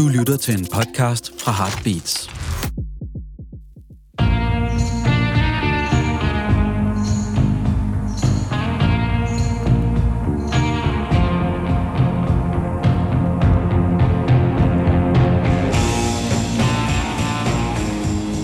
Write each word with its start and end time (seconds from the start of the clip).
Du 0.00 0.08
lytter 0.08 0.36
til 0.36 0.58
en 0.58 0.66
podcast 0.72 1.32
fra 1.40 1.52
Heartbeats. 1.52 2.30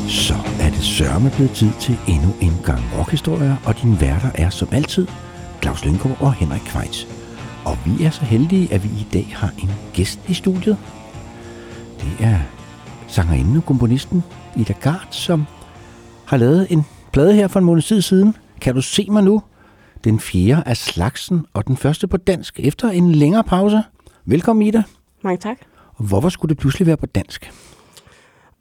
Så 0.09 0.35
er 0.61 0.71
det 0.71 0.85
sørme 0.85 1.31
blevet 1.37 1.53
tid 1.55 1.71
til 1.81 1.99
endnu 2.09 2.35
en 2.41 2.53
gang 2.65 2.81
rockhistorier, 2.99 3.57
og 3.67 3.83
din 3.83 4.01
værter 4.01 4.31
er 4.35 4.51
som 4.51 4.69
altid 4.73 5.07
Claus 5.63 5.85
Lyngård 5.85 6.17
og 6.21 6.35
Henrik 6.35 6.63
Kvejs. 6.67 7.07
Og 7.65 7.79
vi 7.87 8.05
er 8.05 8.11
så 8.11 8.25
heldige, 8.25 8.73
at 8.75 8.85
vi 8.85 8.89
i 8.89 9.07
dag 9.13 9.33
har 9.37 9.51
en 9.63 9.71
gæst 9.95 10.21
i 10.29 10.35
studiet. 10.35 10.77
Er 12.21 12.41
sangerinden 13.09 13.57
og 13.57 13.67
komponisten 13.67 14.25
Ida 14.57 14.73
Gard, 14.73 15.09
som 15.11 15.45
har 16.27 16.37
lavet 16.37 16.67
en 16.71 16.83
plade 17.13 17.35
her 17.35 17.49
for 17.49 17.59
en 17.59 17.65
måned 17.65 17.83
tid 17.83 18.03
siden. 18.03 18.37
Kan 18.61 18.75
du 18.75 18.81
se 18.81 19.07
mig 19.11 19.25
nu? 19.25 19.43
Den 20.05 20.21
fjerde 20.21 20.63
af 20.67 20.77
slagsen, 20.77 21.47
og 21.55 21.67
den 21.67 21.77
første 21.77 22.09
på 22.09 22.17
dansk 22.17 22.61
efter 22.61 22.89
en 22.89 23.13
længere 23.13 23.45
pause. 23.45 23.83
Velkommen 24.25 24.67
Ida. 24.67 24.83
Mange 25.23 25.39
tak. 25.39 25.59
Og 25.95 26.05
hvorfor 26.05 26.29
skulle 26.29 26.51
det 26.51 26.59
pludselig 26.59 26.87
være 26.87 26.97
på 26.97 27.07
dansk? 27.07 27.53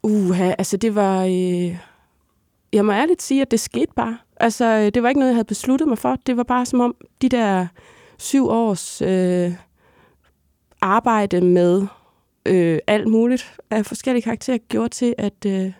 Uha, 0.02 0.54
altså 0.58 0.76
det 0.76 0.94
var... 0.94 1.24
Øh... 1.24 1.76
Jeg 2.72 2.84
må 2.84 2.92
ærligt 2.92 3.22
sige, 3.22 3.42
at 3.42 3.50
det 3.50 3.60
skete 3.60 3.92
bare. 3.96 4.18
Altså, 4.40 4.64
øh, 4.64 4.94
det 4.94 5.02
var 5.02 5.08
ikke 5.08 5.20
noget, 5.20 5.30
jeg 5.30 5.36
havde 5.36 5.44
besluttet 5.44 5.88
mig 5.88 5.98
for. 5.98 6.16
Det 6.26 6.36
var 6.36 6.42
bare 6.42 6.66
som 6.66 6.80
om 6.80 6.94
de 7.22 7.28
der 7.28 7.66
syv 8.18 8.48
års 8.48 9.02
øh, 9.02 9.52
arbejde 10.80 11.40
med 11.40 11.86
øh, 12.48 12.78
alt 12.86 13.08
muligt 13.08 13.52
af 13.70 13.86
forskellige 13.86 14.22
karakterer 14.22 14.58
gjorde 14.68 14.88
til, 14.88 15.14
at 15.18 15.32
øh, 15.46 15.52
det 15.52 15.74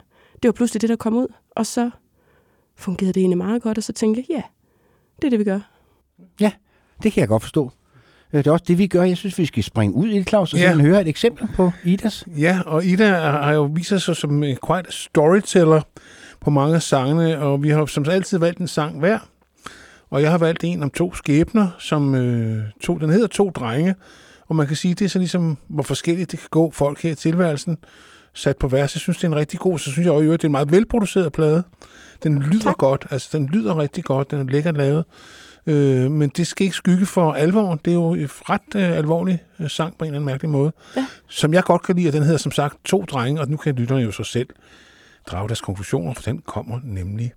var 0.44 0.52
pludselig 0.52 0.80
det, 0.82 0.90
der 0.90 0.96
kom 0.96 1.14
ud. 1.14 1.26
Og 1.50 1.66
så 1.66 1.90
fungerede 2.76 3.12
det 3.12 3.20
egentlig 3.20 3.38
meget 3.38 3.62
godt, 3.62 3.78
og 3.78 3.84
så 3.84 3.92
tænkte 3.92 4.24
jeg, 4.28 4.36
ja, 4.36 4.42
det 5.16 5.24
er 5.24 5.30
det, 5.30 5.38
vi 5.38 5.44
gør. 5.44 5.60
Ja, 6.40 6.52
det 7.02 7.12
kan 7.12 7.20
jeg 7.20 7.28
godt 7.28 7.42
forstå. 7.42 7.70
Øh, 8.32 8.38
Det 8.38 8.46
er 8.46 8.52
også 8.52 8.64
det, 8.68 8.78
vi 8.78 8.86
gør. 8.86 9.02
Jeg 9.02 9.16
synes, 9.16 9.38
vi 9.38 9.46
skal 9.46 9.62
springe 9.64 9.94
ud 9.94 10.08
i 10.08 10.18
det, 10.18 10.28
Claus, 10.28 10.52
og 10.52 10.58
Ja. 10.60 10.70
ja. 10.70 10.76
høre 10.76 11.00
et 11.00 11.08
eksempel 11.08 11.48
på 11.54 11.70
Idas. 11.84 12.24
Ja, 12.38 12.60
og 12.66 12.84
Ida 12.84 13.08
har 13.18 13.52
jo 13.52 13.62
vist 13.62 14.00
sig 14.00 14.16
som 14.16 14.42
en 14.42 14.56
quite 14.66 14.92
storyteller 14.92 15.80
på 16.40 16.50
mange 16.50 16.74
af 16.74 16.82
sangene, 16.82 17.38
og 17.38 17.62
vi 17.62 17.68
har 17.68 17.86
som 17.86 18.04
altid 18.10 18.38
valgt 18.38 18.58
en 18.58 18.68
sang 18.68 18.98
hver. 18.98 19.18
Og 20.10 20.22
jeg 20.22 20.30
har 20.30 20.38
valgt 20.38 20.64
en 20.64 20.82
om 20.82 20.90
to 20.90 21.14
skæbner, 21.14 21.68
som 21.78 22.14
øh, 22.14 22.62
to, 22.82 22.98
den 22.98 23.10
hedder 23.10 23.26
To 23.26 23.50
Drenge, 23.50 23.94
og 24.48 24.56
man 24.56 24.66
kan 24.66 24.76
sige, 24.76 24.94
det 24.94 25.04
er 25.04 25.08
så 25.08 25.18
ligesom, 25.18 25.58
hvor 25.68 25.82
forskelligt 25.82 26.30
det 26.30 26.38
kan 26.38 26.48
gå 26.50 26.70
folk 26.70 27.02
her 27.02 27.10
i 27.10 27.14
tilværelsen, 27.14 27.78
sat 28.34 28.56
på 28.56 28.68
vers. 28.68 28.94
Jeg 28.94 29.00
synes, 29.00 29.18
det 29.18 29.24
er 29.24 29.28
en 29.28 29.36
rigtig 29.36 29.60
god, 29.60 29.78
så 29.78 29.92
synes 29.92 30.04
jeg 30.04 30.12
også, 30.12 30.24
øvrigt, 30.24 30.42
det 30.42 30.46
er 30.46 30.48
en 30.48 30.52
meget 30.52 30.72
velproduceret 30.72 31.32
plade. 31.32 31.62
Den 32.22 32.42
lyder 32.42 32.62
tak. 32.62 32.78
Godt, 32.78 33.06
altså 33.10 33.38
den 33.38 33.46
lyder 33.46 33.78
rigtig 33.78 34.04
godt, 34.04 34.30
den 34.30 34.40
er 34.40 34.44
lækkert 34.44 34.76
lavet. 34.76 35.04
Øh, 35.66 36.10
men 36.10 36.28
det 36.28 36.46
skal 36.46 36.64
ikke 36.64 36.76
skygge 36.76 37.06
for 37.06 37.32
alvoren. 37.32 37.80
Det 37.84 37.90
er 37.90 37.94
jo 37.94 38.12
en 38.12 38.28
ret 38.30 38.74
øh, 38.76 38.96
alvorlig 38.96 39.42
øh, 39.60 39.70
sang 39.70 39.98
på 39.98 40.04
en 40.04 40.08
eller 40.08 40.18
anden 40.18 40.26
mærkelig 40.26 40.50
måde. 40.50 40.72
Ja. 40.96 41.06
Som 41.28 41.54
jeg 41.54 41.64
godt 41.64 41.82
kan 41.82 41.96
lide, 41.96 42.08
og 42.08 42.12
den 42.12 42.22
hedder 42.22 42.38
som 42.38 42.52
sagt 42.52 42.76
To 42.84 43.04
Drenge, 43.04 43.40
og 43.40 43.48
nu 43.48 43.56
kan 43.56 43.74
lytterne 43.74 44.02
jo 44.02 44.12
så 44.12 44.24
selv 44.24 44.48
drage 45.26 45.48
deres 45.48 45.60
konklusioner, 45.60 46.14
for 46.14 46.22
den 46.22 46.38
kommer 46.38 46.80
nemlig 46.84 47.32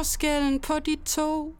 forskellen 0.00 0.60
på 0.60 0.78
de 0.78 0.96
to? 1.04 1.54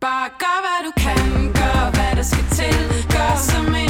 Bare 0.00 0.28
gør 0.38 0.58
hvad 0.64 0.80
du 0.86 0.92
kan, 0.96 1.52
gør 1.52 1.90
hvad 1.94 2.16
der 2.16 2.22
skal 2.22 2.44
til 2.58 2.76
Gør 3.14 3.36
som 3.36 3.74
en 3.74 3.83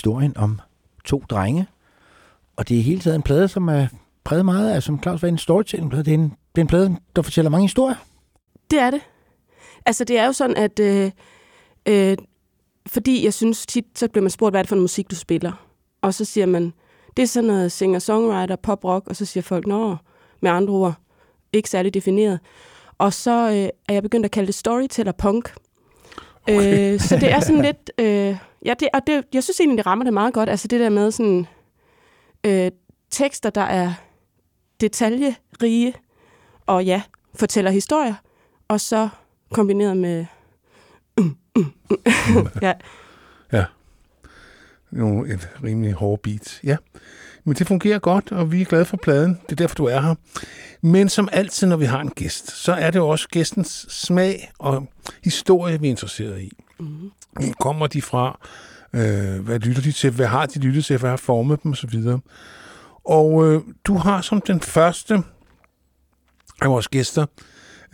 historien 0.00 0.36
om 0.36 0.60
to 1.04 1.22
drenge. 1.30 1.66
Og 2.56 2.68
det 2.68 2.78
er 2.78 2.82
hele 2.82 3.00
tiden 3.00 3.16
en 3.16 3.22
plade, 3.22 3.48
som 3.48 3.68
er 3.68 3.86
præget 4.24 4.44
meget 4.44 4.70
af, 4.70 4.82
som 4.82 5.02
Claus 5.02 5.22
var 5.22 5.28
en 5.28 5.38
storytelling-plade. 5.38 6.04
Det 6.04 6.10
er 6.10 6.18
en, 6.18 6.22
det 6.54 6.60
er 6.60 6.60
en 6.60 6.66
plade, 6.66 6.96
der 7.16 7.22
fortæller 7.22 7.50
mange 7.50 7.64
historier. 7.64 7.96
Det 8.70 8.78
er 8.78 8.90
det. 8.90 9.00
Altså, 9.86 10.04
det 10.04 10.18
er 10.18 10.26
jo 10.26 10.32
sådan, 10.32 10.56
at... 10.56 10.80
Øh, 10.80 11.10
øh, 11.86 12.16
fordi 12.86 13.24
jeg 13.24 13.34
synes 13.34 13.66
tit, 13.66 13.84
så 13.94 14.08
bliver 14.08 14.22
man 14.22 14.30
spurgt, 14.30 14.52
hvad 14.52 14.60
er 14.60 14.62
det 14.62 14.68
for 14.68 14.76
en 14.76 14.82
musik, 14.82 15.10
du 15.10 15.16
spiller? 15.16 15.52
Og 16.02 16.14
så 16.14 16.24
siger 16.24 16.46
man, 16.46 16.72
det 17.16 17.22
er 17.22 17.26
sådan 17.26 17.46
noget 17.46 17.72
singer-songwriter, 17.72 18.56
pop-rock, 18.56 19.08
og 19.08 19.16
så 19.16 19.24
siger 19.24 19.42
folk, 19.42 19.66
nå, 19.66 19.96
med 20.40 20.50
andre 20.50 20.72
ord, 20.72 20.94
ikke 21.52 21.70
særlig 21.70 21.94
defineret. 21.94 22.40
Og 22.98 23.12
så 23.12 23.48
øh, 23.50 23.68
er 23.88 23.92
jeg 23.92 24.02
begyndt 24.02 24.24
at 24.24 24.30
kalde 24.30 24.46
det 24.46 24.54
storyteller-punk. 24.54 25.54
Okay. 26.56 26.92
Øh, 26.92 27.00
så 27.00 27.16
det 27.16 27.30
er 27.30 27.40
sådan 27.40 27.62
lidt... 27.62 27.90
Øh, 27.98 28.36
ja, 28.64 28.74
det, 28.80 28.88
og 28.94 29.00
det, 29.06 29.24
jeg 29.32 29.42
synes 29.42 29.60
egentlig, 29.60 29.78
det 29.78 29.86
rammer 29.86 30.04
det 30.04 30.14
meget 30.14 30.34
godt. 30.34 30.48
Altså 30.48 30.68
det 30.68 30.80
der 30.80 30.88
med 30.88 31.10
sådan 31.10 31.46
øh, 32.46 32.70
tekster, 33.10 33.50
der 33.50 33.60
er 33.60 33.92
detaljerige, 34.80 35.94
og 36.66 36.84
ja, 36.84 37.02
fortæller 37.34 37.70
historier, 37.70 38.14
og 38.68 38.80
så 38.80 39.08
kombineret 39.52 39.96
med... 39.96 40.26
ja, 42.62 42.72
Ja. 43.52 43.64
Nogle, 44.90 45.34
et 45.34 45.48
rimelig 45.64 45.92
hårdt 45.92 46.22
beat. 46.22 46.60
Ja. 46.64 46.76
Men 47.44 47.54
det 47.54 47.66
fungerer 47.66 47.98
godt, 47.98 48.32
og 48.32 48.52
vi 48.52 48.60
er 48.60 48.64
glade 48.64 48.84
for 48.84 48.96
pladen. 48.96 49.40
Det 49.42 49.52
er 49.52 49.56
derfor, 49.56 49.74
du 49.74 49.84
er 49.84 50.00
her. 50.00 50.14
Men 50.82 51.08
som 51.08 51.28
altid, 51.32 51.66
når 51.66 51.76
vi 51.76 51.84
har 51.84 52.00
en 52.00 52.10
gæst, 52.10 52.50
så 52.50 52.72
er 52.72 52.90
det 52.90 52.98
jo 52.98 53.08
også 53.08 53.28
gæstens 53.28 53.86
smag 53.88 54.50
og 54.58 54.88
historie, 55.24 55.80
vi 55.80 55.86
er 55.86 55.90
interesseret 55.90 56.40
i. 56.40 56.52
Mm. 56.78 57.10
Hvor 57.32 57.52
kommer 57.60 57.86
de 57.86 58.02
fra? 58.02 58.38
Øh, 58.92 59.44
hvad 59.44 59.58
lytter 59.58 59.82
de 59.82 59.92
til? 59.92 60.10
Hvad 60.10 60.26
har 60.26 60.46
de 60.46 60.58
lyttet 60.58 60.84
til? 60.84 60.98
Hvad 60.98 61.10
har 61.10 61.16
formet 61.16 61.62
dem? 61.62 61.70
Og 61.70 61.76
så 61.76 61.86
videre. 61.86 62.20
Og 63.04 63.46
øh, 63.46 63.62
du 63.84 63.94
har 63.94 64.20
som 64.20 64.40
den 64.40 64.60
første 64.60 65.22
af 66.62 66.70
vores 66.70 66.88
gæster 66.88 67.26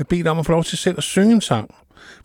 bedt 0.08 0.26
om 0.26 0.38
at 0.38 0.46
få 0.46 0.52
lov 0.52 0.64
til 0.64 0.78
selv 0.78 0.94
at 0.98 1.02
synge 1.02 1.34
en 1.34 1.40
sang. 1.40 1.74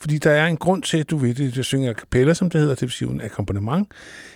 Fordi 0.02 0.18
der 0.18 0.32
er 0.32 0.48
en 0.48 0.58
grund 0.58 0.84
til, 0.84 0.98
at 0.98 1.10
du 1.10 1.18
ved 1.18 1.34
det, 1.34 1.58
at 1.58 1.66
synge 1.66 1.90
a 1.90 1.94
cappella, 1.94 2.34
som 2.34 2.50
det 2.50 2.62
hedder, 2.62 2.76
det 2.76 2.82
vil 2.82 2.92
sige 2.92 3.12
en 3.12 3.22
akkompagnement. 3.22 3.88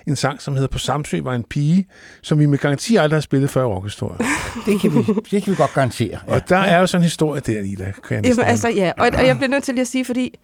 En 0.08 0.16
sang, 0.16 0.42
som 0.42 0.54
hedder 0.54 0.68
På 0.68 0.78
Samsø 0.78 1.22
var 1.22 1.36
en 1.36 1.44
pige, 1.44 1.88
som 2.22 2.40
vi 2.40 2.46
med 2.46 2.58
garanti 2.58 2.96
aldrig 2.96 3.16
har 3.16 3.22
spillet 3.22 3.50
før 3.50 3.62
i 3.62 3.66
rockhistorien. 3.66 4.26
Det 4.66 4.82
kan 4.82 4.94
vi, 4.94 4.98
det 5.32 5.44
kan 5.44 5.52
vi 5.52 5.56
godt 5.58 5.74
garantere. 5.74 6.20
Ja. 6.28 6.34
Og 6.34 6.50
der 6.50 6.58
er 6.58 6.80
jo 6.80 6.88
sådan 6.88 7.02
en 7.02 7.04
historie 7.04 7.42
der, 7.42 7.62
Ida. 7.62 7.92
Kan 8.08 8.18
jeg 8.18 8.26
Jamen, 8.26 8.46
altså, 8.46 8.70
ja. 8.70 8.92
Og, 8.98 9.10
og 9.18 9.26
jeg 9.26 9.38
bliver 9.38 9.50
nødt 9.50 9.64
til 9.64 9.74
lige 9.74 9.82
at 9.82 9.88
sige, 9.88 10.06
fordi... 10.06 10.40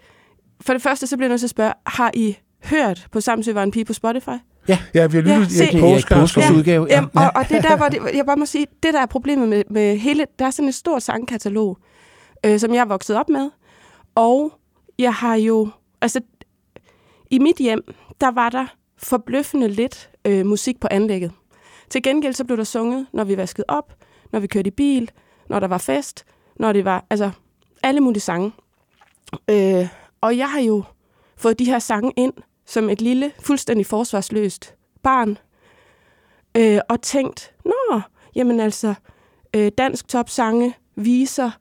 For 0.61 0.73
det 0.73 0.81
første, 0.81 1.07
så 1.07 1.17
bliver 1.17 1.27
jeg 1.27 1.29
nødt 1.31 1.39
til 1.41 1.45
at 1.45 1.49
spørge, 1.49 1.73
har 1.85 2.11
I 2.13 2.37
hørt 2.63 3.07
på 3.11 3.21
Samsø 3.21 3.53
var 3.53 3.63
en 3.63 3.71
pige 3.71 3.85
på 3.85 3.93
Spotify? 3.93 4.29
Ja, 4.67 4.77
vi 4.93 4.99
har 4.99 5.07
lyttet 5.07 5.59
Ja, 5.59 5.63
ja, 5.63 5.71
er 5.71 5.75
et 5.75 5.79
postcard. 5.81 6.19
påskeudgave. 6.21 6.87
Ja. 6.89 6.95
Jamen, 6.95 7.09
og, 7.15 7.31
og 7.35 7.49
det 7.49 7.57
er 7.57 7.61
der, 7.61 7.77
hvor 7.77 7.87
det, 7.87 7.99
jeg 8.15 8.25
bare 8.25 8.37
må 8.37 8.45
sige, 8.45 8.67
det 8.83 8.93
der 8.93 9.01
er 9.01 9.05
problemet 9.05 9.49
med, 9.49 9.63
med 9.69 9.97
hele, 9.97 10.25
der 10.39 10.45
er 10.45 10.51
sådan 10.51 10.69
et 10.69 10.75
stort 10.75 11.03
sangkatalog, 11.03 11.77
øh, 12.45 12.59
som 12.59 12.73
jeg 12.73 12.79
er 12.81 12.85
vokset 12.85 13.17
op 13.17 13.29
med, 13.29 13.49
og 14.15 14.53
jeg 15.01 15.13
har 15.13 15.35
jo, 15.35 15.69
altså, 16.01 16.21
i 17.29 17.39
mit 17.39 17.57
hjem, 17.57 17.83
der 18.21 18.31
var 18.31 18.49
der 18.49 18.67
forbløffende 18.97 19.67
lidt 19.67 20.09
øh, 20.25 20.45
musik 20.45 20.79
på 20.79 20.87
anlægget. 20.91 21.31
Til 21.89 22.03
gengæld 22.03 22.33
så 22.33 22.45
blev 22.45 22.57
der 22.57 22.63
sunget, 22.63 23.07
når 23.13 23.23
vi 23.23 23.37
vaskede 23.37 23.65
op, 23.67 23.93
når 24.31 24.39
vi 24.39 24.47
kørte 24.47 24.67
i 24.67 24.71
bil, 24.71 25.11
når 25.49 25.59
der 25.59 25.67
var 25.67 25.77
fest, 25.77 26.25
når 26.55 26.73
det 26.73 26.85
var, 26.85 27.05
altså, 27.09 27.31
alle 27.83 28.01
mulige 28.01 28.21
sange. 28.21 28.51
Øh, 29.49 29.87
og 30.21 30.37
jeg 30.37 30.51
har 30.51 30.59
jo 30.59 30.83
fået 31.37 31.59
de 31.59 31.65
her 31.65 31.79
sange 31.79 32.13
ind 32.17 32.33
som 32.65 32.89
et 32.89 33.01
lille, 33.01 33.31
fuldstændig 33.39 33.85
forsvarsløst 33.85 34.75
barn, 35.03 35.37
øh, 36.57 36.79
og 36.89 37.01
tænkt, 37.01 37.53
nå, 37.65 38.01
jamen 38.35 38.59
altså, 38.59 38.93
øh, 39.55 39.71
dansk 39.77 40.07
topsange, 40.07 40.75
viser, 40.95 41.51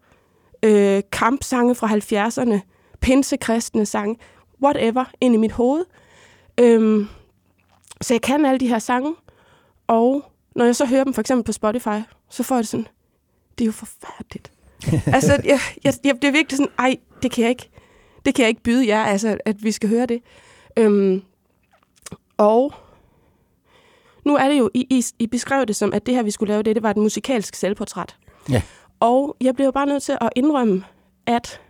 øh, 0.63 1.03
kampsange 1.13 1.75
fra 1.75 1.87
70'erne, 1.87 2.61
pinsekristne 3.01 3.87
sange, 3.87 4.17
whatever, 4.63 5.05
ind 5.21 5.35
i 5.35 5.37
mit 5.37 5.53
hoved. 5.53 5.85
Øhm, 6.61 7.09
så 8.01 8.15
jeg 8.15 8.23
kan 8.23 8.47
alle 8.47 8.61
de 8.61 8.69
her 8.69 8.79
sange, 8.79 9.15
og 9.87 10.25
når 10.57 10.65
jeg 10.65 10.77
så 10.77 10.87
hører 10.87 11.05
dem 11.05 11.15
for 11.15 11.21
eksempel 11.21 11.45
på 11.45 11.53
Spotify, 11.53 11.99
så 12.31 12.43
får 12.43 12.55
jeg 12.55 12.63
det 12.63 12.69
sådan, 12.69 12.87
det 13.59 13.65
er 13.65 13.67
jo 13.67 13.73
forfærdeligt. 13.73 14.53
altså, 15.15 15.33
jeg, 15.45 15.61
jeg, 15.85 15.95
jeg, 16.05 16.15
det 16.23 16.29
er 16.29 16.33
virkelig 16.33 16.57
sådan, 16.57 16.73
ej, 16.79 16.97
det 17.23 17.31
kan 17.31 17.43
jeg 17.43 17.51
ikke, 17.51 17.71
det 18.27 18.35
kan 18.35 18.43
jeg 18.43 18.49
ikke 18.49 18.63
byde 18.63 18.89
jer, 18.89 19.05
altså, 19.05 19.39
at 19.45 19.65
vi 19.65 19.73
skal 19.73 19.89
høre 19.89 20.07
det. 20.07 20.23
Øhm, 20.77 21.23
og 22.37 22.75
nu 24.25 24.37
er 24.37 24.49
det 24.49 24.59
jo, 24.59 24.71
I, 24.75 24.87
I, 24.91 25.05
I 25.19 25.27
beskrev 25.27 25.67
det 25.67 25.77
som, 25.77 25.93
at 25.93 26.07
det 26.07 26.15
her, 26.15 26.23
vi 26.23 26.31
skulle 26.31 26.53
lave 26.53 26.63
det, 26.63 26.75
det 26.75 26.83
var 26.83 26.91
et 26.91 26.97
musikalsk 26.97 27.55
selvportræt. 27.55 28.17
Ja. 28.51 28.63
Og 29.01 29.37
jeg 29.41 29.55
blev 29.55 29.65
jo 29.65 29.71
bare 29.71 29.87
nødt 29.87 30.03
til 30.03 30.17
at 30.21 30.29
indrømme, 30.37 30.85
at 31.27 31.61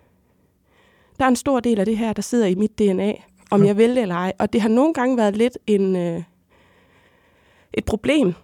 der 1.20 1.26
er 1.26 1.30
en 1.30 1.36
stor 1.36 1.60
del 1.60 1.80
af 1.80 1.86
det 1.86 1.96
her, 1.96 2.12
der 2.12 2.22
sidder 2.22 2.46
i 2.46 2.54
mit 2.54 2.78
DNA, 2.78 3.12
om 3.50 3.64
jeg 3.64 3.76
vil 3.76 3.90
det 3.90 4.02
eller 4.02 4.14
ej. 4.14 4.32
Og 4.38 4.52
det 4.52 4.60
har 4.60 4.68
nogle 4.68 4.94
gange 4.94 5.16
været 5.16 5.36
lidt 5.36 5.58
en, 5.66 5.96
øh, 5.96 6.22
et 7.74 7.84
problem, 7.84 8.34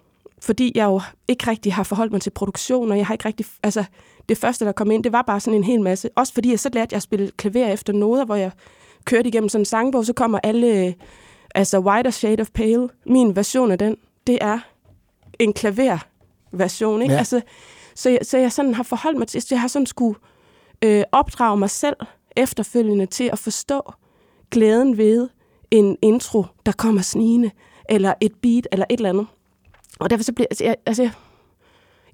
fordi 0.41 0.71
jeg 0.75 0.85
jo 0.85 1.01
ikke 1.27 1.49
rigtig 1.49 1.73
har 1.73 1.83
forholdt 1.83 2.11
mig 2.11 2.21
til 2.21 2.29
produktion, 2.29 2.91
og 2.91 2.97
jeg 2.97 3.07
har 3.07 3.13
ikke 3.13 3.25
rigtig... 3.25 3.45
Altså, 3.63 3.83
det 4.29 4.37
første, 4.37 4.65
der 4.65 4.71
kom 4.71 4.91
ind, 4.91 5.03
det 5.03 5.11
var 5.11 5.21
bare 5.21 5.39
sådan 5.39 5.57
en 5.57 5.63
hel 5.63 5.81
masse. 5.81 6.09
Også 6.15 6.33
fordi 6.33 6.49
jeg 6.49 6.59
så 6.59 6.69
lærte 6.73 6.93
jeg 6.93 6.97
at 6.97 7.03
spille 7.03 7.31
klaver 7.37 7.67
efter 7.67 7.93
noder, 7.93 8.25
hvor 8.25 8.35
jeg 8.35 8.51
kørte 9.05 9.29
igennem 9.29 9.49
sådan 9.49 9.61
en 9.61 9.65
sangbog, 9.65 10.05
så 10.05 10.13
kommer 10.13 10.39
alle... 10.43 10.95
Altså, 11.55 11.79
Whiter 11.79 12.11
Shade 12.11 12.41
of 12.41 12.49
Pale, 12.53 12.89
min 13.05 13.35
version 13.35 13.71
af 13.71 13.77
den, 13.77 13.97
det 14.27 14.37
er 14.41 14.59
en 15.39 15.53
klaverversion, 15.53 17.01
ikke? 17.01 17.13
Ja. 17.13 17.17
Altså, 17.17 17.41
så, 17.95 18.09
jeg, 18.09 18.19
så 18.23 18.37
jeg 18.37 18.51
sådan 18.51 18.73
har 18.73 18.83
forholdt 18.83 19.17
mig 19.17 19.27
til, 19.27 19.43
jeg 19.51 19.61
har 19.61 19.67
sådan 19.67 19.85
skulle 19.85 20.19
øh, 20.83 21.03
opdrage 21.11 21.57
mig 21.57 21.69
selv 21.69 21.95
efterfølgende 22.37 23.05
til 23.05 23.29
at 23.33 23.39
forstå 23.39 23.93
glæden 24.51 24.97
ved 24.97 25.29
en 25.71 25.97
intro, 26.01 26.45
der 26.65 26.71
kommer 26.71 27.01
snigende, 27.01 27.51
eller 27.89 28.13
et 28.21 28.31
beat, 28.41 28.67
eller 28.71 28.85
et 28.89 28.97
eller 28.97 29.09
andet. 29.09 29.27
Og 29.99 30.09
derfor 30.09 30.23
så 30.23 30.33
bliver, 30.33 30.47
altså, 30.51 30.63
jeg, 30.63 30.75
altså, 30.85 31.09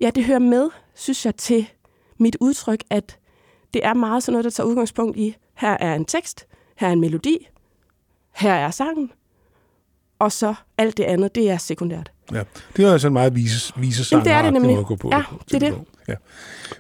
ja, 0.02 0.10
det 0.10 0.26
hører 0.26 0.40
med, 0.40 0.70
synes 0.96 1.26
jeg, 1.26 1.36
til 1.36 1.70
mit 2.18 2.38
udtryk, 2.40 2.84
at 2.90 3.18
det 3.74 3.86
er 3.86 3.94
meget 3.94 4.24
sådan 4.24 4.34
noget, 4.34 4.44
der 4.44 4.50
tager 4.52 4.68
udgangspunkt 4.68 5.18
i, 5.18 5.36
her 5.56 5.78
er 5.80 5.96
en 5.96 6.06
tekst, 6.06 6.48
her 6.78 6.88
er 6.88 6.92
en 6.92 7.00
melodi, 7.02 7.48
her 8.36 8.54
er 8.54 8.72
sangen, 8.72 9.12
og 10.20 10.32
så 10.32 10.54
alt 10.78 10.98
det 10.98 11.04
andet, 11.04 11.36
det 11.36 11.50
er 11.50 11.58
sekundært. 11.58 12.12
Ja. 12.32 12.44
Det 12.78 12.84
er 12.84 12.88
jo 12.88 12.94
altså 12.94 13.08
en 13.08 13.14
meget 13.14 13.36
vise, 13.36 13.74
vise 13.78 14.06
sang. 14.06 14.24
Det 14.26 14.32
er 14.32 14.42
det 14.42 14.54
nemlig. 14.54 14.78
At 14.78 14.86
gå 14.86 14.96
på, 14.96 15.10
Ja, 15.12 15.24
det 15.48 15.56
er 15.56 15.60
det. 15.60 15.74
på. 15.74 15.86
Ja. 16.08 16.14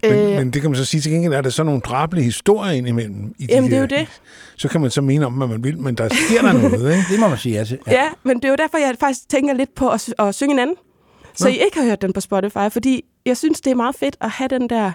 Men, 0.03 0.11
Øh. 0.13 0.37
men 0.37 0.53
det 0.53 0.61
kan 0.61 0.71
man 0.71 0.77
så 0.77 0.85
sige 0.85 1.01
til 1.01 1.11
gengæld, 1.11 1.33
er 1.33 1.41
der 1.41 1.49
så 1.49 1.63
nogle 1.63 1.81
drabelige 1.81 2.23
historier 2.23 2.71
indimellem. 2.71 3.33
I 3.39 3.45
de 3.47 3.53
Jamen, 3.53 3.69
det 3.69 3.75
er 3.77 3.81
jo 3.81 3.85
det. 3.87 4.07
Så 4.57 4.67
kan 4.67 4.81
man 4.81 4.89
så 4.91 5.01
mene 5.01 5.25
om, 5.25 5.33
hvad 5.33 5.47
man 5.47 5.63
vil, 5.63 5.79
men 5.79 5.95
der 5.95 6.09
sker 6.27 6.41
der 6.41 6.53
noget, 6.53 6.91
ikke? 6.91 7.05
Det 7.11 7.19
må 7.19 7.27
man 7.27 7.37
sige 7.37 7.55
ja 7.57 7.63
til. 7.63 7.79
Ja. 7.87 7.91
ja, 7.93 8.09
men 8.23 8.35
det 8.35 8.45
er 8.45 8.49
jo 8.49 8.55
derfor, 8.55 8.77
jeg 8.77 8.95
faktisk 8.99 9.29
tænker 9.29 9.53
lidt 9.53 9.75
på 9.75 9.89
at, 9.89 10.13
at 10.19 10.35
synge 10.35 10.53
en 10.53 10.59
anden. 10.59 10.75
Så 11.35 11.43
Nå. 11.43 11.49
I 11.49 11.53
ikke 11.65 11.77
har 11.77 11.85
hørt 11.85 12.01
den 12.01 12.13
på 12.13 12.21
Spotify, 12.21 12.69
fordi 12.71 13.01
jeg 13.25 13.37
synes, 13.37 13.61
det 13.61 13.71
er 13.71 13.75
meget 13.75 13.95
fedt 13.95 14.15
at 14.21 14.29
have 14.29 14.47
den 14.47 14.69
der, 14.69 14.91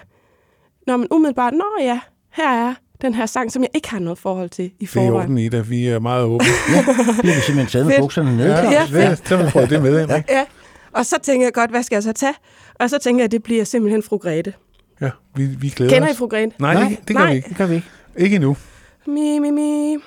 når 0.87 0.97
man 0.97 1.07
umiddelbart, 1.11 1.53
nå 1.53 1.65
ja, 1.81 1.99
her 2.33 2.67
er 2.67 2.73
den 3.01 3.13
her 3.13 3.25
sang, 3.25 3.51
som 3.51 3.61
jeg 3.61 3.69
ikke 3.73 3.89
har 3.89 3.99
noget 3.99 4.17
forhold 4.19 4.49
til 4.49 4.65
i 4.65 4.67
Det 4.67 4.75
er 4.79 4.83
i 4.83 4.87
forvejen. 4.87 5.13
orden, 5.13 5.37
Ida. 5.37 5.59
Vi 5.59 5.87
er 5.87 5.99
meget 5.99 6.23
åbne. 6.23 6.47
Ja, 6.73 6.81
vi 7.23 7.29
simpelthen 7.31 7.67
taget 7.67 7.85
med 7.87 7.99
bukserne 7.99 8.37
ned. 8.37 8.45
Ja, 8.45 8.71
Ja, 8.71 8.85
ja, 8.93 9.15
så 9.15 9.37
har 9.37 9.61
vi 9.65 9.75
det 9.75 9.81
med 9.83 10.01
ikke? 10.01 10.23
Ja, 10.29 10.45
og 10.91 11.05
så 11.05 11.15
tænker 11.23 11.45
jeg 11.45 11.53
godt, 11.53 11.69
hvad 11.71 11.83
skal 11.83 11.95
jeg 11.95 12.03
så 12.03 12.13
tage? 12.13 12.33
Og 12.79 12.89
så 12.89 12.97
tænker 12.97 13.19
jeg, 13.21 13.25
at 13.25 13.31
det 13.31 13.43
bliver 13.43 13.63
simpelthen 13.63 14.03
fru 14.03 14.17
Grete. 14.17 14.53
Ja, 15.01 15.09
vi, 15.35 15.45
vi 15.45 15.69
glæder 15.69 15.93
Kender 15.93 16.07
I 16.07 16.11
os. 16.11 16.17
fru 16.17 16.27
Grete? 16.27 16.51
Nej, 16.59 16.73
Nej, 16.73 16.89
det, 16.89 17.07
det 17.07 17.15
gør 17.15 17.23
nej. 17.23 17.31
vi 17.31 17.35
ikke. 17.37 17.49
Det 17.49 17.57
kan 17.57 17.69
vi 17.69 17.75
ikke. 17.75 17.87
Ikke 18.17 18.35
endnu. 18.35 18.57
Mi, 19.07 19.39
mi, 19.39 19.51
mi. 19.51 19.97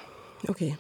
Okay. 0.49 0.73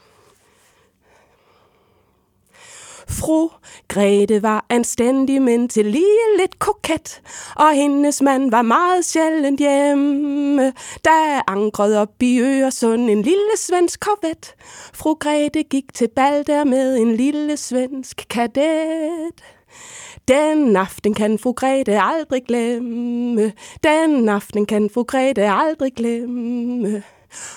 Fru 3.09 3.49
Grete 3.89 4.43
var 4.43 4.67
anstændig, 4.69 5.43
men 5.43 5.69
til 5.69 5.87
lige 5.87 6.39
lidt 6.39 6.59
koket, 6.59 7.21
og 7.57 7.73
hendes 7.75 8.23
mand 8.23 8.51
var 8.51 8.63
meget 8.63 9.05
sjældent 9.05 9.61
hjemme. 9.61 10.73
Der 11.05 11.51
ankrede 11.51 11.99
op 12.01 12.23
i 12.23 12.39
Øresund 12.41 13.11
en 13.11 13.23
lille 13.23 13.57
svensk 13.57 14.01
korvet. 14.01 14.55
Fru 14.95 15.15
Grete 15.15 15.63
gik 15.63 15.85
til 15.95 16.09
bal 16.17 16.47
der 16.47 16.65
med 16.65 16.97
en 16.97 17.17
lille 17.17 17.57
svensk 17.57 18.27
kadet. 18.31 19.35
Den 20.29 20.77
aften 20.77 21.15
kan 21.15 21.39
fru 21.39 21.53
Grete 21.53 22.01
aldrig 22.01 22.43
glemme. 22.49 23.53
Den 23.83 24.29
aften 24.29 24.67
kan 24.67 24.91
fru 24.91 25.03
Grete 25.03 25.51
aldrig 25.51 25.93
glemme. 25.97 27.03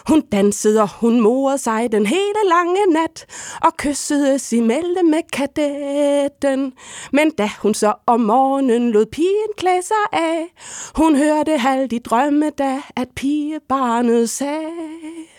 Hun 0.07 0.22
dansede 0.22 0.81
og 0.81 0.89
hun 1.00 1.22
morede 1.22 1.57
sig 1.57 1.91
den 1.91 2.05
hele 2.05 2.39
lange 2.50 2.86
nat 2.93 3.25
og 3.62 3.77
kyssede 3.77 4.57
imellem 4.57 5.05
med 5.05 5.22
kadetten. 5.34 6.74
Men 7.13 7.31
da 7.31 7.50
hun 7.62 7.74
så 7.74 7.93
om 8.07 8.19
morgenen 8.19 8.91
lod 8.91 9.05
pigen 9.05 9.53
klæde 9.57 9.84
sig 9.84 10.19
af, 10.19 10.53
hun 10.95 11.15
hørte 11.15 11.57
halvt 11.57 11.93
i 11.93 12.00
drømme 12.00 12.50
da, 12.50 12.81
at 12.95 13.07
pigebarnet 13.15 14.29
sagde. 14.29 15.35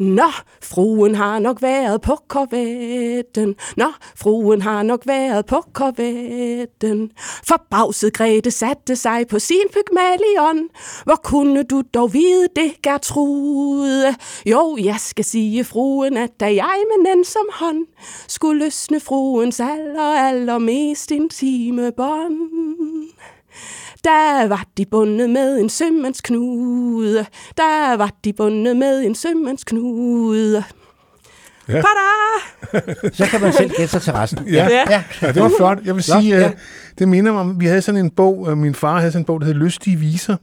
Nå, 0.00 0.30
fruen 0.62 1.14
har 1.14 1.38
nok 1.38 1.62
været 1.62 2.00
på 2.00 2.16
korvetten. 2.28 3.56
Nå, 3.76 3.86
fruen 4.16 4.62
har 4.62 4.82
nok 4.82 5.06
været 5.06 5.46
på 5.46 5.62
korvetten. 5.72 7.10
Forbavset 7.48 8.12
Grete 8.12 8.50
satte 8.50 8.96
sig 8.96 9.28
på 9.28 9.38
sin 9.38 9.68
pygmalion. 9.72 10.68
Hvor 11.04 11.20
kunne 11.24 11.62
du 11.62 11.82
dog 11.94 12.12
vide 12.12 12.48
det, 12.56 12.82
Gertrude? 12.82 14.14
Jo, 14.46 14.76
jeg 14.82 14.96
skal 14.98 15.24
sige 15.24 15.64
fruen, 15.64 16.16
at 16.16 16.40
da 16.40 16.54
jeg 16.54 16.82
med 16.88 17.14
den 17.14 17.24
som 17.24 17.46
hånd 17.52 17.86
skulle 18.28 18.64
løsne 18.64 19.00
fruens 19.00 19.60
aller, 19.60 20.16
allermest 20.16 21.10
intime 21.10 21.92
bånd. 21.92 22.36
Der 24.04 24.48
var 24.48 24.64
de 24.76 24.84
bundet 24.90 25.30
med 25.30 25.58
en 25.60 25.68
sømandsknude. 25.68 27.26
Der 27.56 27.96
var 27.96 28.10
de 28.24 28.32
bundet 28.32 28.76
med 28.76 29.00
en 29.04 29.14
sømandsknude. 29.14 30.64
Ja. 31.68 31.72
Tada! 31.74 32.80
Så 33.16 33.26
kan 33.26 33.40
man 33.40 33.52
selv 33.52 33.70
gætte 33.70 33.88
sig 33.88 34.02
til 34.02 34.12
resten. 34.12 34.48
Ja. 34.48 34.68
Ja. 34.68 35.02
Ja, 35.22 35.32
det 35.32 35.42
var 35.42 35.50
flot. 35.58 35.78
Jeg 35.84 35.94
vil 35.94 36.02
Flot, 36.04 36.22
sige, 36.22 36.36
ja. 36.36 36.40
ja. 36.42 36.50
det 36.98 37.08
minder 37.08 37.32
mig 37.32 37.40
om, 37.40 37.60
vi 37.60 37.66
havde 37.66 37.82
sådan 37.82 38.04
en 38.04 38.10
bog, 38.10 38.46
øh, 38.50 38.56
min 38.58 38.74
far 38.74 38.98
havde 38.98 39.12
sådan 39.12 39.20
en 39.20 39.24
bog, 39.26 39.40
der 39.40 39.46
hed 39.46 39.54
Lystige 39.54 39.96
Viser, 39.96 40.36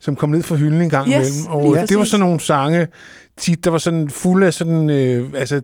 som 0.00 0.16
kom 0.16 0.28
ned 0.30 0.42
fra 0.42 0.56
hylden 0.56 0.80
en 0.82 0.90
gang 0.90 1.08
Yes, 1.08 1.14
imellem. 1.14 1.46
Og 1.52 1.76
øh, 1.76 1.82
det 1.82 1.96
var 1.96 2.00
præcis. 2.00 2.10
sådan 2.10 2.26
nogle 2.26 2.40
sange, 2.40 2.88
tit, 3.36 3.64
der 3.64 3.70
var 3.70 3.78
sådan 3.78 4.10
fulde 4.10 4.46
af 4.46 4.54
sådan, 4.54 4.90
øh, 4.90 5.30
altså, 5.34 5.60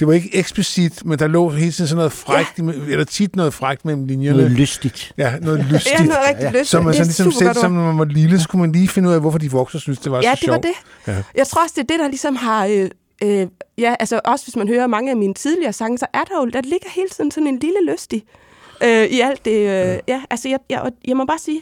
det 0.00 0.08
var 0.08 0.12
ikke 0.14 0.36
eksplicit, 0.36 1.04
men 1.04 1.18
der 1.18 1.26
lå 1.26 1.48
hele 1.50 1.72
tiden 1.72 1.88
sådan 1.88 1.96
noget 1.96 2.12
frækt, 2.12 2.58
ja. 2.58 2.62
eller 2.88 3.04
tit 3.04 3.36
noget 3.36 3.54
frækt 3.54 3.84
mellem 3.84 4.04
linjerne. 4.04 4.36
Noget 4.38 4.52
lystigt. 4.52 5.12
Ja, 5.18 5.36
noget 5.38 5.66
lystigt. 5.72 6.00
Ja, 6.00 6.04
noget 6.04 6.20
rigtig 6.28 6.60
lyst. 6.60 6.70
Så 6.70 6.80
man 6.80 6.94
sådan 6.94 7.06
ligesom 7.06 7.32
selv, 7.32 7.54
som 7.54 7.72
når 7.72 7.82
man 7.82 7.98
var 7.98 8.04
lille, 8.04 8.40
så 8.40 8.48
kunne 8.48 8.60
man 8.60 8.72
lige 8.72 8.88
finde 8.88 9.08
ud 9.08 9.14
af, 9.14 9.20
hvorfor 9.20 9.38
de 9.38 9.50
voksne 9.50 9.80
synes, 9.80 9.98
det 9.98 10.12
var 10.12 10.20
Ja, 10.22 10.34
så 10.34 10.40
det 10.40 10.48
var 10.48 10.54
sjovt. 10.54 10.66
det. 11.06 11.12
Ja. 11.12 11.22
Jeg 11.36 11.46
tror 11.46 11.62
også, 11.62 11.74
det 11.76 11.82
er 11.82 11.86
det, 11.94 12.00
der 12.00 12.08
ligesom 12.08 12.36
har... 12.36 12.66
Øh, 12.66 12.90
øh, 13.24 13.46
ja, 13.78 13.94
altså 14.00 14.20
også 14.24 14.44
hvis 14.44 14.56
man 14.56 14.68
hører 14.68 14.86
mange 14.86 15.10
af 15.10 15.16
mine 15.16 15.34
tidligere 15.34 15.72
sange, 15.72 15.98
så 15.98 16.06
er 16.14 16.22
der 16.24 16.34
jo, 16.40 16.46
der 16.46 16.60
ligger 16.62 16.88
hele 16.94 17.08
tiden 17.08 17.30
sådan 17.30 17.46
en 17.46 17.58
lille 17.58 17.92
lystig 17.92 18.24
øh, 18.82 19.04
i 19.04 19.20
alt 19.20 19.44
det. 19.44 19.50
Øh, 19.50 19.64
ja. 19.66 19.98
ja, 20.08 20.20
altså 20.30 20.48
jeg, 20.48 20.58
jeg, 20.70 20.90
jeg 21.08 21.16
må 21.16 21.24
bare 21.24 21.38
sige, 21.38 21.60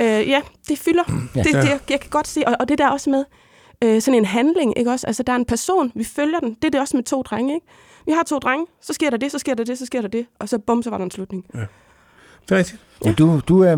øh, 0.00 0.06
ja, 0.28 0.40
det 0.68 0.78
fylder. 0.78 1.28
Ja. 1.36 1.42
Det, 1.42 1.52
Ja. 1.54 1.60
det, 1.60 1.80
jeg 1.90 2.00
kan 2.00 2.10
godt 2.10 2.28
se, 2.28 2.42
og, 2.46 2.56
og 2.60 2.68
det 2.68 2.78
der 2.78 2.88
også 2.88 3.10
med 3.10 3.24
øh, 3.82 4.00
sådan 4.02 4.18
en 4.18 4.24
handling, 4.24 4.78
ikke 4.78 4.90
også? 4.90 5.06
Altså 5.06 5.22
der 5.22 5.32
er 5.32 5.36
en 5.36 5.44
person, 5.44 5.92
vi 5.94 6.04
følger 6.04 6.40
den. 6.40 6.48
Det 6.54 6.64
er 6.64 6.70
det 6.70 6.80
også 6.80 6.96
med 6.96 7.04
to 7.04 7.22
drenge, 7.22 7.54
ikke? 7.54 7.66
Vi 8.06 8.12
har 8.12 8.22
to 8.22 8.38
drenge, 8.38 8.66
så 8.80 8.92
sker 8.92 9.10
der 9.10 9.16
det, 9.16 9.32
så 9.32 9.38
sker 9.38 9.54
der 9.54 9.64
det, 9.64 9.78
så 9.78 9.86
sker 9.86 10.00
der 10.00 10.08
det, 10.08 10.26
og 10.38 10.48
så 10.48 10.58
bum, 10.58 10.82
så 10.82 10.90
var 10.90 10.98
der 10.98 11.04
en 11.04 11.10
slutning. 11.10 11.46
Det 11.52 12.54
er 12.54 12.56
rigtigt. 12.56 12.80
Ja. 13.04 13.12
Du, 13.12 13.40
du 13.48 13.60
er 13.60 13.76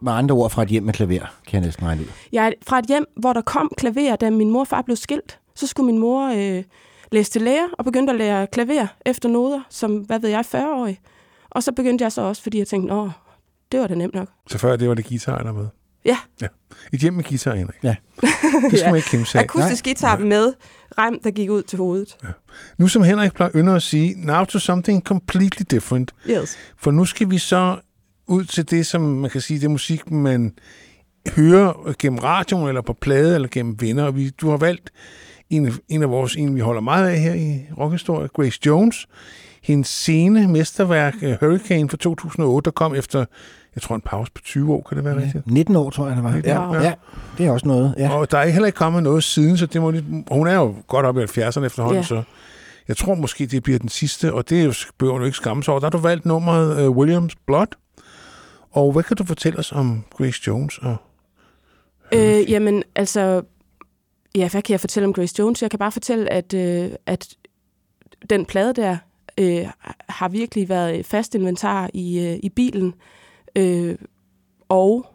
med 0.00 0.12
andre 0.12 0.34
ord 0.34 0.50
fra 0.50 0.62
et 0.62 0.68
hjem 0.68 0.82
med 0.82 0.94
klaver, 0.94 1.34
kan 1.46 1.60
jeg 1.60 1.60
næsten 1.60 1.86
regne 1.86 2.00
ud. 2.00 2.06
Jeg 2.32 2.46
er 2.46 2.52
fra 2.62 2.78
et 2.78 2.84
hjem, 2.84 3.04
hvor 3.16 3.32
der 3.32 3.40
kom 3.40 3.72
klaver, 3.76 4.16
da 4.16 4.30
min 4.30 4.50
mor 4.50 4.60
og 4.60 4.68
far 4.68 4.82
blev 4.82 4.96
skilt. 4.96 5.38
Så 5.54 5.66
skulle 5.66 5.86
min 5.86 5.98
mor 5.98 6.28
øh, 6.28 6.64
læse 7.12 7.30
til 7.30 7.42
lærer 7.42 7.66
og 7.78 7.84
begyndte 7.84 8.12
at 8.12 8.18
lære 8.18 8.46
klaver 8.46 8.86
efter 9.06 9.28
noder, 9.28 9.60
som, 9.70 9.96
hvad 9.96 10.18
ved 10.20 10.30
jeg, 10.30 10.44
40-årig. 10.54 11.00
Og 11.50 11.62
så 11.62 11.72
begyndte 11.72 12.02
jeg 12.02 12.12
så 12.12 12.22
også, 12.22 12.42
fordi 12.42 12.58
jeg 12.58 12.66
tænkte, 12.66 12.94
åh, 12.94 13.10
det 13.72 13.80
var 13.80 13.86
da 13.86 13.94
nemt 13.94 14.14
nok. 14.14 14.28
Så 14.46 14.58
før 14.58 14.76
det 14.76 14.88
var 14.88 14.94
det 14.94 15.08
guitar, 15.08 15.42
der 15.42 15.52
med. 15.52 15.66
Ja, 16.04 16.18
Et 16.92 17.00
hjem 17.00 17.14
med 17.14 17.24
guitar, 17.24 17.54
Henrik. 17.54 17.76
Ja. 17.82 17.96
Det 18.20 18.30
skal 18.70 18.78
Ja. 18.78 18.86
man 18.86 18.96
ikke 18.96 19.08
kæmpe 19.08 19.26
sig 19.26 19.40
akustisk 19.40 19.84
guitar 19.84 20.18
med 20.18 20.52
rem, 20.98 21.20
der 21.24 21.30
gik 21.30 21.50
ud 21.50 21.62
til 21.62 21.78
hovedet. 21.78 22.16
Nu 22.78 22.88
som 22.88 23.02
Henrik 23.02 23.32
plejer 23.32 23.50
ynder 23.54 23.74
at 23.74 23.82
sige, 23.82 24.14
now 24.26 24.44
to 24.44 24.58
something 24.58 25.02
completely 25.04 25.64
different. 25.70 26.14
Yes. 26.30 26.56
For 26.78 26.90
nu 26.90 27.04
skal 27.04 27.30
vi 27.30 27.38
så 27.38 27.76
ud 28.26 28.44
til 28.44 28.70
det, 28.70 28.86
som 28.86 29.00
man 29.00 29.30
kan 29.30 29.40
sige, 29.40 29.60
det 29.60 29.64
er 29.64 29.68
musik, 29.70 30.10
man 30.10 30.52
hører 31.36 31.94
gennem 31.98 32.18
radioen, 32.18 32.68
eller 32.68 32.82
på 32.82 32.92
plade, 33.00 33.34
eller 33.34 33.48
gennem 33.48 33.76
venner. 33.80 34.04
Og 34.04 34.16
vi, 34.16 34.30
du 34.30 34.50
har 34.50 34.56
valgt 34.56 34.90
en, 35.50 35.72
en 35.88 36.02
af 36.02 36.10
vores, 36.10 36.36
en 36.36 36.54
vi 36.54 36.60
holder 36.60 36.80
meget 36.80 37.08
af 37.08 37.20
her 37.20 37.34
i 37.34 37.60
rockhistorie, 37.78 38.28
Grace 38.28 38.60
Jones. 38.66 39.06
Hendes 39.62 39.88
scene 39.88 40.48
mesterværk, 40.48 41.14
øh, 41.22 41.36
Hurricane 41.40 41.88
fra 41.90 41.96
2008, 41.96 42.64
der 42.64 42.70
kom 42.70 42.94
efter, 42.94 43.24
jeg 43.78 43.82
tror 43.82 43.94
en 43.94 44.00
pause 44.00 44.32
på 44.34 44.42
20 44.42 44.72
år, 44.74 44.82
kan 44.88 44.96
det 44.96 45.04
være 45.04 45.14
ja. 45.18 45.24
rigtigt? 45.24 45.46
19 45.46 45.76
år, 45.76 45.90
tror 45.90 46.06
jeg, 46.06 46.16
det 46.16 46.24
var. 46.24 46.32
19 46.32 46.50
Ja, 46.50 46.68
år, 46.68 46.74
ja. 46.74 46.82
ja, 46.82 46.92
det 47.38 47.46
er 47.46 47.50
også 47.50 47.68
noget. 47.68 47.94
Ja. 47.98 48.10
Og 48.10 48.30
der 48.30 48.38
er 48.38 48.48
heller 48.48 48.66
ikke 48.66 48.76
kommet 48.76 49.02
noget 49.02 49.24
siden, 49.24 49.56
så 49.56 49.66
det 49.66 49.80
må 49.80 49.90
lidt, 49.90 50.04
hun 50.30 50.46
er 50.46 50.54
jo 50.54 50.74
godt 50.86 51.06
op 51.06 51.16
i 51.18 51.20
70'erne 51.20 51.64
efterhånden, 51.64 51.94
Ja. 51.94 51.96
ja. 51.96 52.02
så 52.02 52.22
jeg 52.88 52.96
tror 52.96 53.14
måske, 53.14 53.46
det 53.46 53.62
bliver 53.62 53.78
den 53.78 53.88
sidste, 53.88 54.32
og 54.34 54.50
det 54.50 54.60
er 54.60 54.64
jo, 54.64 54.72
behøver 54.98 55.18
du 55.18 55.24
ikke 55.24 55.36
skamme 55.36 55.62
sig 55.62 55.72
over. 55.72 55.80
Der 55.80 55.86
har 55.86 55.90
du 55.90 55.98
valgt 55.98 56.26
nummeret 56.26 56.86
uh, 56.88 56.96
Williams 56.96 57.36
Blood. 57.46 57.66
Og 58.70 58.92
hvad 58.92 59.02
kan 59.02 59.16
du 59.16 59.24
fortælle 59.24 59.58
os 59.58 59.72
om 59.72 60.04
Grace 60.16 60.40
Jones? 60.46 60.78
Og, 60.78 60.96
Øh, 62.12 62.50
jamen, 62.50 62.82
altså... 62.94 63.42
Ja, 64.34 64.48
hvad 64.48 64.62
kan 64.62 64.72
jeg 64.72 64.80
fortælle 64.80 65.06
om 65.06 65.12
Grace 65.12 65.34
Jones? 65.38 65.62
Jeg 65.62 65.70
kan 65.70 65.78
bare 65.78 65.92
fortælle, 65.92 66.32
at, 66.32 66.54
øh, 66.54 66.90
at 67.06 67.28
den 68.30 68.46
plade 68.46 68.72
der 68.74 68.96
øh, 69.38 69.66
har 70.08 70.28
virkelig 70.28 70.68
været 70.68 71.06
fast 71.06 71.34
inventar 71.34 71.90
i, 71.94 72.26
øh, 72.26 72.38
i 72.42 72.48
bilen. 72.48 72.94
Øh, 73.56 73.96
og 74.68 75.06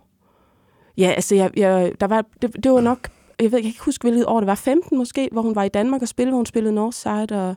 ja, 0.98 1.08
altså, 1.08 1.36
jeg, 1.36 1.52
jeg, 1.58 1.92
der 2.00 2.08
var, 2.08 2.26
det, 2.42 2.64
det 2.64 2.72
var 2.72 2.82
nok... 2.82 3.10
Jeg 3.40 3.52
ved 3.52 3.58
jeg 3.58 3.64
kan 3.64 3.70
ikke 3.70 3.84
huske, 3.84 4.04
hvilket 4.04 4.26
år 4.26 4.40
det 4.40 4.48
var. 4.48 4.56
15 4.56 4.98
måske, 4.98 5.30
hvor 5.32 5.42
hun 5.42 5.56
var 5.56 5.64
i 5.64 5.70
Danmark 5.70 6.02
og 6.02 6.08
spillede. 6.08 6.32
Hvor 6.32 6.38
hun 6.38 6.46
spillede 6.46 6.76
Northside 6.76 7.50
og 7.50 7.56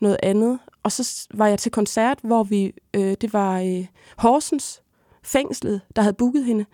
noget 0.00 0.16
andet. 0.22 0.58
Og 0.82 0.92
så 0.92 1.26
var 1.34 1.46
jeg 1.46 1.58
til 1.58 1.72
koncert, 1.72 2.18
hvor 2.22 2.42
vi... 2.42 2.72
Øh, 2.94 3.16
det 3.20 3.32
var 3.32 3.60
øh, 3.60 3.86
Horsens 4.16 4.82
fængslet, 5.22 5.80
der 5.96 6.02
havde 6.02 6.14
booket 6.14 6.44
hende. 6.44 6.64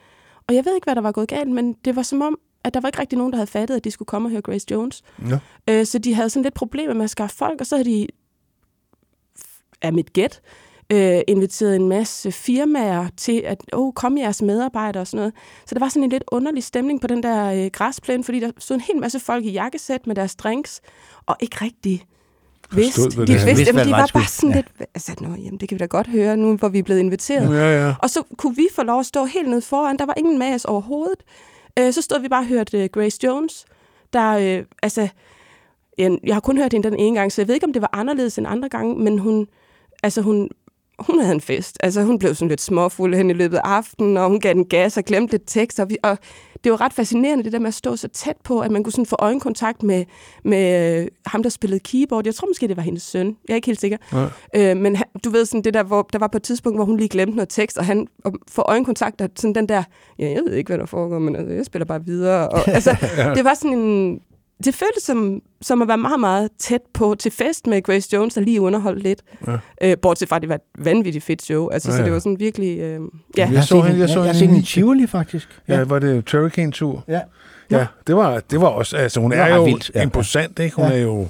Og 0.48 0.54
jeg 0.54 0.64
ved 0.64 0.74
ikke, 0.74 0.84
hvad 0.84 0.94
der 0.94 1.00
var 1.00 1.12
gået 1.12 1.28
galt, 1.28 1.50
men 1.50 1.72
det 1.72 1.96
var 1.96 2.02
som 2.02 2.22
om, 2.22 2.38
at 2.64 2.74
der 2.74 2.80
var 2.80 2.88
ikke 2.88 2.98
rigtig 2.98 3.18
nogen, 3.18 3.32
der 3.32 3.36
havde 3.36 3.46
fattet, 3.46 3.76
at 3.76 3.84
de 3.84 3.90
skulle 3.90 4.06
komme 4.06 4.26
og 4.26 4.30
høre 4.30 4.42
Grace 4.42 4.66
Jones. 4.70 5.02
ja. 5.30 5.38
Øh, 5.68 5.86
så 5.86 5.98
de 5.98 6.14
havde 6.14 6.30
sådan 6.30 6.42
lidt 6.42 6.54
problemer 6.54 6.94
med 6.94 7.04
at 7.04 7.10
skaffe 7.10 7.36
folk, 7.36 7.60
og 7.60 7.66
så 7.66 7.76
havde 7.76 7.90
de, 7.90 8.06
af 9.82 9.92
mit 9.92 10.12
gæt, 10.12 10.40
øh, 10.92 11.20
inviteret 11.28 11.76
en 11.76 11.88
masse 11.88 12.32
firmaer 12.32 13.06
til, 13.16 13.42
at 13.44 13.60
oh, 13.72 13.92
kom 13.92 14.18
jeres 14.18 14.42
medarbejdere 14.42 15.00
og 15.02 15.06
sådan 15.06 15.18
noget. 15.18 15.32
Så 15.66 15.74
der 15.74 15.78
var 15.80 15.88
sådan 15.88 16.02
en 16.02 16.10
lidt 16.10 16.24
underlig 16.32 16.64
stemning 16.64 17.00
på 17.00 17.06
den 17.06 17.22
der 17.22 17.64
øh, 17.64 17.70
græsplæne, 17.72 18.24
fordi 18.24 18.40
der 18.40 18.50
stod 18.58 18.76
en 18.76 18.80
hel 18.80 18.96
masse 19.00 19.20
folk 19.20 19.44
i 19.44 19.50
jakkesæt 19.50 20.06
med 20.06 20.14
deres 20.14 20.34
drinks, 20.36 20.80
og 21.26 21.36
ikke 21.40 21.56
rigtig 21.64 22.02
vidste. 22.72 23.02
Forstod, 23.02 23.10
de 23.10 23.16
det 23.26 23.28
vidste, 23.28 23.46
Vidste, 23.46 23.64
jamen, 23.66 23.80
de 23.80 23.84
det 23.84 23.92
var, 23.92 24.10
bare 24.14 24.26
sådan 24.26 24.50
Ja. 24.50 24.56
lidt, 24.56 24.66
altså, 24.94 25.14
nå, 25.20 25.28
jamen, 25.28 25.60
det 25.60 25.68
kan 25.68 25.76
vi 25.76 25.78
da 25.78 25.86
godt 25.86 26.06
høre 26.06 26.36
nu, 26.36 26.56
hvor 26.56 26.68
vi 26.68 26.78
er 26.78 26.82
blevet 26.82 27.00
inviteret. 27.00 27.56
ja, 27.56 27.86
ja. 27.86 27.94
Og 28.02 28.10
så 28.10 28.22
kunne 28.36 28.56
vi 28.56 28.66
få 28.74 28.82
lov 28.82 29.00
at 29.00 29.06
stå 29.06 29.24
helt 29.24 29.48
nede 29.48 29.62
foran. 29.62 29.96
Der 29.98 30.06
var 30.06 30.14
ingen 30.16 30.38
med 30.38 30.54
os 30.54 30.64
overhovedet. 30.64 31.22
Øh, 31.78 31.92
så 31.92 32.02
stod 32.02 32.20
vi 32.20 32.28
bare 32.28 32.42
og 32.42 32.46
hørte 32.46 32.82
øh, 32.82 32.88
Grace 32.92 33.18
Jones, 33.24 33.64
der, 34.12 34.30
øh, 34.58 34.64
altså, 34.82 35.08
jeg, 35.98 36.18
jeg 36.24 36.34
har 36.34 36.40
kun 36.40 36.58
hørt 36.58 36.72
hende 36.72 36.90
den 36.90 36.98
ene 36.98 37.18
gang, 37.18 37.32
så 37.32 37.40
jeg 37.42 37.48
ved 37.48 37.54
ikke, 37.54 37.66
om 37.66 37.72
det 37.72 37.82
var 37.82 37.90
anderledes 37.92 38.38
end 38.38 38.46
andre 38.46 38.68
gange, 38.68 38.94
men 39.04 39.18
hun, 39.18 39.46
altså 40.02 40.22
hun, 40.22 40.48
hun 41.06 41.20
havde 41.20 41.34
en 41.34 41.40
fest. 41.40 41.76
Altså 41.80 42.02
hun 42.02 42.18
blev 42.18 42.34
sådan 42.34 42.48
lidt 42.48 42.60
småfuld 42.60 43.14
hen 43.14 43.30
i 43.30 43.32
løbet 43.32 43.56
af 43.56 43.62
aftenen, 43.64 44.16
og 44.16 44.28
hun 44.28 44.40
gav 44.40 44.54
den 44.54 44.64
gas 44.64 44.96
og 44.96 45.04
glemte 45.04 45.32
lidt 45.32 45.42
tekst, 45.46 45.80
og, 45.80 45.90
vi, 45.90 45.96
og 46.02 46.18
det 46.64 46.72
var 46.72 46.80
ret 46.80 46.92
fascinerende, 46.92 47.44
det 47.44 47.52
der 47.52 47.58
med 47.58 47.68
at 47.68 47.74
stå 47.74 47.96
så 47.96 48.08
tæt 48.08 48.36
på, 48.44 48.60
at 48.60 48.70
man 48.70 48.84
kunne 48.84 48.92
sådan 48.92 49.06
få 49.06 49.16
øjenkontakt 49.18 49.82
med, 49.82 50.04
med 50.44 51.00
øh, 51.00 51.08
ham, 51.26 51.42
der 51.42 51.50
spillede 51.50 51.80
keyboard. 51.80 52.26
Jeg 52.26 52.34
tror 52.34 52.48
måske, 52.48 52.68
det 52.68 52.76
var 52.76 52.82
hendes 52.82 53.02
søn. 53.02 53.36
Jeg 53.48 53.54
er 53.54 53.56
ikke 53.56 53.66
helt 53.66 53.80
sikker. 53.80 53.96
Ja. 54.12 54.70
Øh, 54.70 54.76
men 54.76 54.96
han, 54.96 55.06
du 55.24 55.30
ved 55.30 55.44
sådan 55.46 55.62
det 55.62 55.74
der, 55.74 55.82
hvor 55.82 56.08
der 56.12 56.18
var 56.18 56.28
på 56.28 56.36
et 56.36 56.42
tidspunkt, 56.42 56.78
hvor 56.78 56.84
hun 56.84 56.96
lige 56.96 57.08
glemte 57.08 57.36
noget 57.36 57.48
tekst, 57.48 57.78
og 57.78 57.84
han 57.84 58.06
og 58.24 58.32
får 58.50 58.62
øjenkontakt, 58.62 59.20
og 59.20 59.30
sådan 59.36 59.54
den 59.54 59.68
der, 59.68 59.82
ja, 60.18 60.30
jeg 60.30 60.42
ved 60.46 60.54
ikke, 60.54 60.68
hvad 60.68 60.78
der 60.78 60.86
foregår, 60.86 61.18
men 61.18 61.36
altså, 61.36 61.54
jeg 61.54 61.64
spiller 61.64 61.86
bare 61.86 62.04
videre. 62.04 62.48
Og, 62.48 62.68
altså, 62.76 62.96
det 63.34 63.44
var 63.44 63.54
sådan 63.54 63.78
en, 63.78 64.20
det 64.64 64.74
føltes 64.74 65.02
som, 65.02 65.40
som 65.60 65.82
at 65.82 65.88
være 65.88 65.98
meget, 65.98 66.20
meget 66.20 66.48
tæt 66.58 66.80
på 66.94 67.14
til 67.18 67.32
fest 67.32 67.66
med 67.66 67.82
Grace 67.82 68.08
Jones, 68.16 68.34
der 68.34 68.40
lige 68.40 68.60
underholdt 68.60 69.02
lidt. 69.02 69.22
Ja. 69.46 69.56
Øh, 69.82 69.96
bortset 70.02 70.28
fra, 70.28 70.36
at 70.36 70.42
det 70.42 70.48
var 70.48 70.54
et 70.54 70.60
vanvittigt 70.78 71.24
fedt 71.24 71.42
show. 71.42 71.68
Altså, 71.68 71.90
Ja, 71.90 71.96
så 71.96 72.00
ja. 72.00 72.04
det 72.04 72.12
var 72.12 72.18
sådan 72.18 72.38
virkelig... 72.40 72.78
Øh, 72.78 73.00
ja. 73.36 73.48
Jeg 73.52 73.64
så 73.64 73.80
hende- 73.80 74.00
jeg 74.00 74.08
så 74.08 74.14
jeg 74.14 74.24
hende 74.24 74.38
set 74.38 74.44
i- 74.44 74.46
hende 74.46 74.60
i 74.60 74.62
Tivoli, 74.64 75.06
faktisk. 75.06 75.48
Ja, 75.68 75.84
var 75.84 75.98
det 75.98 76.30
Hurricane-tur? 76.32 77.04
Ja. 77.08 77.20
Ja, 77.70 77.86
det 78.06 78.16
var, 78.16 78.40
det 78.50 78.60
var 78.60 78.66
også, 78.68 78.96
altså 78.96 79.20
hun 79.20 79.30
Det 79.30 79.38
er 79.40 79.54
jo 79.56 79.64
vildt, 79.64 79.90
ja. 79.94 80.02
imposant, 80.02 80.58
ikke? 80.58 80.76
Hun 80.76 80.84
Ja. 80.84 80.92
er 80.92 80.98
jo, 81.02 81.28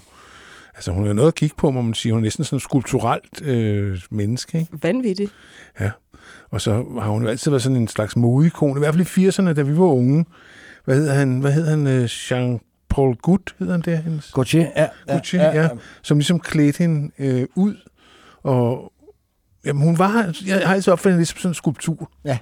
altså 0.74 0.92
hun 0.92 1.06
er 1.06 1.12
noget 1.12 1.28
at 1.28 1.34
kigge 1.34 1.54
på, 1.58 1.70
må 1.70 1.82
man 1.82 1.94
sige. 1.94 2.12
Hun 2.12 2.20
er 2.20 2.22
næsten 2.22 2.44
sådan 2.44 2.56
et 2.56 2.62
skulpturelt 2.62 3.42
øh, 3.42 3.98
menneske, 4.10 4.58
ikke? 4.58 4.70
Vanvittigt. 4.82 5.32
Og 6.50 6.60
så 6.60 6.72
har 7.00 7.10
hun 7.10 7.22
jo 7.22 7.28
altid 7.28 7.50
været 7.50 7.62
sådan 7.62 7.76
en 7.76 7.88
slags 7.88 8.16
modeikon, 8.16 8.76
i 8.76 8.78
hvert 8.78 8.94
fald 8.94 9.06
i 9.18 9.28
80'erne, 9.28 9.52
da 9.52 9.62
vi 9.62 9.76
var 9.78 9.84
unge. 9.84 10.24
Hvad 10.84 10.96
hedder 10.96 11.12
han? 11.14 11.40
Hvad 11.40 11.52
hedder 11.52 11.70
han? 11.70 11.86
Øh, 11.86 12.08
Jean-Paul 12.92 13.16
Gut, 13.22 13.54
hedder 13.58 13.72
han 13.72 13.80
det? 13.82 13.98
Hendes? 13.98 14.30
Gautier, 14.34 14.66
ja. 14.76 14.86
Gaultier, 15.06 15.62
ja. 15.62 15.68
Som 16.02 16.18
ligesom 16.18 16.40
klædte 16.40 16.78
hende 16.78 17.10
øh, 17.18 17.46
ud. 17.54 17.74
Og 18.42 18.92
jamen, 19.66 19.82
hun 19.82 19.98
var, 19.98 20.34
jeg 20.46 20.66
har 20.66 20.74
altid 20.74 20.92
opfattet 20.92 21.12
hende 21.12 21.20
ligesom 21.20 21.38
sådan 21.38 21.50
en 21.50 21.54
skulptur. 21.54 22.10
Ja. 22.24 22.38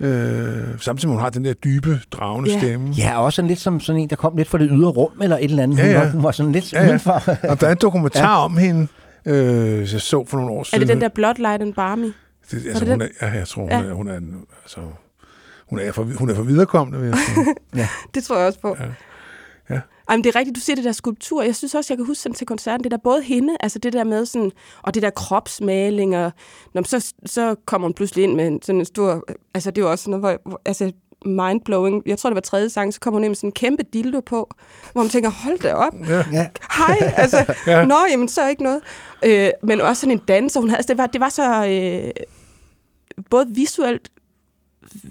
Øh, 0.00 0.80
samtidig 0.80 1.08
med, 1.08 1.16
hun 1.16 1.22
har 1.22 1.30
den 1.30 1.44
der 1.44 1.52
dybe, 1.52 2.00
dragende 2.12 2.50
Ja. 2.50 2.58
stemme. 2.58 2.88
Ja, 2.90 3.22
også 3.22 3.36
sådan 3.36 3.48
lidt 3.48 3.58
som 3.60 3.80
sådan 3.80 4.02
en, 4.02 4.10
der 4.10 4.16
kom 4.16 4.36
lidt 4.36 4.48
fra 4.48 4.58
det 4.58 4.68
ydre 4.72 4.88
rum, 4.90 5.22
eller 5.22 5.36
et 5.36 5.44
eller 5.44 5.62
andet. 5.62 5.78
Ja, 5.78 5.82
Hun, 5.82 5.92
ja. 5.92 5.98
var, 6.04 6.10
hun 6.10 6.22
var 6.22 6.30
sådan 6.30 6.52
lidt 6.52 6.72
Ja, 6.72 6.82
ja. 6.82 6.88
udenfor. 6.88 7.22
Og 7.48 7.60
der 7.60 7.66
er 7.66 7.72
en 7.72 7.78
dokumentar 7.82 8.38
ja. 8.38 8.44
om 8.44 8.56
hende, 8.56 8.86
øh, 9.26 9.78
jeg 9.92 10.00
så 10.00 10.24
for 10.28 10.36
nogle 10.36 10.52
år 10.52 10.60
Er 10.60 10.64
siden. 10.64 10.80
det 10.80 10.88
den 10.88 11.00
der 11.00 11.08
Bloodlight 11.08 11.62
and 11.62 11.74
Barmy? 11.74 12.04
Det, 12.04 12.12
altså, 12.52 12.84
det 12.84 12.92
hun 12.92 13.00
den? 13.00 13.08
er, 13.20 13.26
ja, 13.26 13.32
jeg 13.38 13.48
tror, 13.48 13.62
hun, 13.62 13.70
Ja. 13.70 13.78
er, 13.82 13.92
hun 13.92 14.08
er, 14.08 14.14
altså, 14.62 14.80
hun 15.68 15.78
er 15.78 15.92
for, 15.92 16.02
hun 16.18 16.30
er 16.30 16.34
for 16.34 16.42
viderekommende, 16.42 17.00
vil 17.00 17.08
jeg 17.08 17.18
sige. 17.18 17.86
Det 18.14 18.24
tror 18.24 18.38
jeg 18.38 18.46
også 18.46 18.60
på. 18.60 18.76
Ja. 18.80 18.84
Ja. 20.08 20.12
Ej, 20.12 20.16
men 20.16 20.24
det 20.24 20.34
er 20.34 20.38
rigtigt, 20.38 20.56
du 20.56 20.60
siger 20.60 20.76
det 20.76 20.84
der 20.84 20.92
skulptur. 20.92 21.42
Jeg 21.42 21.56
synes 21.56 21.74
også, 21.74 21.92
jeg 21.92 21.98
kan 21.98 22.06
huske 22.06 22.22
sådan 22.22 22.34
til 22.34 22.46
koncerten, 22.46 22.84
det 22.84 22.90
der 22.90 22.96
både 22.96 23.22
hende, 23.22 23.56
altså 23.60 23.78
det 23.78 23.92
der 23.92 24.04
med 24.04 24.26
sådan, 24.26 24.52
og 24.82 24.94
det 24.94 25.02
der 25.02 25.10
kropsmaling, 25.10 26.16
og 26.16 26.32
når, 26.74 26.82
så, 26.82 27.12
så 27.26 27.54
kommer 27.66 27.88
hun 27.88 27.94
pludselig 27.94 28.24
ind 28.24 28.34
med 28.34 28.46
en, 28.46 28.62
sådan 28.62 28.78
en 28.78 28.84
stor, 28.84 29.24
altså 29.54 29.70
det 29.70 29.82
er 29.82 29.86
jo 29.86 29.90
også 29.90 30.04
sådan 30.04 30.20
noget, 30.20 30.38
hvor, 30.44 30.60
altså 30.64 30.92
mindblowing. 31.24 32.02
Jeg 32.06 32.18
tror, 32.18 32.30
det 32.30 32.34
var 32.34 32.40
tredje 32.40 32.68
sang, 32.68 32.94
så 32.94 33.00
kommer 33.00 33.18
hun 33.18 33.24
ind 33.24 33.30
med 33.30 33.36
sådan 33.36 33.48
en 33.48 33.52
kæmpe 33.52 33.82
dildo 33.82 34.20
på, 34.20 34.50
hvor 34.92 35.02
man 35.02 35.10
tænker, 35.10 35.30
hold 35.30 35.58
da 35.58 35.74
op. 35.74 35.94
Ja. 36.08 36.24
Ja. 36.32 36.48
Hej, 36.76 37.12
altså, 37.16 37.54
Ja. 37.66 37.72
ja. 37.78 37.84
nå, 37.84 37.96
jamen, 38.10 38.28
så 38.28 38.42
er 38.42 38.48
ikke 38.48 38.62
noget. 38.62 38.80
Øh, 39.24 39.50
men 39.62 39.80
også 39.80 40.00
sådan 40.00 40.12
en 40.12 40.22
danser, 40.28 40.60
hun 40.60 40.68
havde, 40.68 40.78
altså, 40.78 40.92
det 40.92 40.98
var, 40.98 41.06
det 41.06 41.20
var 41.20 41.28
så 41.28 41.66
øh, 41.66 42.10
både 43.30 43.46
visuelt 43.48 44.10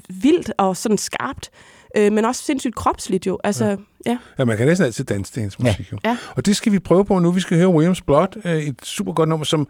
vildt 0.10 0.52
og 0.58 0.78
sådan 0.78 0.98
skarpt, 0.98 1.50
øh, 1.98 2.12
men 2.14 2.26
også 2.26 2.44
sindssygt 2.44 2.76
kropsligt 2.76 3.28
jo. 3.28 3.40
Altså, 3.44 3.66
ja. 3.66 3.76
ja. 4.06 4.18
Ja, 4.40 4.46
man 4.46 4.58
kan 4.58 4.68
næsten 4.68 4.86
altid 4.86 5.06
danse 5.06 5.32
til 5.34 5.40
hendes 5.40 5.60
musik. 5.60 5.92
Jo. 5.92 5.98
Ja. 6.06 6.18
Og 6.36 6.46
det 6.46 6.56
skal 6.56 6.72
vi 6.72 6.80
prøve 6.80 7.06
på 7.06 7.20
nu. 7.20 7.32
Vi 7.32 7.40
skal 7.40 7.58
høre 7.58 7.68
Williams 7.70 8.02
Blood, 8.02 8.42
øh, 8.46 8.58
et 8.58 8.86
super 8.86 9.14
godt 9.14 9.30
nummer, 9.30 9.46
som 9.46 9.68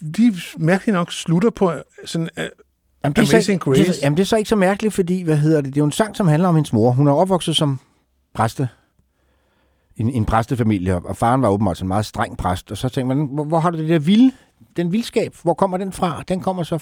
lige 0.00 0.34
mærkeligt 0.56 0.94
nok 0.94 1.12
slutter 1.12 1.50
på 1.50 1.72
sådan... 2.04 2.28
øh, 2.38 2.44
Jamen, 3.04 3.16
det 3.16 3.22
er 3.22 3.26
så, 3.26 3.36
Amazing 3.36 3.64
Det, 3.64 3.80
er, 3.80 3.84
Grace. 3.84 4.00
jamen, 4.02 4.16
det 4.16 4.22
er 4.22 4.26
så 4.26 4.36
ikke 4.36 4.48
så 4.48 4.56
mærkeligt, 4.56 4.94
fordi, 4.94 5.22
hvad 5.22 5.36
hedder 5.36 5.60
det, 5.60 5.74
det 5.74 5.76
er 5.76 5.80
jo 5.80 5.84
en 5.86 5.92
sang, 5.92 6.16
som 6.16 6.28
handler 6.28 6.48
om 6.48 6.54
hendes 6.54 6.72
mor. 6.72 6.90
Hun 6.90 7.06
er 7.08 7.12
opvokset 7.12 7.56
som 7.56 7.80
præste, 8.34 8.68
en, 9.96 10.10
en 10.10 10.24
præstefamilie, 10.24 10.94
og 10.94 11.16
faren 11.16 11.42
var 11.42 11.48
åbenbart 11.48 11.80
en 11.82 11.88
meget 11.88 12.06
streng 12.06 12.36
præst. 12.38 12.70
Og 12.70 12.76
så 12.76 12.88
tænkte 12.88 13.14
man, 13.14 13.28
hvor, 13.32 13.44
hvor 13.44 13.58
har 13.60 13.70
du 13.70 13.78
det 13.78 13.88
der 13.88 13.98
vilde, 13.98 14.32
den 14.76 14.92
vildskab, 14.92 15.34
hvor 15.42 15.54
kommer 15.54 15.76
den 15.76 15.92
fra? 15.92 16.22
Den 16.28 16.40
kommer 16.40 16.62
så 16.62 16.78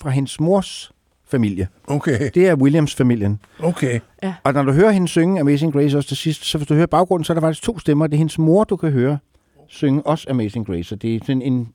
fra 0.00 0.10
hendes 0.10 0.40
mors 0.40 0.92
familie. 1.34 1.68
Okay, 1.86 2.30
Det 2.34 2.48
er 2.48 2.54
Williams-familien. 2.54 3.40
okay. 3.58 4.00
Og 4.44 4.52
når 4.52 4.62
du 4.62 4.72
hører 4.72 4.90
hende 4.90 5.08
synge 5.08 5.40
Amazing 5.40 5.72
Grace 5.72 5.96
også 5.96 6.08
til 6.08 6.16
sidst, 6.16 6.44
så 6.44 6.58
hvis 6.58 6.68
du 6.68 6.74
hører 6.74 6.86
baggrunden, 6.86 7.24
så 7.24 7.32
er 7.32 7.34
der 7.34 7.40
faktisk 7.40 7.62
to 7.62 7.78
stemmer. 7.78 8.06
Det 8.06 8.14
er 8.14 8.18
hendes 8.18 8.38
mor, 8.38 8.64
du 8.64 8.76
kan 8.76 8.90
høre 8.92 9.18
synge 9.68 10.06
også 10.06 10.26
Amazing 10.30 10.66
Grace. 10.66 10.84
Så 10.84 10.96
det 10.96 11.14
er 11.16 11.20
sådan 11.26 11.42
en 11.42 11.68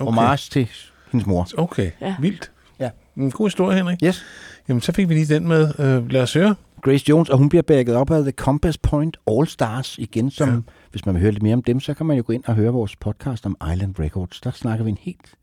Okay. 0.00 0.04
homage 0.12 0.50
til 0.50 0.68
hendes 1.12 1.26
mor. 1.26 1.48
Okay, 1.58 1.90
Ja. 2.00 2.14
vildt. 2.20 2.50
Ja. 2.80 2.90
En 3.16 3.30
god 3.30 3.46
historie, 3.46 3.76
Henrik. 3.76 3.98
Yes. 4.04 4.24
Jamen, 4.68 4.80
så 4.80 4.92
fik 4.92 5.08
vi 5.08 5.14
lige 5.14 5.34
den 5.34 5.48
med. 5.48 5.68
Øh, 5.78 6.10
lad 6.10 6.22
os 6.22 6.34
høre. 6.34 6.54
Grace 6.82 7.04
Jones, 7.08 7.28
og 7.30 7.38
hun 7.38 7.48
bliver 7.48 7.62
backet 7.62 7.94
op 7.96 8.10
af 8.10 8.22
The 8.22 8.32
Compass 8.32 8.78
Point 8.78 9.16
All 9.30 9.46
Stars 9.46 9.98
igen, 9.98 10.30
som, 10.30 10.48
Ja. 10.48 10.54
ja. 10.54 10.60
hvis 10.90 11.06
man 11.06 11.14
vil 11.14 11.22
høre 11.22 11.32
lidt 11.32 11.42
mere 11.42 11.54
om 11.54 11.62
dem, 11.62 11.80
så 11.80 11.94
kan 11.94 12.06
man 12.06 12.16
jo 12.16 12.22
gå 12.26 12.32
ind 12.32 12.44
og 12.46 12.54
høre 12.54 12.72
vores 12.72 12.96
podcast 12.96 13.46
om 13.46 13.56
Island 13.72 13.94
Records. 14.00 14.40
Der 14.40 14.50
snakker 14.50 14.84
vi 14.84 14.90
en 14.90 14.98
helt 15.00 15.34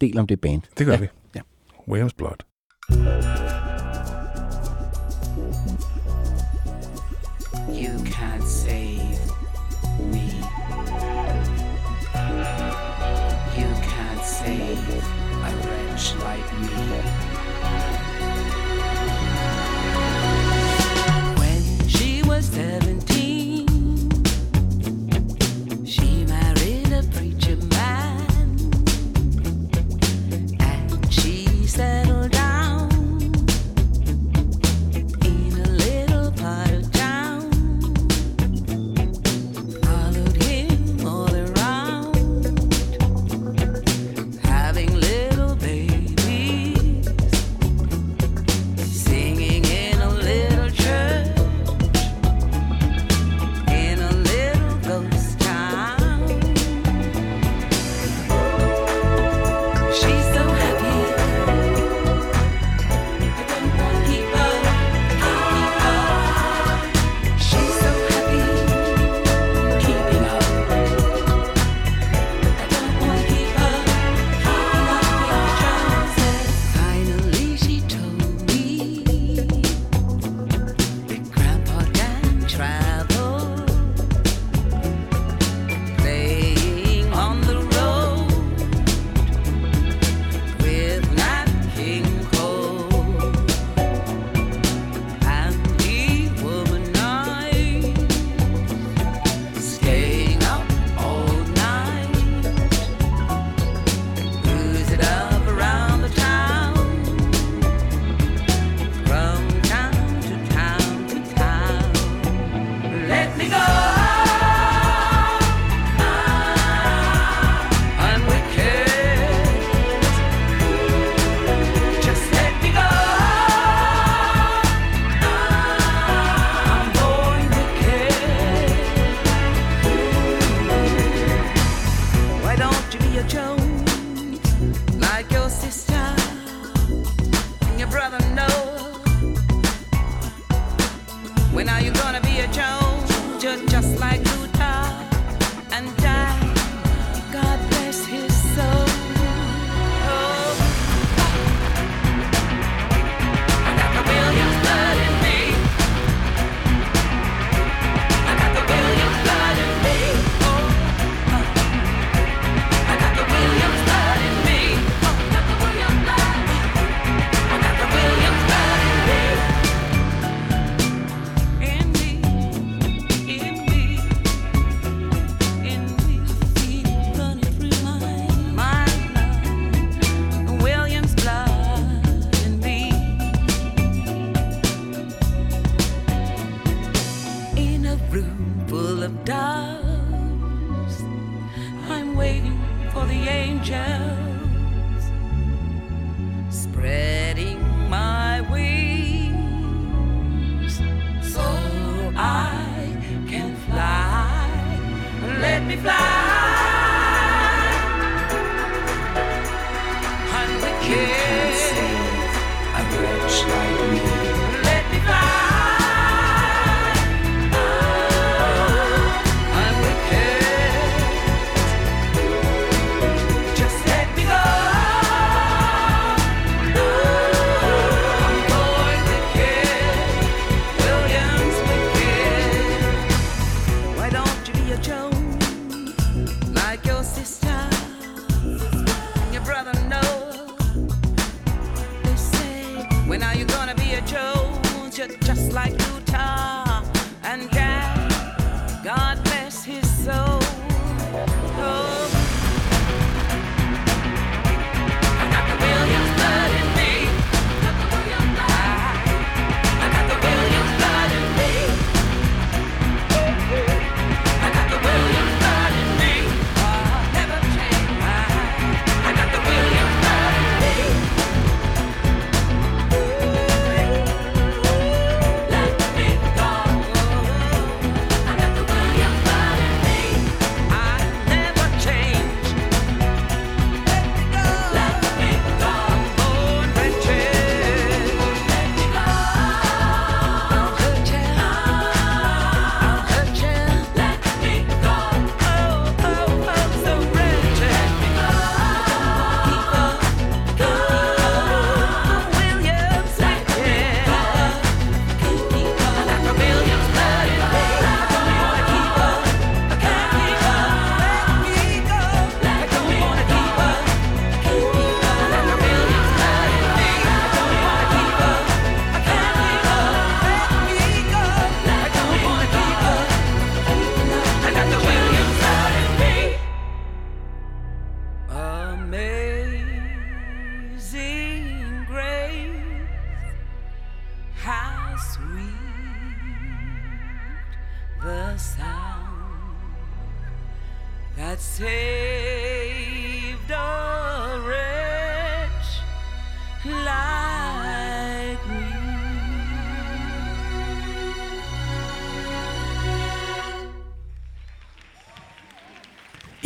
del 0.00 0.18
om 0.18 0.26
det 0.26 0.40
band. 0.40 0.62
Det 0.78 0.86
gør 0.86 0.92
ja. 0.92 0.98
vi. 1.00 1.06
Ja. 1.36 1.40
Williams 1.88 2.12
Blood. 2.14 2.36
You 2.88 2.98
can't 8.04 8.44
save 8.44 9.20
me. 9.98 10.30
You 13.56 13.74
can't 13.82 14.22
save 14.22 14.88
a 14.88 15.00
wretch 15.66 16.14
like 16.16 16.52
me. 16.60 16.66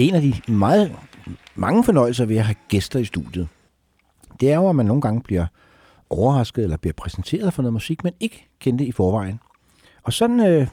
En 0.01 0.15
af 0.15 0.23
de 0.23 0.35
meget 0.53 0.93
mange 1.55 1.85
fornøjelser 1.85 2.25
ved 2.25 2.37
at 2.37 2.45
have 2.45 2.55
gæster 2.69 2.99
i 2.99 3.05
studiet, 3.05 3.49
det 4.41 4.53
er 4.53 4.57
jo, 4.57 4.69
at 4.69 4.77
man 4.77 4.87
nogle 4.87 5.03
gange 5.03 5.21
bliver 5.23 5.47
overrasket 6.11 6.63
eller 6.65 6.77
bliver 6.77 6.95
præsenteret 6.97 7.55
for 7.55 7.63
noget 7.63 7.73
musik, 7.73 8.05
man 8.05 8.13
ikke 8.21 8.49
kendte 8.61 8.85
i 8.85 8.93
forvejen. 8.93 9.41
Og 10.03 10.13
sådan 10.13 10.41
øh, 10.41 10.67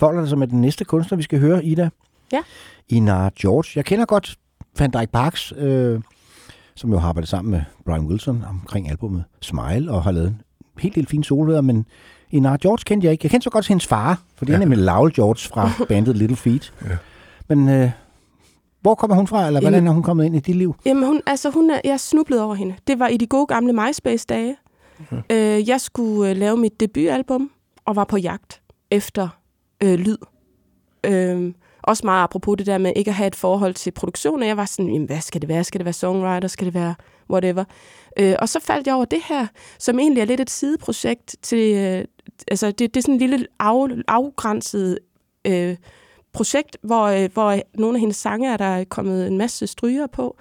folder 0.00 0.20
det 0.20 0.28
sig 0.28 0.38
med 0.38 0.46
den 0.46 0.60
næste 0.60 0.84
kunstner, 0.84 1.16
vi 1.16 1.22
skal 1.22 1.40
høre, 1.40 1.64
Ida. 1.64 1.90
Ja. 2.32 2.40
Ina 2.88 3.30
George. 3.40 3.72
Jeg 3.76 3.84
kender 3.84 4.04
godt 4.04 4.36
Van 4.78 4.90
Dyke 4.90 5.12
Parks, 5.12 5.52
øh, 5.56 6.00
som 6.74 6.90
jo 6.92 6.98
har 6.98 7.08
arbejdet 7.08 7.28
sammen 7.28 7.50
med 7.50 7.62
Brian 7.84 8.06
Wilson 8.06 8.44
omkring 8.48 8.90
albumet 8.90 9.24
Smile, 9.40 9.90
og 9.92 10.02
har 10.02 10.10
lavet 10.10 10.28
en 10.28 10.40
helt 10.78 10.94
del 10.94 11.06
fine 11.06 11.24
solvæder, 11.24 11.60
men 11.60 11.86
Ina 12.30 12.56
George 12.62 12.82
kendte 12.86 13.04
jeg 13.04 13.12
ikke. 13.12 13.24
Jeg 13.24 13.30
kendte 13.30 13.44
så 13.44 13.50
godt 13.50 13.66
hendes 13.68 13.86
far, 13.86 14.20
for 14.36 14.44
det 14.44 14.52
er 14.52 14.56
Ja. 14.58 14.64
nemlig 14.64 14.78
Lowell 14.78 15.14
George 15.14 15.48
fra 15.48 15.70
bandet 15.88 16.16
Little 16.16 16.36
Feet. 16.36 16.72
Ja. 16.84 16.96
Men 17.48 17.68
øh, 17.68 17.90
hvor 18.80 18.94
kommer 18.94 19.16
hun 19.16 19.26
fra, 19.26 19.46
eller 19.46 19.60
hvordan 19.60 19.86
er 19.86 19.90
hun 19.90 20.02
kommet 20.02 20.24
ind 20.24 20.36
i 20.36 20.40
dit 20.40 20.56
liv? 20.56 20.74
Jamen, 20.86 21.04
hun, 21.06 21.20
altså, 21.26 21.50
hun 21.50 21.70
er, 21.70 21.80
jeg 21.84 22.00
snublede 22.00 22.44
over 22.44 22.54
hende. 22.54 22.74
Det 22.86 22.98
var 22.98 23.08
i 23.08 23.16
de 23.16 23.26
gode 23.26 23.46
gamle 23.46 23.72
MySpace-dage. 23.72 24.56
Mhm. 24.98 25.22
Øh, 25.30 25.68
jeg 25.68 25.80
skulle 25.80 26.30
øh, 26.30 26.36
lave 26.36 26.56
mit 26.56 26.80
debutalbum, 26.80 27.50
og 27.84 27.96
var 27.96 28.04
på 28.04 28.16
jagt 28.16 28.62
efter 28.90 29.28
øh, 29.82 29.98
lyd. 29.98 30.16
Øh, 31.04 31.52
også 31.82 32.06
meget 32.06 32.22
apropos 32.22 32.56
det 32.56 32.66
der 32.66 32.78
med 32.78 32.92
ikke 32.96 33.08
at 33.08 33.14
have 33.14 33.26
et 33.26 33.36
forhold 33.36 33.74
til 33.74 33.90
produktion. 33.90 34.42
Og 34.42 34.48
jeg 34.48 34.56
var 34.56 34.64
sådan, 34.64 34.92
jamen, 34.92 35.06
hvad 35.06 35.20
skal 35.20 35.40
det 35.40 35.48
være? 35.48 35.64
Skal 35.64 35.78
det 35.78 35.84
være 35.84 35.92
songwriter? 35.92 36.48
Skal 36.48 36.66
det 36.66 36.74
være 36.74 36.94
whatever? 37.30 37.64
Øh, 38.18 38.34
og 38.38 38.48
så 38.48 38.60
faldt 38.60 38.86
jeg 38.86 38.94
over 38.94 39.04
det 39.04 39.20
her, 39.28 39.46
som 39.78 39.98
egentlig 39.98 40.20
er 40.20 40.24
lidt 40.24 40.40
et 40.40 40.50
sideprojekt 40.50 41.36
til... 41.42 41.74
Øh, 41.76 42.04
altså, 42.48 42.66
det, 42.66 42.78
det 42.78 42.96
er 42.96 43.02
sådan 43.02 43.14
en 43.14 43.20
lille 43.20 43.46
af, 43.60 43.86
afgrænset 44.08 44.98
øh, 45.46 45.76
projekt, 46.32 46.76
hvor, 46.82 47.04
øh, 47.04 47.30
hvor 47.32 47.60
nogle 47.74 47.96
af 47.96 48.00
hendes 48.00 48.16
sange 48.16 48.52
er 48.52 48.56
der 48.56 48.84
kommet 48.84 49.26
en 49.26 49.38
masse 49.38 49.66
stryger 49.66 50.06
på. 50.06 50.36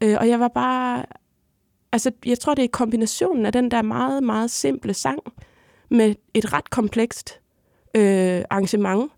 Øh, 0.00 0.16
og 0.20 0.28
jeg 0.28 0.40
var 0.40 0.48
bare... 0.48 1.04
Altså, 1.92 2.10
jeg 2.26 2.38
tror, 2.38 2.54
det 2.54 2.64
er 2.64 2.68
kombinationen 2.68 3.46
af 3.46 3.52
den 3.52 3.70
der 3.70 3.82
meget, 3.82 4.22
meget 4.22 4.50
simple 4.50 4.94
sang 4.94 5.18
med 5.90 6.14
et 6.34 6.52
ret 6.52 6.70
komplekst 6.70 7.40
øh, 7.94 8.42
arrangement. 8.50 9.12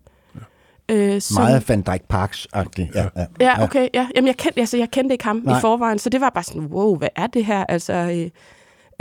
Øh, 0.89 1.21
som, 1.21 1.43
Meget 1.43 1.69
Van 1.69 1.81
Dyke 1.81 2.05
Parks-agtigt. 2.13 2.95
Ja, 2.95 3.07
ja. 3.15 3.25
Ja, 3.39 3.63
okay. 3.63 3.89
Ja. 3.93 4.07
Jamen, 4.15 4.27
jeg, 4.27 4.37
kendte, 4.37 4.59
altså, 4.59 4.77
jeg 4.77 4.91
kendte 4.91 5.13
ikke 5.13 5.23
ham. 5.23 5.41
Nej. 5.45 5.57
i 5.57 5.61
forvejen, 5.61 5.99
så 5.99 6.09
det 6.09 6.21
var 6.21 6.29
bare 6.29 6.43
sådan, 6.43 6.65
wow, 6.65 6.97
hvad 6.97 7.09
er 7.15 7.27
det 7.27 7.45
her? 7.45 7.65
Altså, 7.65 7.93
øh, 7.93 8.29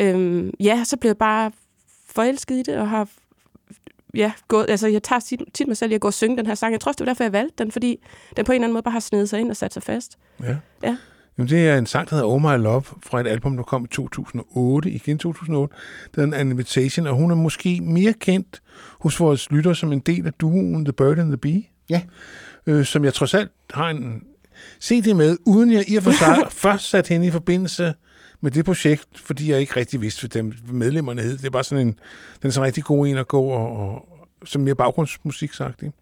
øh, 0.06 0.52
ja, 0.60 0.84
så 0.84 0.96
blev 0.96 1.08
jeg 1.08 1.16
bare 1.16 1.52
forelsket 2.06 2.54
i 2.54 2.62
det, 2.62 2.76
og 2.76 2.88
har 2.88 3.08
ja, 4.14 4.32
gået, 4.48 4.66
altså, 4.68 4.88
jeg 4.88 5.02
tager 5.02 5.20
tit, 5.20 5.40
tit 5.54 5.66
mig 5.66 5.76
selv 5.76 5.92
i 5.92 5.94
at 5.94 6.00
gå 6.00 6.08
og 6.08 6.14
synge 6.14 6.36
den 6.36 6.46
her 6.46 6.54
sang. 6.54 6.72
Jeg 6.72 6.80
tror 6.80 6.90
også, 6.90 6.96
det 6.98 7.06
var 7.06 7.12
derfor, 7.12 7.24
jeg 7.24 7.32
valgte 7.32 7.64
den, 7.64 7.72
fordi 7.72 7.98
den 8.36 8.44
på 8.44 8.52
en 8.52 8.56
eller 8.56 8.64
anden 8.64 8.72
måde 8.72 8.82
bare 8.82 8.92
har 8.92 9.00
snedet 9.00 9.28
sig 9.28 9.40
ind 9.40 9.50
og 9.50 9.56
sat 9.56 9.74
sig 9.74 9.82
fast. 9.82 10.18
Ja. 10.42 10.56
Ja. 10.82 10.96
Jamen, 11.38 11.48
det 11.48 11.68
er 11.68 11.78
en 11.78 11.86
sang, 11.86 12.10
der 12.10 12.16
hedder 12.16 12.28
Oh 12.28 12.42
My 12.42 12.62
Love, 12.62 12.82
fra 13.02 13.20
et 13.20 13.26
album, 13.26 13.56
der 13.56 13.62
kom 13.62 13.84
i 13.84 13.88
2008, 13.88 14.90
igen 14.90 15.18
2008. 15.18 15.74
Det 16.14 16.34
er 16.34 16.40
en 16.40 16.50
invitation, 16.50 17.06
og 17.06 17.14
hun 17.14 17.30
er 17.30 17.34
måske 17.34 17.80
mere 17.80 18.12
kendt 18.12 18.62
hos 19.00 19.20
vores 19.20 19.50
lytter 19.50 19.72
som 19.72 19.92
en 19.92 20.00
del 20.00 20.26
af 20.26 20.32
duoen 20.32 20.84
The 20.84 20.92
Bird 20.92 21.18
and 21.18 21.28
the 21.28 21.36
Bee. 21.36 21.62
Ja. 21.90 22.02
Øh, 22.66 22.84
som 22.84 23.04
jeg 23.04 23.14
trods 23.14 23.34
alt 23.34 23.50
har 23.70 23.88
en 23.90 24.22
CD 24.82 25.14
med, 25.14 25.36
uden 25.46 25.72
jeg 25.72 25.90
i 25.90 25.96
og 25.96 26.02
for 26.02 26.10
sig 26.10 26.36
først 26.64 26.90
sat 26.90 27.08
hende 27.08 27.26
i 27.26 27.30
forbindelse 27.30 27.94
med 28.40 28.50
det 28.50 28.64
projekt, 28.64 29.07
fordi 29.14 29.50
jeg 29.50 29.61
ikke 29.61 29.76
rigtig 29.76 30.00
vidste, 30.00 30.20
hvad 30.20 30.29
dem 30.29 30.55
medlemmerne 30.72 31.22
hed. 31.22 31.38
Det 31.38 31.46
er 31.46 31.50
bare 31.50 31.64
sådan 31.64 31.87
en, 31.87 31.92
den 32.42 32.48
er 32.48 32.50
sådan 32.50 32.62
en 32.62 32.66
rigtig 32.66 32.85
god 32.85 33.07
en 33.07 33.16
at 33.16 33.29
gå 33.29 33.42
og, 33.42 33.76
og 33.76 34.09
som 34.44 34.62
mere 34.62 34.74
baggrundsmusik 34.74 35.53
sagt. 35.53 35.83
Ikke? 35.83 35.96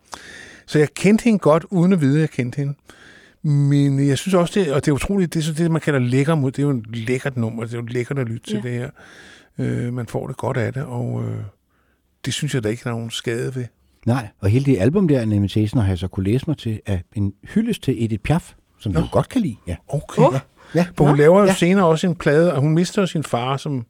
Så 0.66 0.79
jeg 0.79 0.88
kendte 0.94 1.24
hende 1.24 1.38
godt, 1.38 1.64
uden 1.70 1.92
at 1.92 2.01
vide, 2.01 2.14
at 2.14 2.20
jeg 2.20 2.31
kendte 2.31 2.57
hende. 2.57 2.74
Men 3.42 4.09
jeg 4.09 4.18
synes 4.18 4.35
også, 4.35 4.61
det, 4.61 4.72
og 4.72 4.85
det 4.85 4.90
er 4.90 4.94
utroligt, 4.94 5.35
det 5.35 5.40
er 5.40 5.44
sådan 5.44 5.62
det, 5.64 5.70
man 5.70 5.81
kalder 5.81 5.98
lækker 6.01 6.35
mod. 6.35 6.51
Det 6.51 6.59
er 6.59 6.62
jo 6.62 6.70
en 6.70 6.85
lækkert 6.92 7.37
nummer, 7.37 7.64
det 7.64 7.72
er 7.74 7.79
jo 7.79 7.85
lækkert 7.87 8.18
at 8.18 8.27
lytte 8.29 8.46
til 8.46 8.57
Ja. 8.64 8.68
det 8.68 8.70
her. 8.72 8.90
Øh, 9.59 9.92
man 9.92 10.07
får 10.07 10.27
det 10.27 10.37
godt 10.37 10.57
af 10.57 10.72
det, 10.72 10.83
og 10.83 11.24
øh, 11.24 11.37
det 12.24 12.35
synes 12.35 12.55
jeg, 12.55 12.62
der 12.62 12.68
ikke 12.70 12.83
er 12.87 12.90
nogen 12.90 13.11
skade 13.11 13.55
ved. 13.55 13.64
Nej, 14.07 14.29
og 14.40 14.48
hele 14.48 14.64
det 14.64 14.79
album 14.79 15.09
der, 15.09 15.22
en 15.22 15.33
invitation, 15.33 15.81
har 15.83 15.88
jeg 15.88 15.98
så 15.98 16.09
kunne 16.09 16.24
læse 16.24 16.44
mig 16.48 16.59
til, 16.59 16.81
er 16.87 16.98
en 17.14 17.33
hyldest 17.44 17.83
til 17.83 18.05
Edith 18.05 18.22
Piaf, 18.22 18.53
som 18.79 18.92
du 18.92 19.01
Nå. 19.01 19.07
godt 19.12 19.29
kan 19.29 19.40
lide. 19.42 19.57
Ja. 19.66 19.77
Okay. 19.88 20.22
Åh. 20.22 20.35
Ja. 20.35 20.40
Ja, 20.74 20.87
For 20.96 21.04
hun 21.04 21.16
laver 21.16 21.40
jo 21.40 21.46
ja. 21.46 21.54
senere 21.54 21.87
også 21.87 22.07
en 22.07 22.14
plade, 22.14 22.54
og 22.54 22.61
hun 22.61 22.74
mister 22.74 23.07
sin 23.07 23.22
far 23.22 23.57
som 23.57 23.87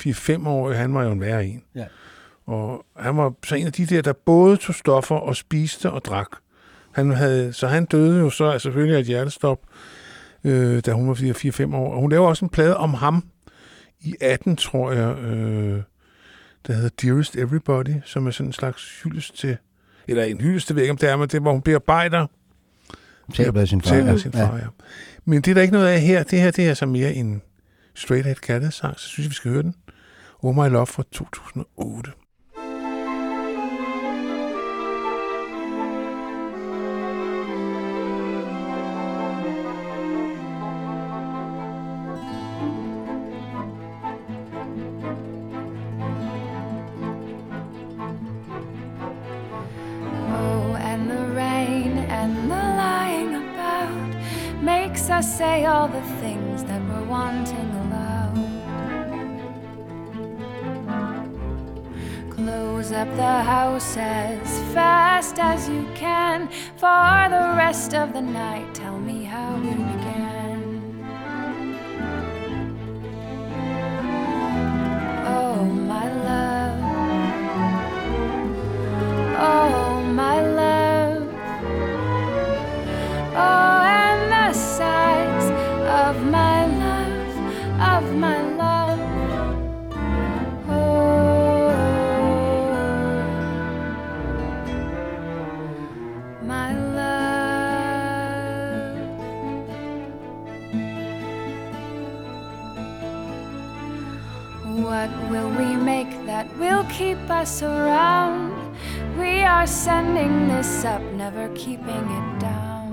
4-5 0.00 0.48
år. 0.48 0.72
Han 0.72 0.94
var 0.94 1.04
jo 1.04 1.10
en 1.10 1.20
værre 1.20 1.46
en. 1.46 1.62
Ja. 1.74 1.84
Og 2.46 2.84
han 2.96 3.16
var 3.16 3.32
så 3.44 3.54
en 3.54 3.66
af 3.66 3.72
de 3.72 3.86
der, 3.86 4.02
der 4.02 4.12
både 4.12 4.56
tog 4.56 4.74
stoffer 4.74 5.16
og 5.16 5.36
spiste 5.36 5.90
og 5.90 6.04
drak. 6.04 6.28
Han 6.92 7.10
havde, 7.10 7.52
så 7.52 7.66
han 7.66 7.84
døde 7.84 8.18
jo 8.18 8.30
så 8.30 8.58
selvfølgelig 8.58 8.96
af 8.96 9.00
et 9.00 9.06
hjertestop, 9.06 9.58
øh, 10.44 10.82
da 10.86 10.92
hun 10.92 11.08
var 11.08 11.14
4-5 11.14 11.76
år. 11.76 11.94
Og 11.94 12.00
hun 12.00 12.10
laver 12.10 12.28
også 12.28 12.44
en 12.44 12.48
plade 12.48 12.76
om 12.76 12.94
ham 12.94 13.24
i 14.00 14.14
18, 14.20 14.56
tror 14.56 14.92
jeg, 14.92 15.18
øh, 15.18 15.82
der 16.66 16.72
hedder 16.72 16.90
Dearest 17.02 17.36
Everybody, 17.36 17.94
som 18.04 18.26
er 18.26 18.30
sådan 18.30 18.48
en 18.48 18.52
slags 18.52 19.02
hyldest 19.02 19.38
til, 19.38 19.56
eller 20.08 20.24
en 20.24 20.40
hyldest, 20.40 20.68
det 20.68 20.76
ved 20.76 20.82
jeg 20.82 20.84
ikke, 20.84 20.90
om 20.90 20.98
det 20.98 21.10
er, 21.10 21.16
men 21.16 21.28
det 21.28 21.40
hvor 21.40 21.52
hun 21.52 21.62
bearbejder 21.62 22.26
Tabet 23.32 23.60
af 23.60 23.68
sin 23.68 23.82
far. 23.82 23.96
Ja. 23.96 24.06
af 24.06 24.18
sin 24.18 24.32
far, 24.32 24.56
ja. 24.56 24.66
Men 25.24 25.40
det 25.42 25.50
er 25.50 25.54
der 25.54 25.62
ikke 25.62 25.74
noget 25.74 25.86
af 25.86 26.00
her. 26.00 26.22
Det 26.22 26.40
her, 26.40 26.50
det 26.50 26.68
er 26.68 26.74
så 26.74 26.86
mere 26.86 27.14
en 27.14 27.42
straight 27.94 28.26
ahead 28.26 28.36
kærlighedssang, 28.36 28.98
så 28.98 29.08
synes 29.08 29.24
jeg, 29.24 29.30
vi 29.30 29.34
skal 29.34 29.50
høre 29.50 29.62
den. 29.62 29.74
Oh 30.42 30.54
My 30.54 30.68
Love 30.72 30.86
fra 30.86 31.02
2008. 31.12 32.10
Say 55.24 55.64
all 55.64 55.88
the 55.88 56.02
things 56.20 56.62
that 56.64 56.80
we're 56.82 57.04
wanting 57.04 57.70
aloud. 57.82 58.36
Close 62.30 62.92
up 62.92 63.08
the 63.16 63.22
house 63.22 63.96
as 63.96 64.58
fast 64.74 65.38
as 65.38 65.68
you 65.68 65.86
can. 65.94 66.48
For 66.76 67.28
the 67.30 67.54
rest 67.56 67.94
of 67.94 68.12
the 68.12 68.20
night, 68.20 68.74
tell 68.74 68.98
me 68.98 69.24
how 69.24 69.56
we 69.56 69.93
will 106.74 106.84
keep 106.90 107.30
us 107.30 107.62
around? 107.62 108.52
We 109.16 109.42
are 109.42 109.66
sending 109.66 110.48
this 110.48 110.84
up, 110.84 111.02
never 111.12 111.48
keeping 111.54 112.04
it 112.18 112.40
down. 112.40 112.90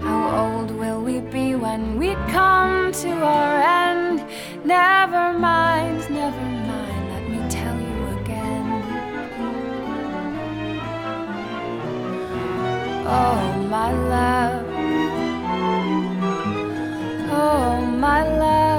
How 0.00 0.22
old 0.42 0.70
will 0.70 1.00
we 1.02 1.20
be 1.20 1.56
when 1.56 1.98
we 1.98 2.14
come 2.30 2.92
to 2.92 3.10
our 3.10 3.56
end? 3.86 4.24
Never 4.64 5.36
mind, 5.36 5.98
never 6.10 6.46
mind, 6.70 7.04
let 7.14 7.24
me 7.32 7.38
tell 7.50 7.78
you 7.88 7.98
again. 8.18 8.66
Oh, 13.06 13.42
my 13.68 13.90
love. 14.14 14.66
Oh, 17.32 17.80
my 18.04 18.22
love. 18.38 18.73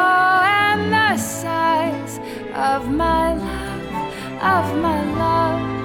Oh, 0.00 0.40
and 0.44 0.92
the 0.92 1.16
size 1.16 2.18
of 2.54 2.88
my 2.88 3.34
love, 3.34 3.86
of 4.40 4.66
my 4.80 5.00
love. 5.18 5.77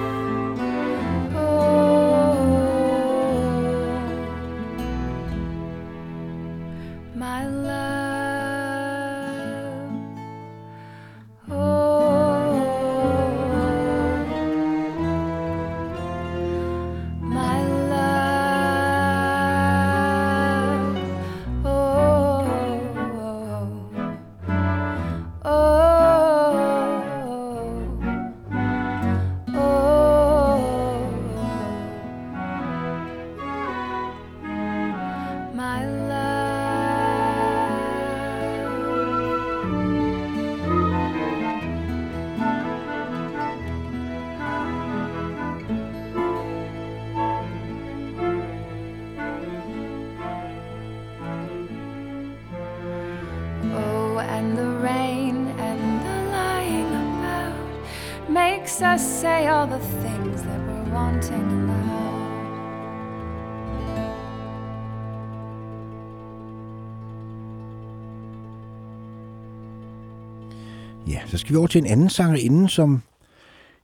Skal 71.44 71.52
vi 71.54 71.58
over 71.58 71.66
til 71.66 71.78
en 71.78 71.86
anden 71.86 72.08
sangerinde, 72.08 72.68
som... 72.68 73.02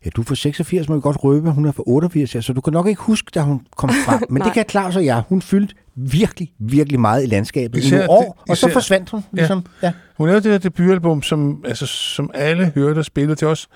Ja, 0.05 0.11
du 0.17 0.21
er 0.21 0.25
fra 0.25 0.35
86, 0.35 0.89
må 0.89 0.95
vi 0.95 1.01
godt 1.01 1.25
røbe. 1.25 1.51
Hun 1.51 1.65
er 1.67 1.73
fra 1.73 1.83
88, 1.87 2.35
ja, 2.35 2.41
så 2.41 2.53
du 2.53 2.61
kan 2.61 2.73
nok 2.73 2.87
ikke 2.87 3.03
huske, 3.03 3.31
da 3.35 3.41
hun 3.41 3.61
kom 3.77 3.91
frem. 4.07 4.21
Men 4.31 4.43
det 4.43 4.53
kan 4.53 4.65
Claus 4.71 4.97
og 4.97 5.05
jeg. 5.05 5.23
Hun 5.29 5.43
fyldte 5.43 5.75
virkelig, 5.95 6.53
virkelig 6.59 7.01
meget 7.01 7.23
i 7.23 7.27
landskabet 7.27 7.79
i 7.79 7.81
Især 7.87 7.97
nogle 7.97 8.11
år, 8.11 8.23
det- 8.43 8.51
og 8.51 8.57
så 8.57 8.67
især- 8.67 8.73
forsvandt 8.75 9.11
hun. 9.11 9.25
Ligesom. 9.33 9.65
Ja. 9.83 9.87
Ja. 9.87 9.93
Hun 10.17 10.29
lavede 10.29 10.43
det 10.43 10.63
der 10.63 10.71
debutalbum, 10.71 11.23
som, 11.23 11.65
altså, 11.67 11.87
som 11.87 12.31
alle 12.35 12.73
hørte 12.75 12.99
og 12.99 13.05
spillede 13.05 13.35
til 13.37 13.47
os. 13.47 13.69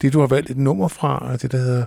Det, 0.00 0.12
du 0.12 0.20
har 0.20 0.26
valgt 0.26 0.50
et 0.50 0.56
nummer 0.56 0.88
fra, 0.88 1.28
er 1.32 1.36
det 1.36 1.52
der 1.52 1.58
hedder, 1.58 1.84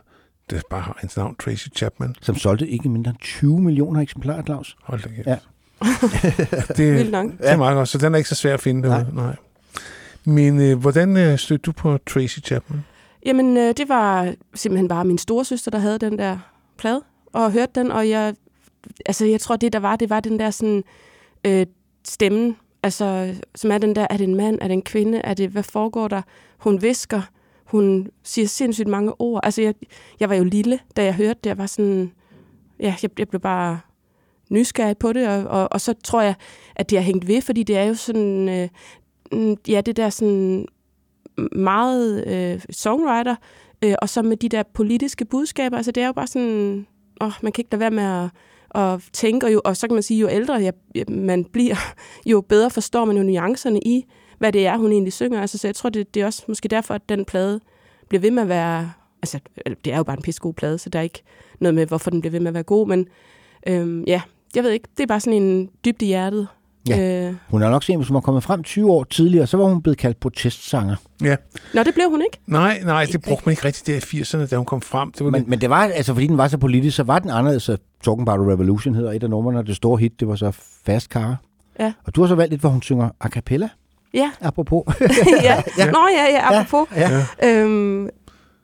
det 0.49 0.61
bare 0.69 0.81
har 0.81 0.97
hans 0.99 1.17
navn, 1.17 1.35
Tracy 1.43 1.67
Chapman. 1.75 2.15
Som 2.21 2.35
solgte 2.35 2.67
ikke 2.67 2.89
mindre 2.89 3.09
end 3.09 3.17
20 3.21 3.59
millioner 3.61 4.01
eksemplarer, 4.01 4.43
Claus. 4.43 4.75
Hold 4.83 5.01
da 5.01 5.09
kæft. 5.09 5.27
Ja. 5.27 5.35
det, 6.67 6.77
det 6.77 7.13
er 7.41 7.57
meget 7.57 7.75
godt, 7.75 7.89
så 7.89 7.97
den 7.97 8.13
er 8.13 8.17
ikke 8.17 8.29
så 8.29 8.35
svær 8.35 8.53
at 8.53 8.59
finde. 8.59 8.81
Nej. 8.89 9.03
Nej. 9.13 9.35
Men 10.29 10.61
øh, 10.61 10.79
hvordan 10.79 11.17
øh, 11.17 11.37
stødte 11.37 11.61
du 11.61 11.71
på 11.71 11.97
Tracy 11.97 12.39
Chapman? 12.39 12.85
Jamen, 13.25 13.57
øh, 13.57 13.73
det 13.77 13.89
var 13.89 14.33
simpelthen 14.53 14.87
bare 14.87 15.05
min 15.05 15.17
storesøster, 15.17 15.71
der 15.71 15.77
havde 15.77 15.99
den 15.99 16.17
der 16.17 16.37
plade, 16.77 17.01
og 17.25 17.51
hørte 17.51 17.71
den, 17.75 17.91
og 17.91 18.09
jeg, 18.09 18.35
altså, 19.05 19.25
jeg 19.25 19.41
tror, 19.41 19.55
det 19.55 19.73
der 19.73 19.79
var, 19.79 19.95
det 19.95 20.09
var 20.09 20.19
den 20.19 20.39
der 20.39 20.49
sådan, 20.49 20.83
øh, 21.45 21.65
stemmen, 22.07 22.57
altså, 22.83 23.35
som 23.55 23.71
er 23.71 23.77
den 23.77 23.95
der, 23.95 24.07
er 24.09 24.17
det 24.17 24.23
en 24.23 24.35
mand, 24.35 24.59
er 24.61 24.67
det 24.67 24.73
en 24.73 24.81
kvinde, 24.81 25.17
er 25.17 25.33
det, 25.33 25.49
hvad 25.49 25.63
foregår 25.63 26.07
der? 26.07 26.21
Hun 26.57 26.81
visker, 26.81 27.21
hun 27.65 28.07
siger 28.23 28.47
sindssygt 28.47 28.87
mange 28.87 29.21
ord. 29.21 29.39
Altså, 29.43 29.61
jeg, 29.61 29.73
jeg 30.19 30.29
var 30.29 30.35
jo 30.35 30.43
lille, 30.43 30.79
da 30.95 31.03
jeg 31.03 31.15
hørte 31.15 31.39
det, 31.43 31.49
jeg 31.49 31.57
var 31.57 31.65
sådan, 31.65 32.11
ja, 32.79 32.95
jeg, 33.03 33.09
jeg 33.19 33.29
blev 33.29 33.41
bare 33.41 33.79
nysgerrig 34.49 34.97
på 34.97 35.13
det, 35.13 35.27
og, 35.27 35.43
og, 35.43 35.67
og 35.71 35.81
så 35.81 35.93
tror 36.03 36.21
jeg, 36.21 36.35
at 36.75 36.89
det 36.89 36.97
har 36.97 37.05
hængt 37.05 37.27
ved, 37.27 37.41
fordi 37.41 37.63
det 37.63 37.77
er 37.77 37.83
jo 37.83 37.93
sådan, 37.93 38.49
øh, 38.49 38.69
Mm, 39.31 39.57
ja, 39.67 39.81
det 39.81 39.97
der 39.97 40.09
sådan 40.09 40.65
meget 41.51 42.27
øh, 42.27 42.61
songwriter, 42.69 43.35
øh, 43.83 43.95
og 44.01 44.09
så 44.09 44.21
med 44.21 44.37
de 44.37 44.49
der 44.49 44.63
politiske 44.73 45.25
budskaber. 45.25 45.77
Altså 45.77 45.91
det 45.91 46.03
er 46.03 46.07
jo 46.07 46.13
bare 46.13 46.27
sådan, 46.27 46.87
åh, 47.21 47.31
man 47.41 47.51
kan 47.51 47.61
ikke 47.61 47.71
lade 47.71 47.79
være 47.79 47.91
med 47.91 48.03
at, 48.03 48.29
at 48.81 49.09
tænke, 49.13 49.45
og, 49.45 49.53
jo, 49.53 49.61
og 49.65 49.77
så 49.77 49.87
kan 49.87 49.93
man 49.93 50.03
sige, 50.03 50.19
jo 50.19 50.29
ældre 50.29 50.53
jeg, 50.53 50.73
man 51.07 51.45
bliver, 51.45 51.75
jo 52.25 52.41
bedre 52.41 52.69
forstår 52.69 53.05
man 53.05 53.17
jo 53.17 53.23
nuancerne 53.23 53.79
i, 53.79 54.05
hvad 54.37 54.51
det 54.51 54.67
er, 54.67 54.77
hun 54.77 54.91
egentlig 54.91 55.13
synger. 55.13 55.41
Altså, 55.41 55.57
så 55.57 55.67
jeg 55.67 55.75
tror, 55.75 55.89
det, 55.89 56.13
det 56.13 56.21
er 56.21 56.25
også 56.25 56.43
måske 56.47 56.67
derfor, 56.67 56.93
at 56.93 57.09
den 57.09 57.25
plade 57.25 57.59
bliver 58.09 58.21
ved 58.21 58.31
med 58.31 58.43
at 58.43 58.49
være... 58.49 58.91
Altså, 59.21 59.39
det 59.85 59.93
er 59.93 59.97
jo 59.97 60.03
bare 60.03 60.17
en 60.17 60.23
pissegod 60.23 60.53
plade, 60.53 60.77
så 60.77 60.89
der 60.89 60.99
er 60.99 61.03
ikke 61.03 61.23
noget 61.59 61.75
med, 61.75 61.85
hvorfor 61.85 62.09
den 62.09 62.21
bliver 62.21 62.31
ved 62.31 62.39
med 62.39 62.47
at 62.47 62.53
være 62.53 62.63
god, 62.63 62.87
men 62.87 63.07
øhm, 63.67 64.03
ja, 64.03 64.21
jeg 64.55 64.63
ved 64.63 64.71
ikke, 64.71 64.87
det 64.97 65.03
er 65.03 65.07
bare 65.07 65.19
sådan 65.19 65.41
en 65.41 65.69
dybt 65.85 66.01
i 66.01 66.05
hjertet. 66.05 66.47
Ja. 66.87 67.27
Øh, 67.27 67.33
Hun 67.49 67.61
er 67.63 67.69
nok 67.69 67.83
sen, 67.83 67.95
hvis 67.97 68.07
hun 68.07 68.15
var 68.15 68.21
kommet 68.21 68.43
frem 68.43 68.63
20 68.63 68.91
år 68.91 69.03
tidligere, 69.03 69.47
så 69.47 69.57
var 69.57 69.65
hun 69.65 69.81
blevet 69.81 69.97
kaldt 69.97 70.19
protestsanger. 70.19 70.95
Ja. 71.23 71.35
Nå, 71.73 71.83
det 71.83 71.93
blev 71.93 72.09
hun 72.09 72.21
ikke. 72.21 72.37
Nej, 72.47 72.81
nej, 72.85 73.05
det 73.11 73.21
brugte 73.21 73.43
man 73.45 73.51
ikke 73.53 73.65
rigtigt 73.65 73.87
der 73.87 74.17
i 74.17 74.21
80'erne, 74.21 74.49
da 74.49 74.55
hun 74.55 74.65
kom 74.65 74.81
frem. 74.81 75.11
Det 75.11 75.25
var 75.25 75.31
Men, 75.31 75.39
lidt, 75.41 75.49
men 75.49 75.61
det 75.61 75.69
var, 75.69 75.83
altså 75.83 76.13
fordi 76.13 76.27
den 76.27 76.37
var 76.37 76.47
så 76.47 76.57
politisk, 76.57 76.95
så 76.95 77.03
var 77.03 77.19
den 77.19 77.29
anderledes. 77.29 77.63
Så 77.63 77.77
Talking 78.03 78.29
About 78.29 78.47
a 78.47 78.51
Revolution 78.53 78.95
hedder 78.95 79.11
et 79.11 79.23
af 79.23 79.29
numrene, 79.29 79.59
og 79.59 79.67
det 79.67 79.75
store 79.75 79.97
hit, 79.99 80.19
det 80.19 80.27
var 80.27 80.35
så 80.35 80.51
Fast 80.85 81.07
Car. 81.11 81.37
Ja. 81.79 81.93
Og 82.05 82.15
du 82.15 82.21
har 82.21 82.27
så 82.27 82.35
valgt 82.35 82.53
et, 82.53 82.59
hvor 82.59 82.69
hun 82.69 82.81
synger 82.81 83.09
a 83.21 83.29
cappella, 83.29 83.69
Ja, 84.13 84.31
apropos. 84.41 84.83
ja. 85.43 85.61
ja. 85.77 85.91
Nå 85.91 85.99
ja, 86.17 86.25
ja, 86.31 86.59
apropos. 86.59 86.87
ja. 86.95 87.25
Øhm, 87.43 88.09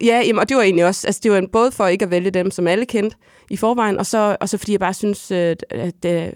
ja, 0.03 0.21
jamen, 0.27 0.39
og 0.39 0.49
det 0.49 0.57
var 0.57 0.63
egentlig 0.63 0.85
også, 0.85 1.07
altså 1.07 1.19
det 1.23 1.31
var 1.31 1.37
en- 1.37 1.49
både 1.49 1.71
for 1.71 1.87
ikke 1.87 2.05
at 2.05 2.11
vælge 2.11 2.31
dem, 2.31 2.51
som 2.51 2.67
alle 2.67 2.85
kendte 2.85 3.17
i 3.49 3.57
forvejen, 3.57 3.97
og 3.97 4.05
så, 4.05 4.37
og 4.41 4.49
så 4.49 4.57
fordi 4.57 4.71
jeg 4.71 4.79
bare 4.79 4.93
synes, 4.93 5.31
øh, 5.31 5.55
at 5.71 6.05
øh, 6.05 6.27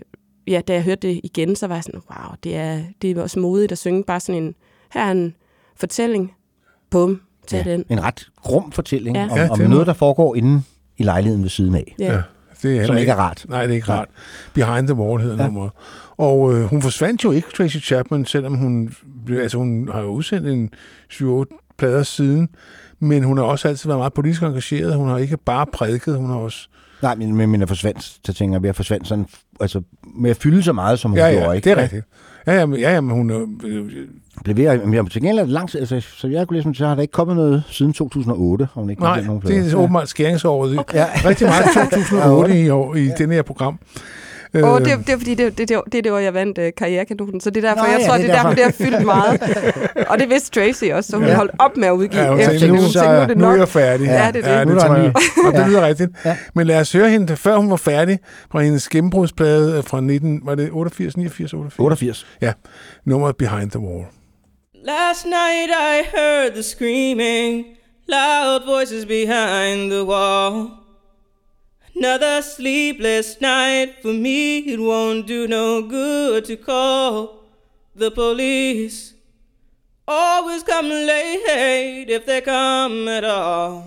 ja, 0.49 0.62
da 0.67 0.73
jeg 0.73 0.83
hørte 0.83 1.07
det 1.07 1.19
igen, 1.23 1.55
så 1.55 1.67
var 1.67 1.75
jeg 1.75 1.83
sådan, 1.83 2.01
wow, 2.12 2.35
det 2.43 2.55
er, 2.55 2.79
det 3.01 3.17
er 3.17 3.21
også 3.21 3.39
modigt 3.39 3.71
at 3.71 3.77
synge 3.77 4.03
bare 4.03 4.19
sådan 4.19 4.43
en, 4.43 4.55
her 4.93 5.01
er 5.05 5.12
en 5.12 5.35
fortælling, 5.75 6.33
bum, 6.89 7.21
tag 7.47 7.65
ja. 7.65 7.71
den. 7.71 7.85
En 7.89 8.03
ret 8.03 8.27
grum 8.41 8.71
fortælling 8.71 9.15
Ja. 9.17 9.27
om, 9.31 9.38
Ja, 9.38 9.49
om 9.49 9.59
noget, 9.59 9.88
der 9.88 9.93
foregår 9.93 10.35
inde 10.35 10.62
i 10.97 11.03
lejligheden 11.03 11.43
ved 11.43 11.49
siden 11.49 11.75
af. 11.75 11.95
Ja. 11.99 12.13
ja, 12.13 12.21
det 12.63 12.77
er 12.77 12.85
Som 12.85 12.97
ikke 12.97 13.12
er 13.12 13.15
rart. 13.15 13.45
Nej, 13.49 13.62
det 13.62 13.71
er 13.71 13.75
ikke 13.75 13.89
rart. 13.91 14.07
Behind 14.53 14.88
the 14.88 14.95
Wall 14.95 15.21
hedder 15.21 15.38
Ja. 15.38 15.43
nummeret. 15.45 15.71
Og 16.17 16.53
øh, 16.53 16.63
hun 16.63 16.81
forsvandt 16.81 17.23
jo 17.23 17.31
ikke, 17.31 17.47
Tracy 17.57 17.77
Chapman, 17.77 18.25
selvom 18.25 18.55
hun, 18.55 18.93
altså, 19.29 19.57
hun 19.57 19.89
har 19.93 20.01
jo 20.01 20.07
udsendt 20.07 20.47
en 20.47 20.69
7 21.09 21.45
plader 21.77 22.03
siden, 22.03 22.49
men 22.99 23.23
hun 23.23 23.38
har 23.38 23.45
også 23.45 23.67
altid 23.67 23.89
været 23.89 23.99
meget 23.99 24.13
politisk 24.13 24.41
engageret. 24.43 24.95
Hun 24.95 25.07
har 25.09 25.17
ikke 25.17 25.38
bare 25.38 25.65
prædiket, 25.73 26.17
hun 26.17 26.29
har 26.29 26.38
også... 26.38 26.69
Nej, 27.01 27.15
men, 27.15 27.35
men, 27.35 27.49
men 27.49 27.62
er 27.62 27.65
forsvandt, 27.65 28.03
så 28.25 28.33
tænker 28.33 28.59
jeg, 28.59 28.69
at 28.69 28.75
forsvandt 28.75 29.07
sådan, 29.07 29.25
altså 29.62 29.81
med 30.15 30.29
at 30.29 30.38
fylde 30.38 30.63
så 30.63 30.73
meget, 30.73 30.99
som 30.99 31.12
hun 31.12 31.17
Ja, 31.17 31.31
gjorde, 31.31 31.45
ja, 31.45 31.51
ikke? 31.51 31.69
det 31.69 31.77
er 31.77 31.81
rigtigt. 31.83 32.05
Ja, 32.47 32.53
ja, 32.59 32.65
men, 32.65 32.79
ja, 32.79 32.93
ja, 32.93 33.01
men 33.01 33.15
hun 33.15 33.29
er... 33.29 33.45
øh, 33.63 33.85
Blev 34.43 34.57
ved, 34.57 34.85
men 34.85 34.93
jeg 34.93 35.05
til 35.12 35.21
gengæld 35.21 35.47
langt, 35.47 35.75
altså, 35.75 35.99
så 36.17 36.27
jeg 36.27 36.47
kunne 36.47 36.57
læse, 36.62 36.73
så 36.77 36.88
har 36.88 36.95
der 36.95 37.01
ikke 37.01 37.12
kommet 37.12 37.35
noget 37.35 37.63
siden 37.69 37.93
2008, 37.93 38.67
har 38.73 38.81
hun 38.81 38.89
ikke 38.89 39.01
Nej, 39.01 39.21
nogen 39.21 39.41
det 39.41 39.71
er 39.73 39.75
åbenbart 39.75 40.09
skæringsåret. 40.09 40.79
Okay. 40.79 40.97
Ja. 40.97 41.05
Rigtig 41.25 41.47
meget 41.47 41.65
i 41.75 41.95
2008 41.95 42.62
i, 42.62 42.69
år, 42.69 42.95
i 42.95 43.05
ja. 43.05 43.13
denne 43.17 43.33
her 43.35 43.41
program. 43.41 43.79
Åh, 44.55 44.59
Øh, 44.62 44.67
oh, 44.73 44.79
det, 44.79 44.97
det 45.07 45.09
er 45.13 45.17
fordi, 45.17 45.35
det, 45.35 45.57
det, 45.57 45.69
det, 45.69 45.81
det 45.91 45.97
er 45.97 46.01
det 46.01 46.12
år, 46.12 46.17
jeg 46.17 46.33
vandt 46.33 46.57
uh, 46.57 46.63
karrierekanonen, 46.77 47.41
så 47.41 47.49
det 47.49 47.65
er 47.65 47.69
derfor, 47.69 47.85
Nå, 47.85 47.91
jeg 47.91 47.99
ja, 48.01 48.07
tror, 48.07 48.17
det 48.17 48.23
er 48.23 48.27
det 48.27 48.35
er 48.35 48.41
derfor, 48.41 48.53
det 48.55 48.63
har 48.63 48.71
fyldt 48.71 49.05
meget. 49.05 49.41
Og 50.09 50.19
det 50.19 50.29
vidste 50.29 50.59
Tracy 50.62 50.83
også, 50.93 51.09
så 51.12 51.15
hun 51.17 51.25
Ja. 51.25 51.31
ja. 51.31 51.38
holdt 51.38 51.51
op 51.59 51.77
med 51.77 51.88
at 51.88 51.91
udgive. 51.91 52.21
Ja, 52.23 52.35
efter 52.38 52.67
nu- 52.67 52.81
så- 52.81 53.03
nu 53.03 53.09
er 53.09 53.25
det 53.27 53.38
nu 53.38 53.45
er 53.45 53.49
nok. 53.49 53.59
jeg 53.59 53.67
færdig. 53.67 54.05
Ja, 54.07 54.13
det 54.13 54.21
er 54.25 54.31
det. 54.31 54.43
Ja, 54.47 54.63
Nu 54.63 54.71
det 54.75 54.81
er 54.83 54.88
tror 54.88 54.95
jeg. 54.95 55.13
Og 55.47 55.53
det 55.53 55.59
Ja. 55.59 55.67
lyder 55.67 55.88
rigtigt. 55.88 56.09
Ja. 56.25 56.38
Men 56.55 56.67
lad 56.67 56.79
os 56.79 56.91
høre 56.91 57.09
hende, 57.09 57.38
før 57.38 57.57
hun 57.57 57.69
var 57.69 57.75
færdig, 57.75 58.19
fra 58.51 58.59
hendes 58.59 58.89
gennembrudsplade 58.89 59.83
fra 59.83 60.01
19, 60.01 60.41
var 60.43 60.55
det 60.55 60.69
88, 60.71 61.17
89, 61.17 61.53
88? 61.53 61.79
88. 61.79 62.25
Ja, 62.41 62.53
nummeret 63.05 63.35
Behind 63.38 63.71
the 63.71 63.79
Wall. 63.79 64.05
Last 64.85 65.25
night 65.25 65.69
I 65.69 66.17
heard 66.17 66.51
the 66.53 66.63
screaming, 66.63 67.65
loud 68.07 68.62
voices 68.77 69.05
behind 69.05 69.91
the 69.91 70.03
wall. 70.05 70.67
Another 71.99 72.41
sleepless 72.41 73.41
night 73.41 73.95
for 74.01 74.13
me, 74.13 74.59
it 74.59 74.79
won't 74.79 75.27
do 75.27 75.49
no 75.49 75.81
good 75.81 76.45
to 76.45 76.55
call 76.55 77.43
the 77.93 78.09
police. 78.09 79.13
Always 80.07 80.63
come 80.63 80.88
late 80.88 82.09
if 82.09 82.25
they 82.25 82.39
come 82.39 83.09
at 83.09 83.25
all. 83.25 83.83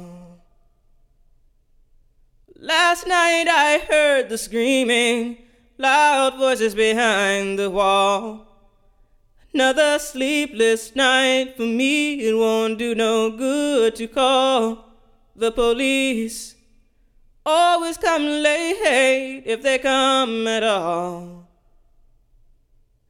Last 2.55 3.07
night 3.07 3.47
I 3.49 3.79
heard 3.79 4.29
the 4.29 4.37
screaming, 4.37 5.39
loud 5.79 6.37
voices 6.37 6.75
behind 6.75 7.59
the 7.59 7.71
wall. 7.71 8.47
Another 9.55 9.99
sleepless 9.99 10.95
night 10.95 11.55
for 11.57 11.63
me, 11.63 12.21
it 12.21 12.35
won't 12.35 12.79
do 12.79 12.95
no 12.95 13.31
good 13.31 13.97
to 13.97 14.07
call 14.07 14.85
the 15.35 15.51
police. 15.51 16.52
Always 17.45 17.97
come 17.97 18.23
late 18.23 19.43
if 19.45 19.63
they 19.63 19.79
come 19.79 20.47
at 20.47 20.63
all. 20.63 21.49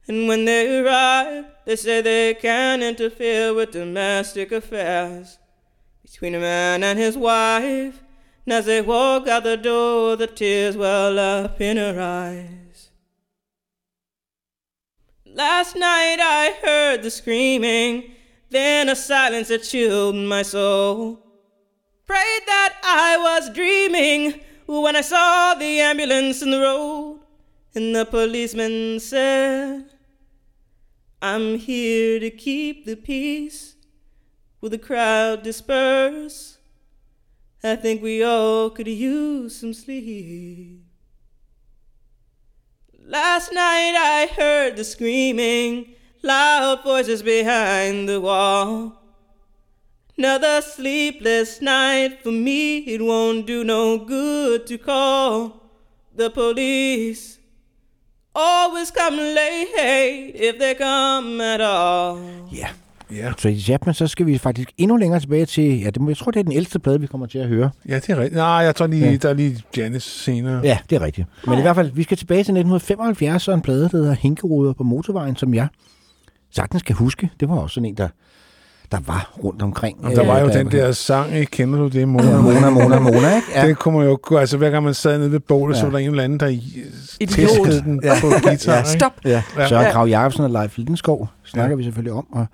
And 0.07 0.27
when 0.27 0.45
they 0.45 0.79
arrive, 0.79 1.45
they 1.65 1.75
say 1.75 2.01
they 2.01 2.33
can't 2.33 2.81
interfere 2.81 3.53
with 3.53 3.71
domestic 3.71 4.51
affairs 4.51 5.37
between 6.01 6.35
a 6.35 6.39
man 6.39 6.83
and 6.83 6.99
his 6.99 7.17
wife. 7.17 8.01
And 8.45 8.53
as 8.53 8.65
they 8.65 8.81
walk 8.81 9.27
out 9.27 9.43
the 9.43 9.55
door, 9.55 10.15
the 10.15 10.27
tears 10.27 10.75
well 10.75 11.17
up 11.17 11.61
in 11.61 11.77
her 11.77 11.99
eyes. 12.01 12.89
Last 15.25 15.75
night 15.75 16.17
I 16.19 16.55
heard 16.61 17.01
the 17.01 17.09
screaming, 17.09 18.11
then 18.49 18.89
a 18.89 18.95
silence 18.95 19.47
that 19.47 19.63
chilled 19.63 20.15
my 20.15 20.41
soul. 20.41 21.22
Prayed 22.13 22.45
that 22.45 22.75
I 22.83 23.17
was 23.17 23.49
dreaming 23.49 24.39
when 24.67 24.95
I 24.95 25.01
saw 25.01 25.55
the 25.55 25.79
ambulance 25.79 26.43
in 26.43 26.51
the 26.51 26.59
road, 26.59 27.21
and 27.73 27.95
the 27.95 28.05
policeman 28.05 28.99
said, 28.99 29.85
I'm 31.23 31.57
here 31.57 32.19
to 32.19 32.29
keep 32.29 32.85
the 32.85 32.95
peace. 32.95 33.77
Will 34.61 34.69
the 34.69 34.77
crowd 34.77 35.41
disperse? 35.41 36.59
I 37.63 37.77
think 37.77 38.03
we 38.03 38.23
all 38.23 38.69
could 38.69 38.87
use 38.87 39.55
some 39.55 39.73
sleep. 39.73 40.83
Last 43.03 43.51
night 43.51 43.95
I 43.97 44.27
heard 44.37 44.75
the 44.75 44.83
screaming, 44.83 45.95
loud 46.21 46.83
voices 46.83 47.23
behind 47.23 48.07
the 48.07 48.21
wall. 48.21 49.02
Another 50.23 50.61
sleepless 50.75 51.61
night 51.61 52.11
for 52.23 52.31
me, 52.31 52.77
it 52.93 53.01
won't 53.01 53.45
do 53.47 53.63
no 53.63 53.97
good 53.97 54.59
to 54.69 54.77
call 54.91 55.49
the 56.19 56.29
police. 56.33 57.39
Always 58.35 58.91
come 59.01 59.17
late 59.17 60.31
if 60.35 60.55
they 60.61 60.73
come 60.75 61.41
at 61.43 61.61
all. 61.61 62.17
Ja. 62.53 62.67
Ja, 63.11 63.31
Tracy 63.37 63.59
Chapman, 63.65 63.93
så 63.93 64.07
skal 64.07 64.25
vi 64.25 64.37
faktisk 64.37 64.71
endnu 64.77 64.97
længere 64.97 65.19
tilbage 65.19 65.45
til, 65.45 65.79
ja, 65.81 65.89
det, 65.89 66.07
jeg 66.07 66.17
tror, 66.17 66.31
det 66.31 66.39
er 66.39 66.43
den 66.43 66.51
ældste 66.53 66.79
plade, 66.79 67.01
vi 67.01 67.07
kommer 67.07 67.27
til 67.27 67.37
at 67.39 67.47
høre. 67.47 67.69
ja 67.87 67.95
det 67.95 68.09
er 68.09 68.17
rigtigt. 68.17 68.35
Nej, 68.35 68.45
jeg 68.45 68.75
tror 68.75 68.87
lige, 68.87 69.05
Ja. 69.05 69.11
ja. 69.11 69.17
der 69.17 69.29
er 69.29 69.33
lige 69.33 69.63
Janis 69.77 70.03
senere. 70.03 70.61
Ja, 70.63 70.77
det 70.89 70.95
er 70.95 71.01
rigtigt. 71.01 71.27
Men 71.47 71.59
i 71.59 71.61
hvert 71.61 71.75
fald, 71.75 71.91
vi 71.91 72.03
skal 72.03 72.17
tilbage 72.17 72.37
til 72.37 72.51
1975, 72.51 73.47
og 73.47 73.53
en 73.53 73.61
plade, 73.61 73.81
der 73.81 73.87
hedder 73.97 74.13
Hinkeruder 74.13 74.73
på 74.73 74.83
motorvejen, 74.83 75.35
som 75.35 75.53
jeg 75.53 75.67
sagtens 76.51 76.83
kan 76.83 76.95
huske. 76.95 77.29
Det 77.39 77.49
var 77.49 77.55
også 77.59 77.73
sådan 77.73 77.85
en, 77.89 77.97
der, 77.97 78.07
der 78.93 78.99
var 79.07 79.33
rundt 79.43 79.61
omkring. 79.61 80.05
Og 80.05 80.11
der 80.11 80.21
øh, 80.21 80.27
var 80.27 80.39
jo 80.39 80.47
da- 80.47 80.57
den 80.57 80.71
der 80.71 80.91
sang, 80.91 81.33
ikke? 81.35 81.51
Kender 81.51 81.79
du 81.79 81.87
det, 81.87 82.07
Mona? 82.07 82.41
Mona, 82.41 82.69
Mona, 82.69 82.99
Mona, 82.99 83.35
ikke? 83.35 83.47
Ja. 83.55 83.65
Det 83.67 83.77
kunne 83.79 83.97
man 83.97 84.07
jo 84.07 84.19
gå, 84.21 84.37
altså 84.37 84.57
hver 84.57 84.69
gang 84.69 84.83
man 84.83 84.93
sad 84.93 85.17
nede 85.19 85.31
ved 85.31 85.39
bålet, 85.39 85.75
ja. 85.75 85.79
så 85.79 85.85
var 85.85 85.91
der 85.91 85.97
en 85.99 86.09
eller 86.09 86.23
anden, 86.23 86.39
der 86.39 86.59
tæskede 87.29 87.81
den 87.81 87.99
Ja. 88.03 88.13
på 88.21 88.27
guitar. 88.43 88.73
Ja. 88.77 88.83
Stop. 88.83 89.11
Ja, 89.25 89.43
Ja. 89.57 89.67
Søren. 89.67 89.91
Krav 89.91 90.07
Jacobsen 90.07 90.43
og 90.43 90.49
Leif 90.49 90.77
Lildenskov 90.77 91.27
snakker 91.43 91.69
Ja. 91.69 91.75
vi 91.75 91.83
selvfølgelig 91.83 92.13
om. 92.13 92.27
Og 92.33 92.45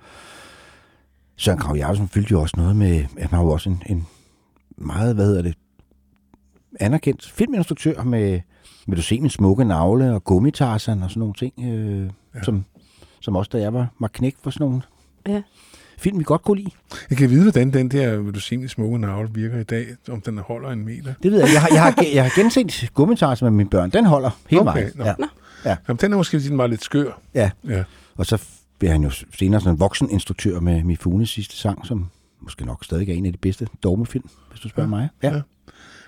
Søren 1.36 1.58
Krav 1.58 1.76
Jacobsen 1.76 2.08
fyldte 2.08 2.32
jo 2.32 2.40
også 2.40 2.54
noget 2.58 2.76
med, 2.76 3.04
at 3.18 3.30
han 3.30 3.38
var 3.38 3.44
jo 3.44 3.50
også 3.50 3.70
en, 3.70 3.82
en 3.86 4.06
meget, 4.78 5.14
hvad 5.14 5.24
hedder 5.26 5.42
det, 5.42 5.54
anerkendt 6.80 7.30
filminstruktør 7.34 8.02
med, 8.02 8.40
med 8.86 8.96
du 8.96 9.02
se 9.02 9.20
min 9.20 9.30
smukke 9.30 9.64
navle 9.64 10.14
og 10.14 10.24
gummitarsan 10.24 11.02
og 11.02 11.10
sådan 11.10 11.18
nogle 11.20 11.34
ting, 11.34 11.52
øh, 11.64 12.10
ja. 12.34 12.42
som, 12.42 12.64
som 13.20 13.36
også 13.36 13.50
da 13.52 13.58
jeg 13.60 13.74
var, 13.74 13.86
var 14.00 14.08
knæk 14.08 14.34
for 14.42 14.50
sådan 14.50 14.66
nogle 14.66 14.82
Ja. 15.28 15.42
Film, 16.00 16.18
vi 16.18 16.24
godt 16.24 16.42
kunne 16.42 16.58
lide. 16.58 16.70
Jeg 17.10 17.18
kan 17.18 17.30
vide, 17.30 17.42
hvordan 17.42 17.72
den 17.72 17.88
der, 17.88 18.16
vil 18.16 18.34
du 18.34 18.40
sige, 18.40 18.68
smukke 18.68 18.98
navle 18.98 19.28
virker 19.34 19.58
i 19.58 19.62
dag, 19.62 19.86
om 20.10 20.20
den 20.20 20.38
holder 20.38 20.70
en 20.70 20.84
meter. 20.84 21.14
Det 21.22 21.32
ved 21.32 21.38
jeg. 21.40 21.48
Jeg 21.52 21.60
har, 21.60 21.68
jeg 21.72 21.82
har, 21.82 22.04
jeg 22.14 22.22
har 22.24 22.40
genset 22.42 22.90
gummitarsan 22.94 23.46
med 23.46 23.50
mine 23.52 23.70
børn. 23.70 23.90
Den 23.90 24.06
holder 24.06 24.30
helt 24.48 24.62
Okay, 24.62 24.90
meget. 24.98 25.18
nå. 25.18 25.26
Ja. 25.64 25.76
Jamen, 25.88 25.98
den 26.00 26.12
er 26.12 26.16
måske, 26.16 26.40
den 26.40 26.58
var 26.58 26.66
lidt 26.66 26.84
skør. 26.84 27.20
ja. 27.34 27.50
Ja. 27.68 27.84
Og 28.16 28.26
så 28.26 28.42
bliver 28.78 28.92
han 28.92 29.02
jo 29.02 29.10
senere 29.10 29.60
sådan 29.60 29.74
en 29.74 29.80
voksen 29.80 30.10
instruktør 30.10 30.60
med 30.60 30.84
Mifunes 30.84 31.30
sidste 31.30 31.56
sang, 31.56 31.86
som 31.86 32.06
måske 32.42 32.64
nok 32.66 32.84
stadig 32.84 33.08
er 33.10 33.14
en 33.14 33.26
af 33.26 33.32
de 33.32 33.38
bedste 33.38 33.66
dogmefilm, 33.82 34.28
hvis 34.50 34.60
du 34.60 34.68
spørger 34.68 34.88
Ja. 34.88 34.96
mig. 34.96 35.08
Ja. 35.22 35.34
Ja. 35.34 35.40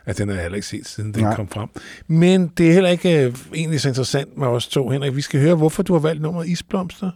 Ja, 0.06 0.12
den 0.12 0.28
har 0.28 0.34
jeg 0.34 0.42
heller 0.42 0.56
ikke 0.56 0.68
set, 0.68 0.86
siden 0.88 1.14
den 1.14 1.22
Nej. 1.22 1.34
kom 1.36 1.48
frem. 1.48 1.68
Men 2.06 2.48
det 2.48 2.68
er 2.68 2.72
heller 2.72 2.90
ikke 2.90 3.24
øh, 3.26 3.34
egentlig 3.54 3.80
så 3.80 3.88
interessant 3.88 4.36
med 4.38 4.46
os 4.46 4.68
to, 4.68 4.88
Henrik. 4.88 5.16
Vi 5.16 5.20
skal 5.20 5.40
høre, 5.40 5.54
hvorfor 5.54 5.82
du 5.82 5.92
har 5.92 6.00
valgt 6.00 6.22
nummeret 6.22 6.48
Isblomster. 6.48 7.10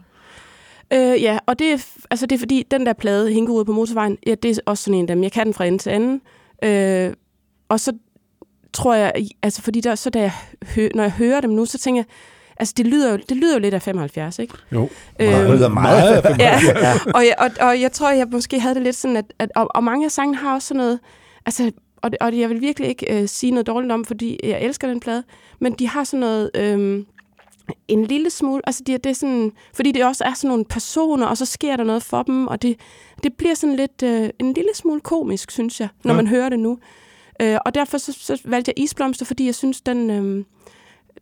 Øh, 0.93 1.21
ja, 1.23 1.39
og 1.45 1.59
det 1.59 1.71
er, 1.71 1.85
altså 2.09 2.25
det 2.25 2.35
er 2.35 2.39
fordi, 2.39 2.63
den 2.71 2.85
der 2.85 2.93
plade, 2.93 3.31
Hinke 3.31 3.51
ude 3.51 3.65
på 3.65 3.71
motorvejen, 3.71 4.17
ja, 4.27 4.35
det 4.35 4.51
er 4.57 4.61
også 4.65 4.83
sådan 4.83 4.93
en 4.97 5.01
af 5.01 5.07
dem. 5.15 5.23
Jeg 5.23 5.31
kan 5.31 5.45
den 5.45 5.53
fra 5.53 5.65
ende 5.65 5.77
til 5.77 5.89
anden. 5.89 6.21
Øh, 6.63 7.13
og 7.69 7.79
så 7.79 7.91
tror 8.73 8.93
jeg, 8.93 9.13
altså 9.43 9.61
fordi 9.61 9.81
der, 9.81 9.95
så 9.95 10.09
da 10.09 10.19
jeg 10.19 10.31
hø, 10.75 10.89
når 10.95 11.03
jeg 11.03 11.11
hører 11.11 11.41
dem 11.41 11.49
nu, 11.49 11.65
så 11.65 11.77
tænker 11.77 11.99
jeg, 11.99 12.05
altså 12.59 12.73
det 12.77 12.87
lyder 12.87 13.11
jo, 13.11 13.17
det 13.29 13.37
lyder 13.37 13.53
jo 13.53 13.59
lidt 13.59 13.73
af 13.73 13.81
75, 13.81 14.39
ikke? 14.39 14.53
Jo. 14.71 14.89
Øh, 15.19 15.27
Det 15.27 15.49
lyder 15.49 15.69
meget. 15.69 16.23
ja, 16.39 16.59
og, 17.15 17.25
jeg, 17.25 17.35
og, 17.37 17.49
og 17.67 17.81
jeg 17.81 17.91
tror, 17.91 18.11
jeg 18.11 18.27
måske 18.31 18.59
havde 18.59 18.75
det 18.75 18.83
lidt 18.83 18.95
sådan, 18.95 19.17
at, 19.17 19.25
at 19.39 19.49
og, 19.55 19.67
og 19.75 19.83
mange 19.83 20.05
af 20.05 20.11
sangene 20.11 20.37
har 20.37 20.53
også 20.53 20.67
sådan 20.67 20.77
noget, 20.77 20.99
altså, 21.45 21.71
og, 22.01 22.11
det, 22.11 22.17
og 22.21 22.39
jeg 22.39 22.49
vil 22.49 22.61
virkelig 22.61 22.89
ikke 22.89 23.21
øh, 23.21 23.27
sige 23.27 23.51
noget 23.51 23.67
dårligt 23.67 23.91
om, 23.93 24.05
fordi 24.05 24.39
jeg 24.43 24.61
elsker 24.61 24.87
den 24.87 24.99
plade, 24.99 25.23
men 25.59 25.73
de 25.73 25.87
har 25.87 26.03
sådan 26.03 26.19
noget, 26.19 26.51
øh, 26.55 27.03
en 27.87 28.05
lille 28.05 28.29
smule, 28.29 28.61
altså 28.67 28.83
de, 28.87 28.93
det 28.93 29.05
er 29.05 29.13
sådan, 29.13 29.51
fordi 29.73 29.91
det 29.91 30.05
også 30.05 30.23
er 30.23 30.33
sådan 30.33 30.47
nogle 30.47 30.65
personer, 30.65 31.25
og 31.27 31.37
så 31.37 31.45
sker 31.45 31.75
der 31.75 31.83
noget 31.83 32.03
for 32.03 32.23
dem, 32.23 32.47
og 32.47 32.61
det, 32.61 32.79
det 33.23 33.33
bliver 33.33 33.53
sådan 33.55 33.75
lidt, 33.75 34.03
øh, 34.03 34.29
en 34.39 34.53
lille 34.53 34.69
smule 34.75 35.01
komisk, 35.01 35.51
synes 35.51 35.79
jeg, 35.79 35.87
når 36.03 36.11
Ja. 36.13 36.15
man 36.15 36.27
hører 36.27 36.49
det 36.49 36.59
nu. 36.59 36.77
Øh, 37.41 37.57
og 37.65 37.75
derfor 37.75 37.97
så, 37.97 38.13
så 38.19 38.41
valgte 38.45 38.73
jeg 38.77 38.83
Isblomster, 38.83 39.25
fordi 39.25 39.45
jeg 39.45 39.55
synes, 39.55 39.81
den, 39.81 40.09
øh, 40.09 40.45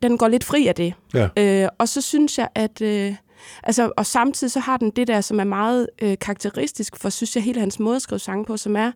den 0.02 0.18
går 0.18 0.28
lidt 0.28 0.44
fri 0.44 0.68
af 0.68 0.76
det. 0.76 0.94
Ja. 1.14 1.28
Øh, 1.38 1.70
og 1.78 1.90
så 1.90 2.02
synes 2.02 2.38
jeg, 2.38 2.48
at... 2.56 2.82
Øh, 2.82 3.16
altså, 3.64 3.92
og 3.98 4.06
samtidig 4.06 4.52
så 4.52 4.60
har 4.60 4.78
den 4.78 4.90
det 4.90 5.08
der, 5.08 5.22
som 5.22 5.40
er 5.40 5.44
meget 5.44 5.88
øh, 6.02 6.18
karakteristisk 6.22 6.96
for, 6.98 7.10
synes 7.10 7.36
jeg, 7.36 7.44
hele 7.44 7.60
hans 7.60 7.80
måde 7.80 7.96
at 7.96 8.02
skrive 8.02 8.20
sange 8.20 8.46
på, 8.46 8.58
som 8.58 8.76
er 8.76 8.92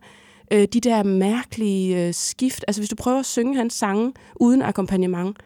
øh, 0.52 0.68
de 0.72 0.80
der 0.80 1.02
mærkelige 1.02 2.06
øh, 2.06 2.14
skift. 2.14 2.64
Altså, 2.68 2.80
hvis 2.80 2.88
du 2.88 2.96
prøver 2.96 3.18
at 3.18 3.26
synge 3.26 3.56
hans 3.56 3.74
sange 3.74 4.12
uden 4.36 4.62
akkompagnement, 4.62 5.36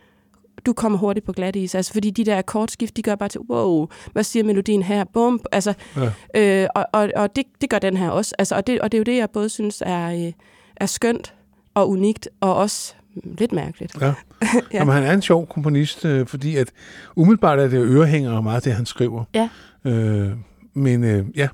du 0.66 0.72
kommer 0.72 0.98
hurtigt 0.98 1.26
på 1.26 1.32
glat 1.32 1.56
is. 1.56 1.74
Altså, 1.74 1.92
fordi 1.92 2.10
de 2.10 2.24
der 2.24 2.38
akkordskift, 2.38 2.96
de 2.96 3.02
gør 3.02 3.14
bare 3.14 3.28
til, 3.28 3.40
wow, 3.40 3.86
hvad 4.12 4.24
siger 4.24 4.44
melodien 4.44 4.82
her? 4.82 5.04
Bum. 5.04 5.40
Altså, 5.52 5.74
Ja. 5.96 6.62
øh, 6.62 6.68
og 6.74 6.86
og, 6.92 7.10
og 7.16 7.36
det, 7.36 7.44
det 7.60 7.70
gør 7.70 7.78
den 7.78 7.96
her 7.96 8.10
også. 8.10 8.34
Altså, 8.38 8.54
og, 8.54 8.66
det, 8.66 8.80
og 8.80 8.92
det 8.92 8.98
er 8.98 9.00
jo 9.00 9.04
det, 9.04 9.16
jeg 9.16 9.30
både 9.30 9.48
synes 9.48 9.82
er, 9.86 10.26
øh, 10.26 10.32
er 10.76 10.86
skønt 10.86 11.34
og 11.74 11.90
unikt, 11.90 12.28
og 12.40 12.54
også 12.54 12.94
lidt 13.38 13.52
mærkeligt. 13.52 13.96
Ja. 14.00 14.06
Ja. 14.42 14.48
ja. 14.72 14.78
Jamen, 14.78 14.94
han 14.94 15.02
er 15.02 15.12
en 15.12 15.22
sjov 15.22 15.46
komponist, 15.46 16.04
øh, 16.04 16.26
fordi 16.26 16.56
at 16.56 16.70
umiddelbart 17.16 17.58
er 17.58 17.68
det 17.68 17.78
ørehænger 17.82 18.40
meget 18.40 18.64
det, 18.64 18.72
han 18.74 18.86
skriver. 18.86 19.24
Ja. 19.34 19.48
Øh, 19.84 20.30
men 20.74 21.04
øh, 21.04 21.24
ja, 21.36 21.48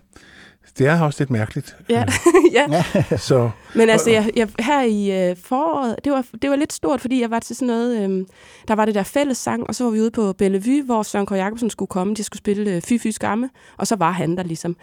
Det 0.78 0.86
er 0.86 1.00
også 1.00 1.20
lidt 1.20 1.30
mærkeligt. 1.30 1.76
Ja, 1.88 2.04
ja. 2.52 2.82
Så 3.16 3.50
Men 3.74 3.90
altså, 3.90 4.10
jeg, 4.10 4.30
jeg, 4.36 4.48
her 4.58 4.82
i 4.82 5.30
øh, 5.30 5.36
foråret, 5.36 5.96
det 6.04 6.12
var, 6.12 6.24
det 6.42 6.50
var 6.50 6.56
lidt 6.56 6.72
stort, 6.72 7.00
fordi 7.00 7.20
jeg 7.20 7.30
var 7.30 7.38
til 7.38 7.56
sådan 7.56 7.66
noget, 7.66 8.10
øh, 8.10 8.26
der 8.68 8.74
var 8.74 8.84
det 8.84 8.94
der 8.94 9.02
fællessang, 9.02 9.66
og 9.66 9.74
så 9.74 9.84
var 9.84 9.90
vi 9.90 10.00
ude 10.00 10.10
på 10.10 10.32
Bellevue, 10.32 10.82
hvor 10.82 11.02
Søren 11.02 11.26
Kåre 11.26 11.38
Jacobsen 11.38 11.70
skulle 11.70 11.88
komme, 11.88 12.14
de 12.14 12.24
skulle 12.24 12.38
spille 12.38 12.70
øh, 12.70 12.82
Fy 12.82 12.98
Fy 12.98 13.06
Skamme, 13.06 13.50
og 13.76 13.86
så 13.86 13.96
var 13.96 14.10
han 14.10 14.36
der 14.36 14.42
ligesom. 14.42 14.76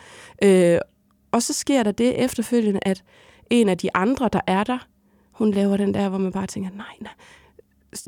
Øh, 0.44 0.80
og 1.32 1.44
så 1.44 1.54
sker 1.54 1.84
der 1.84 1.92
det 1.92 2.24
efterfølgende, 2.24 2.80
at 2.82 3.04
en 3.50 3.70
af 3.70 3.78
de 3.78 3.90
andre, 3.94 4.30
der 4.34 4.42
er 4.48 4.64
der, 4.64 4.88
hun 5.32 5.52
laver 5.52 5.78
den 5.78 5.94
der, 5.94 6.10
hvor 6.10 6.18
man 6.18 6.32
bare 6.32 6.48
tænker, 6.48 6.70
nej, 6.76 6.96
nej, 7.02 7.12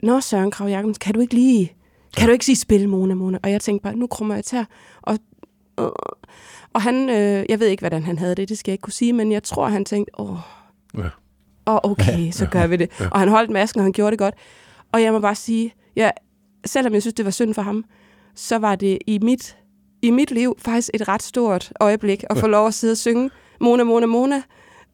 Nå 0.03 0.21
Søren 0.21 0.51
Krav 0.51 0.67
Jacobsen, 0.67 0.99
kan 0.99 1.13
du 1.13 1.19
ikke 1.19 1.33
lige, 1.33 1.73
kan 2.17 2.27
du 2.27 2.33
ikke 2.33 2.45
sige 2.45 2.55
spil, 2.55 2.89
Mona, 2.89 3.13
Mona? 3.13 3.39
Og 3.43 3.51
jeg 3.51 3.61
tænkte 3.61 3.83
bare, 3.83 3.95
nu 3.95 4.07
krummer 4.07 4.35
jeg 4.35 4.45
til 4.45 4.65
og 5.01 5.17
øh, 5.79 5.89
og 6.73 6.81
han, 6.81 7.09
øh, 7.09 7.45
jeg 7.49 7.59
ved 7.59 7.67
ikke, 7.67 7.81
hvordan 7.81 8.03
han 8.03 8.17
havde 8.17 8.35
det, 8.35 8.49
det 8.49 8.57
skal 8.57 8.71
jeg 8.71 8.73
ikke 8.73 8.81
kunne 8.81 8.93
sige, 8.93 9.13
men 9.13 9.31
jeg 9.31 9.43
tror, 9.43 9.67
han 9.67 9.85
tænkte, 9.85 10.19
åh, 10.19 10.37
Ja. 10.97 11.01
åh 11.67 11.79
okay, 11.83 12.31
så 12.31 12.45
gør 12.45 12.67
vi 12.67 12.75
det. 12.75 13.07
Og 13.11 13.19
han 13.19 13.29
holdt 13.29 13.49
masken, 13.49 13.79
og 13.79 13.83
han 13.85 13.91
gjorde 13.93 14.11
det 14.11 14.19
godt. 14.19 14.33
Og 14.91 15.01
jeg 15.03 15.13
må 15.13 15.19
bare 15.19 15.35
sige, 15.35 15.73
ja, 15.95 16.09
selvom 16.65 16.93
jeg 16.93 17.01
synes, 17.01 17.13
det 17.13 17.25
var 17.25 17.31
synd 17.31 17.53
for 17.53 17.61
ham, 17.61 17.85
så 18.35 18.57
var 18.57 18.75
det 18.75 18.97
i 19.07 19.19
mit, 19.21 19.57
i 20.01 20.11
mit 20.11 20.31
liv 20.31 20.55
faktisk 20.59 20.89
et 20.93 21.07
ret 21.07 21.23
stort 21.23 21.71
øjeblik 21.79 22.23
at 22.29 22.37
få 22.37 22.47
lov 22.47 22.67
at 22.67 22.73
sidde 22.73 22.91
og 22.91 22.97
synge 22.97 23.29
Mona, 23.61 23.83
Mona, 23.83 24.05
Mona, 24.05 24.41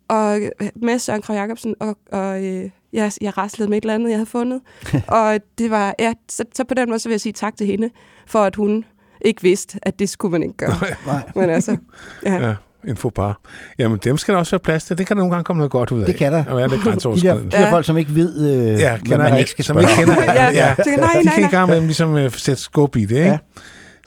og 0.08 0.40
øh, 0.42 0.50
med 0.76 1.00
Søren 1.00 1.22
Krav 1.22 1.36
Jacobsen, 1.36 1.76
og, 1.80 1.98
og 2.12 2.44
øh, 2.46 2.70
jeg, 2.94 3.12
jeg 3.22 3.38
raslede 3.38 3.70
med 3.70 3.78
et 3.78 3.82
eller 3.84 3.94
andet, 3.96 4.10
jeg 4.10 4.18
havde 4.18 4.30
fundet. 4.30 4.62
og 5.08 5.40
det 5.58 5.72
var, 5.72 5.96
ja, 6.00 6.14
så, 6.30 6.44
så 6.54 6.64
på 6.64 6.74
den 6.74 6.90
måde, 6.90 7.00
så 7.00 7.10
vil 7.10 7.14
jeg 7.14 7.22
sige 7.22 7.34
tak 7.34 7.58
til 7.58 7.68
hende, 7.68 7.90
for 8.28 8.40
at 8.44 8.56
hun 8.56 8.86
ikke 9.26 9.42
vidste, 9.42 9.80
at 9.82 10.00
det 10.00 10.10
skulle 10.10 10.32
man 10.32 10.44
ikke 10.44 10.58
gøre. 10.58 10.76
Nej. 11.06 11.22
Men 11.36 11.50
altså, 11.50 11.78
ja. 12.26 12.48
ja, 12.48 12.54
en 12.88 12.98
faux 12.98 13.14
par. 13.14 13.40
Jamen, 13.80 14.00
dem 14.04 14.18
skal 14.18 14.34
der 14.34 14.40
også 14.40 14.52
være 14.52 14.60
plads 14.60 14.84
til. 14.84 14.98
Det 14.98 15.08
kan 15.08 15.18
der 15.18 15.22
nogle 15.22 15.32
gange 15.32 15.44
komme 15.44 15.58
noget 15.58 15.72
godt 15.72 15.92
ud 15.92 16.00
af. 16.00 16.06
Det 16.06 16.16
kan 16.16 16.34
der. 16.34 16.46
At 16.46 16.56
være 16.56 16.68
lidt 16.68 16.72
De 16.72 16.76
der, 16.78 16.84
grænseoverskridende. 16.84 17.44
de 17.44 17.52
der 17.52 17.70
folk, 17.70 17.86
som 17.86 17.98
ikke 17.98 18.16
ved, 18.16 18.52
øh, 18.52 18.80
Ja, 18.80 18.90
hvad 18.90 19.00
kender 19.00 19.18
man 19.18 19.28
ikke, 19.28 19.40
ikke 19.40 19.52
skal 19.52 19.66
som 19.66 19.76
spørge 19.76 20.02
ikke 20.02 20.14
kender, 20.14 20.34
ja, 20.34 20.50
ja. 20.50 20.76
Så 20.76 20.84
tænker 20.84 21.02
jeg, 21.04 21.14
nej, 21.14 21.20
de 21.22 21.26
nej, 21.26 21.34
kan 21.34 21.44
nej. 21.44 21.50
i 21.50 21.52
gang 21.52 21.70
med 21.70 21.82
ligesom 21.82 22.14
uh, 22.14 22.32
sætte 22.32 22.62
skub 22.62 22.96
i 22.96 23.06
det, 23.06 23.12
ikke? 23.12 23.22
Ja. 23.22 23.32
Ja. 23.32 23.38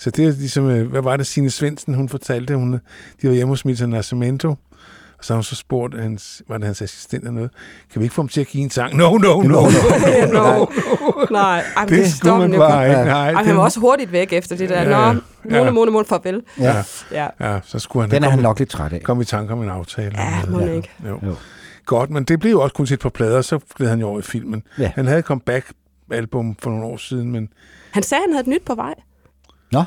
Så 0.00 0.10
det 0.10 0.24
er 0.24 0.30
ligesom, 0.30 0.64
uh, 0.64 0.80
hvad 0.80 1.02
var 1.02 1.16
det, 1.16 1.26
Signe 1.26 1.50
Svendsen, 1.50 1.94
hun 1.94 2.08
fortalte, 2.08 2.54
hun, 2.56 2.72
de 3.22 3.28
var 3.28 3.34
hjemme 3.34 3.52
hos 3.52 3.64
Milton 3.64 3.88
Nascimento, 3.90 4.54
og 5.18 5.24
så 5.24 5.32
har 5.32 5.36
hun 5.36 5.42
så 5.44 5.56
spurgt, 5.56 6.00
hans, 6.00 6.42
var 6.48 6.58
det 6.58 6.66
hans 6.66 6.82
assistent 6.82 7.22
eller 7.22 7.32
noget, 7.34 7.50
kan 7.92 8.00
vi 8.00 8.04
ikke 8.04 8.14
få 8.14 8.22
ham 8.22 8.28
til 8.28 8.40
at 8.40 8.46
give 8.46 8.62
en 8.64 8.70
sang? 8.70 8.96
No, 8.96 9.10
no, 9.10 9.40
no, 9.42 9.42
no, 9.42 9.60
no. 10.32 10.58
no. 10.58 10.66
Nej, 11.30 11.64
ej, 11.76 11.84
Det 11.84 11.90
det 11.98 12.12
skulle 12.12 12.38
man 12.48 12.52
bare 12.58 12.88
ikke. 12.88 13.02
Nej, 13.04 13.32
Ej, 13.32 13.42
han 13.44 13.56
var 13.56 13.62
også 13.62 13.80
hurtigt 13.80 14.12
væk 14.12 14.32
efter 14.32 14.56
det 14.56 14.68
der. 14.68 14.82
Ja, 14.82 15.12
Nå. 15.12 15.20
Mona, 15.44 15.64
Ja. 15.64 15.70
Mona, 15.70 15.90
Mona, 15.90 16.04
farvel. 16.08 16.42
Ja. 16.60 16.82
Ja. 17.12 17.26
Ja, 17.40 17.60
så 17.64 17.78
skulle 17.78 18.02
han 18.02 18.10
Den 18.10 18.24
er 18.24 18.28
han 18.30 18.38
nok 18.38 18.58
lidt 18.58 18.70
træt 18.70 18.92
af. 18.92 19.02
komme 19.02 19.22
i 19.22 19.26
tanke 19.26 19.52
om 19.52 19.62
en 19.62 19.68
aftale. 19.68 20.12
Ja, 20.18 20.42
må 20.48 20.60
ja. 20.60 20.72
ikke. 20.72 20.90
Jo. 21.08 21.20
Jo. 21.26 21.34
Godt, 21.86 22.10
men 22.10 22.24
det 22.24 22.40
blev 22.40 22.52
jo 22.52 22.60
også 22.60 22.74
kun 22.74 22.86
set 22.86 23.00
på 23.00 23.10
plader, 23.10 23.42
så 23.42 23.58
gled 23.76 23.88
han 23.88 24.00
jo 24.00 24.08
over 24.08 24.18
i 24.18 24.22
filmen. 24.22 24.62
Ja. 24.78 24.92
Han 24.94 25.06
havde 25.06 25.18
et 25.18 25.24
comeback-album 25.24 26.56
for 26.62 26.70
nogle 26.70 26.86
år 26.86 26.96
siden, 26.96 27.30
men 27.32 27.48
Han 27.90 28.02
sagde, 28.02 28.22
han 28.22 28.32
havde 28.32 28.40
et 28.40 28.46
nyt 28.46 28.64
på 28.66 28.74
vej. 28.74 28.94
Nå, 29.72 29.84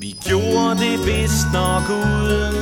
Vi 0.00 0.16
gjorde 0.24 0.78
det 0.78 0.98
vist 1.06 1.46
nok 1.52 1.84
uden. 1.90 2.56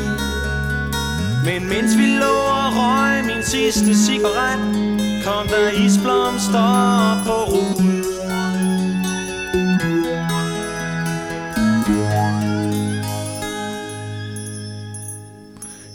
Men 1.45 1.69
mens 1.69 1.97
vi 1.99 2.07
lå 2.07 2.35
og 2.61 2.69
røg 2.79 3.25
min 3.25 3.43
sidste 3.43 4.05
cigaret 4.07 4.87
Kom 5.25 5.47
der 5.49 5.71
isblomster 5.71 7.23
på 7.27 7.33
ruden. 7.33 8.16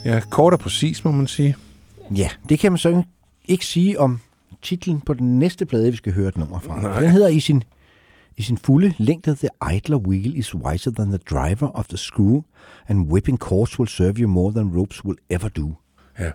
Ja, 0.05 0.19
kort 0.29 0.53
og 0.53 0.59
præcis, 0.59 1.05
må 1.05 1.11
man 1.11 1.27
sige. 1.27 1.55
Ja, 2.15 2.29
det 2.49 2.59
kan 2.59 2.71
man 2.71 2.77
så 2.77 3.03
ikke 3.47 3.65
sige 3.65 3.99
om 3.99 4.19
titlen 4.61 5.01
på 5.01 5.13
den 5.13 5.39
næste 5.39 5.65
plade, 5.65 5.91
vi 5.91 5.97
skal 5.97 6.13
høre 6.13 6.27
et 6.27 6.37
nummer 6.37 6.59
fra. 6.59 6.81
Nej. 6.81 6.99
Den 6.99 7.09
hedder 7.09 7.27
i 7.27 7.39
sin, 7.39 7.63
i 8.37 8.41
sin 8.41 8.57
fulde 8.57 8.93
længde 8.97 9.35
The 9.35 9.75
idler 9.75 9.97
wheel 9.97 10.37
is 10.37 10.55
wiser 10.55 10.91
than 10.91 11.07
the 11.09 11.19
driver 11.29 11.67
of 11.67 11.87
the 11.87 11.97
screw, 11.97 12.41
and 12.87 13.11
whipping 13.11 13.37
cords 13.37 13.79
will 13.79 13.89
serve 13.89 14.13
you 14.17 14.29
more 14.29 14.53
than 14.53 14.71
ropes 14.79 15.05
will 15.05 15.17
ever 15.29 15.49
do. 15.49 15.73
Ja. 16.19 16.31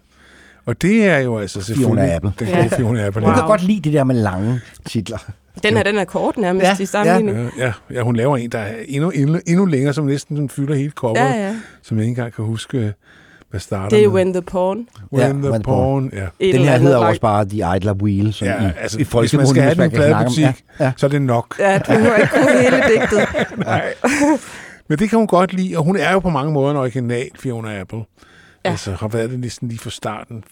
Og 0.67 0.83
det 0.83 1.07
er 1.07 1.19
jo 1.19 1.39
altså 1.39 1.61
selvfølgelig... 1.63 1.97
Fiona 1.99 2.15
Apple. 2.15 2.33
Den 2.39 2.49
gode 2.57 2.71
Fiona 2.77 3.07
Apple. 3.07 3.23
Wow. 3.23 3.31
Ja. 3.31 3.37
kan 3.39 3.47
godt 3.47 3.63
lide 3.63 3.81
det 3.81 3.93
der 3.93 4.05
med 4.05 4.15
lange 4.15 4.61
titler. 4.87 5.19
Den 5.63 5.77
her, 5.77 5.83
den 5.83 5.99
er 5.99 6.05
kort 6.05 6.37
nærmest 6.37 6.65
Ja, 6.65 6.75
ja, 6.79 6.83
i 6.83 6.87
sammenligning. 6.87 7.51
Ja, 7.59 7.65
ja, 7.67 7.73
ja, 7.91 8.03
hun 8.03 8.17
laver 8.17 8.37
en, 8.37 8.51
der 8.51 8.59
er 8.59 8.77
endnu, 8.89 9.11
endnu, 9.11 9.39
endnu 9.47 9.65
længere, 9.65 9.95
som 9.95 10.05
næsten 10.07 10.37
sådan 10.37 10.49
fylder 10.49 10.75
hele 10.75 10.91
coveret, 10.91 11.17
Ja, 11.31 11.47
ja. 11.47 11.57
som 11.83 11.97
jeg 11.97 12.05
ikke 12.05 12.11
engang 12.11 12.33
kan 12.33 12.45
huske, 12.45 12.95
hvad 13.51 13.61
starter 13.61 13.89
Det 13.97 14.05
er 14.05 14.09
med. 14.09 14.15
When 14.15 14.33
the 14.33 14.43
Pawn. 14.43 14.89
When 15.13 15.23
Ja, 15.27 15.29
the 15.33 15.51
When 15.51 15.53
the 15.53 15.63
Pawn, 15.63 16.11
ja. 16.13 16.27
Et 16.41 16.55
Den 16.55 16.63
her 16.65 16.79
hedder 16.79 16.97
også 16.99 17.21
bare 17.21 17.45
The 17.45 17.77
Idler 17.77 17.95
Wheel, 17.95 18.33
som 18.33 18.47
Ja, 18.49 18.69
i, 18.69 18.71
altså, 18.81 18.99
i 18.99 19.03
hvis 19.21 19.35
man 19.35 19.47
skal 19.47 19.63
have 19.63 19.75
den 19.75 19.91
pladebutik, 19.91 20.45
Ja, 20.45 20.53
ja. 20.81 20.93
så 20.97 21.07
er 21.07 21.11
det 21.11 21.23
nok. 21.23 21.57
Ja, 21.59 21.79
du 21.79 21.93
behøver 21.93 22.17
ikke 22.17 22.31
kunne 22.33 22.61
hele 22.63 22.77
digtet. 22.77 23.29
Nej. 23.67 23.95
Men 24.89 24.99
det 24.99 25.11
kan 25.11 25.19
hun 25.19 25.27
godt 25.27 25.53
lide, 25.53 25.77
og 25.77 25.85
hun 25.85 25.97
er 25.97 26.13
jo 26.13 26.19
på 26.19 26.31
mange 26.31 26.53
måder 26.53 26.71
en 26.71 26.77
original 26.77 27.29
Fiona 27.39 27.81
Apple. 27.81 27.99
Ja. 27.99 28.05
Ja. 28.65 28.71
Altså 28.71 28.93
har 28.93 29.09
været 29.09 29.31
det 29.31 29.41
næsten 29.41 29.69
lige 29.69 29.79
fra 29.79 29.91
starten. 29.91 30.45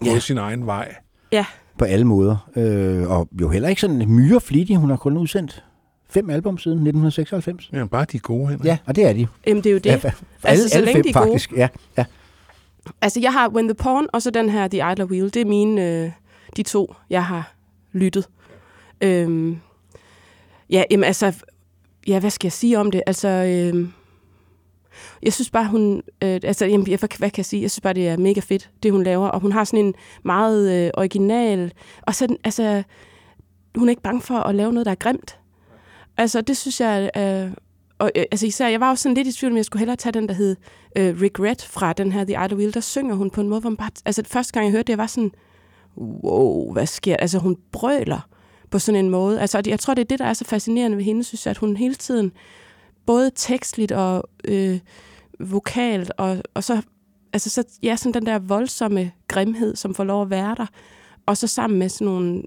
Gået 0.00 0.14
Ja. 0.14 0.18
sin 0.18 0.38
egen 0.38 0.66
vej. 0.66 0.94
Ja, 1.32 1.44
På 1.78 1.84
alle 1.84 2.04
måder. 2.04 2.48
Øh, 2.56 3.10
og 3.10 3.28
jo 3.40 3.48
heller 3.48 3.68
ikke 3.68 3.80
sådan 3.80 4.04
myreflittig. 4.08 4.76
Hun 4.76 4.90
har 4.90 4.96
kun 4.96 5.16
udsendt 5.16 5.64
fem 6.10 6.30
album 6.30 6.58
siden 6.58 6.76
1996. 6.78 7.70
Ja, 7.72 7.84
bare 7.86 8.04
de 8.12 8.18
gode, 8.18 8.48
Henrik. 8.48 8.64
Ja, 8.66 8.78
og 8.86 8.96
det 8.96 9.04
er 9.04 9.12
de. 9.12 9.26
jamen 9.46 9.62
det 9.64 9.70
er 9.70 9.72
jo 9.72 9.78
det. 9.78 9.86
Ja, 9.86 9.96
fa- 9.96 10.24
Altså, 10.44 10.68
så 10.68 10.74
alle 10.74 10.84
længe 10.86 10.96
fem 10.96 11.02
de 11.02 11.08
er 11.08 11.12
gode. 11.12 11.26
faktisk. 11.26 11.52
Ja, 11.52 11.68
ja. 11.98 12.04
Altså, 13.00 13.20
jeg 13.20 13.32
har 13.32 13.48
When 13.48 13.68
the 13.68 13.74
Pawn, 13.74 14.06
og 14.12 14.22
så 14.22 14.30
den 14.30 14.48
her 14.48 14.68
The 14.68 14.92
Idler 14.92 15.04
Wheel. 15.04 15.34
Det 15.34 15.42
er 15.42 15.44
mine, 15.46 15.88
øh, 16.04 16.10
de 16.56 16.62
to, 16.62 16.94
jeg 17.10 17.24
har 17.24 17.54
lyttet. 17.92 18.28
Øhm, 19.00 19.58
ja, 20.70 20.82
jamen 20.90 21.04
altså, 21.04 21.32
ja, 22.06 22.18
hvad 22.20 22.30
skal 22.30 22.46
jeg 22.46 22.52
sige 22.52 22.78
om 22.78 22.90
det? 22.90 23.02
Altså, 23.06 23.28
øhm, 23.28 23.92
jeg 25.22 25.32
synes 25.32 25.50
bare, 25.50 25.66
hun, 25.68 26.02
øh, 26.22 26.40
altså, 26.42 26.66
jamen, 26.66 26.90
jeg, 26.90 26.98
hvad, 26.98 27.18
hvad 27.18 27.30
kan 27.30 27.38
jeg 27.38 27.44
sige? 27.46 27.62
Jeg 27.62 27.70
synes 27.70 27.80
bare, 27.80 27.92
det 27.94 28.08
er 28.08 28.16
mega 28.16 28.40
fedt, 28.40 28.70
det 28.82 28.92
hun 28.92 29.02
laver, 29.02 29.28
og 29.28 29.40
hun 29.40 29.52
har 29.52 29.64
sådan 29.64 29.84
en 29.84 29.94
meget 30.24 30.84
øh, 30.84 30.90
original, 30.94 31.72
og 32.02 32.14
så, 32.14 32.36
altså, 32.44 32.82
hun 33.76 33.88
er 33.88 33.90
ikke 33.90 34.02
bange 34.02 34.20
for 34.20 34.34
at 34.34 34.54
lave 34.54 34.72
noget, 34.72 34.86
der 34.86 34.90
er 34.92 34.96
grimt. 34.96 35.37
Altså, 36.18 36.40
det 36.40 36.56
synes 36.56 36.80
jeg 36.80 37.10
er... 37.14 37.50
Og, 37.98 38.10
øh, 38.16 38.24
altså 38.30 38.46
især, 38.46 38.68
jeg 38.68 38.80
var 38.80 38.90
også 38.90 39.02
sådan 39.02 39.16
lidt 39.16 39.28
i 39.28 39.32
tvivl, 39.32 39.52
om 39.52 39.56
jeg 39.56 39.64
skulle 39.64 39.80
hellere 39.80 39.96
tage 39.96 40.12
den, 40.12 40.28
der 40.28 40.34
hed 40.34 40.56
øh, 40.96 41.20
Regret 41.20 41.62
fra 41.62 41.92
den 41.92 42.12
her 42.12 42.24
The 42.24 42.44
Idle 42.44 42.56
Wheel. 42.56 42.74
Der 42.74 42.80
synger 42.80 43.14
hun 43.14 43.30
på 43.30 43.40
en 43.40 43.48
måde, 43.48 43.60
hvor 43.60 43.70
man 43.70 43.76
bare... 43.76 43.90
Altså, 44.04 44.22
første 44.26 44.52
gang 44.52 44.66
jeg 44.66 44.72
hørte 44.72 44.82
det, 44.82 44.90
jeg 44.90 44.98
var 44.98 45.06
sådan... 45.06 45.30
Wow, 45.96 46.72
hvad 46.72 46.86
sker 46.86 47.12
der? 47.12 47.20
Altså, 47.20 47.38
hun 47.38 47.56
brøler 47.72 48.28
på 48.70 48.78
sådan 48.78 49.04
en 49.04 49.10
måde. 49.10 49.40
Altså, 49.40 49.62
jeg 49.66 49.80
tror, 49.80 49.94
det 49.94 50.02
er 50.02 50.06
det, 50.06 50.18
der 50.18 50.24
er 50.24 50.32
så 50.32 50.44
fascinerende 50.44 50.96
ved 50.96 51.04
hende, 51.04 51.24
synes 51.24 51.46
jeg, 51.46 51.50
at 51.50 51.58
hun 51.58 51.76
hele 51.76 51.94
tiden, 51.94 52.32
både 53.06 53.30
tekstligt 53.34 53.92
og 53.92 54.28
øh, 54.44 54.78
vokalt, 55.40 56.12
og, 56.18 56.42
og 56.54 56.64
så, 56.64 56.82
altså, 57.32 57.50
så, 57.50 57.64
ja, 57.82 57.96
sådan 57.96 58.14
den 58.14 58.26
der 58.26 58.38
voldsomme 58.38 59.10
grimhed, 59.28 59.76
som 59.76 59.94
får 59.94 60.04
lov 60.04 60.22
at 60.22 60.30
være 60.30 60.54
der, 60.54 60.66
og 61.26 61.36
så 61.36 61.46
sammen 61.46 61.78
med 61.78 61.88
sådan 61.88 62.06
nogle 62.06 62.42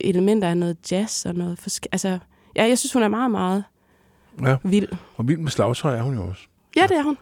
elementer 0.00 0.48
af 0.48 0.56
noget 0.56 0.92
jazz 0.92 1.26
og 1.26 1.34
noget 1.34 1.58
forskelligt. 1.58 1.94
Altså, 1.94 2.18
ja, 2.56 2.64
jeg 2.68 2.78
synes, 2.78 2.92
hun 2.92 3.02
er 3.02 3.08
meget, 3.08 3.30
meget 3.30 3.64
Ja. 4.42 4.56
vild. 4.64 4.88
Og 5.16 5.28
vild 5.28 5.38
med 5.38 5.50
slagtøj 5.50 5.96
er 5.98 6.02
hun 6.02 6.14
jo 6.14 6.22
også. 6.28 6.42
Ja, 6.76 6.82
det 6.82 6.96
er 6.96 7.02
hun. 7.02 7.16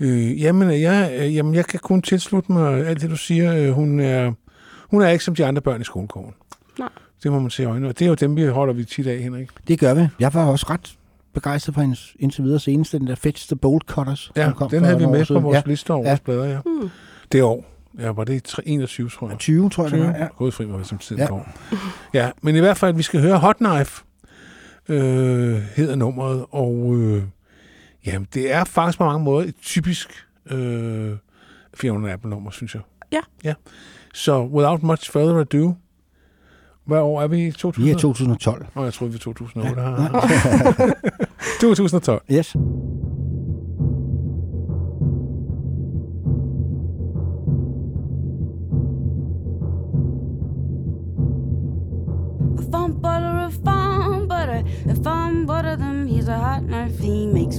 Øh, 0.00 0.40
jamen, 0.42 0.70
jeg, 0.80 1.10
øh, 1.20 1.34
jamen, 1.34 1.54
jeg 1.54 1.66
kan 1.66 1.80
kun 1.82 2.02
tilslutte 2.02 2.52
mig 2.52 2.86
alt 2.86 3.00
det, 3.00 3.10
du 3.10 3.16
siger. 3.16 3.56
Øh, 3.56 3.70
hun, 3.70 4.00
er, 4.00 4.32
hun 4.90 5.02
er 5.02 5.08
ikke 5.08 5.24
som 5.24 5.34
de 5.34 5.44
andre 5.46 5.62
børn 5.62 5.80
i 5.80 5.84
skolegården. 5.84 6.34
Nej. 6.78 6.88
Det 7.22 7.32
må 7.32 7.38
man 7.38 7.50
se 7.50 7.62
i 7.62 7.66
øjnene. 7.66 7.88
Og 7.88 7.98
det 7.98 8.04
er 8.04 8.08
jo 8.08 8.14
dem, 8.14 8.36
vi 8.36 8.46
holder 8.46 8.74
vi 8.74 8.84
tit 8.84 9.06
af, 9.06 9.18
Henrik. 9.18 9.48
Det 9.68 9.80
gør 9.80 9.94
vi. 9.94 10.08
Jeg 10.20 10.34
var 10.34 10.44
også 10.46 10.66
ret 10.70 10.96
begejstret 11.34 11.74
for 11.74 11.80
hendes 11.82 12.16
indtil 12.18 12.44
videre 12.44 12.60
seneste, 12.60 12.98
den 12.98 13.06
der 13.06 13.14
Fetch 13.14 13.48
the 13.48 13.56
Bolt 13.56 13.84
Cutters. 13.86 14.32
Ja, 14.36 14.52
kom 14.56 14.70
den 14.70 14.84
havde 14.84 14.98
vi 14.98 15.06
med 15.06 15.26
på 15.26 15.40
vores 15.40 15.54
ja. 15.56 15.62
liste 15.66 15.90
over 15.90 16.02
Ja. 16.04 16.10
vores 16.10 16.20
plader, 16.20 16.44
ja. 16.44 16.58
Hmm. 16.64 16.90
Det 17.32 17.42
år. 17.42 17.64
Ja, 18.00 18.08
var 18.10 18.24
det 18.24 18.44
tre- 18.44 18.62
21, 18.66 19.08
tror 19.08 19.28
jeg. 19.28 19.38
20, 19.38 19.70
tror 19.70 19.84
jeg, 19.84 19.92
det 19.92 20.00
var. 20.00 20.06
Ja. 20.18 20.26
Gået 20.36 20.54
fri, 20.54 20.68
var 20.68 20.76
det, 20.78 20.86
som 20.86 20.98
tiden 20.98 21.18
Ja. 21.18 21.24
ja. 21.24 21.28
går. 21.30 21.48
Ja, 22.14 22.30
men 22.42 22.56
i 22.56 22.60
hvert 22.60 22.76
fald, 22.76 22.94
vi 22.94 23.02
skal 23.02 23.20
høre 23.20 23.38
Hot 23.38 23.56
Knife, 23.56 24.04
øh, 24.88 25.62
hedder 25.76 25.94
nummeret, 25.96 26.46
og 26.50 26.94
øh, 26.96 27.22
jamen, 28.06 28.28
det 28.34 28.52
er 28.52 28.64
faktisk 28.64 28.98
på 28.98 29.04
mange 29.04 29.24
måder 29.24 29.48
et 29.48 29.54
typisk 29.62 30.26
øh, 30.50 31.16
Fiona 31.74 32.12
Apple-nummer, 32.12 32.50
synes 32.50 32.74
jeg. 32.74 32.82
Ja. 33.12 33.20
ja. 33.44 33.54
Så 34.14 34.42
without 34.42 34.82
much 34.82 35.10
further 35.10 35.40
ado, 35.40 35.74
hvad 36.84 36.98
år 36.98 37.22
er 37.22 37.26
vi 37.26 37.46
i? 37.46 37.50
2000? 37.50 37.84
Vi 37.84 37.90
er 37.90 37.98
2012. 37.98 38.66
Nå, 38.74 38.84
jeg 38.84 38.92
troede, 38.92 39.12
vi 39.12 39.14
var 39.14 39.18
2008. 39.18 39.80
Ja. 39.82 40.02
Ja. 40.02 40.08
2012. 41.60 42.22
Yes. 42.32 42.56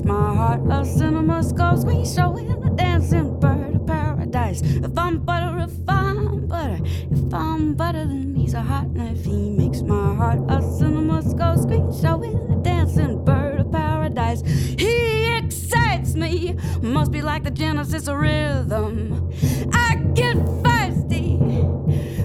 My 0.05 0.35
heart 0.35 0.61
a 0.69 0.85
cinema 0.85 1.43
skull 1.43 1.77
squeeze, 1.77 2.13
showing 2.13 2.51
a 2.51 2.69
dancing 2.75 3.39
bird 3.39 3.75
of 3.75 3.87
paradise. 3.87 4.61
A 4.83 4.89
farm 4.89 5.17
butter, 5.19 5.57
a 5.57 5.67
farm 5.67 6.47
butter, 6.47 6.79
if 7.11 7.33
I'm 7.33 7.73
butter, 7.73 8.05
then 8.05 8.35
he's 8.35 8.53
a 8.53 8.61
hot 8.61 8.91
knife. 8.91 9.25
He 9.25 9.49
makes 9.49 9.81
my 9.81 10.15
heart 10.15 10.39
a 10.49 10.61
cinema 10.61 11.23
skull 11.23 11.57
squeeze, 11.57 11.99
showing 12.01 12.37
a 12.51 12.55
dancing 12.61 13.25
bird 13.25 13.61
of 13.61 13.71
paradise. 13.71 14.41
He 14.77 15.35
excites 15.37 16.13
me, 16.13 16.55
must 16.81 17.11
be 17.11 17.21
like 17.21 17.43
the 17.43 17.51
genesis 17.51 18.07
rhythm. 18.07 19.31
I 19.73 19.95
get 20.13 20.37
feisty 20.63 21.39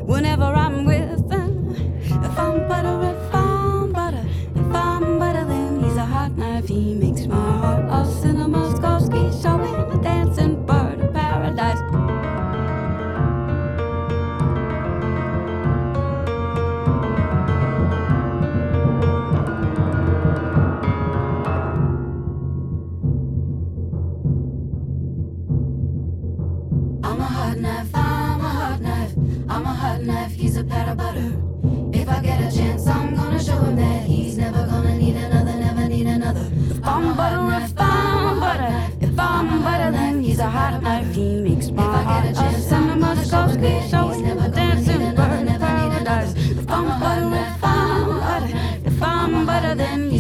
whenever 0.05 0.45
I'm 0.45 0.80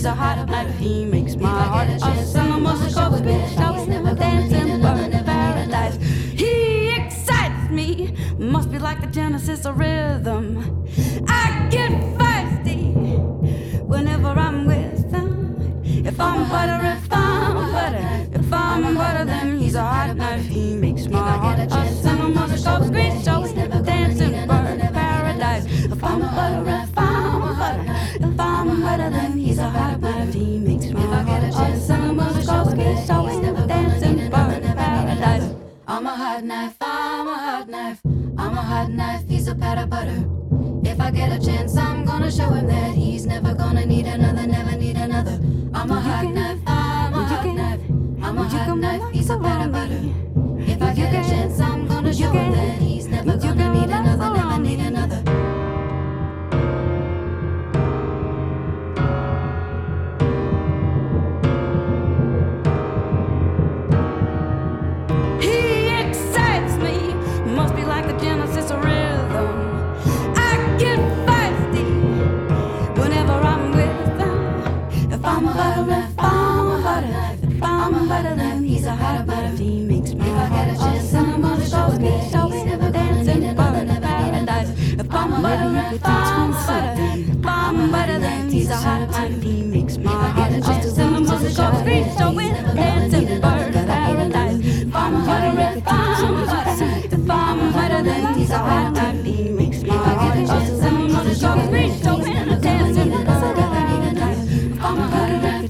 he's 0.01 0.07
a 0.07 0.15
hot 0.15 0.49
knife. 0.49 0.79
He 0.79 1.05
makes 1.05 1.37
my 1.37 1.63
heart 1.73 1.91
a 1.91 2.25
cinema 2.25 2.71
Skorsky, 2.71 3.37
showing 3.55 4.07
a 4.07 4.15
dancing 4.15 4.81
bird 4.81 5.13
of 5.13 5.27
paradise. 5.27 5.97
He 6.33 6.91
excites 6.95 7.71
me, 7.71 8.15
must 8.39 8.73
be 8.73 8.79
like 8.79 9.03
the 9.03 9.09
genesis 9.09 9.67
of 9.67 9.79
rhythm. 9.79 10.87
I 11.29 11.69
get 11.71 11.93
feisty 12.19 12.95
whenever 13.85 14.29
I'm 14.29 14.65
with 14.65 15.13
him. 15.13 15.83
If 15.85 16.19
I'm 16.19 16.49
butter, 16.49 16.81
if 16.97 17.13
I'm 17.13 17.71
butter, 17.71 18.39
if 18.41 18.53
I'm 18.55 18.95
butter, 18.95 19.25
then 19.27 19.59
he's 19.59 19.75
a 19.75 19.85
hot 19.85 20.17
knife. 20.17 20.47
He 20.47 20.77
makes 20.77 21.09
my 21.09 21.19
heart 21.19 21.59
a 21.59 21.93
cinema 21.93 22.57
scope 22.57 22.85
screen 22.87 23.23
showing 23.23 23.59
a 23.59 23.83
dancing 23.83 24.33
bird 24.33 24.39
of 24.39 24.39
hot 38.81 38.91
knife, 38.93 39.28
he's 39.28 39.47
a 39.47 39.55
pat 39.55 39.76
of 39.76 39.91
butter. 39.91 40.24
If 40.85 40.99
I 41.01 41.11
get 41.11 41.31
a 41.31 41.45
chance, 41.45 41.76
I'm 41.76 42.05
gonna 42.07 42.31
show 42.31 42.49
him 42.49 42.66
that 42.68 42.95
he's 42.95 43.26
never 43.26 43.53
gonna 43.53 43.85
need 43.85 44.07
another, 44.07 44.47
never 44.47 44.74
need 44.74 44.97
another. 44.97 45.39
I'm 45.74 45.91
a 45.91 46.01
hot 46.01 46.24
knife, 46.24 46.61
I'm 46.66 47.12
a 47.12 47.24
hot 47.24 47.45
knife, 47.45 47.81
I'm 48.22 48.39
a 48.39 48.45
hot 48.45 48.78
knife, 48.78 49.03
he's 49.12 49.28
a 49.28 49.39
pat 49.39 49.66
of 49.66 49.72
butter. 49.72 50.03
If 50.72 50.81
I 50.81 50.95
get 50.95 51.12
a 51.12 51.28
chance, 51.28 51.61
I'm 51.61 51.87
gonna 51.89 52.14
show 52.14 52.31
him 52.31 52.53
that 52.53 52.81
he's 52.81 53.07
never 53.07 53.37
gonna 53.37 53.70
a 88.91 89.07
hot 89.07 89.12
butter. 89.12 89.34
He 89.41 89.62
makes 89.62 89.97
my 89.99 90.11
heart 90.11 90.53
a 90.53 90.91
cinema 90.91 91.38
shows 91.51 91.84
me, 91.84 92.05
shows 92.18 92.34
me 92.34 92.49
dancing 92.74 93.41
bird 93.41 93.76
of 93.76 93.86
paradise. 93.86 94.59
If 94.64 94.95
I'm 94.95 95.14
a 95.14 95.26
butter, 95.26 95.78
if 95.78 95.86
I'm 95.86 96.36
a 96.36 96.47
butter, 96.47 96.84
if 97.14 97.30
I'm 97.30 97.61
a 97.61 97.72
butter, 97.72 98.03
then 98.03 98.34
he's 98.38 98.51
a 98.51 98.59
hot 98.59 98.95
butter. 98.95 99.22
He 99.22 99.49
makes 99.51 99.82
my 99.82 99.97
heart 99.97 100.38
a 100.38 100.47
cinema 100.82 101.34
shows 101.34 101.70
me, 101.70 101.82
shows 102.03 102.24
me 102.26 102.34
dancing 102.61 103.11
bird 103.11 103.28
of 103.28 103.70
paradise. 103.74 104.43
If 104.51 104.84
I'm 104.84 104.99
a 104.99 105.09
hotter 105.09 105.38
than 105.41 105.61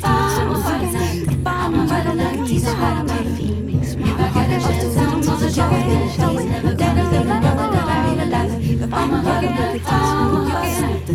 he's 2.46 2.66
a 2.66 2.74
hot 2.74 3.06
type. 3.08 3.26
He 3.38 3.54
makes 3.60 3.94
my 3.96 4.08
heart 4.08 4.50
just 4.50 4.94
some 4.94 5.18
of 5.18 5.40
the 5.40 5.48
sugar 5.50 5.68
cream. 5.68 6.08
He's 6.08 6.18
never 6.18 6.74
gonna 6.74 7.10
do 7.10 7.24
better 7.24 7.54
than 7.60 7.86
back 7.86 8.08
in 8.10 8.18
the 8.18 8.26
night. 8.26 8.50
I'm 8.92 9.12
a 9.12 9.22
hotter 9.22 9.46
than 9.46 9.80
I'm 9.86 10.36
a 10.36 10.50
hotter 10.50 10.79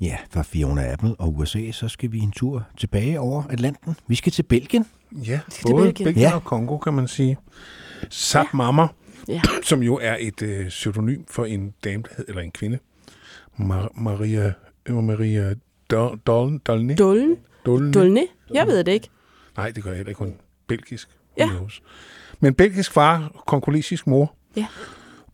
Ja, 0.00 0.16
fra 0.30 0.42
Fiona 0.42 0.92
Apple 0.92 1.14
og 1.18 1.38
USA, 1.38 1.70
så 1.72 1.88
skal 1.88 2.12
vi 2.12 2.18
en 2.18 2.30
tur 2.30 2.66
tilbage 2.78 3.20
over 3.20 3.42
Atlanten. 3.50 3.96
Vi 4.06 4.14
skal 4.14 4.32
til 4.32 4.42
Belgien. 4.42 4.86
Ja, 5.12 5.40
til 5.50 5.62
både 5.70 5.84
Belgien. 5.84 6.04
Belgien 6.04 6.28
Ja. 6.28 6.34
og 6.34 6.44
Kongo, 6.44 6.78
kan 6.78 6.94
man 6.94 7.08
sige. 7.08 7.36
Sap 8.10 8.46
Mama, 8.54 8.86
Ja. 9.28 9.40
som 9.64 9.82
jo 9.82 9.98
er 10.02 10.16
et 10.20 10.42
øh, 10.42 10.68
pseudonym 10.68 11.22
for 11.30 11.44
en 11.44 11.74
dame, 11.84 12.02
der 12.02 12.08
hed, 12.16 12.24
eller 12.28 12.42
en 12.42 12.50
kvinde. 12.50 12.78
Mar- 13.58 14.00
Maria, 14.02 14.52
øh, 14.88 14.94
Maria 14.96 15.54
Dol- 15.94 16.18
Dol- 16.30 16.58
Dolny. 16.66 16.94
Dullen. 16.98 17.36
Dolny. 17.66 17.92
Dulne? 17.94 18.26
Jeg 18.54 18.66
ved 18.66 18.84
det 18.84 18.92
ikke. 18.92 19.08
Nej, 19.56 19.70
det 19.70 19.82
gør 19.84 19.90
jeg 19.90 19.96
heller 19.96 20.08
ikke. 20.10 20.18
Hun 20.18 20.34
belgisk. 20.66 21.08
Ja. 21.38 21.48
Knows? 21.48 21.82
Men 22.40 22.54
belgisk 22.54 22.92
far, 22.92 23.42
kongolesisk 23.46 24.06
mor. 24.06 24.34
Ja. 24.56 24.66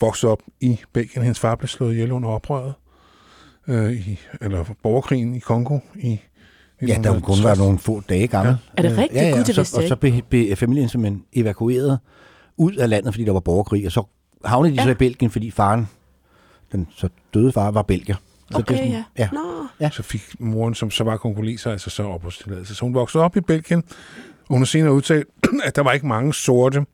Voksede 0.00 0.32
op 0.32 0.42
i 0.61 0.80
Belgien. 0.92 1.22
Hendes 1.22 1.40
far 1.40 1.55
blev 1.55 1.68
slået 1.68 1.92
ihjel 1.92 2.12
under 2.12 2.28
oprøret. 2.28 2.74
Øh, 3.68 3.92
i, 3.92 4.18
eller 4.40 4.64
borgerkrigen 4.82 5.34
i 5.34 5.38
Kongo. 5.38 5.78
I, 5.94 6.20
Ja, 6.88 7.00
der 7.05 7.20
kun 7.20 7.36
var 7.44 7.55
nogle 7.55 7.78
få 7.78 8.00
dage 8.09 8.26
gammel. 8.26 8.57
Er 8.76 8.82
det 8.82 8.92
Øh, 8.92 8.98
rigtigt? 8.98 9.22
Ja, 9.22 9.26
ja, 9.28 9.30
Gud, 9.32 9.40
og 9.40 9.46
det 9.46 9.55
så, 9.55 9.61
vidste 9.61 9.76
og 9.78 9.88
så 9.88 9.96
blev, 9.96 10.22
blev 10.22 10.57
familien 10.57 10.88
simpelthen 10.88 11.24
evakueret 11.32 11.98
ud 12.57 12.72
af 12.76 12.88
landet, 12.88 13.14
fordi 13.14 13.24
der 13.24 13.32
var 13.32 13.40
borgerkrig, 13.40 13.86
og 13.86 13.92
så 13.92 14.03
havnede 14.44 14.72
de 14.74 14.80
ja. 14.80 14.84
så 14.84 14.90
i 14.90 14.94
Belgien, 14.94 15.30
fordi 15.30 15.50
faren, 15.50 15.88
den 16.72 16.88
så 16.96 17.09
døde 17.34 17.53
far, 17.53 17.70
var 17.70 17.82
belgier. 17.82 18.16
Så 18.53 18.59
Okay, 18.59 18.74
sådan- 18.76 18.90
ja. 18.90 19.05
ja. 19.18 19.28
Nå. 19.32 19.66
Ja. 19.80 19.90
Så 19.90 20.03
fik 20.03 20.40
moren, 20.40 20.74
som 20.74 20.90
så 20.90 21.05
var 21.05 21.16
kongoleser, 21.16 21.70
altså 21.72 21.90
så 21.90 22.03
opholdstilladelse. 22.03 22.74
Så 22.74 22.84
hun 22.84 22.94
voksede 22.94 23.24
op 23.24 23.36
i 23.36 23.40
Belgien, 23.40 23.82
og 24.40 24.48
hun 24.48 24.59
har 24.59 24.64
senere 24.66 24.92
udtalt, 24.92 25.26
at 25.64 25.76
der 25.76 25.82
var 25.82 25.92
ikke 25.92 26.07
mange 26.07 26.34
sorte 26.34 26.84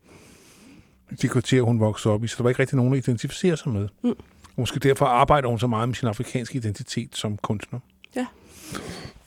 i 1.11 1.15
de 1.15 1.29
kvarterer, 1.29 1.63
hun 1.63 1.81
voksede 1.81 2.15
op 2.15 2.25
i, 2.25 2.27
så 2.27 2.35
der 2.37 2.43
var 2.43 2.51
ikke 2.51 2.61
rigtig 2.63 2.77
nogen 2.77 2.93
at 2.93 2.99
identificere 2.99 3.57
sig 3.57 3.73
med. 3.73 3.89
Mm. 4.05 4.11
Og 4.11 4.17
måske 4.57 4.79
derfor 4.81 5.07
arbejder 5.07 5.49
hun 5.49 5.59
så 5.59 5.67
meget 5.67 5.89
med 5.89 5.95
sin 5.97 6.09
afrikanske 6.09 6.57
identitet 6.57 7.17
som 7.17 7.37
kunstner. 7.37 7.79
Ja. 8.17 8.27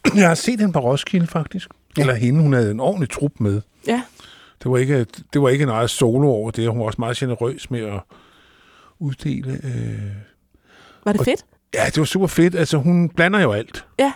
Jeg 0.16 0.28
har 0.28 0.36
set 0.36 0.60
hende 0.60 0.74
på 0.74 0.80
Roskilde, 0.80 1.28
faktisk. 1.28 1.70
Ja. 1.98 2.02
Eller 2.02 2.14
hende, 2.14 2.42
hun 2.42 2.54
havde 2.54 2.72
en 2.72 2.80
ordentlig 2.80 3.10
trup 3.10 3.32
med. 3.40 3.62
Ja. 3.88 4.02
Det 4.64 4.72
var 4.72 4.78
ikke, 4.78 5.06
det 5.34 5.42
var 5.42 5.50
ikke 5.50 5.64
en 5.64 5.70
eget 5.70 5.90
solo 5.90 6.28
over 6.28 6.52
det. 6.52 6.70
Hun 6.70 6.80
var 6.80 6.86
også 6.86 6.96
meget 7.02 7.18
generøs 7.18 7.72
med 7.72 7.80
at 7.80 8.00
uddele... 9.00 9.52
Øh... 9.64 10.12
Var 11.06 11.12
det 11.12 11.20
Og- 11.20 11.26
fedt? 11.26 11.46
Ja, 11.74 11.86
det 11.86 11.98
var 11.98 12.04
super 12.06 12.28
fedt. 12.28 12.56
Altså, 12.56 12.78
hun 12.78 13.10
blander 13.10 13.40
jo 13.40 13.52
alt. 13.52 13.86
Ja. 14.00 14.12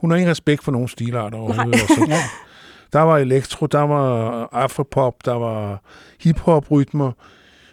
Hun 0.00 0.10
har 0.10 0.16
ingen 0.18 0.30
respekt 0.30 0.64
for 0.64 0.72
nogen 0.72 0.88
stilarter. 0.88 1.30
Nej. 1.38 1.40
overhovedet. 1.40 1.80
Altså, 1.80 2.06
der 2.92 3.00
var 3.00 3.18
elektro, 3.18 3.66
der 3.66 3.80
var 3.80 4.48
afropop, 4.52 5.14
der 5.24 5.32
var 5.32 5.82
hiphop-rytmer, 6.20 7.12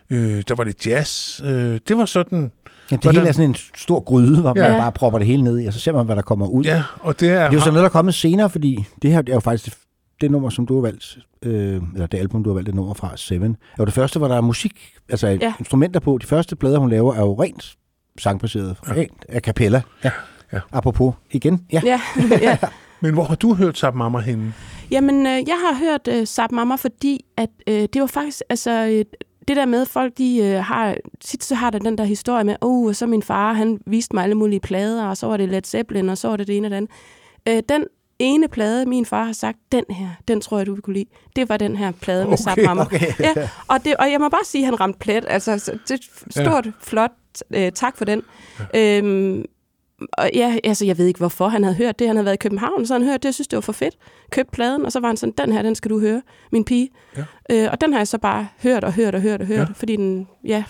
øh, 0.09 0.43
der 0.47 0.55
var 0.55 0.63
lidt 0.63 0.87
jazz. 0.87 1.41
Øh, 1.43 1.79
det 1.87 1.97
var 1.97 2.05
sådan... 2.05 2.51
Ja, 2.91 2.95
det 2.95 3.03
Hvordan- 3.03 3.19
hele 3.19 3.27
er 3.29 3.31
sådan 3.33 3.49
en 3.49 3.55
stor 3.75 3.99
gryde, 3.99 4.41
hvor 4.41 4.53
Ja. 4.55 4.69
man 4.69 4.79
bare 4.79 4.91
propper 4.91 5.19
det 5.19 5.27
hele 5.27 5.43
ned 5.43 5.59
i, 5.59 5.65
og 5.65 5.73
så 5.73 5.79
ser 5.79 5.91
man, 5.93 6.05
hvad 6.05 6.15
der 6.15 6.21
kommer 6.21 6.47
ud. 6.47 6.63
Ja, 6.63 6.83
og 6.99 7.19
det 7.19 7.29
er... 7.29 7.33
Det 7.33 7.39
er 7.49 7.51
jo 7.53 7.59
sådan 7.59 7.73
noget, 7.73 7.83
der 7.83 7.89
er 7.89 7.93
kommet 7.93 8.13
senere, 8.13 8.49
fordi 8.49 8.85
det 9.01 9.11
her 9.11 9.21
det 9.21 9.29
er 9.31 9.35
jo 9.35 9.39
faktisk 9.39 9.65
det, 9.65 9.77
det 10.21 10.31
nummer, 10.31 10.49
som 10.49 10.65
du 10.65 10.75
har 10.75 10.81
valgt, 10.81 11.17
øh, 11.43 11.81
eller 11.93 12.07
det 12.07 12.17
album, 12.17 12.43
du 12.43 12.49
har 12.49 12.53
valgt 12.53 12.67
det 12.67 12.75
nummer 12.75 12.93
fra, 12.93 13.11
Seven, 13.15 13.51
er 13.51 13.75
jo 13.79 13.85
det 13.85 13.93
første, 13.93 14.19
hvor 14.19 14.27
der 14.27 14.35
er 14.35 14.41
musik, 14.41 14.93
altså 15.09 15.27
ja. 15.27 15.53
instrumenter 15.59 15.99
på. 15.99 16.17
De 16.21 16.27
første 16.27 16.55
plader, 16.55 16.77
hun 16.79 16.89
laver, 16.89 17.13
er 17.13 17.19
jo 17.21 17.41
rent 17.43 17.75
sangbaseret, 18.19 18.77
ja. 18.87 18.93
rent 18.93 19.25
a 19.29 19.39
cappella. 19.39 19.81
Ja. 20.03 20.11
Ja. 20.53 20.59
Apropos 20.71 21.13
igen. 21.31 21.65
Ja. 21.71 21.81
Ja. 21.85 22.01
ja. 22.41 22.57
Men 23.01 23.13
hvor 23.13 23.23
har 23.23 23.35
du 23.35 23.53
hørt 23.53 23.77
Sap 23.77 23.95
Mama 23.95 24.19
henne? 24.19 24.53
Jamen, 24.91 25.27
øh, 25.27 25.47
jeg 25.47 25.57
har 25.67 25.79
hørt 25.79 26.07
øh, 26.07 26.27
Sap 26.27 26.51
Mama, 26.51 26.75
fordi 26.75 27.25
at, 27.37 27.49
øh, 27.67 27.87
det 27.93 28.01
var 28.01 28.07
faktisk, 28.07 28.41
altså, 28.49 28.71
øh, 28.71 29.05
det 29.47 29.55
der 29.57 29.65
med, 29.65 29.85
folk 29.85 30.17
de 30.17 30.37
øh, 30.37 30.63
har, 30.63 30.95
tit 31.19 31.43
så 31.43 31.55
har 31.55 31.69
der 31.69 31.79
den 31.79 31.97
der 31.97 32.03
historie 32.03 32.43
med, 32.43 32.55
oh, 32.61 32.87
og 32.87 32.95
så 32.95 33.05
min 33.05 33.23
far, 33.23 33.53
han 33.53 33.79
viste 33.85 34.15
mig 34.15 34.23
alle 34.23 34.35
mulige 34.35 34.59
plader, 34.59 35.05
og 35.05 35.17
så 35.17 35.27
var 35.27 35.37
det 35.37 35.49
Led 35.49 35.61
Zeppelin, 35.65 36.09
og 36.09 36.17
så 36.17 36.27
var 36.27 36.37
det 36.37 36.47
det 36.47 36.57
ene 36.57 36.67
og 36.67 36.71
det 36.71 36.77
andet. 36.77 36.91
Øh, 37.47 37.63
den 37.69 37.85
ene 38.19 38.47
plade, 38.47 38.85
min 38.85 39.05
far 39.05 39.23
har 39.23 39.33
sagt, 39.33 39.57
den 39.71 39.83
her, 39.89 40.07
den 40.27 40.41
tror 40.41 40.57
jeg, 40.57 40.67
du 40.67 40.73
vil 40.73 40.81
kunne 40.81 40.93
lide. 40.93 41.09
Det 41.35 41.49
var 41.49 41.57
den 41.57 41.75
her 41.75 41.91
plade 41.91 42.25
med 42.25 42.33
Okay, 42.33 42.43
Sap 42.43 42.57
Mama. 42.65 42.81
okay. 42.81 43.13
Ja, 43.19 43.49
og, 43.67 43.85
det, 43.85 43.95
og 43.95 44.11
jeg 44.11 44.19
må 44.19 44.29
bare 44.29 44.45
sige, 44.45 44.61
at 44.61 44.65
han 44.65 44.79
ramte 44.79 44.99
plet. 44.99 45.25
Altså, 45.27 45.59
så 45.59 45.71
det 45.87 45.91
er 45.91 46.43
stort, 46.43 46.65
ja. 46.65 46.71
flot. 46.81 47.11
Øh, 47.53 47.71
tak 47.71 47.97
for 47.97 48.05
den. 48.05 48.21
Ja. 48.73 48.97
Øhm, 48.97 49.45
og 50.13 50.29
ja, 50.33 50.57
altså, 50.63 50.85
jeg 50.85 50.97
ved 50.97 51.05
ikke, 51.05 51.17
hvorfor 51.17 51.47
han 51.47 51.63
havde 51.63 51.75
hørt 51.75 51.99
det. 51.99 52.07
Han 52.07 52.15
havde 52.15 52.25
været 52.25 52.35
i 52.35 52.37
København, 52.37 52.85
så 52.85 52.93
han 52.93 53.03
hørte 53.03 53.17
det. 53.17 53.25
Jeg 53.25 53.33
synes, 53.33 53.47
det 53.47 53.57
var 53.57 53.61
for 53.61 53.71
fedt. 53.73 53.95
Købte 54.31 54.51
pladen, 54.51 54.85
og 54.85 54.91
så 54.91 54.99
var 54.99 55.07
han 55.07 55.17
sådan, 55.17 55.33
den 55.37 55.51
her, 55.51 55.61
den 55.61 55.75
skal 55.75 55.91
du 55.91 55.99
høre, 55.99 56.21
min 56.51 56.65
pige. 56.65 56.89
Ja. 57.17 57.23
Øh, 57.51 57.69
og 57.71 57.81
den 57.81 57.93
har 57.93 57.99
jeg 57.99 58.07
så 58.07 58.17
bare 58.17 58.47
hørt 58.63 58.83
og 58.83 58.93
hørt 58.93 59.15
og 59.15 59.21
hørt 59.21 59.41
og 59.41 59.47
hørt, 59.47 59.59
Ja. 59.69 59.73
fordi 59.75 59.95
den, 59.95 60.27
ja. 60.45 60.63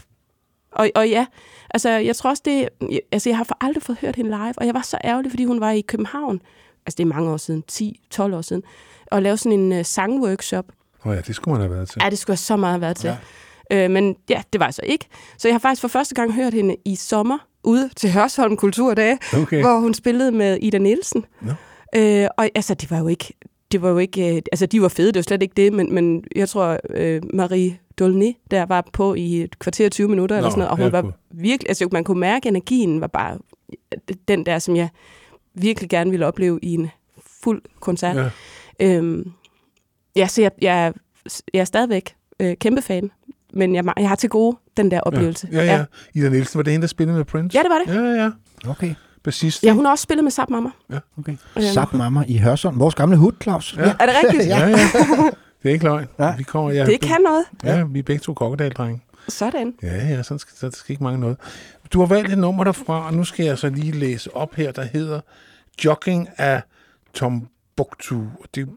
Og, 0.72 0.90
og 0.96 1.10
ja, 1.10 1.26
altså, 1.70 1.90
jeg 1.90 2.16
tror 2.16 2.30
også, 2.30 2.42
det, 2.46 2.70
altså, 3.12 3.30
jeg 3.30 3.38
har 3.38 3.44
for 3.44 3.58
aldrig 3.62 3.84
fået 3.84 3.98
hørt 4.02 4.16
hende 4.16 4.30
live, 4.32 4.54
og 4.58 4.66
jeg 4.66 4.74
var 4.74 4.82
så 4.82 4.98
ærgerlig, 5.04 5.32
fordi 5.32 5.46
hun 5.46 5.62
var 5.62 5.72
i 5.72 5.82
København. 5.82 6.42
Altså, 6.86 6.96
det 6.98 7.04
er 7.04 7.08
mange 7.08 7.32
år 7.32 7.38
siden, 7.38 7.64
10-12 7.72 8.22
år 8.22 8.42
siden, 8.42 8.64
og 9.12 9.22
lavede 9.22 9.38
sådan 9.38 9.60
en 9.60 9.72
uh, 9.80 9.86
sangworkshop, 9.86 10.66
Åh 11.06 11.12
oh 11.12 11.16
ja, 11.16 11.22
det 11.22 11.36
skulle 11.36 11.54
man 11.54 11.62
have 11.62 11.76
været 11.78 11.90
til. 11.90 12.02
Ja, 12.04 12.10
det 12.10 12.18
skulle 12.20 12.34
jeg 12.34 12.40
så 12.40 12.56
meget 12.58 12.74
have 12.74 12.82
været 12.82 12.98
til. 12.98 13.08
Ja. 13.08 13.18
Øh, 13.72 13.92
men 13.92 14.16
ja, 14.30 14.42
det 14.54 14.60
var 14.60 14.66
jeg 14.68 14.74
så 14.74 14.82
ikke. 14.86 15.06
Så 15.38 15.48
jeg 15.48 15.54
har 15.56 15.60
faktisk 15.60 15.82
for 15.82 15.88
første 15.88 16.16
gang 16.16 16.34
hørt 16.34 16.54
hende 16.54 16.76
i 16.86 16.96
sommer 16.96 17.38
ude 17.64 17.90
til 17.96 18.12
Hørsholm 18.12 18.58
Kulturdage, 18.58 19.20
Okay. 19.38 19.62
hvor 19.62 19.80
hun 19.80 19.94
spillede 19.94 20.32
med 20.32 20.58
Ida 20.62 20.78
Nielsen. 20.78 21.26
Nå. 21.42 21.52
Øh, 21.96 22.28
og 22.38 22.50
altså, 22.56 22.74
det 22.74 22.92
var 22.92 23.00
jo 23.00 23.08
ikke... 23.08 23.34
Det 23.72 23.82
var 23.82 23.90
jo 23.90 23.98
ikke, 23.98 24.36
øh, 24.36 24.42
altså 24.52 24.66
de 24.66 24.82
var 24.82 24.88
fede, 24.88 25.08
det 25.08 25.16
var 25.16 25.22
slet 25.22 25.44
ikke 25.44 25.54
det, 25.58 25.74
men, 25.74 25.94
men 25.94 26.24
jeg 26.36 26.50
tror, 26.50 26.78
øh, 26.90 27.22
Marie 27.34 27.78
Dolny 28.00 28.32
der 28.52 28.66
var 28.66 28.88
på 28.94 29.14
i 29.16 29.42
et 29.44 29.60
kvarter 29.60 29.86
og 29.86 29.92
20 29.92 30.08
minutter, 30.08 30.36
eller 30.38 30.48
Nå, 30.48 30.52
sådan 30.52 30.60
noget, 30.60 30.72
og 30.72 30.78
hun 30.78 30.92
var 30.92 31.12
virkelig, 31.32 31.70
altså 31.70 31.90
man 31.92 32.04
kunne 32.04 32.20
mærke, 32.20 32.46
at 32.48 32.52
energien 32.52 33.02
var 33.02 33.08
bare 33.08 33.38
den 34.28 34.46
der, 34.46 34.60
som 34.60 34.76
jeg 34.76 34.90
virkelig 35.54 35.90
gerne 35.90 36.12
ville 36.12 36.26
opleve 36.26 36.60
i 36.62 36.74
en 36.74 36.90
fuld 37.44 37.62
koncert. 37.80 38.16
Ja. 38.18 38.30
Øhm, 38.80 39.32
ja, 40.16 40.28
så 40.28 40.42
jeg, 40.42 40.52
jeg, 40.62 40.94
jeg 41.54 41.60
er 41.60 41.66
stadigvæk 41.66 42.16
øh, 42.40 42.58
kæmpe 42.58 42.82
fan, 42.82 43.12
men 43.60 43.76
jeg, 43.76 43.84
jeg 43.98 44.10
har 44.10 44.16
til 44.16 44.30
gode 44.30 44.58
den 44.78 44.92
der 44.92 45.02
oplevelse. 45.02 45.48
Ja, 45.52 45.64
ja. 45.64 45.76
ja. 45.76 45.86
Ida 46.14 46.30
Nielsen, 46.30 46.58
var 46.58 46.64
det 46.64 46.72
hende, 46.72 46.82
der 46.82 46.88
spillede 46.88 47.18
med 47.18 47.26
Prince? 47.26 47.58
Ja, 47.58 47.64
det 47.64 47.70
var 47.70 47.94
det. 47.94 48.16
Ja, 48.18 48.24
ja. 48.24 48.32
Okay. 48.70 48.96
Bassist. 49.24 49.64
Ja, 49.64 49.72
hun 49.72 49.86
har 49.86 49.92
også 49.92 50.04
spillet 50.04 50.24
med 50.24 50.32
Sap 50.32 50.50
Mama. 50.50 50.70
Ja. 50.92 51.00
okay. 51.18 51.38
Øhm. 51.58 51.66
Sap 51.66 51.94
Mama 51.94 52.24
i 52.28 52.38
Hørsholm. 52.38 52.80
Vores 52.80 52.96
gamle 52.96 53.18
hud, 53.18 53.32
Claus. 53.44 53.78
Ja. 53.78 53.82
Er 53.82 54.06
det 54.06 54.16
rigtigt? 54.24 54.50
Ja, 54.50 54.68
ja. 54.68 54.78
Det 55.64 55.70
er 55.70 55.74
ikke 55.74 55.86
løgn. 55.86 56.08
Ja. 56.20 56.36
Vi 56.36 56.44
kommer, 56.44 56.72
ja, 56.72 56.86
Det 56.86 57.02
kan 57.02 57.22
noget. 57.22 57.46
Ja, 57.64 57.84
vi 57.84 58.00
er 58.00 58.04
begge 58.04 58.20
to 58.20 58.34
kokkedaldrenge. 58.34 59.02
Sådan. 59.28 59.74
Ja, 59.84 60.08
ja, 60.08 60.24
sådan 60.24 60.40
skal, 60.40 60.72
så 60.72 60.78
skal 60.80 60.94
ikke 60.94 61.04
mange 61.04 61.20
noget. 61.20 61.38
Du 61.94 62.00
har 62.00 62.06
valgt 62.06 62.32
et 62.32 62.38
nummer 62.38 62.64
derfra, 62.64 63.06
og 63.06 63.14
nu 63.14 63.24
skal 63.24 63.46
jeg 63.46 63.58
så 63.58 63.70
lige 63.70 63.92
læse 63.92 64.36
op 64.36 64.56
her, 64.56 64.72
der 64.72 64.84
hedder 64.84 65.22
Jogging 65.86 66.30
af 66.38 66.62
Tombuktu. 67.14 68.16
Og 68.16 68.46
det 68.56 68.68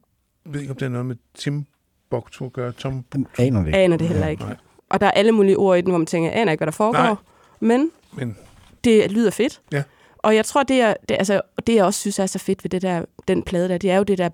jeg 0.44 0.54
ved 0.54 0.60
ikke, 0.60 0.70
om 0.70 0.76
det 0.76 0.86
er 0.86 0.90
noget 0.90 1.06
med 1.06 1.16
Timbuktu 1.34 2.44
at 2.44 2.52
gøre. 2.52 2.72
Tom... 2.72 3.04
Aner 3.38 3.64
det. 3.64 3.74
Aner 3.74 3.96
det 3.96 4.08
heller 4.08 4.26
ikke. 4.26 4.42
Nej. 4.42 4.56
Og 4.92 5.00
der 5.00 5.06
er 5.06 5.10
alle 5.10 5.32
mulige 5.32 5.56
ord 5.56 5.78
i 5.78 5.80
den, 5.80 5.90
hvor 5.90 5.98
man 5.98 6.06
tænker, 6.06 6.30
jeg 6.30 6.40
aner 6.40 6.52
ikke, 6.52 6.60
hvad 6.60 6.66
der 6.66 6.72
foregår. 6.72 7.02
Nej. 7.02 7.14
Men 7.60 7.90
Men 8.12 8.36
det 8.84 9.10
lyder 9.10 9.30
fedt. 9.30 9.60
Ja. 9.72 9.82
Og 10.18 10.36
jeg 10.36 10.44
tror, 10.44 10.62
det, 10.62 10.80
er, 10.80 10.94
det, 11.08 11.14
altså, 11.14 11.40
det 11.66 11.74
jeg 11.74 11.84
også 11.84 12.00
synes 12.00 12.18
er 12.18 12.26
så 12.26 12.38
fedt 12.38 12.64
ved 12.64 12.70
det 12.70 12.82
der, 12.82 13.04
den 13.28 13.42
plade 13.42 13.68
der, 13.68 13.78
det 13.78 13.90
er 13.90 13.96
jo 13.96 14.02
det 14.02 14.18
der, 14.18 14.28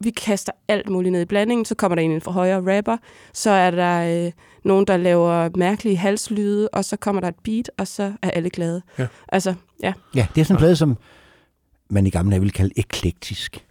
vi 0.00 0.10
kaster 0.10 0.52
alt 0.68 0.88
muligt 0.88 1.12
ned 1.12 1.22
i 1.22 1.24
blandingen, 1.24 1.64
så 1.64 1.74
kommer 1.74 1.96
der 1.96 2.02
en 2.02 2.20
fra 2.20 2.32
højre 2.32 2.76
rapper, 2.76 2.96
så 3.32 3.50
er 3.50 3.70
der 3.70 4.24
øh, 4.26 4.32
nogen, 4.64 4.86
der 4.86 4.96
laver 4.96 5.48
mærkelige 5.56 5.96
halslyde, 5.96 6.68
og 6.68 6.84
så 6.84 6.96
kommer 6.96 7.20
der 7.20 7.28
et 7.28 7.34
beat, 7.44 7.70
og 7.78 7.86
så 7.86 8.12
er 8.22 8.30
alle 8.30 8.50
glade. 8.50 8.82
Ja. 8.98 9.06
Altså, 9.28 9.54
ja. 9.82 9.92
Ja, 10.14 10.26
det 10.34 10.40
er 10.40 10.44
sådan 10.44 10.56
en 10.56 10.58
plade, 10.58 10.76
som 10.76 10.96
man 11.88 12.06
i 12.06 12.10
gamle 12.10 12.30
dage 12.30 12.40
ville 12.40 12.52
kalde 12.52 12.72
eklektisk. 12.76 13.64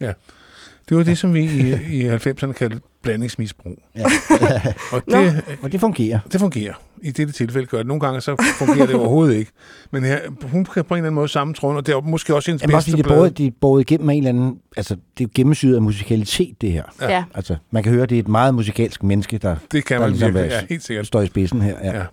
det 0.90 0.98
var 0.98 1.04
det, 1.04 1.18
som 1.18 1.34
vi 1.34 1.44
i, 1.44 1.74
i 1.74 2.10
90'erne 2.10 2.52
kaldte 2.52 2.82
blandingsmisbrug. 3.06 3.78
Ja. 3.96 4.04
Og 4.94 5.02
Nå. 5.08 5.18
det, 5.18 5.44
Og 5.62 5.72
det 5.72 5.80
fungerer. 5.80 6.20
det 6.32 6.40
fungerer. 6.40 6.74
I 7.02 7.12
dette 7.12 7.34
tilfælde 7.34 7.68
gør 7.68 7.78
det. 7.78 7.88
Nogle 7.88 8.02
gange 8.02 8.22
så 8.22 8.36
fungerer 8.58 8.86
det 8.86 8.96
overhovedet 8.96 9.36
ikke. 9.36 9.52
Men 9.92 10.04
her, 10.04 10.20
hun 10.42 10.66
kan 10.66 10.84
på 10.86 10.94
en 10.94 10.98
eller 10.98 11.08
anden 11.08 11.16
måde 11.16 11.28
sammentråde, 11.28 11.78
og 11.78 11.86
det 11.86 11.96
er 11.96 12.02
måske 12.02 12.36
også 12.36 12.52
hendes 12.52 12.62
Jamen 12.62 12.76
også 12.76 12.86
bedste 12.88 12.92
fordi 12.92 13.02
det 13.10 13.12
er 13.12 13.18
både, 13.20 13.30
de 13.30 13.48
er 13.48 13.52
båret 13.62 13.82
igennem 13.82 14.10
en 14.10 14.18
eller 14.18 14.30
anden... 14.30 14.58
Altså, 14.78 14.96
det 15.18 15.24
er 15.24 15.28
gennemsyret 15.36 15.76
af 15.76 15.82
musikalitet, 15.82 16.62
det 16.62 16.72
her. 16.72 16.84
Ja. 17.02 17.24
Altså, 17.36 17.56
man 17.72 17.84
kan 17.84 17.92
høre, 17.94 18.06
det 18.06 18.16
er 18.16 18.20
et 18.20 18.28
meget 18.28 18.54
musikalsk 18.56 19.04
menneske, 19.04 19.38
der, 19.38 19.56
Det 19.72 19.86
kan 19.86 19.96
der 19.96 20.02
man 20.02 20.10
ligesom 20.10 20.28
virkelig, 20.34 20.50
være- 20.52 20.60
ja, 20.60 20.66
helt 20.70 20.84
sikkert. 20.84 21.08
står 21.08 21.22
i 21.22 21.28
spidsen 21.28 21.62
her. 21.62 21.76
Ja. 21.84 21.98
Ja. 21.98 22.04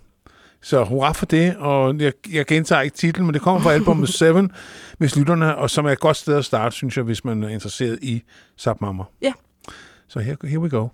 Så 0.65 0.85
hurra 0.85 1.13
for 1.13 1.27
det, 1.27 1.57
og 1.57 1.99
jeg, 1.99 2.13
jeg 2.33 2.47
gentager 2.47 2.83
ikke 2.83 2.97
titlen, 2.97 3.27
men 3.27 3.35
det 3.35 3.43
kommer 3.43 3.61
fra 3.61 3.73
albumet 3.73 4.09
Seven, 4.19 4.51
hvis 4.99 5.17
lytterne, 5.17 5.57
og 5.57 5.71
som 5.71 5.87
er 5.87 5.91
et 5.91 6.01
godt 6.01 6.17
sted 6.17 6.35
at 6.37 6.45
starte, 6.45 6.75
synes 6.77 6.97
jeg, 6.97 7.05
hvis 7.05 7.25
man 7.25 7.43
er 7.43 7.49
interesseret 7.49 7.99
i 8.03 8.23
Sap 8.57 8.81
Mama. 8.81 9.03
Ja. 9.23 9.33
So 10.13 10.21
here, 10.21 10.37
we 10.61 10.69
go. 10.69 10.91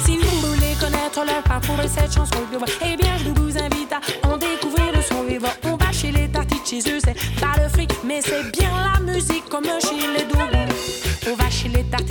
Si 0.00 0.16
vous 0.16 0.40
voulez 0.40 0.74
connaître 0.80 1.22
leur 1.26 1.42
parcours 1.42 1.78
et 1.82 1.88
cette 1.88 2.14
chanson 2.14 2.38
eh 2.82 2.96
bien 2.96 3.18
je 3.18 3.28
vous 3.28 3.58
invite 3.58 3.92
à 3.92 4.26
en 4.26 4.38
découvrir 4.38 4.92
le 4.94 5.02
son 5.02 5.24
vivant. 5.24 5.52
On 5.64 5.76
va 5.76 5.92
chez 5.92 6.12
les 6.12 6.30
tartites 6.30 6.66
chez 6.66 6.78
eux, 6.78 6.98
c'est 7.04 7.14
pas 7.38 7.62
le 7.62 7.68
fric, 7.68 7.90
mais 8.06 8.22
c'est 8.22 8.55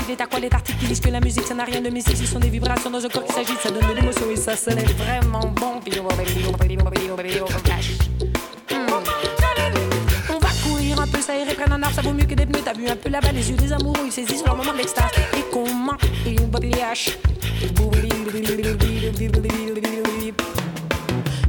et 0.10 0.16
t'as 0.16 0.28
quoi 0.28 0.40
les 0.40 0.50
tartites 0.50 0.78
qui 0.78 0.86
disent 0.88 1.00
que 1.00 1.10
la 1.10 1.20
musique 1.20 1.46
ça 1.46 1.54
n'a 1.54 1.64
rien 1.64 1.82
de 1.82 1.90
mystique, 1.90 2.18
ce 2.18 2.26
sont 2.26 2.40
des 2.40 2.50
vibrations 2.50 2.90
dans 2.90 3.04
un 3.04 3.10
corps 3.10 3.24
qui 3.24 3.34
s'agit, 3.34 3.56
ça 3.62 3.72
donne 3.72 3.88
de 3.90 3.94
l'émotion 3.96 4.30
et 4.32 4.36
ça 4.36 4.56
sonne 4.56 4.80
vraiment 4.98 5.46
bon. 5.48 5.80
Hmm. 8.72 8.86
On 10.30 10.38
va 10.38 10.50
courir 10.64 11.02
un 11.02 11.08
peu, 11.08 11.22
ça 11.22 11.36
irait 11.38 11.56
prendre 11.56 11.74
un 11.74 11.84
arbre, 11.84 11.96
ça 11.96 12.02
vaut 12.02 12.14
mieux 12.14 12.26
que 12.26 12.36
des 12.36 12.46
pneus. 12.46 12.62
T'as 12.64 12.74
vu 12.74 12.88
un 12.88 12.96
peu 12.96 13.10
là-bas 13.10 13.32
les 13.32 13.50
yeux 13.50 13.58
des 13.58 13.74
amoureux, 13.74 14.06
ils 14.06 14.12
saisissent 14.12 14.46
leur 14.46 14.56
moment 14.56 14.74
d'extase. 14.74 15.12
Et 15.38 15.44
comment 15.52 15.98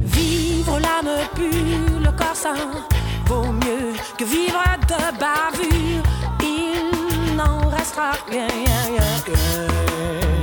Vivre 0.03 0.79
l'âme 0.79 1.09
pure, 1.35 1.99
le 1.99 2.17
corps 2.17 2.35
sain, 2.35 2.55
vaut 3.25 3.51
mieux 3.51 3.93
que 4.17 4.23
vivre 4.23 4.63
de 4.87 5.19
bavure. 5.19 6.26
N'en 7.37 7.69
restera 7.69 8.13
rien, 8.27 8.47
rien, 8.47 9.03
rien. 9.27 10.36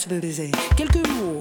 adresse 0.00 0.06
le 0.10 0.20
baiser. 0.20 0.50
Quelques 0.76 1.06
mots. 1.08 1.40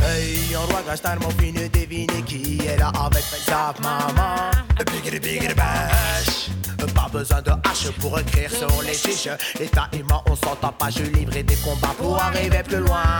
Hey, 0.00 0.56
on 0.56 0.66
doit 0.70 0.82
gastar 0.86 1.18
mon 1.20 1.30
fini 1.30 1.68
deviner 1.68 2.22
qui 2.26 2.58
est 2.66 2.76
là 2.76 2.92
avec 3.04 3.22
sa 3.22 3.74
maman. 3.82 4.50
Bigger, 4.92 5.18
bigger 5.18 5.54
bash. 5.54 6.50
Pas 6.94 7.08
besoin 7.12 7.40
de 7.42 7.50
hache 7.50 7.90
pour 8.00 8.18
écrire 8.18 8.50
sur 8.50 8.82
les 8.82 8.94
chiches. 8.94 9.28
L'état 9.58 9.88
et 9.92 10.02
moi, 10.02 10.22
on 10.28 10.36
s'entend 10.36 10.72
pas. 10.72 10.90
Je 10.90 11.04
livrais 11.04 11.42
des 11.42 11.56
combats 11.56 11.94
pour 11.98 12.20
arriver 12.20 12.62
plus 12.62 12.80
loin. 12.80 13.18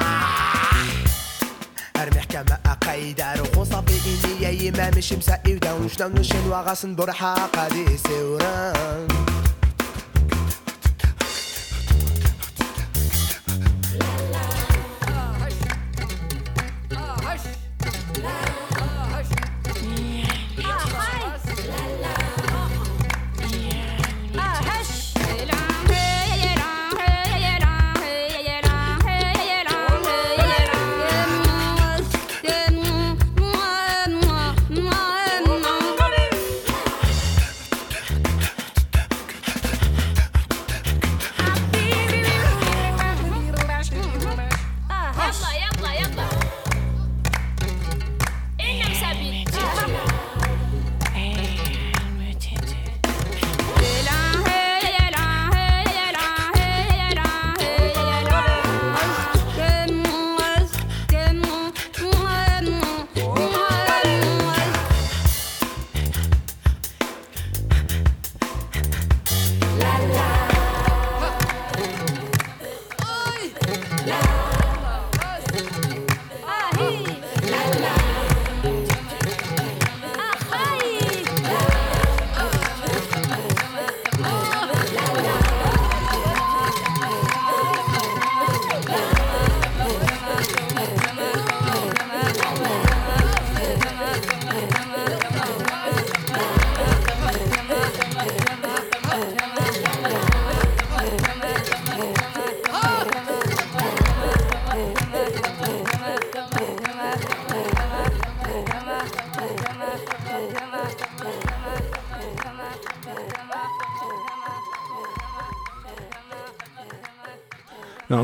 المحكمة 1.97 2.59
قايدة 2.87 3.35
روحو 3.35 3.65
صافي 3.65 3.95
إني 4.07 4.43
يا 4.43 4.71
إمام 4.71 4.99
الشمسة 4.99 5.39
إيدا 5.47 5.73
وشنا 5.73 6.09
نشين 6.09 6.47
وغاسن 6.51 6.97
برحا 6.97 7.35
قادي 7.35 7.87
سوران 7.97 9.26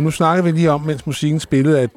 Nu 0.03 0.11
snakker 0.11 0.43
vi 0.43 0.51
lige 0.51 0.71
om, 0.71 0.81
mens 0.81 1.05
musikken 1.05 1.39
spillede, 1.39 1.79
at, 1.79 1.89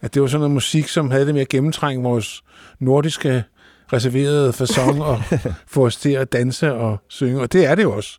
at 0.00 0.14
det 0.14 0.22
var 0.22 0.28
sådan 0.28 0.40
noget 0.40 0.54
musik, 0.54 0.88
som 0.88 1.10
havde 1.10 1.26
det 1.26 1.34
med 1.34 1.42
at 1.42 1.48
gennemtrænge 1.48 2.02
vores 2.02 2.42
nordiske 2.80 3.44
reserverede 3.92 4.52
fasong 4.52 5.02
og 5.02 5.22
få 5.66 5.86
os 5.86 5.96
til 5.96 6.10
at 6.10 6.32
danse 6.32 6.72
og 6.72 6.98
synge. 7.08 7.40
Og 7.40 7.52
det 7.52 7.66
er 7.66 7.74
det 7.74 7.82
jo 7.82 7.96
også. 7.96 8.18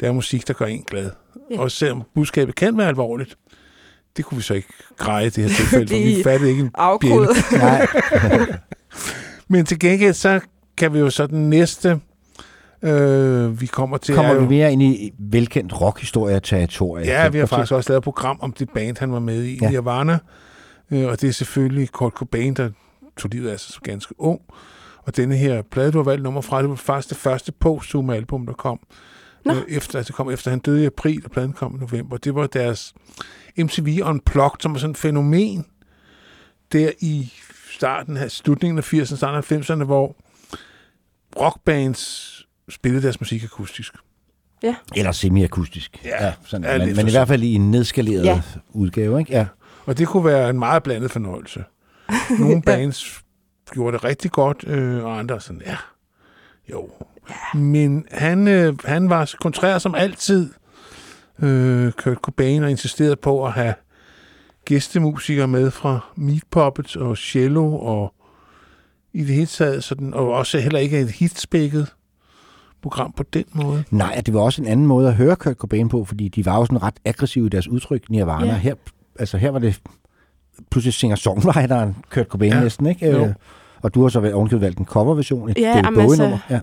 Det 0.00 0.08
er 0.08 0.12
musik, 0.12 0.48
der 0.48 0.54
gør 0.54 0.66
en 0.66 0.82
glad. 0.82 1.10
Ja. 1.50 1.60
Også 1.60 1.76
selvom 1.76 2.02
budskabet 2.14 2.54
kan 2.54 2.78
være 2.78 2.88
alvorligt. 2.88 3.36
Det 4.16 4.24
kunne 4.24 4.36
vi 4.36 4.42
så 4.42 4.54
ikke 4.54 4.68
greje 4.96 5.26
i 5.26 5.30
det 5.30 5.44
her 5.44 5.56
tilfælde, 5.56 5.88
for 5.88 5.96
vi 5.96 6.22
fattede 6.30 6.50
ikke 6.50 6.62
en 6.62 6.70
bjælde. 7.00 7.28
Nej. 7.58 7.86
Men 9.48 9.66
til 9.66 9.78
gengæld, 9.78 10.14
så 10.14 10.40
kan 10.76 10.94
vi 10.94 10.98
jo 10.98 11.10
så 11.10 11.26
den 11.26 11.50
næste, 11.50 12.00
øh, 12.82 13.60
vi 13.60 13.66
kommer 13.66 13.96
til... 13.96 14.14
Kommer 14.14 14.34
er 14.34 14.40
vi 14.40 14.46
mere 14.48 14.72
ind 14.72 14.82
i 14.82 15.12
velkendt 15.18 15.80
rockhistorie-territorie? 15.80 17.06
Ja, 17.06 17.28
vi 17.28 17.38
har 17.38 17.46
faktisk 17.46 17.72
også 17.72 17.90
lavet 17.90 17.98
et 17.98 18.04
program 18.04 18.38
om 18.40 18.52
det 18.52 18.70
band, 18.74 18.96
han 18.98 19.12
var 19.12 19.18
med 19.20 19.44
i, 19.44 19.58
Ja. 19.62 19.70
Nirvana. 19.70 20.18
Øh, 20.90 21.06
og 21.06 21.20
det 21.20 21.28
er 21.28 21.32
selvfølgelig 21.32 21.92
Kurt 21.92 22.12
Cobain, 22.12 22.54
der 22.54 22.70
tog 23.16 23.30
livet 23.30 23.50
af 23.50 23.60
sig 23.60 23.72
som 23.72 23.80
ganske 23.84 24.14
ung. 24.18 24.40
Og 25.02 25.16
denne 25.16 25.36
her 25.36 25.62
plade, 25.62 25.92
du 25.92 25.98
har 25.98 26.04
valgt 26.04 26.22
nummer 26.22 26.40
fra, 26.40 26.62
det 26.62 26.68
var 26.70 26.74
faktisk 26.76 27.08
det 27.08 27.16
første 27.16 27.52
posthum 27.52 28.10
album, 28.10 28.46
der 28.46 28.52
kom. 28.52 28.80
Nå. 29.44 29.52
Øh, 29.52 29.62
efter, 29.68 29.98
altså, 29.98 30.10
det 30.10 30.14
kom 30.16 30.30
efter 30.30 30.50
han 30.50 30.58
døde 30.58 30.82
i 30.82 30.86
april, 30.86 31.22
og 31.24 31.30
pladen 31.30 31.52
kom 31.52 31.74
i 31.76 31.78
november. 31.78 32.16
Det 32.16 32.34
var 32.34 32.46
deres 32.46 32.94
MTV 33.58 34.00
Unplugged, 34.04 34.60
som 34.60 34.72
var 34.72 34.78
sådan 34.78 34.90
et 34.90 34.96
fænomen 34.96 35.66
der 36.72 36.90
i 37.00 37.32
starten 37.70 38.16
af 38.16 38.30
slutningen 38.30 38.78
af 38.78 38.92
80'erne, 38.94 39.16
starten 39.16 39.56
af 39.58 39.70
90'erne, 39.70 39.84
hvor 39.84 40.16
rockbands 41.40 42.36
spillede 42.70 43.02
deres 43.02 43.20
musik 43.20 43.44
akustisk. 43.44 43.94
Ja. 44.62 44.74
Eller 44.96 45.12
semi-akustisk. 45.12 46.04
Ja, 46.04 46.32
sådan, 46.44 46.70
ja, 46.70 46.86
men, 46.86 46.96
men 46.96 47.08
i 47.08 47.10
hvert 47.10 47.28
fald 47.28 47.42
i 47.42 47.54
en 47.54 47.70
nedskaleret 47.70 48.24
Ja. 48.24 48.42
udgave, 48.70 49.18
ikke? 49.20 49.32
Ja. 49.32 49.46
Og 49.86 49.98
det 49.98 50.08
kunne 50.08 50.24
være 50.24 50.50
en 50.50 50.58
meget 50.58 50.82
blandet 50.82 51.10
fornøjelse. 51.10 51.64
Nogle 52.40 52.62
bands 52.62 53.22
gjorde 53.72 53.96
det 53.96 54.04
rigtig 54.04 54.30
godt, 54.30 54.64
øh, 54.66 55.04
og 55.04 55.18
andre 55.18 55.40
sådan, 55.40 55.62
ja, 55.66 55.76
jo. 56.72 56.90
Men 57.54 58.04
han, 58.10 58.48
øh, 58.48 58.74
han 58.84 59.10
var 59.10 59.34
kontrær 59.40 59.78
som 59.78 59.94
altid, 59.94 60.50
øh, 61.42 61.92
Kurt 61.92 62.16
Cobain, 62.16 62.62
og 62.62 62.70
insisterede 62.70 63.16
på 63.16 63.46
at 63.46 63.52
have 63.52 63.74
gæstemusikere 64.64 65.48
med 65.48 65.70
fra 65.70 66.00
Meat 66.16 66.42
Puppets 66.50 66.96
og 66.96 67.16
Cello, 67.18 67.74
og 67.78 68.14
i 69.12 69.24
det 69.24 69.34
hele 69.34 69.46
taget 69.46 69.84
sådan, 69.84 70.14
og 70.14 70.32
også 70.32 70.58
heller 70.58 70.78
ikke 70.78 71.00
et 71.00 71.10
hitspækket 71.10 71.94
program 72.82 73.12
på 73.12 73.22
den 73.22 73.44
måde. 73.52 73.84
Nej, 73.90 74.22
det 74.26 74.34
var 74.34 74.40
også 74.40 74.62
en 74.62 74.68
anden 74.68 74.86
måde 74.86 75.08
at 75.08 75.14
høre 75.14 75.36
Kurt 75.36 75.56
Cobain 75.56 75.88
på, 75.88 76.04
fordi 76.04 76.28
de 76.28 76.46
var 76.46 76.56
jo 76.58 76.64
sådan 76.64 76.82
ret 76.82 76.94
aggressive 77.04 77.46
i 77.46 77.48
deres 77.48 77.68
udtryk, 77.68 78.10
Nirvana. 78.10 78.46
Ja. 78.46 78.56
Her, 78.58 78.74
altså 79.18 79.36
her 79.38 79.50
var 79.50 79.58
det 79.58 79.80
pludselig 80.70 80.94
singer-songwriteren 80.94 81.96
Kurt 82.10 82.26
Cobain 82.26 82.52
Ja. 82.52 82.60
næsten, 82.60 82.86
ikke? 82.86 83.06
Jo. 83.10 83.24
Øh, 83.24 83.34
Og 83.82 83.94
du 83.94 84.02
har 84.02 84.08
så 84.08 84.32
ovenikøbet 84.34 84.60
valgt 84.60 84.78
en 84.78 84.84
coverversion, 84.86 85.48
et 85.50 85.58
Ja, 85.58 85.82
Bowie-nummer. 85.82 86.38
altså, 86.38 86.38
Ja. 86.50 86.60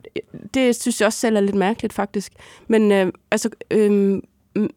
det 0.53 0.75
synes 0.75 1.01
jeg 1.01 1.05
også 1.07 1.19
selv 1.19 1.35
er 1.35 1.41
lidt 1.41 1.55
mærkeligt, 1.55 1.93
faktisk. 1.93 2.31
Men 2.67 2.91
øh, 2.91 3.11
altså, 3.31 3.49
øh, 3.71 4.21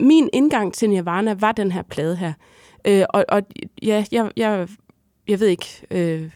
min 0.01 0.29
indgang 0.33 0.75
til 0.75 0.91
Nirvana 0.91 1.35
var 1.35 1.53
den 1.53 1.73
her 1.73 1.83
plade 1.83 2.17
her. 2.17 2.33
Øh, 2.85 3.05
og, 3.11 3.25
og 3.29 3.43
ja, 3.83 4.05
jeg, 4.13 4.31
jeg, 4.37 4.69
jeg 5.29 5.41
ved 5.41 5.47
ikke... 5.47 5.67
Øh, 5.91 6.31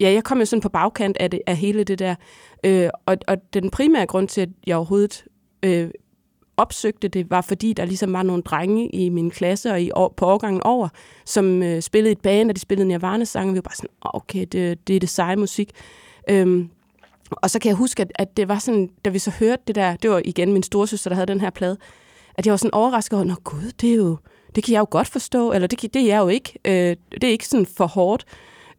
ja, 0.00 0.12
jeg 0.12 0.24
kom 0.24 0.38
jo 0.38 0.44
sådan 0.44 0.60
på 0.60 0.68
bagkant 0.68 1.16
af, 1.20 1.30
det, 1.30 1.40
af 1.46 1.56
hele 1.56 1.84
det 1.84 1.98
der. 1.98 2.14
Øh, 2.64 2.90
og, 3.06 3.16
og 3.28 3.36
den 3.54 3.70
primære 3.70 4.06
grund 4.06 4.28
til, 4.28 4.40
at 4.40 4.48
jeg 4.66 4.76
overhovedet 4.76 5.24
øh, 5.62 5.90
opsøgte 6.56 7.08
det, 7.08 7.30
var 7.30 7.40
fordi, 7.40 7.72
der 7.72 7.84
ligesom 7.84 8.12
var 8.12 8.22
nogle 8.22 8.42
drenge 8.42 8.88
i 8.88 9.08
min 9.08 9.30
klasse 9.30 9.70
og 9.70 9.82
i 9.82 9.90
år, 9.94 10.14
på 10.16 10.26
årgangen 10.26 10.62
over, 10.62 10.88
som 11.24 11.62
øh, 11.62 11.82
spillede 11.82 12.12
et 12.12 12.20
band, 12.20 12.50
og 12.50 12.56
de 12.56 12.60
spillede 12.60 12.88
Nirvana-sange. 12.88 13.52
Vi 13.52 13.56
var 13.56 13.62
bare 13.62 13.76
sådan, 13.76 13.90
okay, 14.00 14.46
det, 14.52 14.88
det 14.88 14.96
er 14.96 15.00
det 15.00 15.08
seje 15.08 15.36
musik. 15.36 15.70
Øhm, 16.30 16.70
og 17.30 17.50
så 17.50 17.58
kan 17.58 17.68
jeg 17.68 17.76
huske, 17.76 18.02
at, 18.02 18.12
at 18.14 18.36
det 18.36 18.48
var 18.48 18.58
sådan, 18.58 18.90
da 19.04 19.10
vi 19.10 19.18
så 19.18 19.30
hørte 19.30 19.62
det 19.66 19.74
der, 19.74 19.96
det 19.96 20.10
var 20.10 20.22
igen 20.24 20.52
min 20.52 20.62
storesøster, 20.62 21.10
der 21.10 21.14
havde 21.14 21.26
den 21.26 21.40
her 21.40 21.50
plade, 21.50 21.76
at 22.34 22.46
jeg 22.46 22.50
var 22.50 22.56
sådan 22.56 22.74
overrasket 22.74 23.16
over, 23.16 23.24
nå 23.24 23.34
gud, 23.44 23.72
det 23.80 23.90
er 23.90 23.96
jo, 23.96 24.16
det 24.54 24.64
kan 24.64 24.72
jeg 24.72 24.80
jo 24.80 24.86
godt 24.90 25.08
forstå, 25.08 25.52
eller 25.52 25.66
det, 25.66 25.78
kan, 25.78 25.90
det 25.94 26.02
er 26.02 26.06
jeg 26.06 26.18
jo 26.18 26.28
ikke. 26.28 26.58
Øh, 26.64 26.96
det 27.12 27.24
er 27.24 27.28
ikke 27.28 27.48
sådan 27.48 27.66
for 27.66 27.86
hårdt. 27.86 28.24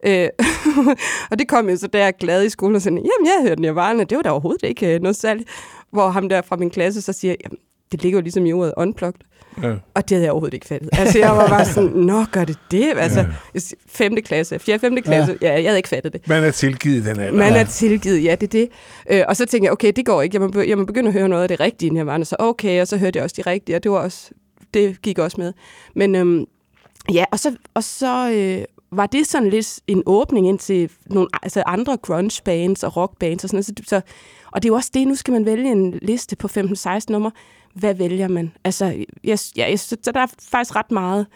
Øh, 0.06 0.28
og 1.30 1.38
det 1.38 1.48
kom 1.48 1.68
jo 1.68 1.76
så 1.76 1.86
der 1.86 2.10
glad 2.10 2.44
i 2.44 2.48
skolen 2.48 2.76
og 2.76 2.82
sagde, 2.82 2.96
jamen 2.96 3.26
jeg 3.26 3.48
hørte 3.48 3.62
Nirvana, 3.62 4.04
det 4.04 4.16
var 4.16 4.22
da 4.22 4.30
overhovedet 4.30 4.68
ikke 4.68 4.94
øh, 4.94 5.00
noget 5.02 5.16
særligt. 5.16 5.48
Hvor 5.90 6.08
ham 6.08 6.28
der 6.28 6.42
fra 6.42 6.56
min 6.56 6.70
klasse 6.70 7.02
så 7.02 7.12
siger, 7.12 7.34
jamen 7.44 7.58
det 7.92 8.02
ligger 8.02 8.18
jo 8.18 8.22
ligesom 8.22 8.46
i 8.46 8.52
ordet 8.52 8.74
unplugged. 8.76 9.20
Ja. 9.62 9.74
Og 9.94 10.08
det 10.08 10.10
havde 10.10 10.24
jeg 10.24 10.32
overhovedet 10.32 10.54
ikke 10.54 10.66
fattet. 10.66 10.88
Altså, 10.92 11.18
jeg 11.18 11.30
var 11.30 11.48
bare 11.48 11.64
sådan, 11.64 11.90
nå, 11.90 12.24
gør 12.24 12.44
det 12.44 12.58
det? 12.70 12.92
Altså, 12.96 13.20
ja. 13.54 13.60
femte 13.88 14.22
klasse, 14.22 14.58
fjerde, 14.58 14.80
femte 14.80 15.02
klasse, 15.02 15.38
ja. 15.42 15.48
ja, 15.48 15.54
jeg 15.54 15.64
havde 15.64 15.78
ikke 15.78 15.88
fattet 15.88 16.12
det. 16.12 16.28
Man 16.28 16.44
er 16.44 16.50
tilgivet 16.50 17.04
den 17.04 17.20
alder. 17.20 17.38
Man 17.38 17.52
er 17.52 17.64
tilgivet, 17.64 18.24
ja, 18.24 18.34
det 18.34 18.42
er 18.42 18.50
det. 18.50 18.68
Øh, 19.10 19.24
og 19.28 19.36
så 19.36 19.46
tænkte 19.46 19.64
jeg, 19.64 19.72
okay, 19.72 19.92
det 19.96 20.06
går 20.06 20.22
ikke. 20.22 20.40
Jeg 20.40 20.50
må, 20.50 20.62
jeg 20.62 20.78
må 20.78 20.84
begynde 20.84 21.08
at 21.08 21.12
høre 21.12 21.28
noget 21.28 21.42
af 21.42 21.48
det 21.48 21.60
rigtige 21.60 21.90
Nirvana. 21.90 22.24
Så 22.24 22.36
okay, 22.38 22.80
og 22.80 22.88
så 22.88 22.96
hørte 22.96 23.16
jeg 23.16 23.24
også 23.24 23.42
de 23.44 23.50
rigtige, 23.50 23.76
og 23.76 23.82
det, 23.82 23.90
var 23.90 23.98
også, 23.98 24.30
det 24.74 25.02
gik 25.02 25.18
også 25.18 25.40
med. 25.40 25.52
Men 25.96 26.14
øhm, 26.14 26.44
ja, 27.12 27.24
og 27.30 27.38
så, 27.38 27.54
og 27.74 27.84
så 27.84 28.30
øh, 28.30 28.64
var 28.92 29.06
det 29.06 29.26
sådan 29.26 29.50
lidt 29.50 29.80
en 29.86 30.02
åbning 30.06 30.48
ind 30.48 30.58
til 30.58 30.90
nogle 31.06 31.28
altså 31.42 31.62
andre 31.66 31.96
grunge 31.96 32.42
bands 32.44 32.82
og 32.82 32.96
rock 32.96 33.18
bands 33.18 33.44
og 33.44 33.50
sådan 33.50 33.56
noget. 33.56 33.66
Så, 33.66 33.72
så, 33.88 34.00
og 34.52 34.62
det 34.62 34.68
er 34.68 34.70
jo 34.70 34.74
også 34.74 34.90
det, 34.94 35.08
nu 35.08 35.14
skal 35.14 35.32
man 35.32 35.46
vælge 35.46 35.72
en 35.72 35.98
liste 36.02 36.36
på 36.36 36.48
15-16 36.48 37.00
numre. 37.08 37.30
Hvad 37.74 37.94
vælger 37.94 38.28
man? 38.28 38.52
Altså, 38.64 38.84
jeg, 39.24 39.38
ja, 39.56 39.70
jeg, 39.70 39.80
så 39.80 39.96
der 40.14 40.20
er 40.20 40.26
faktisk 40.50 40.76
ret 40.76 40.90
meget 40.90 41.26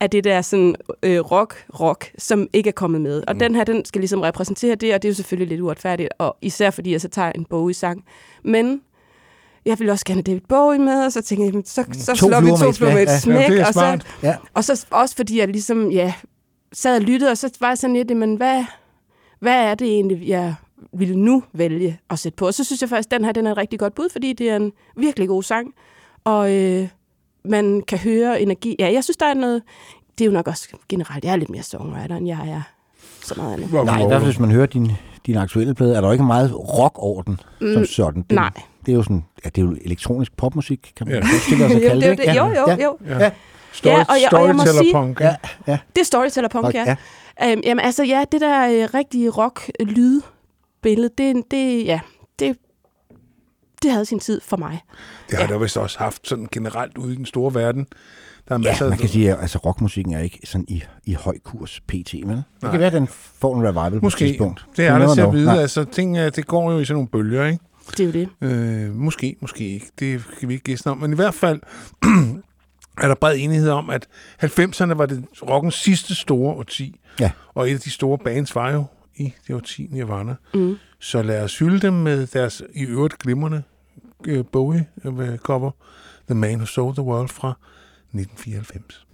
af 0.00 0.10
det 0.10 0.24
der 0.24 0.42
sådan 0.42 0.74
øh, 1.02 1.20
rock, 1.20 1.66
rock, 1.80 2.12
som 2.18 2.48
ikke 2.52 2.68
er 2.68 2.72
kommet 2.72 3.00
med. 3.00 3.22
Og 3.26 3.34
mm. 3.34 3.38
den 3.38 3.54
her, 3.54 3.64
den 3.64 3.84
skal 3.84 4.00
ligesom 4.00 4.20
repræsentere 4.20 4.74
det, 4.74 4.94
og 4.94 5.02
det 5.02 5.08
er 5.08 5.10
jo 5.10 5.14
selvfølgelig 5.14 5.48
lidt 5.48 5.60
uretfærdigt, 5.60 6.08
og 6.18 6.36
især 6.42 6.70
fordi 6.70 6.92
jeg 6.92 7.00
så 7.00 7.08
tager 7.08 7.32
en 7.32 7.44
Bowie-sang. 7.44 8.04
Men 8.44 8.80
jeg 9.64 9.78
vil 9.78 9.90
også 9.90 10.04
gerne 10.04 10.18
have 10.18 10.22
David 10.22 10.40
Bowie 10.48 10.78
med, 10.78 11.04
og 11.04 11.12
så 11.12 11.22
tænker 11.22 11.44
jeg, 11.44 11.62
så, 11.64 11.84
så 11.92 12.14
To 12.14 12.26
slår 12.28 12.40
vi 12.40 12.50
to 12.50 12.72
fluer 12.72 12.94
med 12.94 13.02
et 13.02 13.20
smæk. 13.20 13.50
Ja, 13.50 13.54
er 13.54 13.66
og, 13.66 13.74
så. 13.74 13.98
Ja. 14.22 14.36
og 14.54 14.64
så 14.64 14.86
også 14.90 15.16
fordi 15.16 15.38
jeg 15.38 15.48
ligesom, 15.48 15.90
ja, 15.90 16.14
sad 16.72 16.96
og 16.96 17.02
lyttede, 17.02 17.30
og 17.30 17.38
så 17.38 17.56
var 17.60 17.68
jeg 17.68 17.78
sådan 17.78 17.96
lidt, 17.96 18.16
men 18.16 18.34
hvad, 18.36 18.64
hvad 19.40 19.64
er 19.64 19.74
det 19.74 19.88
egentlig, 19.88 20.28
jeg 20.28 20.54
ville 20.92 21.16
nu 21.16 21.42
vælge 21.52 21.98
at 22.10 22.18
sætte 22.18 22.36
på? 22.36 22.46
Og 22.46 22.54
så 22.54 22.64
synes 22.64 22.80
jeg 22.80 22.88
faktisk, 22.88 23.06
at 23.06 23.10
den 23.18 23.24
her 23.24 23.32
den 23.32 23.46
er 23.46 23.52
et 23.52 23.56
rigtig 23.58 23.78
godt 23.78 23.94
bud, 23.94 24.08
fordi 24.12 24.32
det 24.32 24.50
er 24.50 24.56
en 24.56 24.72
virkelig 24.96 25.28
god 25.28 25.42
sang, 25.42 25.74
og 26.24 26.54
øh, 26.54 26.88
man 27.44 27.82
kan 27.88 27.98
høre 27.98 28.40
energi. 28.42 28.76
Ja, 28.78 28.92
jeg 28.92 29.04
synes, 29.04 29.16
der 29.16 29.26
er 29.26 29.34
noget... 29.34 29.62
Det 30.18 30.24
er 30.24 30.26
jo 30.26 30.32
nok 30.32 30.48
også 30.48 30.68
generelt, 30.88 31.24
jeg 31.24 31.32
er 31.32 31.36
lidt 31.36 31.50
mere 31.50 31.62
songwriter, 31.62 32.16
end 32.16 32.26
jeg 32.26 32.48
er 32.48 32.62
så 33.22 33.34
meget 33.36 33.52
andet. 33.54 33.68
Hvor- 33.68 33.84
Nej, 33.84 33.94
i 33.96 33.98
hvor- 34.00 34.08
hvert 34.08 34.20
fald 34.20 34.32
hvis 34.32 34.40
man 34.40 34.50
hører 34.50 34.66
din, 34.66 34.92
din 35.26 35.36
aktuelle 35.36 35.74
plade, 35.74 35.96
er 35.96 36.00
der 36.00 36.08
jo 36.08 36.12
ikke 36.12 36.24
meget 36.24 36.54
rock 36.78 36.92
over 36.98 37.22
den 37.22 37.40
som 37.60 37.68
Mm, 37.80 37.84
sådan. 37.86 38.22
Det, 38.22 38.32
nej. 38.32 38.50
Det 38.86 38.92
er 38.92 38.96
jo 38.96 39.02
sådan, 39.02 39.24
ja, 39.44 39.48
det 39.48 39.62
er 39.62 39.66
jo 39.66 39.76
elektronisk 39.84 40.36
popmusik, 40.36 40.92
kan 40.96 41.06
man 41.06 41.16
Ja. 41.16 41.20
ja. 41.32 41.38
stille 41.38 41.68
kalde 41.88 42.00
det 42.06 42.10
er 42.10 42.14
det. 42.14 42.26
jo 42.28 42.30
ikke? 42.30 42.32
Jo, 42.32 42.46
jo, 42.46 42.70
ja. 42.70 42.84
jo. 42.84 43.18
Ja. 43.20 43.30
Story, 43.76 43.92
Ja, 43.92 44.04
og 44.08 44.14
jeg- 44.22 44.40
og 44.40 44.46
jeg 44.46 44.56
må 44.56 44.62
sige- 44.62 44.72
storyteller-punk. 44.72 45.20
Ja, 45.20 45.36
ja. 45.66 45.78
Det 45.94 46.00
er 46.00 46.04
storyteller-punk, 46.04 46.64
Okay, 46.66 46.86
ja. 46.86 46.96
Øhm, 47.44 47.60
jamen 47.64 47.84
altså, 47.84 48.04
ja, 48.04 48.24
det 48.32 48.40
der 48.40 48.68
øh, 48.68 48.88
rigtige 48.94 49.30
rock-lydbillede, 49.30 51.10
det, 51.18 51.42
det, 51.50 51.84
ja, 51.86 52.00
det, 52.38 52.56
det 53.82 53.90
havde 53.90 54.04
sin 54.06 54.18
tid 54.18 54.40
for 54.44 54.56
mig. 54.56 54.80
Det 55.30 55.38
har 55.38 55.46
der 55.46 55.58
vist 55.58 55.76
også 55.76 55.98
haft 55.98 56.28
sådan 56.28 56.48
generelt 56.52 56.98
ude 56.98 57.12
i 57.12 57.16
den 57.16 57.26
store 57.26 57.54
verden. 57.54 57.86
Der 58.48 58.54
er 58.54 58.58
masser 58.58 58.84
Ja, 58.84 58.88
man 58.90 58.98
kan 58.98 59.08
sige, 59.08 59.32
at 59.32 59.40
altså, 59.40 59.58
rockmusikken 59.58 60.14
er 60.14 60.20
ikke 60.20 60.38
sådan 60.44 60.64
i, 60.68 60.82
i 61.04 61.12
høj 61.14 61.34
kurs 61.44 61.80
pt. 61.80 62.14
Men 62.14 62.28
det 62.36 62.44
Nej. 62.62 62.70
kan 62.70 62.80
være, 62.80 62.86
at 62.86 62.92
den 62.92 63.08
får 63.40 63.56
en 63.56 63.68
revival 63.68 63.90
på 63.90 63.96
et 63.96 64.02
Måske. 64.02 64.26
tidspunkt. 64.26 64.66
Det 64.76 64.86
er 64.86 64.98
der 64.98 65.14
til 65.14 65.20
at 65.20 65.32
vide. 65.32 65.44
Nej. 65.46 65.58
Altså, 65.58 65.84
ting, 65.84 66.16
øh, 66.16 66.32
det 66.36 66.46
går 66.46 66.72
jo 66.72 66.78
i 66.78 66.84
sådan 66.84 66.94
nogle 66.94 67.08
bølger, 67.08 67.46
ikke? 67.46 67.58
Det 67.90 68.00
er 68.00 68.04
jo 68.04 68.12
det. 68.12 68.28
Øh, 68.40 68.94
måske, 68.94 69.36
måske 69.40 69.64
ikke. 69.74 69.86
Det 69.98 70.22
kan 70.40 70.48
vi 70.48 70.54
ikke 70.54 70.64
gæste 70.64 70.86
om. 70.90 70.98
Men 70.98 71.12
i 71.12 71.16
hvert 71.16 71.34
fald 71.34 71.60
er 73.02 73.08
der 73.08 73.14
bred 73.14 73.36
enighed 73.38 73.70
om, 73.70 73.90
at 73.90 74.06
90'erne 74.42 74.94
var 74.94 75.06
det 75.06 75.24
rockens 75.42 75.74
sidste 75.74 76.14
store 76.14 76.54
årti. 76.54 77.00
Ja. 77.20 77.30
Og 77.54 77.70
et 77.70 77.74
af 77.74 77.80
de 77.80 77.90
store 77.90 78.18
bands 78.18 78.54
var 78.54 78.72
jo 78.72 78.84
i 79.16 79.32
det 79.46 79.54
årti 79.54 79.88
Nirvana. 79.90 80.34
Mm. 80.54 80.76
Så 81.00 81.22
lad 81.22 81.42
os 81.42 81.58
hylde 81.58 81.80
dem 81.80 81.92
med 81.92 82.26
deres 82.26 82.62
i 82.74 82.84
øvrigt 82.84 83.18
glimrende 83.18 83.62
øh, 84.26 84.44
Bowie-cover. 84.52 85.70
The 86.28 86.34
Man 86.34 86.54
Who 86.56 86.66
Sold 86.66 86.94
the 86.94 87.02
World 87.02 87.28
fra 87.28 87.58
1994. 88.14 89.06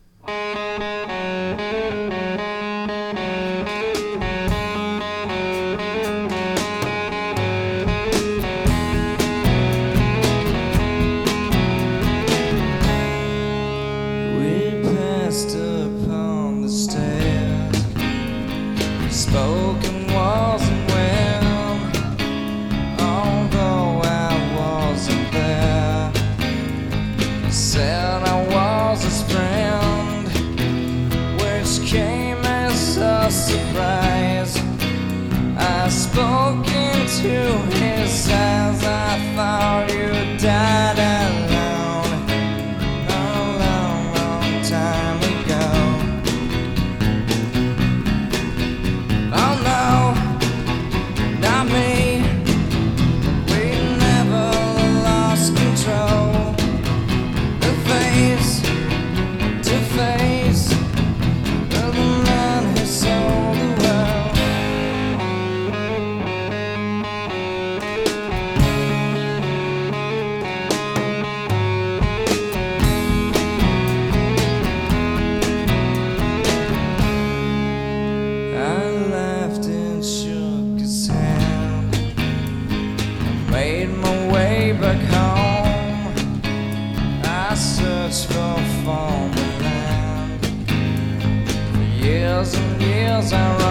and 93.12 93.22
years 93.24 93.32
I 93.32 93.61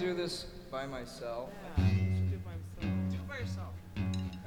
it? 0.00 0.04
Am 0.04 0.10
I 0.10 0.14
gonna 0.14 0.16
do 0.16 0.22
this 0.22 0.46
by 0.70 0.86
myself? 0.86 1.50
Do 1.76 1.82
it 1.82 3.28
by 3.28 3.38
yourself. 3.38 3.74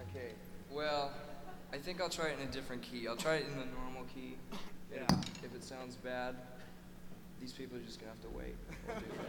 Okay, 0.10 0.34
well, 0.72 1.12
I 1.74 1.78
think 1.78 2.02
I'll 2.02 2.10
try 2.10 2.28
it 2.28 2.40
in 2.42 2.48
a 2.48 2.52
different 2.52 2.82
key. 2.82 3.08
I'll 3.08 3.18
try 3.18 3.36
it 3.36 3.46
in 3.52 3.58
the 3.60 3.66
normal 3.66 4.04
key. 4.16 4.38
Yeah. 4.94 5.04
If 5.44 5.56
it 5.56 5.64
sounds 5.64 5.96
bad, 5.96 6.36
these 7.40 7.54
people 7.54 7.78
are 7.78 7.86
just 7.86 8.00
gonna 8.00 8.12
have 8.12 8.22
to 8.22 8.30
wait. 8.38 8.56
We'll 8.88 9.00
do 9.00 9.22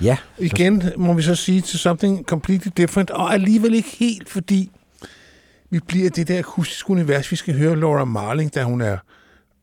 Ja. 0.00 0.18
Igen 0.38 0.82
må 0.96 1.12
vi 1.12 1.22
så 1.22 1.34
sige 1.34 1.60
til 1.60 1.78
something 1.78 2.26
completely 2.26 2.72
different, 2.76 3.10
og 3.10 3.32
alligevel 3.34 3.74
ikke 3.74 3.88
helt, 3.88 4.28
fordi 4.28 4.70
vi 5.70 5.80
bliver 5.80 6.10
det 6.10 6.28
der 6.28 6.38
akustiske 6.38 6.90
univers. 6.90 7.30
Vi 7.30 7.36
skal 7.36 7.58
høre 7.58 7.76
Laura 7.76 8.04
Marling, 8.04 8.54
da 8.54 8.62
hun 8.62 8.80
er 8.80 8.98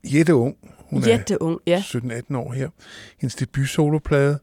jætteung. 0.03 0.55
Hun 0.89 1.03
Jætteung, 1.03 1.59
ja. 1.67 1.83
er 1.93 2.21
17-18 2.31 2.37
år 2.37 2.53
her. 2.53 2.69
Hendes 3.19 3.35
debut 3.35 3.69
soloplade. 3.69 4.39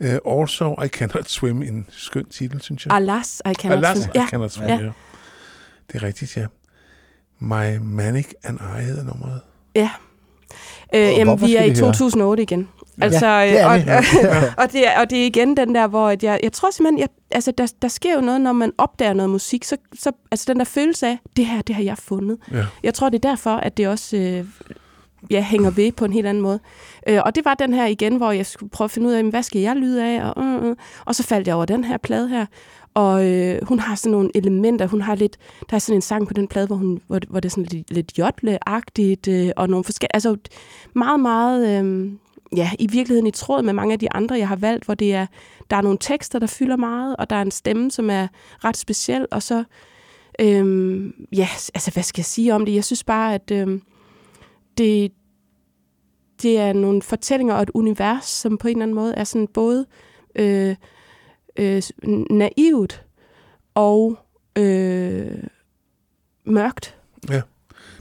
Uh, 0.00 0.40
also, 0.40 0.82
I 0.84 0.88
Cannot 0.88 1.28
Swim, 1.28 1.62
en 1.62 1.86
skøn 1.88 2.24
titel, 2.24 2.60
synes 2.60 2.86
jeg. 2.86 2.94
Alas, 2.94 3.42
I 3.50 3.54
cannot 3.54 3.78
Alas, 3.78 3.98
swim. 3.98 4.10
I 4.14 4.18
Ja, 4.18 4.26
Cannot 4.30 4.50
Swim, 4.50 4.68
ja. 4.68 4.74
ja. 4.74 4.90
Det 5.92 5.94
er 5.94 6.02
rigtigt, 6.02 6.36
ja. 6.36 6.46
My 7.38 7.76
Manic 7.76 8.26
and 8.42 8.58
I 8.60 8.82
hedder 8.82 9.04
nummeret. 9.04 9.40
Ja. 9.74 9.90
Øh, 10.94 11.00
jamen, 11.00 11.40
vi 11.40 11.56
er 11.56 11.62
i 11.62 11.70
vi 11.70 11.76
høre? 11.78 11.92
2008 11.92 12.42
igen. 12.42 12.68
Altså, 13.02 13.26
Ja, 13.26 13.74
øh, 13.74 13.86
det 13.86 13.94
og. 13.94 14.04
Ja. 14.14 14.42
og, 14.56 14.72
det 14.72 14.86
er, 14.86 15.00
og 15.00 15.10
det 15.10 15.22
er 15.22 15.26
igen 15.26 15.56
den 15.56 15.74
der, 15.74 15.86
hvor 15.86 16.08
at 16.08 16.22
jeg, 16.22 16.40
jeg 16.42 16.52
tror 16.52 16.70
simpelthen, 16.70 16.98
jeg, 16.98 17.08
altså, 17.30 17.50
der, 17.50 17.72
der 17.82 17.88
sker 17.88 18.14
jo 18.14 18.20
noget, 18.20 18.40
når 18.40 18.52
man 18.52 18.72
opdager 18.78 19.12
noget 19.12 19.30
musik, 19.30 19.64
så, 19.64 19.76
så 19.98 20.12
altså 20.30 20.44
den 20.48 20.58
der 20.58 20.64
følelse 20.64 21.06
af, 21.06 21.18
det 21.36 21.46
her, 21.46 21.62
det 21.62 21.74
har 21.74 21.82
jeg 21.82 21.98
fundet. 21.98 22.38
Ja. 22.52 22.64
Jeg 22.82 22.94
tror, 22.94 23.08
det 23.08 23.24
er 23.24 23.28
derfor, 23.28 23.50
at 23.50 23.76
det 23.76 23.88
også 23.88 24.16
øh, 24.16 24.44
ja, 25.30 25.42
hænger 25.42 25.70
ved 25.70 25.92
på 25.92 26.04
en 26.04 26.12
helt 26.12 26.26
anden 26.26 26.42
måde. 26.42 26.60
Øh, 27.08 27.20
og 27.24 27.34
det 27.34 27.44
var 27.44 27.54
den 27.54 27.74
her 27.74 27.86
igen, 27.86 28.16
hvor 28.16 28.32
jeg 28.32 28.46
skulle 28.46 28.70
prøve 28.70 28.86
at 28.86 28.90
finde 28.90 29.08
ud 29.08 29.12
af, 29.12 29.24
hvad 29.24 29.42
skal 29.42 29.60
jeg 29.60 29.76
lyde 29.76 30.04
af? 30.04 30.24
Og, 30.24 30.44
øh, 30.44 30.64
øh. 30.64 30.76
og 31.04 31.14
så 31.14 31.22
faldt 31.22 31.46
jeg 31.46 31.56
over 31.56 31.64
den 31.64 31.84
her 31.84 31.96
plade 31.96 32.28
her. 32.28 32.46
Og 32.94 33.28
øh, 33.28 33.58
hun 33.62 33.78
har 33.78 33.94
sådan 33.94 34.12
nogle 34.12 34.30
elementer. 34.34 34.86
Hun 34.86 35.00
har 35.00 35.14
lidt, 35.14 35.36
der 35.70 35.74
er 35.74 35.78
sådan 35.78 35.96
en 35.96 36.02
sang 36.02 36.28
på 36.28 36.34
den 36.34 36.48
plade, 36.48 36.66
hvor, 36.66 36.76
hun, 36.76 37.00
hvor, 37.06 37.20
hvor 37.28 37.40
det 37.40 37.48
er 37.48 37.50
sådan 37.50 37.64
lidt, 37.64 37.90
lidt 37.90 38.18
jotle-agtigt, 38.18 39.28
øh, 39.32 39.50
og 39.56 39.68
nogle 39.68 39.84
forskellige, 39.84 40.16
altså 40.16 40.36
meget, 40.94 41.20
meget, 41.20 41.84
øh, 41.84 42.12
ja, 42.56 42.70
i 42.78 42.86
virkeligheden 42.86 43.26
i 43.26 43.30
tråd 43.30 43.62
med 43.62 43.72
mange 43.72 43.92
af 43.92 43.98
de 43.98 44.12
andre, 44.12 44.38
jeg 44.38 44.48
har 44.48 44.56
valgt, 44.56 44.84
hvor 44.84 44.94
det 44.94 45.14
er, 45.14 45.26
der 45.70 45.76
er 45.76 45.82
nogle 45.82 45.98
tekster, 46.00 46.38
der 46.38 46.46
fylder 46.46 46.76
meget, 46.76 47.16
og 47.16 47.30
der 47.30 47.36
er 47.36 47.42
en 47.42 47.50
stemme, 47.50 47.90
som 47.90 48.10
er 48.10 48.28
ret 48.64 48.76
speciel, 48.76 49.26
og 49.30 49.42
så, 49.42 49.64
øhm, 50.40 51.26
ja, 51.32 51.48
altså 51.74 51.90
hvad 51.90 52.02
skal 52.02 52.20
jeg 52.20 52.26
sige 52.26 52.54
om 52.54 52.64
det? 52.64 52.74
Jeg 52.74 52.84
synes 52.84 53.04
bare, 53.04 53.34
at 53.34 53.50
øhm, 53.50 53.82
det, 54.78 55.12
det 56.42 56.58
er 56.58 56.72
nogle 56.72 57.02
fortællinger 57.02 57.54
og 57.54 57.62
et 57.62 57.70
univers, 57.74 58.24
som 58.24 58.58
på 58.58 58.68
en 58.68 58.76
eller 58.76 58.82
anden 58.82 58.94
måde 58.94 59.14
er 59.14 59.24
sådan 59.24 59.48
både 59.48 59.86
øh, 60.34 60.76
øh, 61.56 61.82
naivt 62.30 63.04
og 63.74 64.18
øh, 64.58 65.44
mørkt. 66.44 66.98
Ja. 67.30 67.42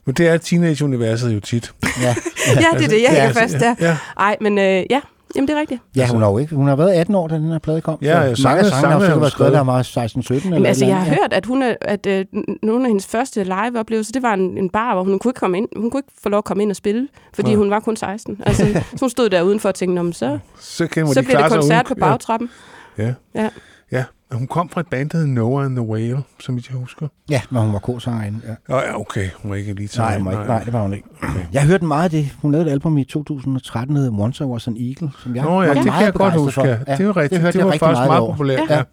Men 0.10 0.16
det 0.16 0.28
er 0.28 0.38
teenage-universet 0.38 1.34
jo 1.36 1.40
tit. 1.40 1.72
Ja, 2.02 2.08
ja, 2.48 2.78
det 2.78 2.84
er 2.86 2.90
det, 2.90 3.02
jeg 3.02 3.10
hænger 3.10 3.24
Ja, 3.24 3.32
fast 3.32 3.54
ja, 3.54 3.60
der. 3.60 3.76
ja. 3.80 3.98
Ej, 4.20 4.38
men 4.42 4.58
øh, 4.58 4.64
ja, 4.90 5.02
jamen 5.36 5.48
det 5.48 5.56
er 5.56 5.60
rigtigt. 5.60 5.82
Ja, 5.96 6.08
hun 6.08 6.22
har 6.22 6.30
jo 6.30 6.38
ikke. 6.38 6.56
Hun 6.56 6.68
har 6.68 6.76
været 6.76 6.92
18 6.94 7.16
år, 7.16 7.28
da 7.28 7.36
den 7.36 7.52
her 7.52 7.60
plade 7.60 7.82
kom. 7.82 7.98
Ja, 8.02 8.08
ja, 8.08 8.16
mange 8.16 8.30
af 8.30 8.38
sange 8.38 8.70
sangene 8.70 8.88
har 8.92 8.96
er 8.96 9.00
sikkert 9.00 9.22
været 9.22 9.32
skrevet, 9.32 9.54
der 9.54 9.62
var 9.62 9.84
16-17 9.84 10.54
eller 10.56 10.68
altså, 10.70 10.86
jeg 10.86 10.96
har 10.96 11.06
andet, 11.06 11.18
hørt, 11.20 11.34
at, 11.34 11.46
hun 11.46 11.62
er, 11.64 11.76
at 11.82 12.06
øh, 12.06 12.26
nogle 12.64 12.84
af 12.86 12.90
hendes 12.90 13.08
første 13.08 13.44
live-oplevelser, 13.44 14.12
det 14.12 14.24
var 14.24 14.34
en, 14.34 14.58
en 14.58 14.70
bar, 14.70 14.94
hvor 14.94 15.04
hun 15.04 15.20
kunne 15.20 15.30
ikke 15.30 15.40
komme 15.40 15.58
ind. 15.58 15.68
Hun 15.76 15.92
kunne 15.92 16.00
ikke 16.00 16.14
få 16.24 16.30
lov 16.30 16.38
at 16.38 16.44
komme 16.44 16.64
ind 16.64 16.70
og 16.70 16.76
spille, 16.76 17.08
fordi 17.34 17.50
Ja. 17.50 17.56
hun 17.56 17.70
var 17.70 17.80
kun 17.80 17.96
16. 17.98 18.42
Altså, 18.46 18.66
så 18.74 18.98
hun 19.00 19.10
stod 19.10 19.30
der 19.30 19.42
udenfor 19.42 19.70
og 19.70 19.76
tænkte, 19.76 19.96
"Nå, 19.96 20.02
men 20.04 20.14
så, 20.14 20.40
Så, 20.60 20.78
så 20.78 20.84
de 20.84 20.88
bliver 20.90 21.12
det 21.14 21.26
sig 21.26 21.50
koncert 21.50 21.86
uden- 21.86 21.86
på 21.88 21.96
bagtrappen. 22.00 22.50
Ja. 22.98 23.04
Ja. 23.36 23.42
ja. 23.44 23.50
ja. 23.92 24.04
Hun 24.32 24.48
kom 24.48 24.70
fra 24.70 24.82
et 24.82 24.88
band, 24.88 25.10
der 25.10 25.18
hed 25.18 25.28
Noah 25.28 25.66
and 25.66 25.76
the 25.76 25.86
Whale, 25.86 26.24
som 26.40 26.56
jeg 26.56 26.78
husker. 26.80 27.08
Ja, 27.30 27.42
men 27.52 27.62
hun 27.62 27.74
var 27.74 27.80
k-sangerinde. 27.80 28.40
Ja. 28.70 28.76
Ja, 28.76 28.82
ja, 28.88 29.00
okay. 29.00 29.30
Hun 29.42 29.52
var 29.52 29.58
ikke 29.58 29.74
lige 29.74 29.90
Nej, 29.98 30.18
hun 30.18 30.26
var 30.26 30.32
ikke, 30.32 30.44
nej, 30.44 30.64
det 30.64 30.74
var 30.74 30.82
hun 30.82 30.94
ikke. 30.94 31.08
Jeg 31.54 31.66
hørte 31.68 31.86
meget 31.86 32.04
af 32.04 32.10
det. 32.10 32.30
Hun 32.42 32.52
lavede 32.52 32.68
et 32.68 32.72
album 32.72 32.98
i 32.98 33.04
2013, 33.04 33.96
der 33.96 34.02
hed 34.02 34.12
Once 34.20 34.44
I 34.44 34.48
Was 34.48 34.68
an 34.68 34.78
Eagle, 34.80 35.12
som 35.20 35.36
jeg 35.36 35.44
Nå 35.44 35.62
ja, 35.62 35.68
var 35.68 35.74
det 35.74 35.84
kan 35.84 35.86
meget 35.86 36.06
jeg 36.06 36.14
godt 36.14 36.34
huske. 36.34 36.54
for. 36.54 36.66
Ja. 36.66 36.78
Det 36.98 37.04
jo 37.04 37.12
rigtigt. 37.12 37.42
hørte 37.42 37.54
Det 37.54 37.60
jeg 37.60 37.66
var 37.66 37.72
rigtig 37.72 37.86
faktisk 37.88 38.00
meget 38.00 38.10
meget 38.10 38.32
populært. 38.32 38.70
Ja. 38.70 38.76
Ja. 38.78 38.84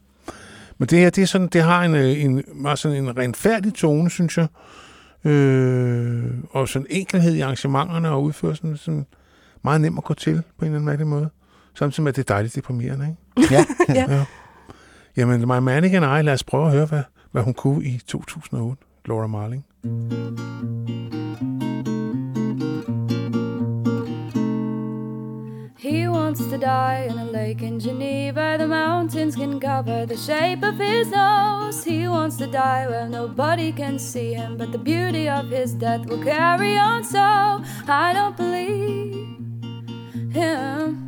Men 0.78 0.89
det 0.89 0.99
her, 0.99 1.11
det, 1.11 1.22
er 1.22 1.26
sådan, 1.26 1.47
det 1.47 1.62
har 1.62 1.82
en, 1.84 1.95
øh, 1.95 2.24
en, 2.24 2.43
meget 2.55 2.78
sådan 2.78 3.05
en 3.05 3.18
renfærdig 3.18 3.74
tone, 3.74 4.11
synes 4.11 4.39
jeg. 4.39 4.47
Øh, 5.24 6.24
og 6.51 6.68
sådan 6.68 6.87
enkelhed 6.91 7.34
i 7.34 7.41
arrangementerne 7.41 8.11
og 8.11 8.22
udførelsen. 8.22 8.76
Sådan 8.76 9.07
meget 9.64 9.80
nem 9.80 9.99
at 9.99 10.05
gå 10.05 10.14
til 10.14 10.43
på 10.59 10.64
en 10.64 10.74
eller 10.74 10.93
anden 10.93 11.09
måde. 11.09 11.28
Samtidig 11.74 12.03
med, 12.05 12.12
at 12.12 12.16
det 12.16 12.30
er 12.30 12.34
dejligt 12.34 12.55
deprimerende, 12.55 13.16
ikke? 13.39 13.55
Ja. 13.55 13.64
Ja. 13.95 14.24
Jamen, 15.17 15.41
lad 16.25 16.29
os 16.29 16.45
prøve 16.45 16.67
at 16.67 16.73
høre, 16.73 16.87
hvad, 16.87 17.03
hvad 17.33 17.43
hun 17.43 17.55
kunne 17.55 17.85
i 17.85 18.01
2008. 18.07 18.83
Laura 19.07 19.27
Marling. 19.27 19.64
He 25.79 26.09
wants 26.11 26.41
to 26.41 26.57
die 26.57 27.07
in 27.11 27.19
a 27.19 27.25
lake 27.33 27.62
in 27.62 27.79
Geneva. 27.79 28.57
The 28.59 28.67
mountains 28.67 29.37
can 29.37 29.61
cover 29.61 30.07
the 30.07 30.17
shape 30.17 30.62
of 30.62 30.75
his 30.75 31.09
nose. 31.11 31.85
He 31.85 32.09
wants 32.09 32.37
to 32.37 32.47
die 32.47 32.87
where 32.89 33.09
nobody 33.09 33.71
can 33.73 33.99
see 33.99 34.35
him, 34.35 34.57
but 34.59 34.73
the 34.73 34.79
beauty 34.79 35.29
of 35.29 35.49
his 35.51 35.73
death 35.75 36.07
will 36.07 36.25
carry 36.25 36.77
on. 36.79 37.05
So 37.05 37.62
I 37.89 38.12
don't 38.12 38.37
believe 38.37 39.39
him. 40.33 41.05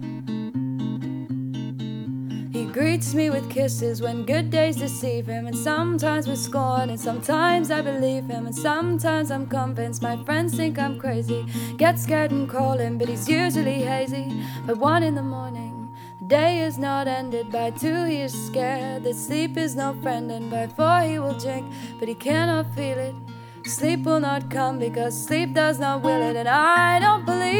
Greets 2.78 3.12
me 3.12 3.28
with 3.28 3.50
kisses 3.50 4.00
when 4.00 4.24
good 4.24 4.50
days 4.50 4.76
deceive 4.76 5.26
him, 5.26 5.48
and 5.48 5.58
sometimes 5.58 6.28
with 6.28 6.38
scorn, 6.38 6.90
and 6.90 7.00
sometimes 7.00 7.72
I 7.72 7.80
believe 7.82 8.28
him, 8.28 8.46
and 8.46 8.54
sometimes 8.54 9.32
I'm 9.32 9.48
convinced 9.48 10.00
my 10.00 10.16
friends 10.22 10.54
think 10.54 10.78
I'm 10.78 10.96
crazy. 10.96 11.44
Get 11.76 11.98
scared 11.98 12.30
and 12.30 12.48
call 12.48 12.78
him, 12.78 12.96
but 12.96 13.08
he's 13.08 13.28
usually 13.28 13.82
hazy. 13.82 14.44
By 14.64 14.74
one 14.74 15.02
in 15.02 15.16
the 15.16 15.24
morning, 15.24 15.92
the 16.20 16.26
day 16.28 16.60
is 16.60 16.78
not 16.78 17.08
ended. 17.08 17.50
By 17.50 17.72
two, 17.72 18.04
he 18.04 18.18
is 18.18 18.46
scared 18.46 19.02
that 19.02 19.16
sleep 19.16 19.56
is 19.56 19.74
no 19.74 19.94
friend, 20.00 20.30
and 20.30 20.48
by 20.48 20.68
four, 20.68 21.00
he 21.00 21.18
will 21.18 21.36
drink, 21.36 21.66
but 21.98 22.06
he 22.06 22.14
cannot 22.14 22.72
feel 22.76 22.96
it. 22.96 23.16
Sleep 23.64 24.04
will 24.04 24.20
not 24.20 24.50
come 24.50 24.78
because 24.78 25.20
sleep 25.20 25.52
does 25.52 25.80
not 25.80 26.02
will 26.02 26.22
it, 26.22 26.36
and 26.36 26.48
I 26.48 27.00
don't 27.00 27.26
believe 27.26 27.58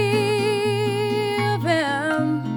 him. 1.64 2.47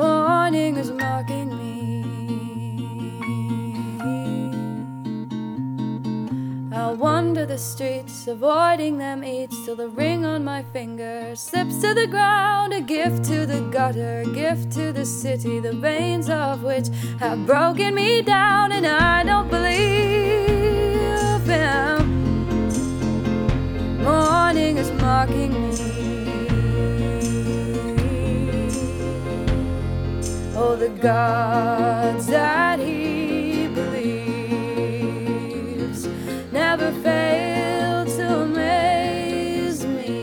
Morning 0.00 0.78
is 0.78 0.90
mocking 0.90 1.50
me. 1.60 2.00
I'll 6.74 6.96
wander 6.96 7.44
the 7.44 7.58
streets, 7.58 8.26
avoiding 8.26 8.96
them 8.96 9.22
each, 9.22 9.52
till 9.66 9.76
the 9.76 9.88
ring 9.88 10.24
on 10.24 10.42
my 10.42 10.62
finger 10.72 11.36
slips 11.36 11.82
to 11.82 11.92
the 11.92 12.06
ground. 12.06 12.72
A 12.72 12.80
gift 12.80 13.24
to 13.24 13.44
the 13.44 13.60
gutter, 13.70 14.22
a 14.22 14.26
gift 14.32 14.72
to 14.72 14.90
the 14.90 15.04
city, 15.04 15.60
the 15.60 15.74
veins 15.74 16.30
of 16.30 16.62
which 16.62 16.88
have 17.18 17.44
broken 17.44 17.94
me 17.94 18.22
down, 18.22 18.72
and 18.72 18.86
I 18.86 19.22
don't 19.22 19.50
believe 19.50 21.44
him. 21.44 22.22
Morning 24.02 24.78
is 24.78 24.90
mocking 24.92 25.52
me. 25.52 25.79
Oh, 30.62 30.76
the 30.76 30.90
gods 30.90 32.26
that 32.26 32.78
he 32.80 33.66
believes 33.68 34.86
never 36.52 36.92
fail 37.02 38.04
to 38.04 38.42
amaze 38.42 39.86
me. 39.86 40.22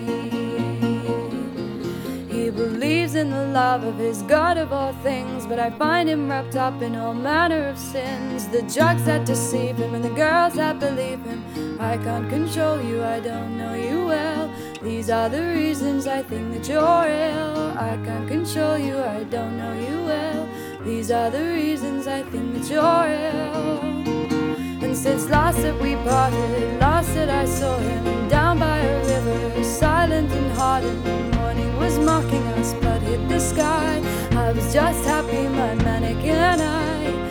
He 2.30 2.52
believes 2.52 3.16
in 3.16 3.32
the 3.32 3.48
love 3.48 3.84
of 3.84 3.98
his 3.98 4.22
God 4.22 4.60
of 4.60 4.72
all 4.72 4.94
things, 5.02 5.48
but 5.48 5.57
I 5.57 5.72
find 5.72 6.07
him 6.07 6.30
wrapped 6.30 6.56
up 6.56 6.84
in 6.84 6.95
all 6.95 7.16
manner 7.16 7.68
of 7.68 7.80
sins. 7.80 8.48
The 8.48 8.62
drugs 8.62 9.06
that 9.06 9.26
deceive 9.26 9.78
him 9.78 9.95
and 9.95 10.03
the 10.03 10.12
girls 10.12 10.53
that 10.53 10.80
believe 10.80 11.20
him. 11.24 11.66
I 11.80 11.98
can't 11.98 12.28
control 12.30 12.82
you, 12.82 13.04
I 13.04 13.20
don't 13.20 13.58
know 13.58 13.76
you 13.76 14.06
well. 14.06 14.52
These 14.82 15.10
are 15.10 15.30
the 15.30 15.44
reasons 15.44 16.08
I 16.08 16.24
think 16.24 16.54
that 16.54 16.68
you're 16.68 16.82
ill. 16.82 17.78
I 17.78 17.99
can't 18.04 18.28
control 18.28 18.78
you, 18.78 18.98
I 18.98 19.24
don't 19.26 19.58
know 19.58 19.74
you 19.74 20.06
well. 20.06 20.49
These 20.84 21.12
are 21.12 21.30
the 21.30 21.44
reasons 21.44 22.08
I 22.08 22.24
think 22.24 22.54
that 22.56 22.70
you're 22.70 23.08
ill. 23.26 23.98
And 24.84 24.95
since 24.95 25.30
last 25.30 25.62
that 25.62 25.80
we 25.80 25.95
parted, 25.98 26.80
last 26.80 27.14
that 27.14 27.30
I 27.30 27.45
saw 27.45 27.78
him 27.78 28.28
down 28.28 28.58
by 28.60 28.80
a 28.80 29.06
river, 29.06 29.64
silent 29.64 30.32
and 30.32 30.52
hardened, 30.54 31.04
the 31.04 31.38
morning 31.38 31.78
was 31.78 31.99
mocking 31.99 32.45
us, 32.60 32.74
but 32.82 33.02
hit 33.02 33.28
the 33.30 33.40
sky. 33.40 34.02
I 34.32 34.52
was 34.52 34.74
just 34.74 35.06
happy, 35.06 35.48
my 35.49 35.76
mannequin. 35.76 36.60
He 36.60 37.27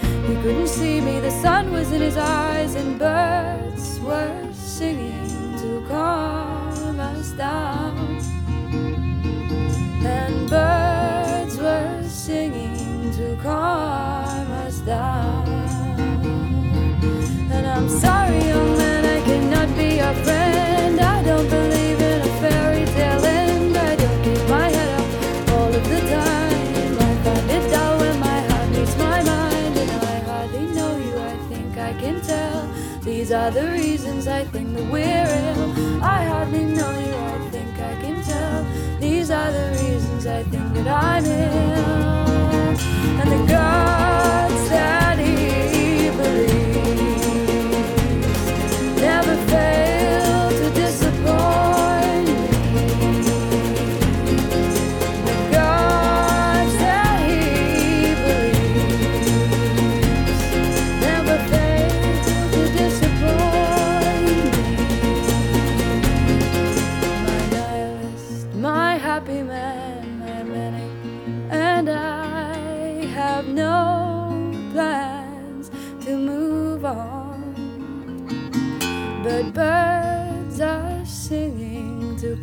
couldn't 0.47 0.69
see 0.69 1.01
me, 1.01 1.19
the 1.19 1.31
sun 1.43 1.73
was 1.73 1.91
in 1.91 2.01
his 2.01 2.17
eyes, 2.17 2.77
and 2.77 3.01
birds 3.01 3.99
were 3.99 4.49
singing 4.53 5.59
to 5.59 5.85
calm 5.89 7.01
us 7.01 7.33
down. 7.33 7.99
And 10.05 10.49
birds 10.49 11.57
were 11.59 12.01
singing 12.05 13.11
to 13.17 13.37
calm 13.43 14.53
us 14.65 14.79
down. 14.79 15.49
And 17.51 17.67
I'm 17.67 17.89
sorry, 17.89 18.39
young 18.47 18.79
man, 18.79 19.05
I 19.05 19.21
cannot 19.25 19.77
be 19.77 19.97
your 19.97 20.15
friend. 20.25 21.01
I 21.01 21.25
don't 21.25 21.51
believe 21.51 22.01
in 22.01 22.06
are 33.47 33.53
the 33.53 33.71
reasons 33.71 34.27
I 34.27 34.45
think 34.45 34.75
that 34.75 34.85
we're 34.91 35.03
ill. 35.03 36.03
I 36.03 36.25
hardly 36.25 36.65
know 36.65 36.91
you. 36.99 37.15
I 37.15 37.49
think 37.51 37.79
I 37.79 37.95
can 38.03 38.21
tell. 38.25 38.65
These 38.99 39.31
are 39.31 39.53
the 39.53 39.69
reasons 39.71 40.27
I 40.27 40.43
think 40.43 40.75
that 40.75 40.89
I'm 40.89 41.25
ill. 41.25 42.17
And 43.21 43.31
the 43.31 43.53
gods 43.53 44.69
that 44.71 45.16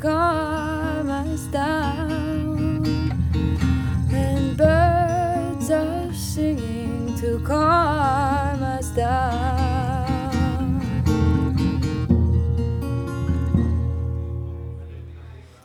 calm 0.04 1.10
us 1.10 1.42
down. 1.54 2.86
And 4.12 4.58
birds 4.58 5.70
are 5.70 6.14
singing 6.14 7.16
to 7.22 7.40
calm 7.48 8.62
us 8.80 8.88
down. 8.96 9.64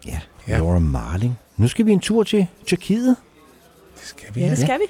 Ja, 0.06 0.20
Laura 0.46 0.78
Marling. 0.78 1.38
Nu 1.56 1.68
skal 1.68 1.86
vi 1.86 1.92
en 1.92 2.00
tur 2.00 2.22
til 2.22 2.46
Tyrkiet. 2.66 3.16
Det 3.94 4.06
skal 4.06 4.34
vi. 4.34 4.40
Ja, 4.40 4.50
det 4.50 4.58
skal 4.58 4.80
vi. 4.80 4.84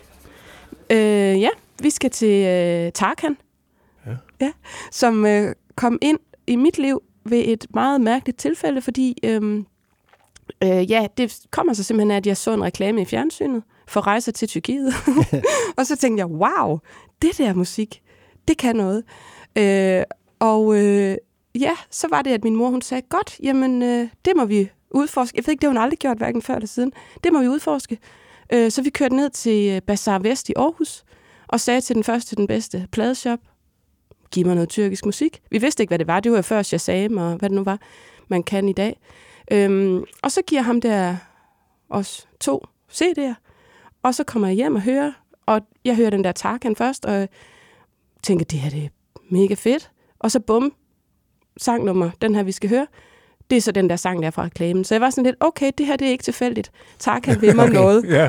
Øh, 0.96 1.40
ja, 1.40 1.48
vi 1.82 1.90
skal 1.90 2.10
til 2.10 2.46
øh, 2.46 2.92
Tarkan. 2.92 3.36
Ja. 4.06 4.16
ja. 4.40 4.52
Som 4.90 5.26
øh, 5.26 5.54
kom 5.74 5.98
ind 6.02 6.18
i 6.46 6.56
mit 6.56 6.78
liv 6.78 7.02
ved 7.30 7.42
et 7.46 7.66
meget 7.74 8.00
mærkeligt 8.00 8.38
tilfælde, 8.38 8.82
fordi 8.82 9.16
øh, 9.22 9.64
øh, 10.62 10.90
ja, 10.90 11.06
det 11.16 11.40
kommer 11.50 11.72
så 11.72 11.82
simpelthen 11.82 12.10
af, 12.10 12.16
at 12.16 12.26
jeg 12.26 12.36
så 12.36 12.54
en 12.54 12.64
reklame 12.64 13.02
i 13.02 13.04
fjernsynet 13.04 13.62
for 13.88 14.06
rejser 14.06 14.32
til 14.32 14.48
Tyrkiet. 14.48 14.94
og 15.78 15.86
så 15.86 15.96
tænkte 15.96 16.20
jeg, 16.20 16.26
wow, 16.26 16.78
det 17.22 17.38
der 17.38 17.54
musik, 17.54 18.02
det 18.48 18.58
kan 18.58 18.76
noget. 18.76 19.04
Øh, 19.58 20.02
og 20.38 20.76
øh, 20.76 21.16
ja, 21.54 21.72
så 21.90 22.06
var 22.10 22.22
det, 22.22 22.30
at 22.30 22.44
min 22.44 22.56
mor 22.56 22.70
hun 22.70 22.82
sagde, 22.82 23.02
godt, 23.08 23.40
jamen 23.42 23.82
øh, 23.82 24.08
det 24.24 24.32
må 24.36 24.44
vi 24.44 24.68
udforske. 24.90 25.36
Jeg 25.36 25.46
ved 25.46 25.52
ikke, 25.52 25.60
det 25.60 25.66
har 25.66 25.70
hun 25.70 25.82
aldrig 25.82 25.98
gjort, 25.98 26.18
hverken 26.18 26.42
før 26.42 26.54
eller 26.54 26.66
siden. 26.66 26.92
Det 27.24 27.32
må 27.32 27.40
vi 27.40 27.48
udforske. 27.48 27.98
Øh, 28.52 28.70
så 28.70 28.82
vi 28.82 28.90
kørte 28.90 29.16
ned 29.16 29.30
til 29.30 29.70
øh, 29.70 29.82
Bazaar 29.82 30.18
Vest 30.18 30.48
i 30.48 30.52
Aarhus, 30.56 31.04
og 31.48 31.60
sagde 31.60 31.80
til 31.80 31.96
den 31.96 32.04
første, 32.04 32.36
den 32.36 32.46
bedste 32.46 32.88
pladeshop, 32.92 33.38
giv 34.30 34.46
mig 34.46 34.54
noget 34.54 34.68
tyrkisk 34.68 35.06
musik. 35.06 35.40
Vi 35.50 35.58
vidste 35.58 35.82
ikke, 35.82 35.90
hvad 35.90 35.98
det 35.98 36.06
var. 36.06 36.20
Det 36.20 36.32
var 36.32 36.38
jo 36.38 36.42
før 36.42 36.62
Shazam 36.62 37.16
og 37.16 37.36
hvad 37.36 37.48
det 37.48 37.56
nu 37.56 37.64
var, 37.64 37.78
man 38.28 38.42
kan 38.42 38.68
i 38.68 38.72
dag. 38.72 39.00
Øhm, 39.52 40.04
og 40.22 40.32
så 40.32 40.42
giver 40.46 40.62
ham 40.62 40.80
der 40.80 41.16
os 41.90 42.28
to 42.40 42.64
CD'er, 42.92 43.34
og 44.02 44.14
så 44.14 44.24
kommer 44.24 44.48
jeg 44.48 44.56
hjem 44.56 44.74
og 44.74 44.82
hører, 44.82 45.12
og 45.46 45.60
jeg 45.84 45.96
hører 45.96 46.10
den 46.10 46.24
der 46.24 46.32
Tarkan 46.32 46.76
først, 46.76 47.04
og 47.04 47.28
tænker, 48.22 48.44
det 48.44 48.58
her 48.58 48.70
det 48.70 48.84
er 48.84 48.88
mega 49.30 49.54
fedt. 49.54 49.90
Og 50.18 50.30
så 50.30 50.40
bum, 50.40 50.72
sangnummer, 51.56 52.10
den 52.22 52.34
her 52.34 52.42
vi 52.42 52.52
skal 52.52 52.70
høre, 52.70 52.86
det 53.50 53.56
er 53.56 53.60
så 53.60 53.72
den 53.72 53.90
der 53.90 53.96
sang, 53.96 54.20
der 54.20 54.26
er 54.26 54.30
fra 54.30 54.44
reklamen. 54.44 54.84
Så 54.84 54.94
jeg 54.94 55.00
var 55.00 55.10
sådan 55.10 55.24
lidt, 55.24 55.36
okay, 55.40 55.70
det 55.78 55.86
her 55.86 55.96
det 55.96 56.06
er 56.06 56.10
ikke 56.10 56.24
tilfældigt. 56.24 56.70
Tarkan 56.98 57.40
vil 57.40 57.56
mig 57.56 57.64
Okay, 57.64 57.74
noget. 57.74 58.04
Ja. 58.08 58.28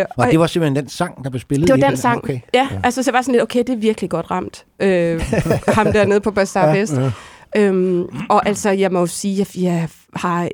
Øh, 0.00 0.04
Og 0.16 0.26
det 0.30 0.38
var 0.40 0.46
simpelthen 0.46 0.76
den 0.76 0.88
sang, 0.88 1.24
der 1.24 1.30
blev 1.30 1.40
spillet 1.40 1.68
det 1.68 1.80
var 1.80 1.88
den 1.88 1.96
sang. 1.96 2.18
Okay. 2.24 2.40
Ja, 2.54 2.68
altså 2.84 3.02
så 3.02 3.10
jeg 3.10 3.14
var 3.14 3.22
sådan 3.22 3.32
lidt, 3.32 3.42
okay, 3.42 3.58
det 3.58 3.68
er 3.68 3.76
virkelig 3.76 4.10
godt 4.10 4.30
ramt. 4.30 4.64
Øh, 4.80 5.20
ham 5.78 5.92
dernede 5.92 6.20
på 6.20 6.30
Bazaar 6.30 6.68
Ja, 6.68 6.74
Fest. 6.74 6.92
ja. 6.92 7.10
Øhm, 7.56 8.02
og 8.30 8.46
altså, 8.48 8.70
jeg 8.70 8.92
må 8.92 9.00
jo 9.00 9.06
sige, 9.06 9.40
at 9.40 9.56
jeg 9.56 9.88
har... 10.16 10.48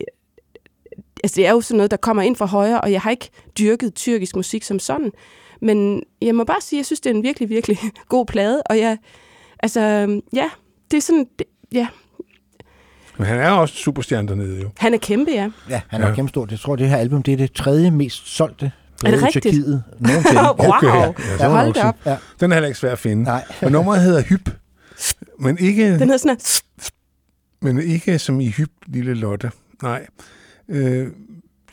Altså, 1.24 1.36
det 1.36 1.46
er 1.46 1.50
jo 1.50 1.60
sådan 1.60 1.76
noget, 1.76 1.90
der 1.90 1.96
kommer 1.96 2.22
ind 2.22 2.36
fra 2.36 2.46
højre, 2.46 2.80
og 2.80 2.92
jeg 2.92 3.00
har 3.00 3.10
ikke 3.10 3.30
dyrket 3.58 3.94
tyrkisk 3.94 4.36
musik 4.36 4.62
som 4.64 4.78
sådan. 4.78 5.12
Men 5.62 6.02
jeg 6.22 6.34
må 6.34 6.44
bare 6.44 6.60
sige, 6.60 6.76
at 6.76 6.80
jeg 6.80 6.86
synes, 6.86 7.00
det 7.00 7.10
er 7.10 7.14
en 7.14 7.22
virkelig, 7.22 7.48
virkelig 7.48 7.78
god 8.08 8.26
plade. 8.26 8.62
Og 8.62 8.78
jeg... 8.78 8.98
Altså, 9.62 9.80
ja, 10.32 10.50
det 10.90 10.96
er 10.96 11.00
sådan... 11.00 11.26
Det, 11.38 11.46
ja, 11.72 11.86
Men 13.18 13.26
han 13.26 13.38
er 13.40 13.50
også 13.50 13.74
superstjerne 13.74 14.28
dernede 14.28 14.60
jo. 14.62 14.70
han 14.78 14.94
er 14.94 14.98
kæmpe, 14.98 15.30
ja. 15.32 15.50
Ja, 15.68 15.80
han 15.88 16.00
er 16.00 16.04
Ja. 16.04 16.10
ja. 16.10 16.14
kæmpe 16.14 16.28
stort. 16.28 16.50
Jeg 16.50 16.60
tror, 16.60 16.76
det 16.76 16.88
her 16.88 16.96
album 16.96 17.22
det 17.22 17.32
er 17.32 17.36
det 17.36 17.52
tredje 17.52 17.90
mest 17.90 18.28
solgte 18.36 18.72
Er 19.04 19.10
det 19.10 19.22
rigtigt? 19.22 19.44
Nogensinde. 20.00 20.40
Wow. 20.42 20.68
Okay, 20.68 21.12
ja, 21.40 21.48
Hold 21.48 21.50
da 21.50 21.58
jeg 21.66 21.74
sige. 21.74 21.84
op. 21.84 21.96
Ja. 22.06 22.16
Den 22.40 22.52
er 22.52 22.56
heller 22.56 22.66
ikke 22.68 22.78
svær 22.78 22.92
at 22.92 22.98
finde. 22.98 23.22
Nej. 23.22 23.44
Og 23.62 23.72
nummeret 23.72 24.02
hedder 24.02 24.22
Hyp. 24.22 24.50
Men 25.40 25.58
ikke, 25.58 25.90
Den 25.92 26.00
hedder 26.00 26.16
sådan 26.16 26.36
her... 26.36 26.60
men 27.62 27.82
ikke 27.82 28.18
som 28.18 28.40
i 28.40 28.48
Hyp, 28.48 28.70
lille 28.86 29.14
Lotte. 29.14 29.50
Nej. 29.82 30.06
Øh, 30.68 31.08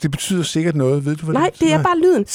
det 0.02 0.10
betyder 0.10 0.42
sikkert 0.42 0.76
noget. 0.76 1.04
Ved 1.04 1.16
du, 1.16 1.24
hvad 1.24 1.34
Nej, 1.34 1.50
det 1.50 1.60
det 1.60 1.72
er 1.72 1.82
bare 1.82 1.98
lyden. 1.98 2.26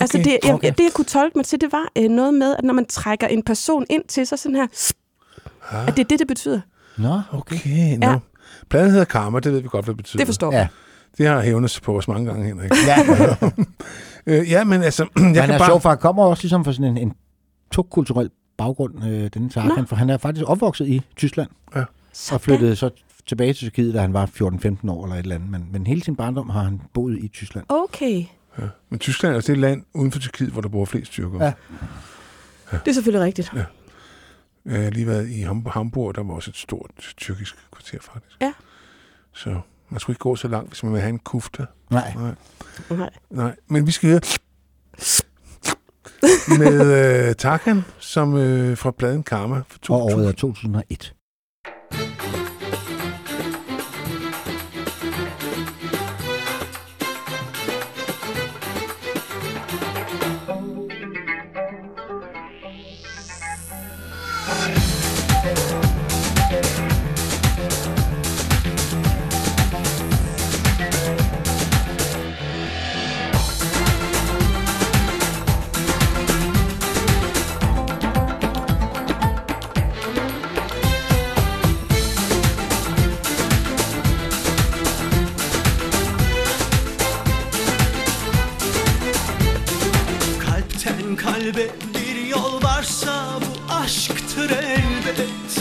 Altså, 0.00 0.18
Okay, 0.18 0.24
det, 0.24 0.38
jeg, 0.44 0.54
okay. 0.54 0.72
det, 0.78 0.84
jeg 0.84 0.92
kunne 0.94 1.04
tolke 1.04 1.38
mig 1.38 1.44
til, 1.46 1.60
det 1.60 1.72
var 1.72 1.88
øh, 1.98 2.08
noget 2.10 2.34
med, 2.34 2.54
at 2.58 2.64
når 2.64 2.74
man 2.74 2.86
trækker 2.86 3.26
en 3.26 3.42
person 3.42 3.86
ind 3.90 4.02
til 4.08 4.26
sig 4.26 4.38
sådan 4.38 4.56
her, 4.56 4.66
Ah. 5.70 5.88
at 5.88 5.96
det 5.96 6.02
er 6.04 6.08
det, 6.08 6.18
det 6.18 6.26
betyder. 6.28 6.60
Nå, 6.98 7.20
Okay. 7.32 7.56
Ja. 7.66 8.10
ja. 8.10 8.18
Pladen 8.70 8.90
hedder 8.90 9.04
Karma, 9.04 9.40
det 9.40 9.52
ved 9.52 9.60
vi 9.60 9.68
godt, 9.68 9.84
hvad 9.84 9.92
det 9.94 9.96
betyder. 9.96 10.18
Det 10.20 10.26
forstår 10.26 10.52
Ja. 10.52 10.58
jeg. 10.58 10.68
Det 11.18 11.26
har 11.26 11.40
hævnet 11.40 11.70
sig 11.70 11.82
på 11.82 11.96
os 11.96 12.08
mange 12.08 12.26
gange, 12.26 12.46
Henrik. 12.46 12.70
Ja. 12.86 12.96
øh, 14.42 14.50
ja, 14.50 14.64
men 14.64 14.82
altså, 14.82 15.02
jeg 15.16 15.22
Men 15.24 15.34
kan 15.34 15.42
han 15.42 15.50
er 15.50 15.58
bare... 15.58 15.68
sjov, 15.68 15.80
for 15.80 15.88
han 15.88 15.98
kommer 15.98 16.24
også 16.24 16.42
ligesom 16.42 16.64
fra 16.64 16.72
sådan 16.72 16.84
en, 16.84 16.98
en 16.98 17.12
togkulturel 17.72 18.30
baggrund, 18.58 19.04
øh, 19.04 19.30
denne 19.34 19.50
Tarkan, 19.50 19.86
for 19.86 19.96
han 19.96 20.10
er 20.10 20.18
faktisk 20.18 20.48
opvokset 20.48 20.86
i 20.88 21.02
Tyskland, 21.16 21.48
Ja. 21.76 21.84
og 22.32 22.40
flyttede 22.40 22.76
så 22.76 22.90
tilbage 23.26 23.52
til 23.52 23.58
Tyrkiet, 23.70 23.94
da 23.94 24.00
han 24.00 24.12
var 24.12 24.26
14-15 24.26 24.90
år 24.90 25.04
eller 25.04 25.14
et 25.16 25.22
eller 25.22 25.34
andet. 25.34 25.50
Men, 25.50 25.66
men 25.72 25.86
hele 25.86 26.02
sin 26.02 26.16
barndom 26.16 26.50
har 26.50 26.62
han 26.62 26.80
boet 26.94 27.18
i 27.18 27.28
Tyskland. 27.28 27.66
Okay. 27.68 28.24
Ja. 28.58 28.64
Men 28.90 28.98
Tyskland 28.98 29.32
er 29.32 29.36
også 29.36 29.52
det 29.52 29.60
land 29.60 29.82
uden 29.94 30.12
for 30.12 30.18
Tyrkiet, 30.18 30.50
hvor 30.50 30.60
der 30.60 30.68
bor 30.68 30.84
flest 30.84 31.12
tyrkere. 31.12 31.44
Ja. 31.44 31.52
Det 32.72 32.88
er 32.88 32.92
selvfølgelig 32.92 33.26
rigtigt. 33.26 33.52
Ja. 33.56 33.62
Jeg 34.66 34.82
har 34.82 34.90
lige 34.90 35.06
været 35.06 35.28
i 35.28 35.42
Ham- 35.42 35.66
Hamburg, 35.70 36.14
der 36.14 36.22
var 36.22 36.34
også 36.34 36.50
et 36.50 36.56
stort 36.56 36.90
tyrkisk 37.16 37.56
kvarter, 37.72 37.98
faktisk. 38.00 38.36
Ja. 38.40 38.52
Så 39.32 39.60
man 39.88 40.00
skulle 40.00 40.14
ikke 40.14 40.20
gå 40.22 40.36
så 40.36 40.48
langt, 40.48 40.68
hvis 40.70 40.82
man 40.82 40.92
vil 40.92 41.00
have 41.00 41.08
en 41.10 41.18
kufte. 41.18 41.66
Nej. 41.90 42.14
Nej. 42.14 42.34
Nej. 42.90 43.10
Nej. 43.30 43.56
Men 43.66 43.86
vi 43.86 43.90
skal 43.92 44.08
høre 44.10 44.20
med 46.58 47.26
øh, 47.28 47.34
Tarkan, 47.34 47.82
som 47.98 48.36
øh, 48.36 48.76
fra 48.76 48.90
pladen 48.90 49.22
Karma 49.22 49.62
for 49.68 49.94
Og 49.94 50.02
året 50.02 50.10
2000. 50.12 50.28
er 50.28 50.32
2001. 50.32 51.13
Kalbe 91.44 91.70
bir 91.94 92.26
yol 92.26 92.62
varsa 92.62 93.40
bu 93.40 93.72
aşktır 93.72 94.50
elbet. 94.50 95.60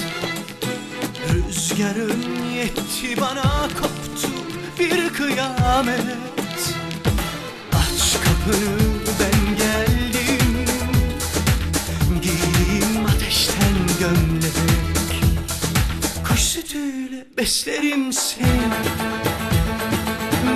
Rüzgarın 1.33 2.23
yetti 2.55 3.21
bana 3.21 3.67
koptu 3.67 4.27
bir 4.79 5.09
kıyamet. 5.13 6.75
Aç 7.73 8.13
kapını 8.23 8.79
ben 9.19 9.57
geldim. 9.57 10.65
Giyeyim 12.21 13.05
ateşten 13.05 13.75
gömlek. 13.99 14.53
Kuş 16.27 16.39
sütüyle 16.39 17.25
beslerim 17.37 18.13
seni. 18.13 18.61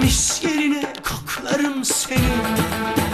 Mis 0.02 0.44
yerine 0.44 0.94
koklarım 1.04 1.86
seni 1.86 3.07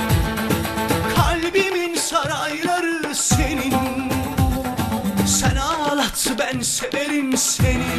ben 6.39 6.61
severim 6.61 7.38
seni. 7.38 7.93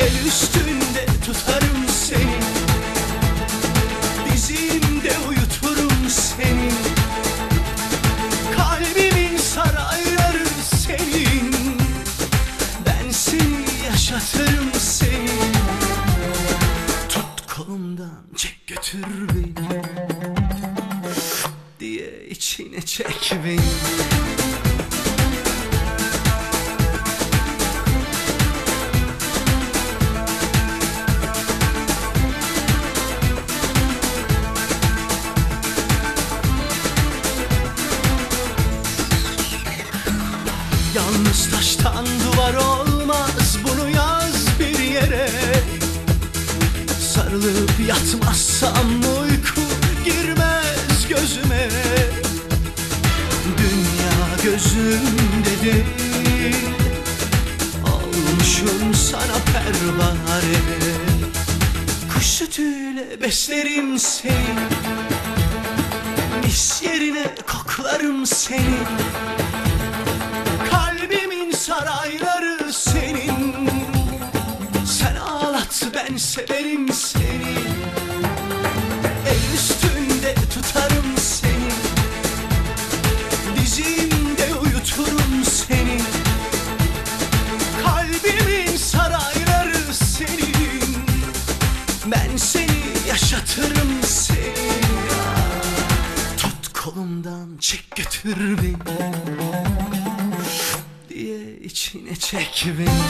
El 0.00 0.26
üstünde 0.26 1.06
tutarım 1.26 1.88
seni. 1.88 2.40
Dizimde 4.32 5.12
uyuturum 5.28 6.08
seni. 6.08 6.70
Kalbimin 8.56 9.36
sarayları 9.36 10.46
senin. 10.76 11.54
Ben 12.86 13.10
seni 13.10 13.84
yaşatırım 13.86 14.72
seni. 14.78 15.30
Tut 17.08 17.54
kolumdan 17.56 18.24
çek 18.36 18.66
götür 18.66 19.04
beni. 19.28 19.82
Diye 21.80 22.28
içine 22.28 22.82
çek 22.82 23.32
beni 23.44 24.49
Sarılıp 47.30 47.70
yatmazsam 47.88 48.88
uyku 49.22 49.60
girmez 50.04 51.08
gözüme. 51.08 51.68
Dünya 53.58 54.42
gözümde 54.44 55.64
değil 55.64 56.66
Olmuşum 57.84 58.94
sana 58.94 59.38
pervane. 59.52 60.56
Kuş 62.14 62.26
sütüyle 62.26 63.22
beslerim 63.22 63.98
seni. 63.98 64.54
Mis 66.44 66.82
yerine 66.82 67.34
koklarım 67.46 68.26
seni. 68.26 68.78
Kalbimin 70.70 71.50
sarayları 71.50 72.72
senin. 72.72 73.70
Sen 74.86 75.16
ağlat 75.16 75.86
ben 75.94 76.16
severim 76.16 76.92
seni 76.92 77.19
yanımdan 97.24 97.56
çek 97.60 97.84
götür 97.96 98.58
beni 98.58 98.76
Diye 101.08 101.56
içine 101.64 102.16
çek 102.16 102.66
beni. 102.78 103.00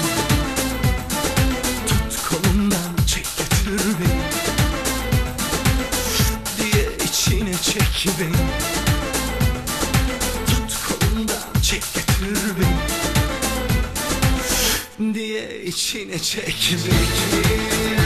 Tut 1.86 2.22
kolumdan 2.28 2.96
çek 3.06 3.26
götür 3.38 3.80
beni 4.00 4.22
Diye 6.58 6.86
içine 7.04 7.52
çek 7.52 8.06
beni. 8.20 8.46
Tut 10.46 10.72
kolumdan 10.88 11.60
çek 11.62 11.84
götür 11.94 12.38
beni 15.00 15.14
Diye 15.14 15.64
içine 15.64 16.18
çek 16.18 16.74
beni. 16.86 17.99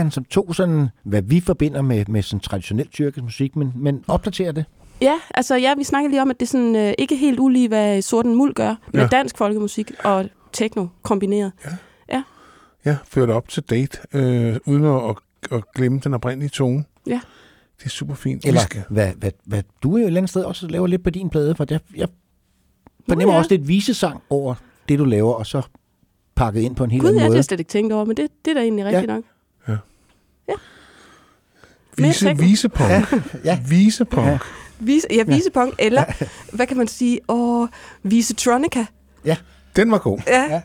Tarkan, 0.00 0.10
som 0.10 0.24
tog 0.24 0.54
sådan, 0.54 0.88
hvad 1.04 1.22
vi 1.22 1.40
forbinder 1.40 1.82
med, 1.82 2.04
med 2.08 2.22
sådan 2.22 2.40
traditionel 2.40 2.88
tyrkisk 2.88 3.22
musik, 3.24 3.56
men, 3.56 3.72
men 3.76 4.04
opdaterer 4.08 4.52
det. 4.52 4.64
Ja, 5.00 5.14
altså 5.34 5.56
ja, 5.56 5.74
vi 5.74 5.84
snakkede 5.84 6.10
lige 6.10 6.22
om, 6.22 6.30
at 6.30 6.40
det 6.40 6.46
er 6.46 6.50
sådan, 6.50 6.76
øh, 6.76 6.92
ikke 6.98 7.16
helt 7.16 7.38
ulige, 7.40 7.68
hvad 7.68 8.02
Sorten 8.02 8.34
Muld 8.34 8.54
gør 8.54 8.74
med 8.92 9.00
Ja. 9.00 9.06
dansk 9.06 9.38
folkemusik 9.38 9.92
og 10.04 10.24
techno 10.52 10.86
kombineret. 11.02 11.52
Ja. 11.64 11.70
ja. 12.16 12.22
Ja, 12.84 12.96
ført 13.04 13.30
op 13.30 13.48
til 13.48 13.62
date, 13.62 13.98
øh, 14.14 14.56
uden 14.66 14.84
at, 14.84 15.02
at, 15.10 15.16
at 15.58 15.64
glemme 15.74 16.00
den 16.04 16.14
oprindelige 16.14 16.48
tone. 16.50 16.84
Ja. 17.06 17.20
Det 17.78 17.84
er 17.86 17.90
super 17.90 18.14
fint. 18.14 18.44
Eller 18.44 18.60
skal, 18.60 18.82
hvad, 18.90 19.12
hvad, 19.16 19.30
hvad 19.44 19.62
du 19.82 19.90
jo 19.90 19.96
et 19.96 20.06
eller 20.06 20.20
andet 20.20 20.30
sted 20.30 20.42
også 20.44 20.66
laver 20.68 20.86
lidt 20.86 21.04
på 21.04 21.10
din 21.10 21.30
plade, 21.30 21.54
for 21.54 21.66
jeg, 21.70 21.80
jeg 21.96 22.08
fornemmer 23.08 23.34
ja. 23.34 23.38
også 23.38 23.50
lidt 23.56 23.68
visesang 23.68 24.22
over 24.30 24.54
det, 24.88 24.98
du 24.98 25.04
laver, 25.04 25.32
og 25.34 25.46
så 25.46 25.62
pakket 26.34 26.60
ind 26.60 26.76
på 26.76 26.84
en 26.84 26.90
helt 26.90 27.00
Gud, 27.00 27.08
anden 27.08 27.16
ja, 27.18 27.18
det 27.18 27.22
har 27.22 27.28
måde. 27.30 27.36
jeg 27.36 27.44
slet 27.44 27.60
ikke 27.60 27.68
tænkt 27.70 27.92
over, 27.92 28.04
men 28.04 28.16
det, 28.16 28.28
det 28.44 28.50
er 28.50 28.54
da 28.54 28.60
egentlig 28.60 28.84
rigtigt 28.84 29.08
Ja. 29.10 29.14
nok. 29.14 29.24
Vise, 31.98 32.36
visepunk. 32.38 32.90
Ja, 32.90 33.02
ja. 33.44 33.58
Visepunk. 33.68 34.26
Ja. 34.26 34.38
Vise, 34.78 35.06
ja, 35.10 35.22
visepunk, 35.22 35.74
eller 35.78 36.04
hvad 36.52 36.66
kan 36.66 36.76
man 36.76 36.88
sige? 36.88 37.20
Åh, 37.28 37.68
visetronica. 38.02 38.84
Ja. 39.24 39.36
Den 39.76 39.90
var 39.90 39.98
god. 39.98 40.18
Ja. 40.26 40.60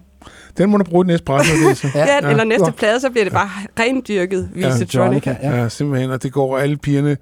Den 0.57 0.69
må 0.69 0.77
du 0.77 0.83
bruge 0.83 1.03
i 1.03 1.05
den 1.05 1.07
næste 1.07 1.25
pressemeddelelse. 1.25 1.91
Ja, 1.95 2.05
ja, 2.05 2.29
eller 2.29 2.43
næste 2.43 2.71
plade, 2.77 2.99
så 2.99 3.09
bliver 3.09 3.23
det 3.23 3.33
bare 3.33 3.49
rendyrket 3.79 4.49
visetronica. 4.53 5.35
Ja. 5.41 5.61
ja, 5.61 5.69
simpelthen. 5.69 6.11
Og 6.11 6.23
det 6.23 6.33
går, 6.33 6.57
alle 6.57 6.77
pigerne 6.77 7.17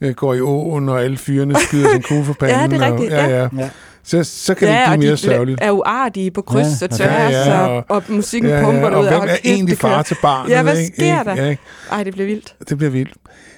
øh, 0.00 0.14
går 0.14 0.34
i 0.34 0.40
åen, 0.40 0.88
og 0.88 1.02
alle 1.02 1.16
fyrene 1.16 1.54
skyder 1.60 1.92
sin 1.92 2.02
kugle 2.02 2.24
for 2.24 2.32
panden. 2.32 2.56
Ja, 2.60 2.66
det 2.76 2.86
er 2.86 2.92
rigtigt, 2.92 3.12
Og, 3.12 3.18
ja, 3.18 3.38
ja. 3.38 3.48
ja. 3.58 3.68
Ja. 4.12 4.22
Så, 4.22 4.30
så 4.44 4.54
kan 4.54 4.68
det 4.68 4.74
ja, 4.74 4.80
ikke 4.80 4.92
og 4.92 4.98
blive 4.98 5.06
mere 5.08 5.12
de 5.12 5.16
sørgeligt. 5.16 5.58
er 5.62 5.70
uartige 5.70 6.30
på 6.30 6.42
kryds 6.42 6.80
Ja, 6.82 6.86
og 6.86 6.90
tværs, 6.96 7.32
ja, 7.32 7.52
ja, 7.54 7.60
og, 7.66 7.76
og- 7.76 7.84
og 7.88 8.02
musikken 8.08 8.50
Ja, 8.50 8.58
ja, 8.58 8.64
pumper 8.64 8.88
og 8.90 9.00
ud. 9.02 9.06
hvem 9.08 9.18
hold 9.18 9.30
er 9.30 9.36
egentlig 9.44 9.70
det 9.70 9.78
far 9.80 10.02
til 10.02 10.16
barnet, 10.22 10.50
Ja, 10.50 10.62
hvad 10.62 10.78
ikke? 10.78 10.94
sker 10.96 11.18
Ikke? 11.20 11.30
der? 11.30 11.42
Ja, 11.44 11.50
ikke? 11.50 11.62
Ej, 11.90 12.04
det 12.04 12.12
bliver 12.12 12.26
vildt. 12.26 12.54
Det 12.68 12.78
bliver 12.78 12.90
vildt. 12.90 13.12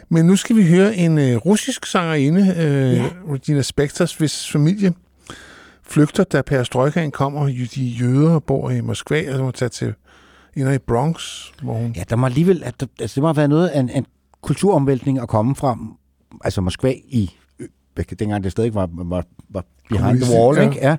Men 0.08 0.24
nu 0.26 0.36
skal 0.36 0.56
vi 0.56 0.66
høre 0.66 0.96
en 0.96 1.18
øh, 1.18 1.36
russisk 1.36 1.86
sangerinde, 1.86 2.54
øh, 2.58 2.96
ja. 2.96 3.04
Regina 3.32 3.62
Spektors, 3.62 4.14
hvis 4.14 4.50
familie 4.52 4.92
flygter, 5.88 6.24
da 6.24 6.42
perestrojkaen 6.42 7.10
kommer. 7.10 7.48
Jo- 7.48 7.66
De 7.74 7.84
jøder 7.84 8.38
bor 8.38 8.70
i 8.70 8.80
Moskva, 8.80 9.30
og 9.30 9.36
så 9.36 9.42
må 9.42 9.50
tage 9.50 9.68
til 9.68 9.94
ind 10.56 10.72
i 10.74 10.78
Bronx, 10.78 11.44
hvor 11.62 11.74
hun... 11.74 11.92
Ja, 11.96 12.02
der 12.10 12.16
må 12.16 12.26
alligevel, 12.26 12.62
at 12.64 12.80
der, 12.80 12.86
altså, 13.00 13.14
det 13.14 13.20
må 13.22 13.28
have 13.28 13.36
været 13.36 13.50
noget 13.50 13.68
af 13.68 13.80
en, 13.80 13.90
en 13.90 14.06
kulturomvæltning 14.42 15.18
at 15.20 15.28
komme 15.28 15.56
fra, 15.56 15.78
altså 16.44 16.60
Moskva 16.60 16.92
i, 17.08 17.30
dengang 18.02 18.44
det 18.44 18.52
stadig 18.52 18.74
var, 18.74 18.88
var, 18.92 19.24
var 19.48 19.64
behind 19.88 20.20
the 20.20 20.34
wall, 20.38 20.56
Ja. 20.56 20.62
ikke? 20.70 20.76
Ja. 20.82 20.96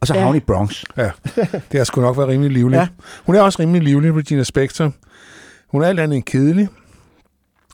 Og 0.00 0.06
så 0.06 0.14
Ja. 0.14 0.20
havne 0.20 0.36
i 0.36 0.40
Bronx. 0.40 0.84
Ja, 0.96 1.10
det 1.36 1.74
har 1.74 1.84
sgu 1.84 2.00
nok 2.00 2.16
været 2.16 2.28
rimelig 2.28 2.50
livligt. 2.52 2.80
Ja. 2.80 2.88
Hun 3.26 3.34
er 3.34 3.40
også 3.40 3.58
rimelig 3.62 3.82
livlig, 3.82 4.14
Regina 4.14 4.42
Spektor. 4.42 4.92
Hun 5.68 5.82
er 5.82 5.86
alt 5.86 6.00
andet 6.00 6.16
end 6.16 6.24
kedelig, 6.24 6.68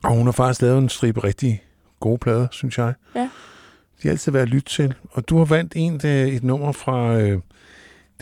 og 0.04 0.10
hun 0.16 0.26
har 0.26 0.32
faktisk 0.32 0.62
lavet 0.62 0.78
en 0.78 0.88
stribe 0.88 1.24
rigtig 1.24 1.62
gode 2.00 2.18
plader, 2.18 2.46
synes 2.50 2.78
jeg. 2.78 2.94
Ja. 3.14 3.20
De 3.20 3.28
har 4.02 4.10
altid 4.10 4.32
været 4.32 4.42
at 4.42 4.48
lytte 4.48 4.72
til. 4.72 4.94
Og 5.10 5.28
du 5.28 5.38
har 5.38 5.44
vandt 5.44 5.72
en, 5.76 5.98
der, 5.98 6.24
et 6.24 6.44
nummer 6.44 6.72
fra 6.72 7.14
øh, 7.20 7.40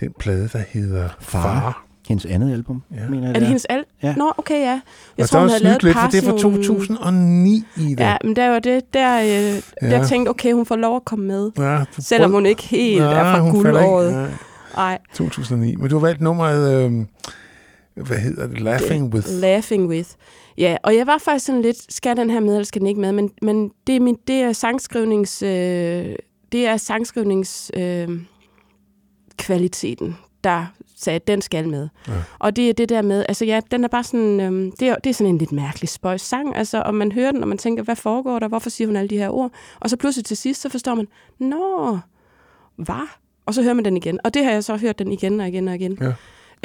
den 0.01 0.13
plade, 0.19 0.49
der 0.49 0.63
hedder 0.69 1.09
Far. 1.21 1.43
Far. 1.43 1.85
Hendes 2.13 2.27
andet 2.27 2.53
album, 2.53 2.83
Ja. 2.95 3.09
mener 3.09 3.23
jeg. 3.23 3.29
Er 3.29 3.33
det 3.33 3.43
er. 3.43 3.47
hendes 3.47 3.65
alt? 3.65 3.87
Ja. 4.03 4.15
Nå, 4.17 4.33
okay, 4.39 4.55
ja. 4.61 4.67
Jeg 4.67 4.81
og 5.19 5.29
tror, 5.29 5.39
der 5.39 5.43
hun 5.43 5.49
er 5.49 5.53
havde 5.53 5.65
lavet 5.65 5.83
lidt, 5.83 5.97
for 5.97 6.09
det 6.09 6.19
er 6.19 6.23
fra 6.23 6.43
nogle- 6.43 6.63
2009 6.65 7.65
i 7.77 7.81
det. 7.81 8.01
Ja, 8.01 8.17
men 8.25 8.37
der 8.37 8.49
var 8.49 8.59
det, 8.59 8.95
der, 8.95 9.21
øh, 9.21 9.27
ja. 9.29 9.61
der 9.91 9.97
Ja. 9.99 10.05
tænkte, 10.05 10.31
okay, 10.31 10.53
hun 10.53 10.67
får 10.67 10.77
lov 10.77 10.97
at 10.97 11.05
komme 11.05 11.25
med. 11.25 11.51
Ja, 11.59 11.85
Selvom 11.99 12.31
hun 12.31 12.47
ikke 12.47 12.63
helt 12.63 13.03
Nej, 13.03 13.13
er 13.13 13.37
fra 13.37 13.51
guldåret. 13.51 14.13
nej. 14.13 14.31
Nej. 14.77 14.99
2009. 15.15 15.77
Men 15.77 15.89
du 15.89 15.99
har 15.99 16.07
valgt 16.07 16.21
nummeret, 16.21 16.85
øh, 16.87 16.93
hvad 18.07 18.17
hedder 18.19 18.47
det, 18.47 18.61
Laughing 18.61 19.15
With. 19.15 19.27
Laughing 19.41 19.89
with. 19.89 20.09
Ja, 20.59 20.77
og 20.83 20.97
jeg 20.97 21.07
var 21.07 21.19
faktisk 21.25 21.47
sådan 21.47 21.63
lidt, 21.63 21.93
skal 21.95 22.17
den 22.17 22.31
her 22.31 22.41
med, 22.41 22.55
eller 22.55 22.65
skal 22.65 22.81
den 22.81 22.89
ikke 22.89 23.01
med? 23.01 23.13
Men, 23.13 23.31
men 23.43 23.71
det, 23.87 23.97
er 23.97 24.01
min, 24.01 24.17
det 24.27 24.35
er 24.37 24.53
sangskrivnings... 24.53 25.43
Øh, 25.43 26.15
det 26.53 26.67
er 26.67 26.77
sangskrivnings... 26.77 27.71
Øh, 27.77 28.09
kvaliteten, 29.39 30.17
der 30.45 30.67
sagde, 31.03 31.15
at 31.17 31.27
den 31.27 31.43
skal 31.43 31.69
med. 31.69 31.89
Ja. 32.09 32.13
Og 32.39 32.57
det 32.57 32.69
er 32.69 32.73
det 32.75 32.89
der 32.89 33.03
med, 33.03 33.25
altså 33.29 33.45
ja, 33.45 33.61
den 33.71 33.85
er 33.85 33.89
bare 33.89 34.05
sådan, 34.05 34.41
øhm, 34.41 34.73
det, 34.81 34.89
er, 34.89 34.95
det 34.95 35.11
er 35.11 35.15
sådan 35.15 35.27
en 35.33 35.39
lidt 35.39 35.53
mærkelig 35.53 35.89
spøjs 35.89 36.21
sang, 36.21 36.57
altså, 36.57 36.83
og 36.87 36.95
man 36.95 37.13
hører 37.13 37.33
den, 37.33 37.43
og 37.43 37.49
man 37.49 37.59
tænker, 37.59 37.83
hvad 37.83 37.97
foregår 37.97 38.39
der, 38.39 38.49
hvorfor 38.49 38.71
siger 38.71 38.89
hun 38.89 38.97
alle 38.97 39.09
de 39.09 39.17
her 39.19 39.29
ord? 39.29 39.51
Og 39.81 39.91
så 39.91 39.97
pludselig 39.97 40.25
til 40.25 40.37
sidst, 40.37 40.61
så 40.63 40.69
forstår 40.69 40.95
man, 40.95 41.09
nå, 41.39 41.99
hvad? 42.77 43.09
Og 43.47 43.55
så 43.55 43.63
hører 43.63 43.75
man 43.75 43.85
den 43.85 43.97
igen, 43.97 44.19
og 44.25 44.35
det 44.35 44.45
har 44.45 44.53
jeg 44.53 44.65
så 44.65 44.77
hørt 44.77 44.99
den 44.99 45.13
igen 45.13 45.41
og 45.41 45.49
igen 45.49 45.69
og 45.69 45.75
igen. 45.75 45.99
Ja. 46.01 46.13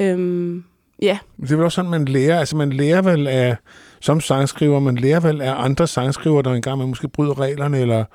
Øhm, 0.06 0.64
ja, 1.02 1.18
Det 1.42 1.52
er 1.52 1.56
vel 1.56 1.66
også 1.66 1.76
sådan, 1.76 1.92
man 1.92 2.06
lærer. 2.06 2.40
Altså, 2.40 2.56
man 2.56 2.74
lærer 2.74 3.02
vel 3.02 3.28
af, 3.28 3.56
som 4.02 4.20
sangskriver, 4.22 4.80
man 4.80 4.96
lærer 4.96 5.20
vel 5.20 5.42
af 5.42 5.54
andre 5.64 5.88
sangskriver, 5.88 6.42
der 6.42 6.54
engang 6.54 6.78
man 6.78 6.88
måske 6.88 7.08
bryder 7.08 7.40
reglerne, 7.40 7.80
eller, 7.80 8.06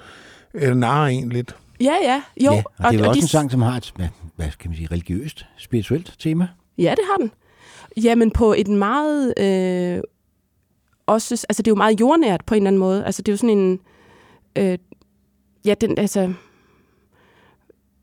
eller 0.55 0.74
narrer 0.74 1.07
en 1.07 1.28
lidt. 1.28 1.57
ja, 1.81 1.94
ja, 2.03 2.23
jo. 2.44 2.53
ja, 2.53 2.62
og 2.78 2.93
det 2.93 3.01
er 3.01 3.05
jo 3.05 3.09
også 3.09 3.19
de- 3.20 3.24
en 3.24 3.28
sang, 3.28 3.51
som 3.51 3.62
har 3.62 3.77
et, 3.77 3.94
hvad, 4.37 4.51
skal 4.51 4.69
man 4.69 4.77
sige, 4.77 4.89
religiøst, 4.93 5.47
spirituelt 5.57 6.17
tema. 6.19 6.49
Ja, 6.79 6.91
det 6.91 7.05
har 7.11 7.17
den. 7.17 7.33
Jamen 7.97 8.31
på 8.31 8.53
et 8.53 8.69
meget... 8.69 9.35
Øh, 9.39 10.03
også, 11.07 11.47
altså 11.49 11.63
det 11.63 11.71
er 11.71 11.73
jo 11.73 11.77
meget 11.77 12.01
jordnært 12.01 12.45
på 12.45 12.55
en 12.55 12.63
eller 12.63 12.69
anden 12.69 12.81
måde. 12.81 13.05
Altså 13.05 13.23
det 13.23 13.29
er 13.29 13.33
jo 13.33 13.37
sådan 13.37 13.59
en... 13.59 13.81
Øh, 14.59 14.79
ja, 15.65 15.75
den, 15.81 15.99
altså... 15.99 16.33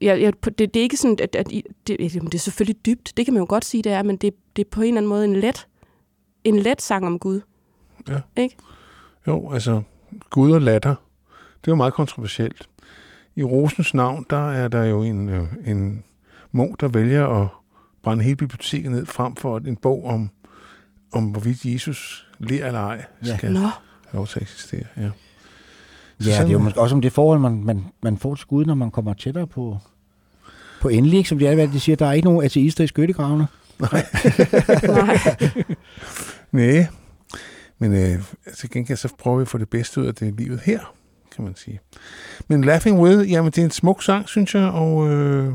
Ja, 0.01 0.15
ja, 0.15 0.31
det, 0.45 0.59
det 0.59 0.75
er 0.75 0.81
ikke 0.81 0.97
sådan, 0.97 1.17
at, 1.23 1.35
at 1.35 1.49
det, 1.87 2.15
jamen, 2.15 2.25
det 2.25 2.35
er 2.35 2.39
selvfølgelig 2.39 2.85
dybt, 2.85 3.13
det 3.17 3.25
kan 3.25 3.33
man 3.33 3.41
jo 3.41 3.45
godt 3.49 3.65
sige, 3.65 3.83
det 3.83 3.91
er, 3.91 4.03
men 4.03 4.17
det, 4.17 4.33
det 4.55 4.65
er 4.65 4.69
på 4.69 4.81
en 4.81 4.87
eller 4.87 4.97
anden 4.97 5.09
måde 5.09 5.25
en 5.25 5.35
let, 5.35 5.67
en 6.43 6.59
let 6.59 6.81
sang 6.81 7.05
om 7.05 7.19
Gud. 7.19 7.41
Ja. 8.09 8.21
Ikke? 8.37 8.55
Jo, 9.27 9.51
altså, 9.51 9.81
Gud 10.29 10.51
og 10.51 10.61
latter, 10.61 10.95
det 11.61 11.67
er 11.67 11.71
jo 11.71 11.75
meget 11.75 11.93
kontroversielt. 11.93 12.69
I 13.35 13.43
Rosens 13.43 13.93
navn, 13.93 14.25
der 14.29 14.51
er 14.51 14.67
der 14.67 14.83
jo 14.83 15.03
en, 15.03 15.29
øh, 15.29 15.47
en 15.65 16.03
munk, 16.51 16.81
der 16.81 16.87
vælger 16.87 17.27
at 17.27 17.47
brænde 18.03 18.23
hele 18.23 18.35
biblioteket 18.35 18.91
ned, 18.91 19.05
frem 19.05 19.35
for 19.35 19.55
at 19.55 19.67
en 19.67 19.75
bog 19.75 20.05
om, 20.05 20.29
om 21.11 21.25
hvorvidt 21.25 21.65
Jesus 21.65 22.27
ler 22.39 22.65
eller 22.67 22.79
ej, 22.79 23.05
Ja. 23.25 23.37
skal 23.37 23.51
Nå. 23.51 23.59
have 23.59 23.71
lov 24.13 24.27
til 24.27 24.39
at 24.39 24.41
eksistere. 24.41 24.83
Ja. 24.97 25.01
Ja, 25.01 25.09
sådan- 26.23 26.41
det 26.41 26.47
er 26.49 26.53
jo 26.53 26.59
måske 26.59 26.81
også 26.81 26.95
om 26.95 27.01
det 27.01 27.11
forhold, 27.11 27.39
man, 27.39 27.63
man, 27.63 27.83
man 28.03 28.17
får 28.17 28.35
til 28.35 28.47
Gud, 28.47 28.65
når 28.65 28.75
man 28.75 28.91
kommer 28.91 29.13
tættere 29.13 29.47
på, 29.47 29.77
på 30.81 30.89
endelig, 30.89 31.27
som 31.27 31.39
de, 31.39 31.47
er, 31.47 31.67
de 31.67 31.79
siger, 31.79 31.95
der 31.95 32.05
er 32.05 32.11
ikke 32.13 32.25
nogen 32.27 32.45
ateister 32.45 32.83
i 32.83 32.87
skyttegravene. 32.87 33.47
Nej. 33.79 34.01
Nej. 36.51 36.87
Men 37.79 37.93
øh, 37.93 38.23
til 38.57 38.69
gengæld 38.69 38.97
så 38.97 39.09
prøver 39.17 39.37
vi 39.37 39.41
at 39.41 39.47
få 39.47 39.57
det 39.57 39.69
bedste 39.69 40.01
ud 40.01 40.05
af 40.05 40.15
det 40.15 40.33
livet 40.37 40.59
her, 40.59 40.79
kan 41.35 41.43
man 41.43 41.55
sige. 41.55 41.79
Men 42.47 42.63
Laughing 42.63 42.99
With, 43.01 43.31
jamen 43.31 43.51
det 43.51 43.57
er 43.61 43.65
en 43.65 43.71
smuk 43.71 44.03
sang, 44.03 44.29
synes 44.29 44.55
jeg, 44.55 44.63
og 44.63 45.09
øh, 45.09 45.53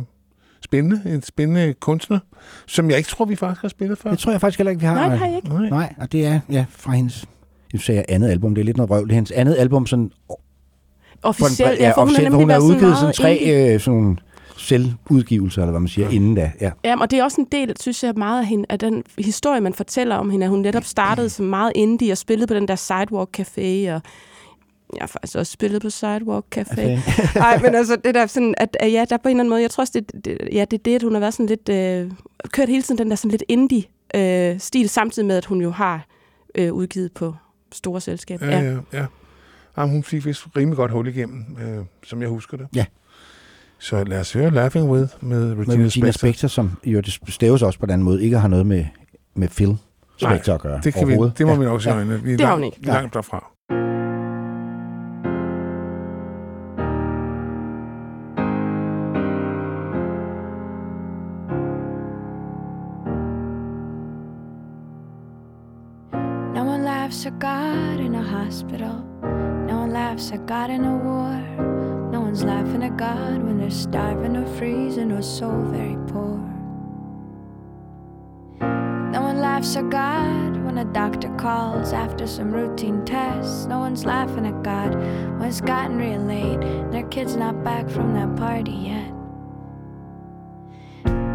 spændende. 0.65 1.15
En 1.15 1.23
spændende 1.23 1.75
kunstner, 1.81 2.19
som 2.67 2.91
jeg 2.91 2.99
ikke 2.99 3.09
tror, 3.09 3.25
vi 3.25 3.37
faktisk 3.37 3.63
har 3.63 3.69
spillet 3.69 3.99
før. 3.99 4.11
Det 4.11 4.19
tror 4.19 4.33
jeg 4.33 4.41
faktisk 4.41 4.59
heller 4.59 4.71
ikke, 4.71 4.81
vi 4.81 4.87
har. 4.87 4.95
Nej, 4.95 5.09
det 5.09 5.19
har 5.19 5.27
jeg 5.27 5.37
ikke. 5.37 5.49
Nej. 5.49 5.69
Nej, 5.69 5.95
og 5.99 6.13
det 6.13 6.27
er 6.27 6.41
ja, 6.51 6.65
fra 6.71 6.93
hendes, 6.93 7.25
jeg 7.73 7.81
sagde 7.81 7.99
jeg 7.99 8.05
andet 8.09 8.31
album, 8.31 8.55
det 8.55 8.63
er 8.63 8.65
lidt 8.65 8.77
noget 8.77 8.91
røv, 8.91 9.03
det 9.03 9.11
er 9.11 9.15
hendes 9.15 9.31
andet 9.31 9.57
album, 9.59 9.87
sådan, 9.87 10.11
Officielt, 11.23 11.81
ja, 11.81 11.85
ja, 11.85 11.91
for 11.91 12.01
hun 12.01 12.09
har 12.09 12.13
officielt, 12.13 12.31
nemlig 12.31 12.41
hun 12.41 12.51
har 12.51 12.61
sådan 12.61 12.75
udgivet 12.77 12.97
sådan 12.97 13.05
meget 13.05 13.15
tre 13.15 13.73
øh, 13.75 13.81
sådan 13.81 14.19
selvudgivelser, 14.57 15.63
eller 15.63 15.71
hvad 15.71 15.81
man 15.81 15.89
siger, 15.89 16.09
inden 16.09 16.35
da. 16.35 16.53
Ja. 16.61 16.71
Ja, 16.85 17.01
og 17.01 17.11
det 17.11 17.19
er 17.19 17.25
også 17.25 17.41
en 17.41 17.47
del, 17.53 17.77
synes 17.81 18.05
jeg, 18.05 18.15
meget 18.17 18.41
af, 18.41 18.47
hende, 18.47 18.65
af 18.69 18.79
den 18.79 19.03
historie, 19.19 19.61
man 19.61 19.75
fortæller 19.75 20.17
om 20.17 20.31
hende, 20.31 20.45
at 20.47 20.51
hun 20.51 20.61
netop 20.61 20.85
startede 20.85 21.29
som 21.29 21.47
meget 21.47 21.73
indie 21.75 22.13
og 22.13 22.19
spillede 22.19 22.47
på 22.47 22.55
den 22.55 22.69
der 22.69 22.77
Sidewalk 22.77 23.41
Café, 23.41 23.93
og 23.95 24.03
jeg 24.97 25.03
har 25.03 25.07
faktisk 25.07 25.37
også 25.37 25.53
spillet 25.53 25.83
på 25.83 25.91
Sidewalk 25.91 26.45
Café. 26.57 26.83
Nej, 27.39 27.59
men 27.65 27.75
altså 27.75 27.97
det 27.97 28.15
der 28.15 28.27
sådan, 28.27 28.55
at, 28.59 28.77
at 28.81 28.93
ja, 28.93 29.05
der 29.11 29.17
på 29.17 29.29
en 29.29 29.31
eller 29.31 29.41
anden 29.41 29.51
måde, 29.51 29.63
jeg 29.63 29.71
tror 29.71 29.83
også, 29.83 29.93
det, 30.01 30.25
det, 30.25 30.39
ja, 30.53 30.65
det 30.71 30.79
er 30.79 30.83
det, 30.85 30.95
at 30.95 31.03
hun 31.03 31.13
har 31.13 31.21
været 31.21 31.35
sådan 31.35 31.47
lidt, 31.47 31.69
øh, 31.69 32.11
kørt 32.53 32.69
hele 32.69 32.83
tiden 32.83 32.99
den 32.99 33.11
der 33.11 33.17
sådan 33.17 33.31
lidt 33.31 33.43
indie-stil, 33.49 34.89
samtidig 34.89 35.27
med, 35.29 35.37
at 35.37 35.45
hun 35.45 35.61
jo 35.61 35.71
har 35.71 36.07
øh, 36.55 36.73
udgivet 36.73 37.13
på 37.13 37.35
store 37.73 38.01
selskaber. 38.01 38.47
Ja, 38.47 38.61
ja, 38.61 38.77
ja. 38.93 39.07
Jamen, 39.79 39.95
hun 39.95 40.03
fik 40.03 40.27
vist 40.27 40.45
rimelig 40.57 40.77
godt 40.77 40.91
hul 40.91 41.09
igennem, 41.09 41.45
øh, 41.63 41.85
som 42.05 42.21
jeg 42.21 42.29
husker 42.29 42.57
det. 42.57 42.67
Ja. 42.75 42.85
Så 43.79 44.05
lad 44.05 44.21
os 44.21 44.33
høre 44.33 44.51
Laughing 44.51 44.91
With 44.91 45.09
med 45.21 45.41
Med 45.55 45.67
Regina, 45.69 45.85
Regina 45.85 46.11
Spektor. 46.11 46.13
Spektor, 46.19 46.49
som 46.49 46.71
jo 46.85 47.01
det 47.01 47.19
staves 47.29 47.63
også 47.63 47.79
på 47.79 47.87
den 47.87 48.03
måde, 48.03 48.23
ikke 48.25 48.39
har 48.39 48.49
noget 48.49 48.67
med, 48.67 48.85
med 49.35 49.49
Phil 49.49 49.77
Spektor 50.17 50.55
at 50.55 50.61
gøre. 50.61 50.81
det, 50.85 50.95
kan 50.95 51.09
vi, 51.09 51.13
det 51.39 51.47
må 51.47 51.53
Ja. 51.53 51.59
vi 51.59 51.65
nok 51.65 51.83
sige 51.83 51.95
Ja. 51.95 52.05
Vi 52.05 52.33
er 52.33 52.37
Det 52.37 52.47
har 52.47 52.55
hun 52.55 52.65
ikke. 52.65 52.79
langt 52.87 53.15
derfra. 53.15 53.51
God 67.45 68.01
in 68.01 68.15
a 68.15 68.23
hospital. 68.23 69.05
No 69.21 69.81
one 69.81 69.93
laughs 69.93 70.33
at 70.33 70.47
God 70.47 70.71
in 70.71 70.83
a 70.83 70.97
war. 70.97 71.37
No 72.11 72.23
one's 72.23 72.43
laughing 72.43 72.83
at 72.83 72.97
God 72.97 73.43
when 73.43 73.59
they're 73.59 73.71
starving 73.71 74.35
or 74.35 74.47
freezing 74.57 75.13
or 75.13 75.21
so 75.21 75.51
very 75.65 75.99
poor. 76.07 76.39
No 79.13 79.21
one 79.21 79.41
laughs 79.43 79.77
at 79.77 79.91
God 79.91 80.57
when 80.65 80.79
a 80.79 80.87
doctor 80.87 81.29
calls 81.37 81.93
after 81.93 82.27
some 82.27 82.51
routine 82.51 83.05
tests. 83.05 83.67
No 83.67 83.79
one's 83.79 84.07
laughing 84.07 84.47
at 84.47 84.63
God 84.63 84.95
when 84.95 85.43
it's 85.43 85.61
gotten 85.61 85.99
real 85.99 86.23
late 86.23 86.65
and 86.65 86.95
their 86.95 87.07
kid's 87.09 87.37
not 87.37 87.63
back 87.63 87.91
from 87.91 88.15
that 88.15 88.35
party 88.37 88.73
yet. 88.73 89.11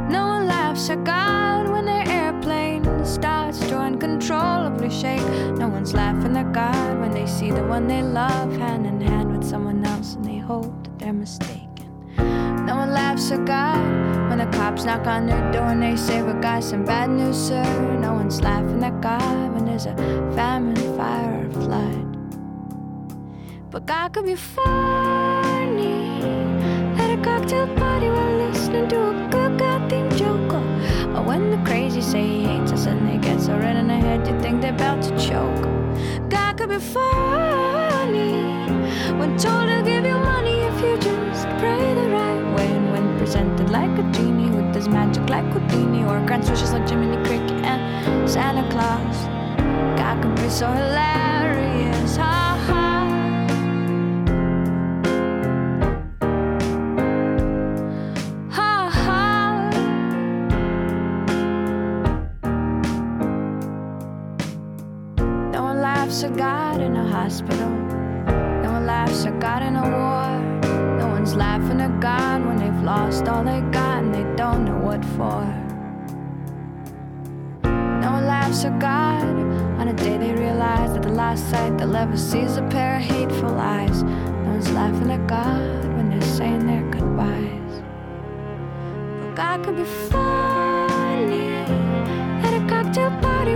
No 0.09 0.25
one 0.25 0.47
laughs 0.47 0.89
at 0.89 1.03
God 1.03 1.69
when 1.69 1.85
their 1.85 2.07
airplane 2.07 3.05
starts 3.05 3.59
to 3.67 3.77
uncontrollably 3.77 4.68
shake. 4.99 5.21
No 5.57 5.67
one's 5.69 5.93
laughing 5.93 6.35
at 6.35 6.51
God 6.51 6.99
when 6.99 7.11
they 7.11 7.25
see 7.25 7.51
the 7.51 7.63
one 7.63 7.87
they 7.87 8.03
love 8.03 8.51
hand 8.57 8.85
in 8.85 8.99
hand 8.99 9.31
with 9.31 9.47
someone 9.47 9.85
else 9.85 10.15
and 10.15 10.25
they 10.25 10.37
hope 10.37 10.73
that 10.83 10.99
they're 10.99 11.13
mistaken. 11.13 11.87
No 12.65 12.75
one 12.75 12.91
laughs 12.91 13.31
at 13.31 13.45
God 13.45 13.79
when 14.29 14.39
the 14.39 14.57
cops 14.57 14.83
knock 14.83 15.07
on 15.07 15.25
their 15.25 15.51
door 15.51 15.67
and 15.67 15.81
they 15.81 15.95
say, 15.95 16.21
We 16.21 16.33
got 16.41 16.63
some 16.63 16.83
bad 16.83 17.09
news, 17.09 17.37
sir. 17.37 17.63
No 17.99 18.13
one's 18.13 18.41
laughing 18.41 18.83
at 18.83 18.99
God 19.01 19.53
when 19.53 19.65
there's 19.65 19.85
a 19.85 19.95
famine, 20.35 20.75
fire, 20.97 21.47
or 21.47 21.51
flood. 21.53 22.05
But 23.71 23.85
God 23.85 24.13
could 24.13 24.25
be 24.25 24.35
funny 24.35 26.21
at 27.01 27.17
a 27.17 27.21
cocktail 27.23 27.67
party 27.75 28.09
while 28.09 28.37
listening 28.37 28.89
to 28.89 28.97
a 29.11 29.28
Or, 31.15 31.23
when 31.23 31.51
the 31.51 31.57
crazy 31.69 32.01
say 32.01 32.25
he 32.25 32.43
hates 32.43 32.71
us 32.71 32.85
and 32.85 33.07
they 33.07 33.17
get 33.17 33.41
so 33.41 33.57
red 33.57 33.75
in 33.75 33.87
the 33.87 33.95
head 33.95 34.27
you 34.27 34.39
think 34.39 34.61
they're 34.61 34.73
about 34.73 35.01
to 35.03 35.11
choke. 35.17 35.63
God 36.29 36.57
could 36.57 36.69
be 36.69 36.79
funny 36.79 38.33
when 39.19 39.37
told 39.37 39.69
he'll 39.69 39.83
give 39.83 40.05
you 40.05 40.17
money 40.33 40.59
if 40.69 40.81
you 40.81 40.97
just 40.97 41.47
pray 41.59 41.93
the 41.93 42.09
right 42.09 42.55
way. 42.55 42.67
And 42.67 42.91
when 42.91 43.17
presented 43.17 43.69
like 43.69 43.97
a 43.97 44.03
genie 44.11 44.51
with 44.51 44.73
his 44.75 44.87
magic 44.87 45.27
like 45.29 45.45
Houdini 45.53 46.03
or 46.03 46.19
grants 46.25 46.49
wishes 46.49 46.71
like 46.73 46.87
Jiminy 46.87 47.17
Cricket 47.25 47.63
and 47.65 48.29
Santa 48.29 48.69
Claus. 48.69 49.17
God 49.97 50.21
could 50.21 50.35
be 50.35 50.49
so 50.49 50.67
hilarious. 50.67 52.17
Ha. 52.17 52.63
Ha 52.67 52.98
laughs 66.19 66.31
at 66.31 66.37
God 66.37 66.81
in 66.81 66.97
a 66.97 67.07
hospital. 67.07 67.69
No 68.61 68.73
one 68.73 68.85
laughs 68.85 69.25
at 69.25 69.39
God 69.39 69.61
in 69.63 69.77
a 69.77 69.81
war. 69.81 70.97
No 70.97 71.07
one's 71.07 71.33
laughing 71.33 71.79
at 71.79 72.01
God 72.01 72.45
when 72.45 72.57
they've 72.57 72.83
lost 72.83 73.29
all 73.29 73.41
they 73.41 73.61
got 73.71 74.03
and 74.03 74.13
they 74.13 74.25
don't 74.35 74.65
know 74.65 74.77
what 74.79 75.05
for. 75.15 75.45
No 77.63 78.11
one 78.11 78.27
laughs 78.27 78.65
at 78.65 78.79
God 78.79 79.23
on 79.79 79.87
a 79.87 79.93
day 79.93 80.17
they 80.17 80.33
realize 80.33 80.91
that 80.91 81.03
the 81.03 81.13
last 81.23 81.49
sight 81.49 81.77
they'll 81.77 81.95
ever 81.95 82.17
see 82.17 82.39
is 82.39 82.57
a 82.57 82.63
pair 82.63 82.97
of 82.97 83.01
hateful 83.01 83.57
eyes. 83.57 84.03
No 84.03 84.49
one's 84.51 84.71
laughing 84.71 85.11
at 85.11 85.25
God 85.25 85.85
when 85.95 86.09
they're 86.09 86.35
saying 86.37 86.67
their 86.67 86.83
goodbyes. 86.91 87.81
But 89.21 89.35
God 89.35 89.63
could 89.63 89.77
be 89.77 89.85
funny 90.11 91.47
at 92.43 92.53
a 92.61 92.67
cocktail 92.67 93.11
party 93.21 93.55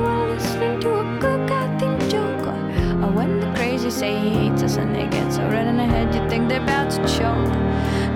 say 3.94 4.18
he 4.18 4.30
hates 4.30 4.64
us 4.64 4.78
and 4.78 4.96
they 4.96 5.06
get 5.08 5.32
so 5.32 5.42
red 5.50 5.68
in 5.68 5.78
the 5.78 5.86
head 5.86 6.14
you 6.16 6.28
think 6.28 6.50
they're 6.50 6.64
about 6.64 6.90
to 6.90 6.98
choke. 7.16 7.54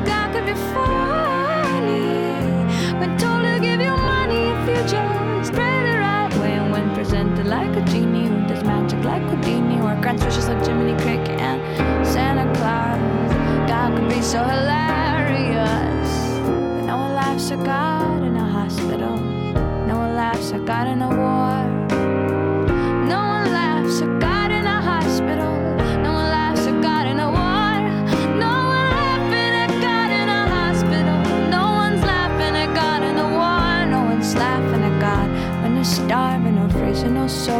God 0.09 0.33
could 0.33 0.47
be 0.47 0.57
funny 0.73 2.17
when 2.99 3.15
told 3.19 3.43
to 3.45 3.59
give 3.61 3.79
you 3.79 3.95
money 4.13 4.41
if 4.53 4.61
you 4.67 4.81
just 4.89 5.53
pray 5.53 5.77
the 5.89 5.97
right 5.99 6.33
way. 6.41 6.53
And 6.53 6.71
when 6.71 6.95
presented 6.95 7.45
like 7.45 7.75
a 7.75 7.85
genie 7.91 8.27
who 8.27 8.47
does 8.47 8.63
magic 8.63 9.03
like 9.03 9.21
Houdini 9.29 9.79
or 9.81 9.93
grants 10.01 10.25
wishes 10.25 10.47
like 10.47 10.65
Jiminy 10.65 10.99
Cricket 11.03 11.39
and 11.39 11.61
Santa 12.07 12.45
Claus. 12.57 12.97
God 13.69 13.95
could 13.95 14.09
be 14.09 14.21
so 14.23 14.43
hilarious. 14.43 16.09
But 16.73 16.85
no 16.89 16.97
one 16.97 17.13
laughs 17.13 17.51
at 17.51 17.63
God 17.63 18.23
in 18.23 18.35
a 18.35 18.49
hospital. 18.49 19.15
No 19.85 19.95
one 19.97 20.15
laughs 20.15 20.51
at 20.53 20.65
God 20.65 20.87
in 20.87 21.03
a 21.03 21.09
war. 21.09 21.76
Or 37.27 37.29
freezing 37.29 37.53
or 37.53 37.59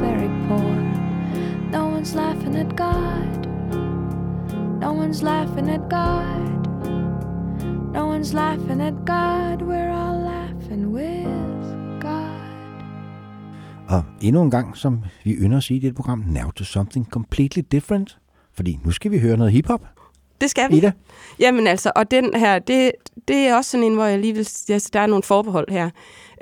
very 0.00 0.28
poor. 0.48 0.74
No 1.72 1.86
one's 1.86 2.14
laughing 2.14 2.56
at 2.56 2.76
God. 2.76 3.46
No 4.80 4.92
one's 4.92 5.22
laughing 5.22 5.70
at 5.70 5.88
God. 5.90 6.66
No 7.92 8.06
one's 8.06 8.34
laughing 8.34 8.80
at 8.80 8.94
God. 9.06 9.62
We're 9.62 9.90
all 9.90 10.18
laughing 10.24 10.92
with 10.92 12.00
God. 12.00 12.40
Og 13.88 14.04
endnu 14.20 14.42
en 14.42 14.50
gang, 14.50 14.76
som 14.76 15.04
vi 15.24 15.32
ynder 15.32 15.56
at 15.56 15.62
sige 15.62 15.76
i 15.76 15.80
dette 15.80 15.94
program, 15.94 16.24
now 16.26 16.50
to 16.50 16.64
something 16.64 17.06
completely 17.10 17.62
different. 17.72 18.18
Fordi 18.52 18.78
nu 18.84 18.90
skal 18.90 19.10
vi 19.10 19.18
høre 19.18 19.36
noget 19.36 19.52
hiphop. 19.52 19.80
Det 20.40 20.50
skal 20.50 20.70
vi. 20.70 20.76
Ida? 20.76 20.92
Jamen 21.38 21.66
altså, 21.66 21.92
og 21.96 22.10
den 22.10 22.34
her, 22.34 22.58
det, 22.58 22.92
det 23.28 23.36
er 23.36 23.56
også 23.56 23.70
sådan 23.70 23.86
en, 23.86 23.94
hvor 23.94 24.04
jeg 24.04 24.18
lige 24.18 24.34
vil, 24.34 24.48
jeg, 24.68 24.80
der 24.92 25.00
er 25.00 25.06
nogle 25.06 25.22
forbehold 25.22 25.70
her. 25.70 25.90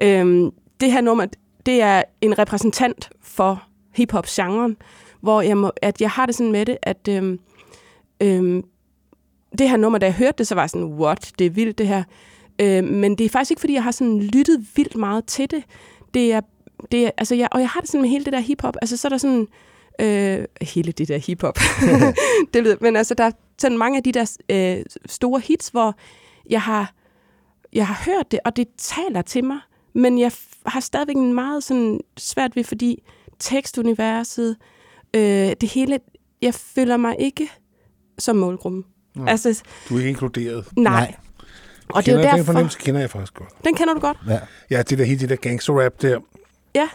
Øhm, 0.02 0.50
det 0.80 0.92
her 0.92 1.00
nummer, 1.00 1.26
det 1.68 1.82
er 1.82 2.02
en 2.20 2.38
repræsentant 2.38 3.10
for 3.22 3.62
hiphop-genren, 3.94 4.76
hvor 5.20 5.40
jeg, 5.40 5.56
må, 5.56 5.70
at 5.82 6.00
jeg 6.00 6.10
har 6.10 6.26
det 6.26 6.34
sådan 6.34 6.52
med 6.52 6.66
det, 6.66 6.78
at 6.82 7.08
øhm, 7.08 7.40
øhm, 8.22 8.64
det 9.58 9.68
her 9.68 9.76
nummer, 9.76 9.98
da 9.98 10.06
jeg 10.06 10.14
hørte 10.14 10.38
det, 10.38 10.46
så 10.46 10.54
var 10.54 10.62
jeg 10.62 10.70
sådan, 10.70 10.86
what, 10.86 11.32
det 11.38 11.46
er 11.46 11.50
vildt 11.50 11.78
det 11.78 11.86
her. 11.86 12.02
Øh, 12.58 12.84
men 12.84 13.18
det 13.18 13.24
er 13.24 13.28
faktisk 13.28 13.50
ikke, 13.50 13.60
fordi 13.60 13.74
jeg 13.74 13.82
har 13.82 13.90
sådan 13.90 14.20
lyttet 14.20 14.66
vildt 14.76 14.96
meget 14.96 15.26
til 15.26 15.50
det. 15.50 15.64
Det 16.14 16.32
er, 16.32 16.40
det 16.92 17.06
er 17.06 17.10
altså 17.18 17.34
jeg, 17.34 17.48
og 17.52 17.60
jeg 17.60 17.68
har 17.68 17.80
det 17.80 17.88
sådan 17.88 18.02
med 18.02 18.10
hele 18.10 18.24
det 18.24 18.32
der 18.32 18.40
hiphop. 18.40 18.76
Altså 18.82 18.96
så 18.96 19.08
er 19.08 19.10
der 19.10 19.18
sådan, 19.18 19.46
øh, 20.00 20.44
hele 20.62 20.92
det 20.92 21.08
der 21.08 21.18
hiphop. 21.18 21.58
det 22.54 22.62
lyder, 22.62 22.76
men 22.80 22.96
altså 22.96 23.14
der 23.14 23.24
er 23.24 23.30
sådan 23.58 23.78
mange 23.78 23.96
af 23.96 24.02
de 24.02 24.12
der 24.12 24.36
øh, 24.48 24.84
store 25.06 25.40
hits, 25.40 25.68
hvor 25.68 25.94
jeg 26.50 26.62
har, 26.62 26.92
jeg 27.72 27.86
har 27.86 28.12
hørt 28.12 28.30
det, 28.30 28.40
og 28.44 28.56
det 28.56 28.68
taler 28.78 29.22
til 29.22 29.44
mig. 29.44 29.58
Men 29.92 30.18
jeg 30.18 30.32
har 30.66 30.80
stadigvæk 30.80 31.16
en 31.16 31.34
meget 31.34 31.64
sådan 31.64 32.00
svært 32.16 32.56
ved, 32.56 32.64
fordi 32.64 33.02
tekstuniverset, 33.38 34.56
øh, 35.14 35.20
det 35.60 35.68
hele, 35.68 35.98
jeg 36.42 36.54
føler 36.54 36.96
mig 36.96 37.16
ikke 37.18 37.48
som 38.18 38.36
målgruppen. 38.36 38.84
Nå. 39.14 39.26
Altså, 39.26 39.62
Du 39.88 39.94
er 39.94 39.98
ikke 39.98 40.08
inkluderet. 40.08 40.64
Nej. 40.76 41.14
Og 41.88 42.06
det 42.06 42.12
er 42.12 42.12
jo 42.12 42.18
kender, 42.18 42.30
Den 42.30 42.38
derfor- 42.38 42.46
fornemmelse 42.52 42.78
kender 42.78 43.00
jeg 43.00 43.10
faktisk 43.10 43.34
godt. 43.34 43.48
den 43.64 43.74
kender 43.74 43.94
du 43.94 44.00
godt. 44.00 44.16
Ja. 44.28 44.38
Ja, 44.70 44.82
det 44.82 44.98
der 44.98 45.04
hele 45.04 45.20
det 45.20 45.28
der 45.28 45.36
gangster-rap 45.36 45.92
der. 46.02 46.18
Ja. 46.74 46.88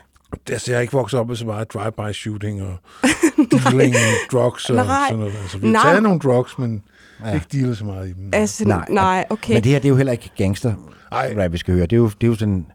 Altså, 0.50 0.72
jeg 0.72 0.78
har 0.78 0.82
ikke 0.82 0.94
vokset 0.94 1.20
op 1.20 1.28
med 1.28 1.36
så 1.36 1.46
meget 1.46 1.74
drive-by 1.74 2.14
shooting 2.14 2.62
og 2.64 2.78
dealing 3.52 3.96
drugs 4.32 4.70
og 4.70 4.76
Nej. 4.76 4.86
sådan 5.08 5.20
noget. 5.20 5.34
Altså, 5.42 5.58
vi 5.58 5.66
har 5.68 5.74
Nej. 5.74 5.82
taget 5.84 6.04
nogle 6.04 6.20
drugs, 6.20 6.58
men 6.58 6.84
Ja. 7.26 7.34
ikke 7.34 7.46
dealet 7.52 7.78
så 7.78 7.86
meget 7.86 8.10
i 8.10 8.14
dem. 8.14 8.30
Altså, 8.34 8.66
nej, 8.68 8.86
nej 8.90 9.26
okay. 9.30 9.54
Men 9.54 9.64
det 9.64 9.72
her, 9.72 9.80
det 9.80 9.86
er 9.86 9.90
jo 9.90 9.96
heller 9.96 10.12
ikke 10.12 10.32
gangster 10.38 10.74
rap, 11.12 11.52
vi 11.52 11.58
skal 11.58 11.74
høre. 11.74 11.86
Det 11.86 11.94
er 11.94 11.98
jo, 11.98 12.08
det 12.10 12.24
er 12.24 12.28
jo 12.28 12.36
sådan... 12.36 12.66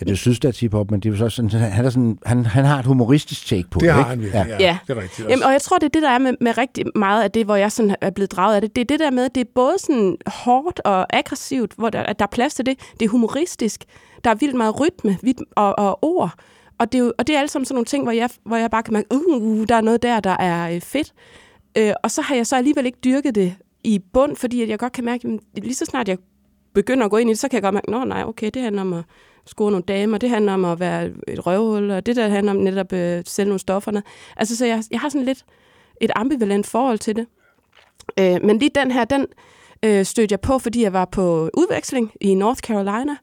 Ja, 0.00 0.04
det 0.04 0.06
er 0.06 0.12
jo 0.12 0.16
sydstats 0.16 0.60
hiphop, 0.60 0.90
men 0.90 1.00
det 1.00 1.08
er 1.08 1.12
jo 1.12 1.18
så 1.18 1.28
sådan, 1.28 1.50
han, 1.50 1.84
er 1.84 1.90
sådan, 1.90 2.18
han, 2.26 2.46
han 2.46 2.64
har 2.64 2.78
et 2.78 2.84
humoristisk 2.84 3.46
take 3.46 3.64
på 3.70 3.78
Det 3.78 3.86
det, 3.86 3.92
har 3.92 4.00
ikke? 4.00 4.08
han 4.10 4.20
virkelig, 4.20 4.60
ja. 4.60 4.66
Ja. 4.66 4.78
Det 4.86 4.96
er 4.96 5.02
rigtigt 5.02 5.28
Jamen, 5.28 5.42
og 5.42 5.52
jeg 5.52 5.62
tror, 5.62 5.78
det 5.78 5.86
er 5.86 5.90
det, 5.90 6.02
der 6.02 6.10
er 6.10 6.18
med, 6.18 6.32
med 6.40 6.58
rigtig 6.58 6.84
meget 6.94 7.22
af 7.22 7.30
det, 7.30 7.44
hvor 7.44 7.56
jeg 7.56 7.72
sådan 7.72 7.96
er 8.00 8.10
blevet 8.10 8.32
draget 8.32 8.54
af 8.54 8.60
det. 8.60 8.76
Det 8.76 8.82
er 8.82 8.86
det 8.86 9.00
der 9.00 9.10
med, 9.10 9.24
at 9.24 9.34
det 9.34 9.40
er 9.40 9.50
både 9.54 9.74
sådan 9.78 10.16
hårdt 10.26 10.80
og 10.84 11.16
aggressivt, 11.16 11.72
hvor 11.76 11.90
der, 11.90 12.00
at 12.00 12.18
der 12.18 12.24
er 12.24 12.30
plads 12.30 12.54
til 12.54 12.66
det. 12.66 12.78
Det 13.00 13.04
er 13.04 13.08
humoristisk. 13.08 13.84
Der 14.24 14.30
er 14.30 14.34
vildt 14.34 14.56
meget 14.56 14.80
rytme 14.80 15.18
vildt, 15.22 15.42
og, 15.56 15.78
og 15.78 16.04
ord. 16.04 16.30
Og 16.78 16.92
det, 16.92 16.98
er 16.98 17.04
jo, 17.04 17.12
og 17.18 17.26
det 17.26 17.34
er 17.34 17.38
alle 17.38 17.48
sammen 17.48 17.66
sådan 17.66 17.74
nogle 17.74 17.84
ting, 17.84 18.02
hvor 18.02 18.12
jeg, 18.12 18.30
hvor 18.44 18.56
jeg 18.56 18.70
bare 18.70 18.82
kan 18.82 18.92
mærke, 18.92 19.06
uh, 19.10 19.42
uh, 19.42 19.64
der 19.68 19.74
er 19.74 19.80
noget 19.80 20.02
der, 20.02 20.20
der 20.20 20.36
er 20.36 20.74
øh, 20.74 20.80
fedt. 20.80 21.12
Øh, 21.78 21.92
og 22.02 22.10
så 22.10 22.22
har 22.22 22.34
jeg 22.34 22.46
så 22.46 22.56
alligevel 22.56 22.86
ikke 22.86 22.98
dyrket 23.04 23.34
det 23.34 23.54
i 23.84 23.98
bund, 24.12 24.36
fordi 24.36 24.62
at 24.62 24.68
jeg 24.68 24.78
godt 24.78 24.92
kan 24.92 25.04
mærke, 25.04 25.38
at 25.56 25.62
lige 25.62 25.74
så 25.74 25.84
snart 25.84 26.08
jeg 26.08 26.18
begynder 26.74 27.04
at 27.04 27.10
gå 27.10 27.16
ind 27.16 27.30
i 27.30 27.32
det, 27.32 27.38
så 27.38 27.48
kan 27.48 27.54
jeg 27.54 27.62
godt 27.62 27.74
mærke, 27.74 27.90
nå 27.90 28.04
nej, 28.04 28.24
okay, 28.24 28.50
det 28.54 28.62
handler 28.62 28.82
om 28.82 28.92
at 28.92 29.04
score 29.46 29.70
nogle 29.70 29.84
damer, 29.88 30.18
det 30.18 30.30
handler 30.30 30.52
om 30.52 30.64
at 30.64 30.80
være 30.80 31.10
et 31.28 31.46
røvhul, 31.46 31.90
og 31.90 32.06
det 32.06 32.16
der 32.16 32.28
handler 32.28 32.52
om 32.52 32.58
netop 32.58 32.92
øh, 32.92 33.22
sælge 33.26 33.48
nogle 33.48 33.58
stofferne. 33.58 34.02
Altså, 34.36 34.56
så 34.56 34.66
jeg, 34.66 34.82
jeg 34.90 35.00
har 35.00 35.08
sådan 35.08 35.24
lidt 35.24 35.44
et 36.00 36.10
ambivalent 36.16 36.66
forhold 36.66 36.98
til 36.98 37.16
det. 37.16 37.26
Øh, 38.18 38.44
men 38.44 38.58
lige 38.58 38.70
den 38.74 38.90
her, 38.90 39.04
den 39.04 39.26
øh, 39.82 40.04
stødte 40.04 40.32
jeg 40.32 40.40
på, 40.40 40.58
fordi 40.58 40.82
jeg 40.82 40.92
var 40.92 41.04
på 41.04 41.50
udveksling 41.54 42.12
i 42.20 42.34
North 42.34 42.60
Carolina, 42.60 43.16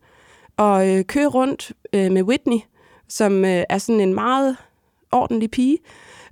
og 0.58 0.90
øh, 0.90 1.04
kørte 1.04 1.28
rundt 1.28 1.72
øh, 1.94 2.12
med 2.12 2.24
Whitney, 2.24 2.60
som 3.08 3.46
øh, 3.46 3.64
er 3.70 3.78
sådan 3.78 4.02
en 4.02 4.14
meget 4.14 4.58
ordentlig 5.12 5.52
pige. 5.52 5.78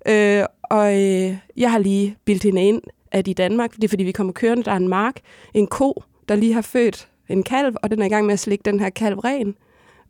Øh, 0.07 0.43
og 0.63 0.93
øh, 0.93 1.37
jeg 1.57 1.71
har 1.71 1.79
lige 1.79 2.17
bildt 2.25 2.43
hende 2.43 2.67
ind, 2.67 2.81
at 3.11 3.27
i 3.27 3.33
Danmark, 3.33 3.75
det 3.75 3.83
er 3.83 3.87
fordi, 3.87 4.03
vi 4.03 4.11
kommer 4.11 4.33
kørende, 4.33 4.63
der 4.63 4.71
er 4.71 4.75
en 4.75 4.87
mark, 4.87 5.19
en 5.53 5.67
ko, 5.67 6.03
der 6.29 6.35
lige 6.35 6.53
har 6.53 6.61
født 6.61 7.07
en 7.29 7.43
kalv, 7.43 7.75
og 7.83 7.91
den 7.91 8.01
er 8.01 8.05
i 8.05 8.09
gang 8.09 8.25
med 8.25 8.33
at 8.33 8.39
slikke 8.39 8.63
den 8.63 8.79
her 8.79 8.89
kalv 8.89 9.19
ren. 9.19 9.55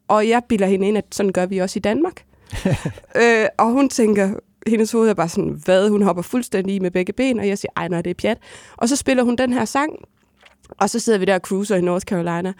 Og 0.08 0.28
jeg 0.28 0.42
bilder 0.50 0.68
hende 0.68 0.88
ind, 0.88 0.98
at 0.98 1.06
sådan 1.12 1.32
gør 1.32 1.46
vi 1.46 1.58
også 1.58 1.80
i 1.80 1.82
Danmark. 1.82 2.24
øh, 3.22 3.46
og 3.58 3.72
hun 3.72 3.90
tænker, 3.90 4.34
hendes 4.68 4.92
hoved 4.92 5.10
er 5.10 5.14
bare 5.14 5.30
sådan, 5.30 5.62
hvad? 5.66 5.90
Hun 5.90 6.02
hopper 6.02 6.24
fuldstændig 6.24 6.76
i 6.76 6.80
med 6.80 6.92
begge 6.92 7.14
ben, 7.14 7.40
og 7.40 7.48
jeg 7.48 7.58
siger, 7.58 7.72
ej 7.76 7.88
nej, 7.88 8.02
det 8.02 8.10
er 8.10 8.14
pjat. 8.14 8.38
Og 8.78 8.90
så 8.90 8.96
spiller 8.96 9.24
hun 9.24 9.36
den 9.36 9.54
her 9.54 9.66
sang, 9.66 9.92
og 10.70 10.90
så 10.90 11.00
sidder 11.00 11.20
vi 11.20 11.26
der 11.26 11.36
og 11.36 11.42
cruiser 11.42 11.76
i 11.76 11.82
North 11.82 12.06
Carolina. 12.06 12.54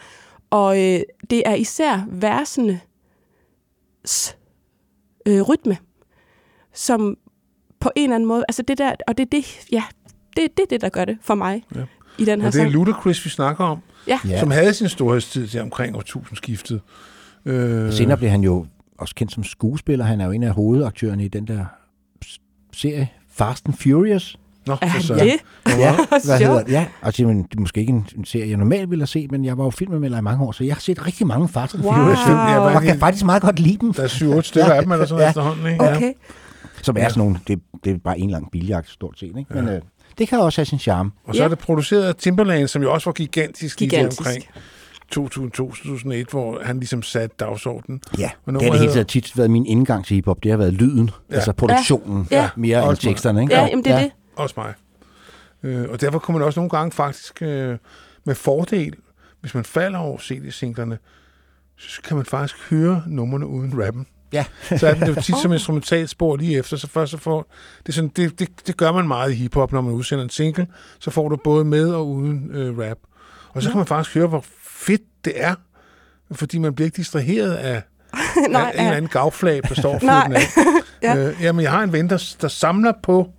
Og 0.50 0.78
øh, 0.78 1.00
det 1.30 1.42
er 1.46 1.54
især 1.54 2.06
versene 2.08 2.80
øh, 5.26 5.42
rytme, 5.42 5.76
som 6.74 7.16
på 7.80 7.90
en 7.96 8.02
eller 8.02 8.14
anden 8.14 8.26
måde, 8.28 8.44
altså 8.48 8.62
det 8.62 8.78
der, 8.78 8.92
og 9.08 9.18
det 9.18 9.24
er 9.24 9.30
det, 9.30 9.66
ja, 9.72 9.82
det, 10.36 10.56
det 10.56 10.62
er 10.62 10.66
det, 10.70 10.80
der 10.80 10.88
gør 10.88 11.04
det 11.04 11.18
for 11.22 11.34
mig 11.34 11.64
Ja. 11.74 11.80
i 12.18 12.24
den 12.24 12.40
her 12.40 12.46
Og 12.48 12.52
det 12.52 12.58
er 12.58 12.62
sang. 12.62 12.70
Ludacris, 12.70 13.24
vi 13.24 13.30
snakker 13.30 13.64
om, 13.64 13.78
Ja. 14.06 14.18
Som 14.40 14.50
havde 14.50 14.74
sin 14.74 14.88
storhedstid 14.88 15.48
til 15.48 15.60
omkring 15.60 15.96
årtusindskiftet. 15.96 16.80
Øh, 17.52 17.92
Senere 17.92 18.16
blev 18.16 18.30
han 18.30 18.40
jo 18.40 18.66
også 18.98 19.14
kendt 19.14 19.32
som 19.32 19.44
skuespiller. 19.44 20.04
Han 20.04 20.20
er 20.20 20.24
jo 20.24 20.30
en 20.30 20.42
af 20.42 20.50
hovedaktørerne 20.50 21.24
i 21.24 21.28
den 21.28 21.46
der 21.46 21.64
serie 22.72 23.08
Fast 23.32 23.66
and 23.66 23.74
Furious. 23.74 24.36
Nå, 24.66 24.72
Er 24.72 24.76
for 24.76 24.86
han 24.86 25.02
søren. 25.02 25.20
det? 25.20 25.34
Ja, 25.66 25.96
hvad 26.24 26.38
hedder 26.38 26.62
det? 26.64 26.72
Ja, 26.72 26.86
og 27.02 27.16
det 27.16 27.22
er 27.22 27.26
men, 27.26 27.42
det 27.42 27.56
er 27.56 27.60
måske 27.60 27.80
ikke 27.80 27.92
en, 27.92 28.06
en 28.16 28.24
serie, 28.24 28.48
jeg 28.50 28.56
normalt 28.56 28.90
ville 28.90 29.02
have 29.02 29.06
set, 29.06 29.30
men 29.32 29.44
jeg 29.44 29.58
var 29.58 29.64
jo 29.64 29.70
filmanmelder 29.70 30.18
i 30.18 30.22
mange 30.22 30.44
år, 30.44 30.52
så 30.52 30.64
jeg 30.64 30.74
har 30.74 30.80
set 30.80 31.06
rigtig 31.06 31.26
mange 31.26 31.48
Fast 31.48 31.74
and 31.74 31.82
Wow. 31.82 31.92
Furious 31.94 32.18
film, 32.26 32.36
Ja, 32.38 32.58
og 32.58 32.70
hvad- 32.70 32.82
kan 32.90 32.98
faktisk 32.98 33.24
meget 33.24 33.42
godt 33.42 33.58
lide 33.60 33.76
dem. 33.80 33.92
Der 33.92 34.02
er 34.02 34.06
syv-otte 34.06 34.48
stykker 34.48 34.72
af 34.72 34.82
dem, 34.82 34.92
eller 34.92 35.06
sådan 35.06 35.14
noget 35.14 35.24
Ja. 35.24 35.28
efterhånden, 35.30 35.66
ikke? 35.72 35.84
Ja. 35.84 35.96
Okay. 35.96 36.12
Som 36.82 36.96
er 36.98 37.08
sådan 37.08 37.20
nogle, 37.20 37.38
det, 37.48 37.60
det 37.84 37.92
er 37.92 37.98
bare 38.04 38.18
en 38.18 38.30
lang 38.30 38.50
biljagt 38.52 38.90
stort 38.90 39.18
set, 39.18 39.26
ikke? 39.38 39.44
Men 39.54 39.68
øh, 39.68 39.80
det 40.18 40.28
kan 40.28 40.38
også 40.40 40.60
have 40.60 40.66
sin 40.66 40.78
charme. 40.78 41.10
Og 41.24 41.34
så 41.34 41.40
Ja. 41.40 41.44
er 41.44 41.48
det 41.48 41.58
produceret 41.58 42.02
af 42.04 42.14
Timberland, 42.14 42.68
som 42.68 42.82
jo 42.82 42.92
også 42.92 43.04
var 43.04 43.12
gigantisk, 43.12 43.78
Gigantisk. 43.78 44.20
lige 44.20 44.28
omkring 44.30 44.44
2000-2001, 45.16 46.24
hvor 46.30 46.62
han 46.64 46.78
ligesom 46.78 47.02
satte 47.02 47.36
dagsordenen. 47.40 48.00
Ja, 48.18 48.30
Og 48.46 48.52
det 48.52 48.62
har 48.62 48.70
det 48.70 48.80
hele 48.80 48.92
taget 48.92 49.08
tit 49.08 49.36
været 49.38 49.50
min 49.50 49.66
indgang 49.66 50.04
til 50.06 50.14
hiphop. 50.14 50.42
Det 50.42 50.50
har 50.50 50.58
været 50.58 50.72
lyden, 50.72 51.10
ja. 51.30 51.34
altså 51.34 51.52
produktionen, 51.52 52.28
Ja. 52.30 52.40
ja. 52.42 52.48
mere 52.56 52.78
end 52.78 52.86
Også 52.88 53.06
mig. 53.06 53.12
teksterne, 53.14 53.40
ikke? 53.42 53.54
Ja, 53.54 53.64
jamen 53.66 53.84
det 53.84 53.92
er 53.92 53.98
det. 54.00 54.10
Også 54.36 54.54
mig. 54.56 54.74
Øh, 55.62 55.88
og 55.90 56.00
derfor 56.00 56.18
kunne 56.18 56.38
man 56.38 56.46
også 56.46 56.60
nogle 56.60 56.70
gange 56.70 56.92
faktisk 56.92 57.42
øh, 57.42 57.78
med 58.24 58.34
fordel, 58.34 58.94
hvis 59.40 59.54
man 59.54 59.64
falder 59.64 59.98
over 59.98 60.18
CD-singlerne, 60.18 60.98
så 61.78 62.02
kan 62.02 62.16
man 62.16 62.26
faktisk 62.26 62.70
høre 62.70 63.02
numrene 63.06 63.46
uden 63.46 63.84
rappen. 63.84 64.06
Ja. 64.32 64.44
så 64.76 64.86
er 64.86 64.94
den 64.94 65.06
jo 65.08 65.14
tit 65.14 65.36
som 65.42 65.52
instrumentalt 65.52 66.10
spor 66.10 66.36
lige 66.36 66.58
efter, 66.58 66.76
så 66.76 66.86
først 66.86 67.10
så 67.10 67.18
får, 67.18 67.52
det, 67.82 67.88
er 67.88 67.92
sådan, 67.92 68.10
det, 68.16 68.38
det, 68.38 68.48
det 68.66 68.76
gør 68.76 68.92
man 68.92 69.08
meget 69.08 69.30
i 69.32 69.34
hiphop, 69.34 69.72
når 69.72 69.80
man 69.80 69.92
udsender 69.92 70.24
en 70.24 70.30
single, 70.30 70.66
så 70.98 71.10
får 71.10 71.28
du 71.28 71.36
både 71.44 71.64
med 71.64 71.90
og 71.92 72.08
uden 72.08 72.50
øh, 72.52 72.78
rap. 72.78 72.96
Og 73.48 73.62
så 73.62 73.68
kan 73.70 73.76
man 73.78 73.86
faktisk 73.86 74.14
høre, 74.14 74.26
hvor 74.26 74.44
det 75.24 75.32
er, 75.36 75.54
fordi 76.32 76.58
man 76.58 76.74
bliver 76.74 76.86
ikke 76.86 76.96
distraheret 76.96 77.54
af, 77.54 77.82
Nej, 78.50 78.62
af 78.62 78.80
en 78.80 78.80
eller 78.80 78.96
anden 78.96 79.08
gavflag, 79.08 79.60
der 79.68 79.74
står 79.74 79.98
for 79.98 80.06
den 80.24 80.32
af. 80.32 80.42
Ja. 81.02 81.16
øh, 81.16 81.42
jamen, 81.42 81.62
jeg 81.62 81.70
har 81.70 81.82
en 81.82 81.92
ven, 81.92 82.10
der, 82.10 82.34
der 82.40 82.48
samler 82.48 82.92
på 83.02 83.32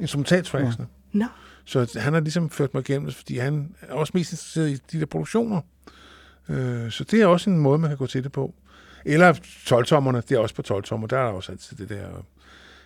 instrumentaltracksene. 0.00 0.86
Nå. 1.12 1.24
Så 1.64 1.98
han 2.00 2.12
har 2.12 2.20
ligesom 2.20 2.50
ført 2.50 2.74
mig 2.74 2.80
igennem 2.88 3.06
det, 3.06 3.14
fordi 3.14 3.38
han 3.38 3.74
er 3.82 3.94
også 3.94 4.10
mest 4.14 4.32
interesseret 4.32 4.70
i 4.70 4.78
de 4.92 5.00
der 5.00 5.06
produktioner. 5.06 5.60
Øh, 6.48 6.90
så 6.90 7.04
det 7.04 7.20
er 7.20 7.26
også 7.26 7.50
en 7.50 7.58
måde, 7.58 7.78
man 7.78 7.90
kan 7.90 7.96
gå 7.96 8.06
til 8.06 8.24
det 8.24 8.32
på. 8.32 8.54
Eller 9.04 9.32
12-tommerne, 9.42 10.20
det 10.28 10.32
er 10.32 10.38
også 10.38 10.54
på 10.54 10.62
12-tommer, 10.72 11.06
der 11.06 11.18
er 11.18 11.24
der 11.24 11.32
også 11.32 11.52
altid 11.52 11.76
det 11.76 11.88
der... 11.88 12.06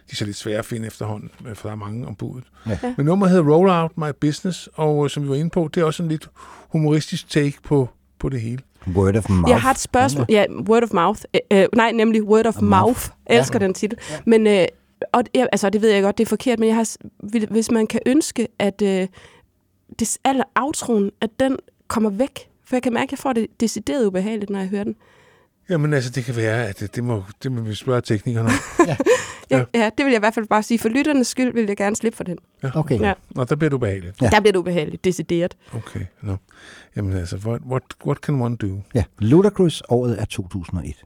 De 0.07 0.13
er 0.13 0.17
så 0.17 0.25
lidt 0.25 0.37
svære 0.37 0.59
at 0.59 0.65
finde 0.65 0.87
efterhånden, 0.87 1.31
øh, 1.47 1.55
for 1.57 1.69
der 1.69 1.73
er 1.73 1.77
mange 1.79 2.07
om 2.07 2.15
budet. 2.17 2.45
Ja. 2.67 2.79
Men 2.97 3.07
nummeret 3.07 3.31
hedder 3.31 3.53
Roll 3.53 3.71
Out 3.71 3.99
My 3.99 4.11
Business, 4.21 4.69
og 4.75 5.05
øh, 5.05 5.11
som 5.11 5.23
vi 5.23 5.29
var 5.29 5.35
inde 5.35 5.51
på, 5.51 5.71
det 5.75 5.81
er 5.81 5.85
også 5.85 6.03
en 6.03 6.09
lidt 6.09 6.29
humoristisk 6.69 7.29
take 7.31 7.59
på, 7.65 7.91
på 8.19 8.29
det 8.29 8.41
hele. 8.41 8.59
Word 8.95 9.17
of 9.17 9.29
mouth. 9.29 9.51
Jeg 9.51 9.61
har 9.61 9.71
et 9.71 9.79
spørgsmål. 9.79 10.27
Ja, 10.29 10.45
word 10.69 10.83
of 10.83 10.93
mouth. 10.93 11.21
Øh, 11.53 11.67
nej, 11.75 11.93
nemlig 11.93 12.23
word 12.23 12.47
of 12.47 12.57
Of 12.57 12.63
mouth. 12.63 12.83
mouth. 12.83 13.01
Jeg 13.29 13.39
elsker 13.39 13.59
den 13.59 13.75
titel. 13.75 13.99
Men, 14.27 14.47
øh, 14.47 14.65
og, 15.13 15.25
ja, 15.35 15.47
altså, 15.53 15.71
det 15.71 15.83
ved 15.83 15.91
jeg 15.91 16.03
godt, 16.03 16.19
det 16.19 16.25
er 16.25 16.29
forkert, 16.29 16.59
men 16.59 16.69
jeg 16.69 16.77
har, 16.77 16.97
hvis 17.53 17.71
man 17.71 17.87
kan 17.87 18.01
ønske, 18.07 18.49
at 18.59 18.83
øh, 18.83 19.07
det 19.99 20.19
aller 20.25 20.45
outroen, 20.57 21.11
at 21.21 21.31
den 21.41 21.57
kommer 21.89 22.11
væk. 22.11 22.49
For 22.65 22.77
jeg 22.77 22.83
kan 22.83 22.93
mærke, 22.93 23.05
at 23.09 23.13
jeg 23.13 23.19
får 23.19 23.33
det 23.33 23.47
decideret 23.61 24.07
ubehageligt, 24.07 24.51
når 24.51 24.59
jeg 24.59 24.69
hører 24.69 24.85
den. 24.85 24.95
Jamen 25.71 25.95
altså, 25.95 26.11
det 26.11 26.25
kan 26.25 26.37
være, 26.37 26.67
at 26.69 26.81
det, 26.81 26.95
det, 26.97 27.05
må, 27.05 27.23
det 27.43 27.53
må 27.53 27.61
vi 27.61 27.75
spørge 27.75 28.01
teknikerne 28.01 28.49
om. 28.49 28.55
Ja. 28.89 28.97
Ja, 29.51 29.91
det 29.99 30.05
vil 30.05 30.11
jeg 30.13 30.19
i 30.19 30.19
hvert 30.19 30.35
fald 30.35 30.47
bare 30.47 30.63
sige. 30.63 30.79
For 30.79 30.89
lytternes 30.89 31.27
skyld 31.27 31.53
vil 31.53 31.67
jeg 31.67 31.77
gerne 31.77 31.97
slippe 31.97 32.17
for 32.17 32.25
den. 32.25 32.39
Ja. 32.63 32.71
Okay. 32.75 33.01
Ja. 33.01 33.13
Nå, 33.31 33.45
der 33.45 33.57
bliver 33.57 33.71
du 33.71 33.79
behageligt. 33.79 34.23
Ja. 34.23 34.29
Der 34.31 34.41
bliver 34.41 34.53
det 34.53 34.59
ubehageligt, 34.59 35.05
decideret. 35.05 35.57
Okay, 35.75 36.01
nå. 36.23 36.37
Jamen 36.97 37.13
altså, 37.13 37.37
what, 37.37 37.61
what, 37.71 37.83
what 38.07 38.19
can 38.19 38.41
one 38.41 38.57
do? 38.57 38.81
Ja, 38.95 39.05
Ludacris, 39.19 39.83
året 39.89 40.21
er 40.21 40.25
2001. 40.25 41.05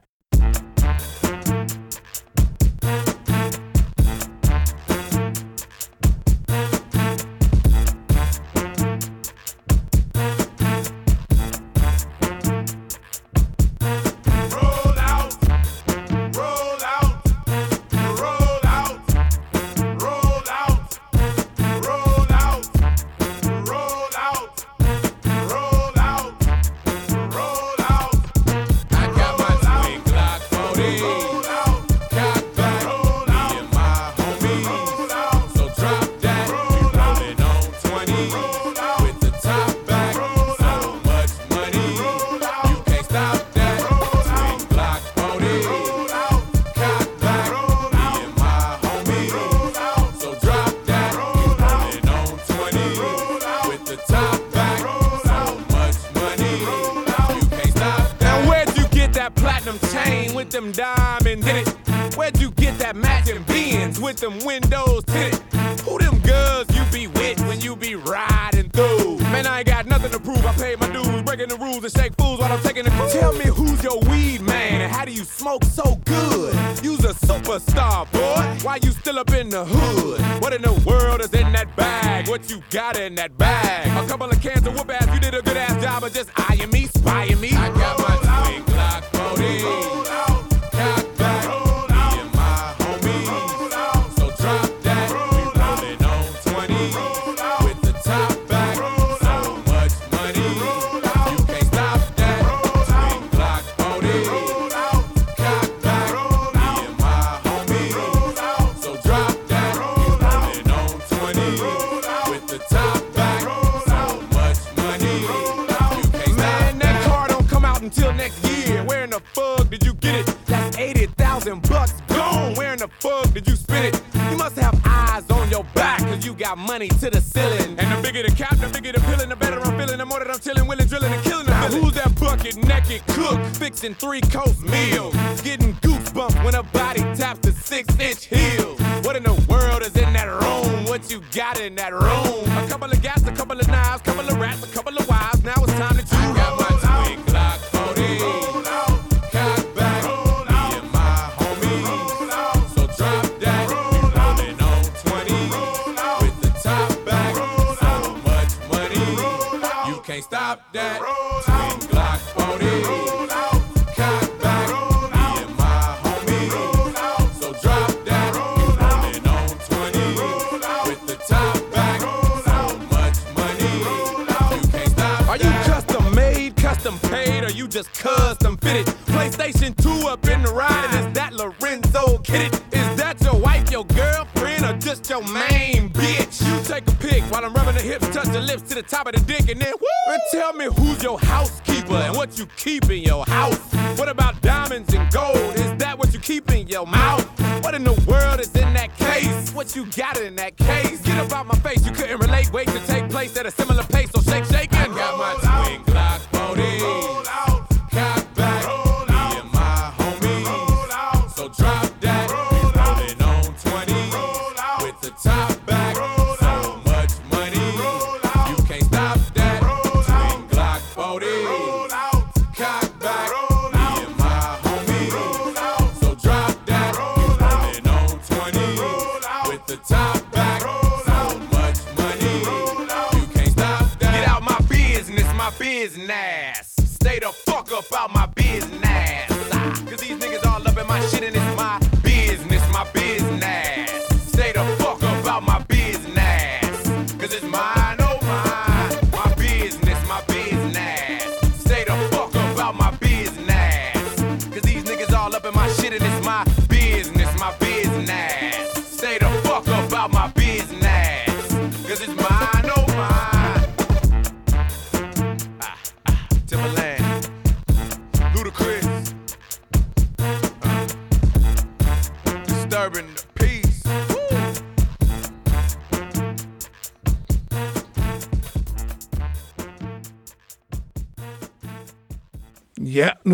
Your 183.73 183.85
girlfriend, 183.85 184.63
or 184.63 184.77
just 184.77 185.09
your 185.09 185.23
main 185.33 185.89
bitch? 185.89 186.45
You 186.45 186.63
take 186.63 186.87
a 186.87 186.95
pic 186.97 187.23
while 187.31 187.43
I'm 187.43 187.55
rubbing 187.55 187.73
the 187.73 187.81
hips, 187.81 188.07
touch 188.09 188.27
the 188.27 188.39
lips 188.39 188.61
to 188.69 188.75
the 188.75 188.83
top 188.83 189.07
of 189.07 189.15
the 189.15 189.21
dick, 189.21 189.49
and 189.49 189.59
then 189.59 189.73
woo! 189.81 190.13
And 190.13 190.21
tell 190.31 190.53
me 190.53 190.65
who's 190.65 191.01
your 191.01 191.19
housekeeper 191.19 191.95
and 191.95 192.15
what 192.15 192.37
you 192.37 192.45
keep 192.55 192.91
in 192.91 193.01
your 193.01 193.25
house. 193.25 193.57
What 193.97 194.09
about 194.09 194.39
diamonds 194.43 194.93
and 194.93 195.11
gold? 195.11 195.55
Is 195.55 195.75
that 195.77 195.97
what 195.97 196.13
you 196.13 196.19
keep 196.19 196.51
in 196.51 196.67
your 196.67 196.85
mouth? 196.85 197.25
What 197.63 197.73
in 197.73 197.83
the 197.83 197.99
world 198.07 198.39
is 198.39 198.55
in 198.55 198.73
that 198.75 198.95
case? 198.95 199.51
What 199.53 199.75
you 199.75 199.87
got 199.87 200.19
in 200.19 200.35
that 200.35 200.55
case? 200.55 201.01
Get 201.01 201.17
up 201.17 201.31
out 201.31 201.47
my 201.47 201.55
face, 201.55 201.83
you 201.83 201.93
couldn't 201.93 202.19
relate. 202.19 202.53
Wait 202.53 202.67
to 202.67 202.79
take 202.85 203.09
place 203.09 203.35
at 203.37 203.47
a 203.47 203.51
similar 203.51 203.83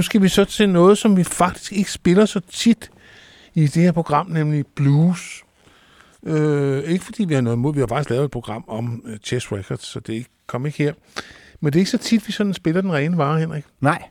skal 0.10 0.22
vi 0.22 0.27
så 0.27 0.45
til 0.45 0.69
noget, 0.69 0.98
som 0.98 1.18
vi 1.18 1.23
faktisk 1.23 1.73
ikke 1.73 1.91
spiller 1.91 2.26
så 2.26 2.40
tit 2.40 2.91
i 3.53 3.68
det 3.68 3.84
her 3.84 3.91
program, 3.91 4.27
nemlig 4.27 4.65
blues. 4.76 5.44
Øh, 6.23 6.84
ikke 6.84 7.06
fordi 7.06 7.26
vi 7.26 7.34
har 7.34 7.41
noget 7.41 7.57
imod, 7.57 7.73
vi 7.73 7.80
har 7.80 7.88
faktisk 7.88 8.10
lavet 8.10 8.26
et 8.26 8.31
program 8.31 8.64
om 8.68 9.02
uh, 9.06 9.15
Chess 9.23 9.52
Records, 9.52 9.86
så 9.86 9.99
det 9.99 10.14
ikke- 10.14 10.30
kom 10.48 10.65
ikke 10.65 10.77
her. 10.84 10.94
Men 11.61 11.73
det 11.73 11.80
er 11.80 11.81
ikke 11.81 11.91
så 11.91 11.98
tit, 11.98 12.27
vi 12.27 12.31
sådan 12.31 12.53
spiller 12.53 12.81
den 12.81 12.94
rene 12.94 13.18
vare, 13.18 13.40
Henrik. 13.40 13.64
Nej. 13.81 14.03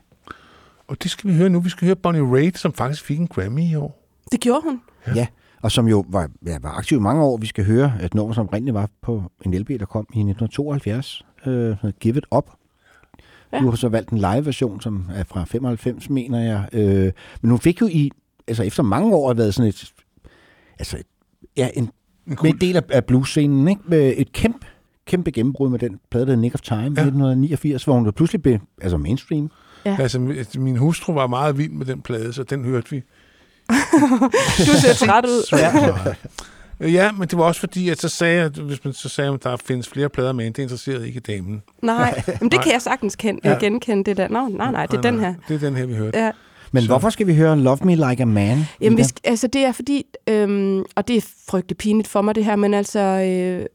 Og 0.87 1.03
det 1.03 1.11
skal 1.11 1.29
vi 1.29 1.35
høre 1.35 1.49
nu. 1.49 1.59
Vi 1.59 1.69
skal 1.69 1.85
høre 1.85 1.95
Bonnie 1.95 2.23
Raitt, 2.35 2.57
som 2.59 2.73
faktisk 2.73 3.03
fik 3.03 3.19
en 3.19 3.27
Grammy 3.27 3.61
i 3.61 3.75
år. 3.75 4.07
Det 4.31 4.39
gjorde 4.39 4.61
hun. 4.63 4.81
Ja. 5.07 5.13
ja. 5.15 5.27
Og 5.61 5.71
som 5.71 5.87
jo 5.87 6.05
var, 6.09 6.29
ja, 6.45 6.57
var 6.61 6.71
aktiv 6.77 6.97
i 6.97 7.01
mange 7.01 7.23
år. 7.23 7.37
Vi 7.37 7.47
skal 7.47 7.65
høre 7.65 7.93
et 8.03 8.13
nummer, 8.13 8.33
som 8.33 8.47
oprindeligt 8.47 8.73
var 8.73 8.89
på 9.01 9.23
en 9.45 9.53
LP, 9.53 9.67
der 9.69 9.85
kom 9.85 10.05
i 10.13 10.19
1972. 10.19 11.25
Øh, 11.45 11.75
Give 11.99 12.17
It 12.17 12.25
Up. 12.35 12.45
Ja. 13.53 13.59
Du 13.59 13.69
har 13.69 13.75
så 13.75 13.89
valgt 13.89 14.09
en 14.09 14.17
live-version, 14.17 14.81
som 14.81 15.05
er 15.15 15.23
fra 15.23 15.43
95, 15.43 16.09
mener 16.09 16.39
jeg. 16.39 16.67
Øh, 16.73 17.11
men 17.41 17.49
hun 17.51 17.59
fik 17.59 17.81
jo 17.81 17.87
i, 17.87 18.11
altså 18.47 18.63
efter 18.63 18.83
mange 18.83 19.15
år, 19.15 19.33
været 19.33 19.53
sådan 19.53 19.69
et, 19.69 19.91
altså 20.79 20.97
et, 20.97 21.03
ja, 21.57 21.69
en, 21.73 21.83
en, 21.83 22.37
med 22.41 22.51
en 22.51 22.57
del 22.61 22.75
af, 22.77 22.81
af 22.89 23.05
blues-scenen, 23.05 23.67
ikke? 23.67 23.81
Med 23.85 24.13
et 24.17 24.31
kæmpe, 24.33 24.65
kæmpe 25.05 25.31
gennembrud 25.31 25.69
med 25.69 25.79
den 25.79 25.99
plade, 26.11 26.25
der 26.27 26.35
Nick 26.35 26.53
of 26.55 26.61
Time, 26.61 26.79
ja. 26.81 26.85
1989, 26.85 27.83
hvor 27.83 27.93
hun 27.93 28.05
jo 28.05 28.11
pludselig 28.11 28.41
blev 28.41 28.59
altså 28.81 28.97
mainstream. 28.97 29.51
Ja. 29.85 29.97
Altså, 29.99 30.17
mi- 30.19 30.59
min 30.59 30.77
hustru 30.77 31.13
var 31.13 31.27
meget 31.27 31.57
vild 31.57 31.71
med 31.71 31.85
den 31.85 32.01
plade, 32.01 32.33
så 32.33 32.43
den 32.43 32.65
hørte 32.65 32.89
vi. 32.89 33.03
Du 34.67 34.73
ser 34.81 34.93
træt 34.93 35.25
ud. 35.25 35.55
Meget. 35.73 36.15
Ja, 36.81 37.11
men 37.11 37.27
det 37.27 37.37
var 37.37 37.43
også 37.43 37.59
fordi, 37.59 37.89
at 37.89 38.01
så 38.01 38.09
sagde 38.09 38.41
jeg, 38.41 38.49
hvis 38.49 38.83
man 38.83 38.93
så 38.93 39.09
sagde, 39.09 39.33
at 39.33 39.43
der 39.43 39.57
findes 39.57 39.87
flere 39.89 40.09
plader 40.09 40.31
med, 40.33 40.45
det 40.45 40.57
interesserede 40.59 41.07
ikke 41.07 41.19
damen. 41.19 41.61
Nej, 41.83 42.21
men 42.41 42.51
det 42.51 42.63
kan 42.63 42.71
jeg 42.71 42.81
sagtens 42.81 43.15
kende, 43.15 43.39
Ja. 43.43 43.49
ja. 43.51 43.57
genkende, 43.59 44.03
det 44.03 44.17
der. 44.17 44.27
Nå, 44.27 44.47
nej, 44.47 44.71
nej, 44.71 44.85
det 44.85 44.97
er 44.97 45.01
den 45.01 45.19
her. 45.19 45.33
Det 45.47 45.55
er 45.55 45.59
den 45.59 45.75
her, 45.75 45.85
vi 45.85 45.93
hørte. 45.95 46.19
Ja. 46.19 46.31
Men 46.71 46.83
så. 46.83 46.87
hvorfor 46.89 47.09
skal 47.09 47.27
vi 47.27 47.35
høre 47.35 47.57
Love 47.59 47.77
Me 47.83 47.95
Like 47.95 48.21
a 48.21 48.25
Man? 48.25 48.57
Jamen, 48.81 48.97
vi 48.97 49.03
skal, 49.03 49.21
altså 49.23 49.47
det 49.47 49.61
er 49.65 49.71
fordi, 49.71 50.03
øhm, 50.27 50.83
og 50.95 51.07
det 51.07 51.17
er 51.17 51.21
frygtelig 51.49 51.77
pinligt 51.77 52.07
for 52.07 52.21
mig 52.21 52.35
det 52.35 52.45
her, 52.45 52.55
men 52.55 52.73
altså 52.73 52.99
øh, 52.99 53.65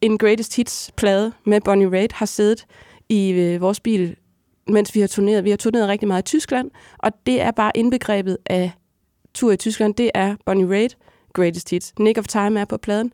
en 0.00 0.18
Greatest 0.18 0.56
Hits-plade 0.56 1.32
med 1.46 1.60
Bonnie 1.60 1.90
Raitt 1.90 2.12
har 2.12 2.26
siddet 2.26 2.66
i 3.08 3.30
øh, 3.30 3.60
vores 3.60 3.80
bil, 3.80 4.16
mens 4.68 4.94
vi 4.94 5.00
har 5.00 5.06
turneret. 5.06 5.44
Vi 5.44 5.50
har 5.50 5.56
turneret 5.56 5.88
rigtig 5.88 6.08
meget 6.08 6.22
i 6.22 6.24
Tyskland, 6.24 6.70
og 6.98 7.12
det 7.26 7.40
er 7.40 7.50
bare 7.50 7.72
indbegrebet 7.74 8.38
af 8.46 8.70
tur 9.34 9.52
i 9.52 9.56
Tyskland. 9.56 9.94
Det 9.94 10.10
er 10.14 10.36
Bonnie 10.46 10.68
Raitt, 10.68 10.96
Greatest 11.38 11.70
Hits. 11.70 11.92
Nick 11.98 12.18
of 12.18 12.24
Time 12.24 12.60
er 12.60 12.64
på 12.64 12.76
pladen. 12.76 13.12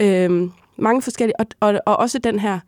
Øhm, 0.00 0.52
mange 0.76 1.02
forskellige, 1.02 1.40
og, 1.40 1.46
og, 1.60 1.80
og 1.86 1.96
også 1.96 2.18
den 2.18 2.38
her 2.38 2.58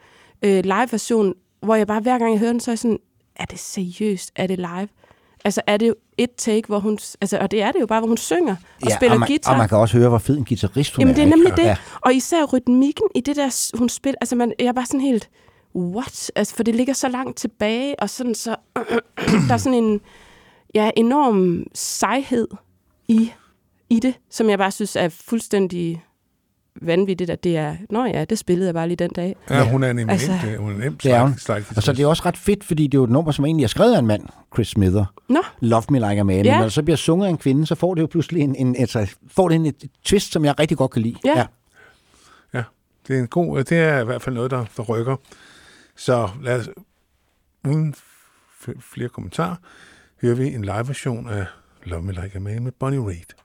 øh, 0.42 0.64
live-version, 0.64 1.34
hvor 1.62 1.74
jeg 1.74 1.86
bare 1.86 2.00
hver 2.00 2.18
gang 2.18 2.32
jeg 2.32 2.38
hører 2.38 2.52
den, 2.52 2.60
så 2.60 2.70
er 2.70 2.72
jeg 2.72 2.78
sådan, 2.78 2.98
er 3.36 3.44
det 3.44 3.58
seriøst? 3.58 4.32
Er 4.36 4.46
det 4.46 4.58
live? 4.58 4.88
Altså 5.44 5.60
er 5.66 5.76
det 5.76 5.94
et 6.18 6.30
take, 6.36 6.62
hvor 6.66 6.78
hun, 6.78 6.98
altså, 7.20 7.38
og 7.38 7.50
det 7.50 7.62
er 7.62 7.72
det 7.72 7.80
jo 7.80 7.86
bare, 7.86 8.00
hvor 8.00 8.08
hun 8.08 8.16
synger 8.16 8.56
og 8.82 8.88
ja, 8.88 8.96
spiller 8.96 9.14
og 9.14 9.20
man, 9.20 9.28
guitar. 9.28 9.52
Og 9.52 9.58
man 9.58 9.68
kan 9.68 9.78
også 9.78 9.98
høre, 9.98 10.08
hvor 10.08 10.18
fed 10.18 10.38
en 10.38 10.44
guitarist 10.44 10.96
hun 10.96 11.00
Jamen, 11.00 11.10
er. 11.10 11.14
det 11.14 11.22
er 11.22 11.28
nemlig 11.28 11.46
ikke? 11.46 11.56
det. 11.56 11.66
Ja. 11.66 11.76
Og 12.00 12.14
især 12.14 12.44
rytmikken 12.44 13.06
i 13.14 13.20
det 13.20 13.36
der, 13.36 13.78
hun 13.78 13.88
spiller. 13.88 14.18
Altså, 14.20 14.36
man, 14.36 14.52
jeg 14.58 14.66
er 14.66 14.72
bare 14.72 14.86
sådan 14.86 15.00
helt, 15.00 15.30
what? 15.76 16.30
Altså, 16.36 16.54
for 16.54 16.62
det 16.62 16.74
ligger 16.74 16.94
så 16.94 17.08
langt 17.08 17.36
tilbage, 17.36 18.00
og 18.00 18.10
sådan 18.10 18.34
så... 18.34 18.56
der 19.48 19.54
er 19.54 19.56
sådan 19.56 19.84
en 19.84 20.00
ja, 20.74 20.90
enorm 20.96 21.64
sejhed 21.74 22.48
i, 23.08 23.32
i 23.90 24.00
det, 24.00 24.14
som 24.30 24.50
jeg 24.50 24.58
bare 24.58 24.70
synes 24.70 24.96
er 24.96 25.08
fuldstændig 25.08 26.04
vanvittigt, 26.82 27.30
at 27.30 27.44
det 27.44 27.56
er... 27.56 27.76
Nå 27.90 28.04
ja, 28.04 28.24
det 28.24 28.38
spillede 28.38 28.66
jeg 28.66 28.74
bare 28.74 28.88
lige 28.88 28.96
den 28.96 29.10
dag. 29.10 29.36
Ja, 29.50 29.70
hun 29.70 29.82
er 29.82 29.92
nemlig 29.92 30.12
Altså, 30.12 30.32
altså, 30.32 30.56
hun 30.56 30.72
er 30.72 30.78
nemt 30.78 31.02
Det 31.02 31.12
er 31.12 31.22
hun. 31.22 31.38
slagt, 31.38 31.76
Og 31.76 31.82
så 31.82 31.90
er 31.90 31.94
det 31.94 32.06
også 32.06 32.22
ret 32.26 32.36
fedt, 32.36 32.64
fordi 32.64 32.86
det 32.86 32.94
er 32.94 33.00
jo 33.00 33.04
et 33.04 33.10
nummer, 33.10 33.32
som 33.32 33.44
egentlig 33.44 33.64
er 33.64 33.68
skrevet 33.68 33.94
af 33.94 33.98
en 33.98 34.06
mand, 34.06 34.22
Chris 34.54 34.68
Smither. 34.68 35.04
Nå. 35.28 35.42
Love 35.60 35.82
Me 35.90 35.98
Like 35.98 36.20
a 36.20 36.22
Man. 36.22 36.44
Ja. 36.44 36.52
Men 36.52 36.58
når 36.58 36.62
det 36.62 36.72
så 36.72 36.82
bliver 36.82 36.96
sunget 36.96 37.26
af 37.26 37.30
en 37.30 37.38
kvinde, 37.38 37.66
så 37.66 37.74
får 37.74 37.94
det 37.94 38.02
jo 38.02 38.06
pludselig 38.06 38.42
en, 38.42 38.54
en 38.56 38.76
altså, 38.76 39.14
får 39.28 39.48
det 39.48 39.54
en, 39.54 39.66
et 39.66 39.84
twist, 40.04 40.32
som 40.32 40.44
jeg 40.44 40.58
rigtig 40.58 40.76
godt 40.76 40.90
kan 40.90 41.02
lide. 41.02 41.16
Ja. 41.24 41.46
Ja, 42.54 42.62
det 43.08 43.16
er 43.16 43.20
en 43.20 43.28
god, 43.28 43.64
det 43.64 43.78
er 43.78 44.00
i 44.00 44.04
hvert 44.04 44.22
fald 44.22 44.34
noget, 44.34 44.50
der, 44.50 44.64
der 44.76 44.82
rykker. 44.82 45.16
Så 45.96 46.28
lad 46.42 46.60
os, 46.60 46.68
uden 47.68 47.94
flere 48.80 49.08
kommentarer, 49.08 49.56
hører 50.22 50.34
vi 50.34 50.54
en 50.54 50.62
live-version 50.64 51.28
af 51.28 51.46
Love 51.84 52.02
Me 52.02 52.12
Like 52.12 52.30
a 52.34 52.38
Man 52.38 52.64
med 52.64 52.72
Bonnie 52.72 53.00
Raitt. 53.06 53.36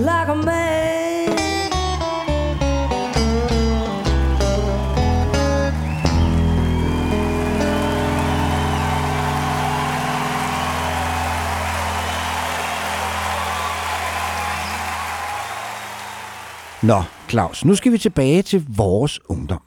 Like 0.00 0.28
a 0.28 0.34
man. 0.34 0.80
Nå, 16.82 17.02
Claus, 17.28 17.64
nu 17.64 17.74
skal 17.74 17.92
vi 17.92 17.98
tilbage 17.98 18.42
til 18.42 18.64
vores 18.68 19.20
ungdom. 19.28 19.60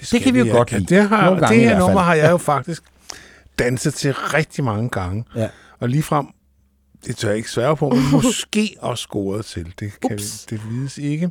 Det, 0.00 0.10
det 0.12 0.22
kan 0.22 0.34
vi 0.34 0.38
jo 0.38 0.52
godt 0.52 0.72
lide. 0.72 0.84
Det, 0.84 1.08
har, 1.08 1.24
Nogle 1.24 1.40
gange 1.40 1.56
det 1.56 1.62
i 1.62 1.64
her 1.64 1.78
nummer 1.78 2.00
har 2.00 2.14
jeg 2.14 2.30
jo 2.30 2.36
faktisk 2.36 2.82
danset 3.58 3.94
til 3.94 4.14
rigtig 4.14 4.64
mange 4.64 4.88
gange. 4.88 5.24
Ja. 5.36 5.48
Og 5.80 5.88
ligefrem, 5.88 6.26
det 7.06 7.16
tør 7.16 7.28
jeg 7.28 7.36
ikke 7.36 7.50
sværge 7.50 7.76
på, 7.76 7.88
men 7.90 8.02
måske 8.22 8.76
også 8.80 9.02
scoret 9.02 9.44
til. 9.44 9.74
Det 9.80 10.00
kan 10.00 10.12
Ups. 10.14 10.46
det 10.50 10.60
vides 10.70 10.98
ikke. 10.98 11.30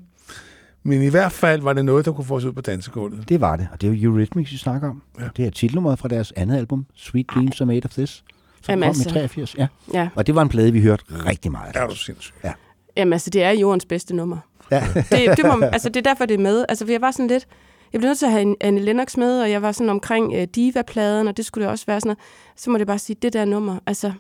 Men 0.84 1.02
i 1.02 1.08
hvert 1.08 1.32
fald 1.32 1.62
var 1.62 1.74
det 1.74 1.86
noget, 1.86 2.06
der 2.06 2.12
kunne 2.12 2.26
få 2.26 2.36
os 2.36 2.44
ud 2.46 2.52
på 2.54 2.62
dansegulvet. 2.62 3.30
Det 3.30 3.42
var 3.42 3.56
det, 3.56 3.68
og 3.72 3.82
det 3.82 3.90
er 3.90 3.94
jo 3.94 4.12
Eurythmics, 4.12 4.52
vi 4.52 4.58
snakker 4.58 4.90
om. 4.90 5.02
Ja. 5.20 5.26
Det 5.38 5.46
er 5.46 5.50
titelnummeret 5.50 6.00
fra 6.00 6.08
deres 6.08 6.34
andet 6.36 6.58
album, 6.58 6.86
Sweet 6.96 7.30
Dreams 7.30 7.62
Are 7.62 7.66
Made 7.68 7.82
of 7.86 7.92
This, 7.92 8.10
som 8.10 8.24
Jamen 8.70 8.84
kom 8.84 8.96
i 8.96 9.00
altså. 9.00 9.10
83. 9.10 9.56
Ja. 9.58 9.68
Ja. 9.94 10.10
Og 10.16 10.28
det 10.28 10.36
var 10.36 10.42
en 10.42 10.50
plade, 10.50 10.72
vi 10.72 10.82
hørte 10.82 11.04
rigtig 11.10 11.52
meget 11.52 11.76
af. 11.76 11.84
Er 11.84 11.88
du 11.88 11.96
sindssyg? 11.96 12.34
Ja. 12.44 12.54
Jamen 12.98 13.14
altså, 13.14 13.30
det 13.30 13.44
er 13.44 13.52
jordens 13.52 13.86
bedste 13.86 14.16
nummer. 14.16 14.38
Ja. 14.72 14.84
det, 15.12 15.38
det, 15.38 15.46
må, 15.46 15.66
altså, 15.66 15.90
det 15.90 15.98
er 15.98 16.02
derfor, 16.12 16.26
det 16.26 16.34
er 16.34 16.38
med. 16.44 16.66
Altså, 16.70 16.86
for 16.86 16.92
jeg 16.92 17.02
var 17.02 17.12
sådan 17.12 17.28
lidt... 17.28 17.48
Jeg 17.94 18.00
blev 18.02 18.08
nødt 18.10 18.20
til 18.20 18.26
at 18.26 18.32
have 18.32 18.42
en- 18.42 18.56
Anne 18.62 18.82
Lennox 18.82 19.18
med, 19.18 19.42
og 19.42 19.52
jeg 19.52 19.62
var 19.62 19.72
sådan 19.72 19.90
omkring 19.90 20.28
uh, 20.38 20.44
Diva-pladen, 20.56 21.28
og 21.28 21.38
det 21.38 21.46
skulle 21.46 21.64
det 21.64 21.72
også 21.72 21.86
være 21.88 22.00
sådan 22.02 22.08
noget. 22.08 22.20
Så 22.62 22.70
må 22.70 22.78
det 22.78 22.88
bare 22.88 23.00
sige, 23.00 23.16
det 23.22 23.34
der 23.34 23.46
nummer, 23.46 23.80
altså, 23.88 24.12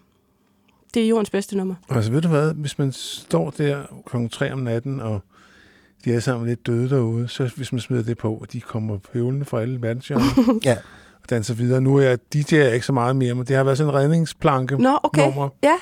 det 0.94 1.04
er 1.04 1.08
jordens 1.08 1.30
bedste 1.30 1.58
nummer. 1.58 1.76
Altså 1.90 2.12
ved 2.12 2.22
du 2.22 2.28
hvad, 2.28 2.54
hvis 2.54 2.80
man 2.80 2.92
står 2.92 3.50
der 3.58 3.82
klokken 4.06 4.30
3 4.30 4.54
om 4.54 4.60
natten, 4.60 5.00
og 5.00 5.22
de 6.06 6.14
er 6.14 6.20
sammen 6.20 6.48
lidt 6.48 6.68
døde 6.68 6.90
derude, 6.90 7.28
så 7.28 7.52
hvis 7.56 7.72
man 7.72 7.82
smider 7.82 8.04
det 8.04 8.18
på, 8.18 8.34
og 8.34 8.54
de 8.54 8.62
kommer 8.62 8.98
høvlende 9.14 9.46
fra 9.46 9.62
alle 9.62 9.82
verdenshjørner, 9.82 10.60
ja. 10.66 10.76
og 11.24 11.30
danser 11.30 11.54
videre. 11.54 11.82
Nu 11.82 11.98
er 11.98 12.02
jeg 12.02 12.20
DJ 12.34 12.56
er 12.56 12.74
ikke 12.74 12.86
så 12.86 12.94
meget 12.94 13.16
mere, 13.16 13.34
men 13.34 13.46
det 13.46 13.56
har 13.56 13.64
været 13.64 13.78
sådan 13.78 13.94
en 13.94 14.00
redningsplanke 14.00 14.78
Nå, 14.78 15.00
okay. 15.04 15.26
nummer. 15.26 15.50
Ja. 15.64 15.76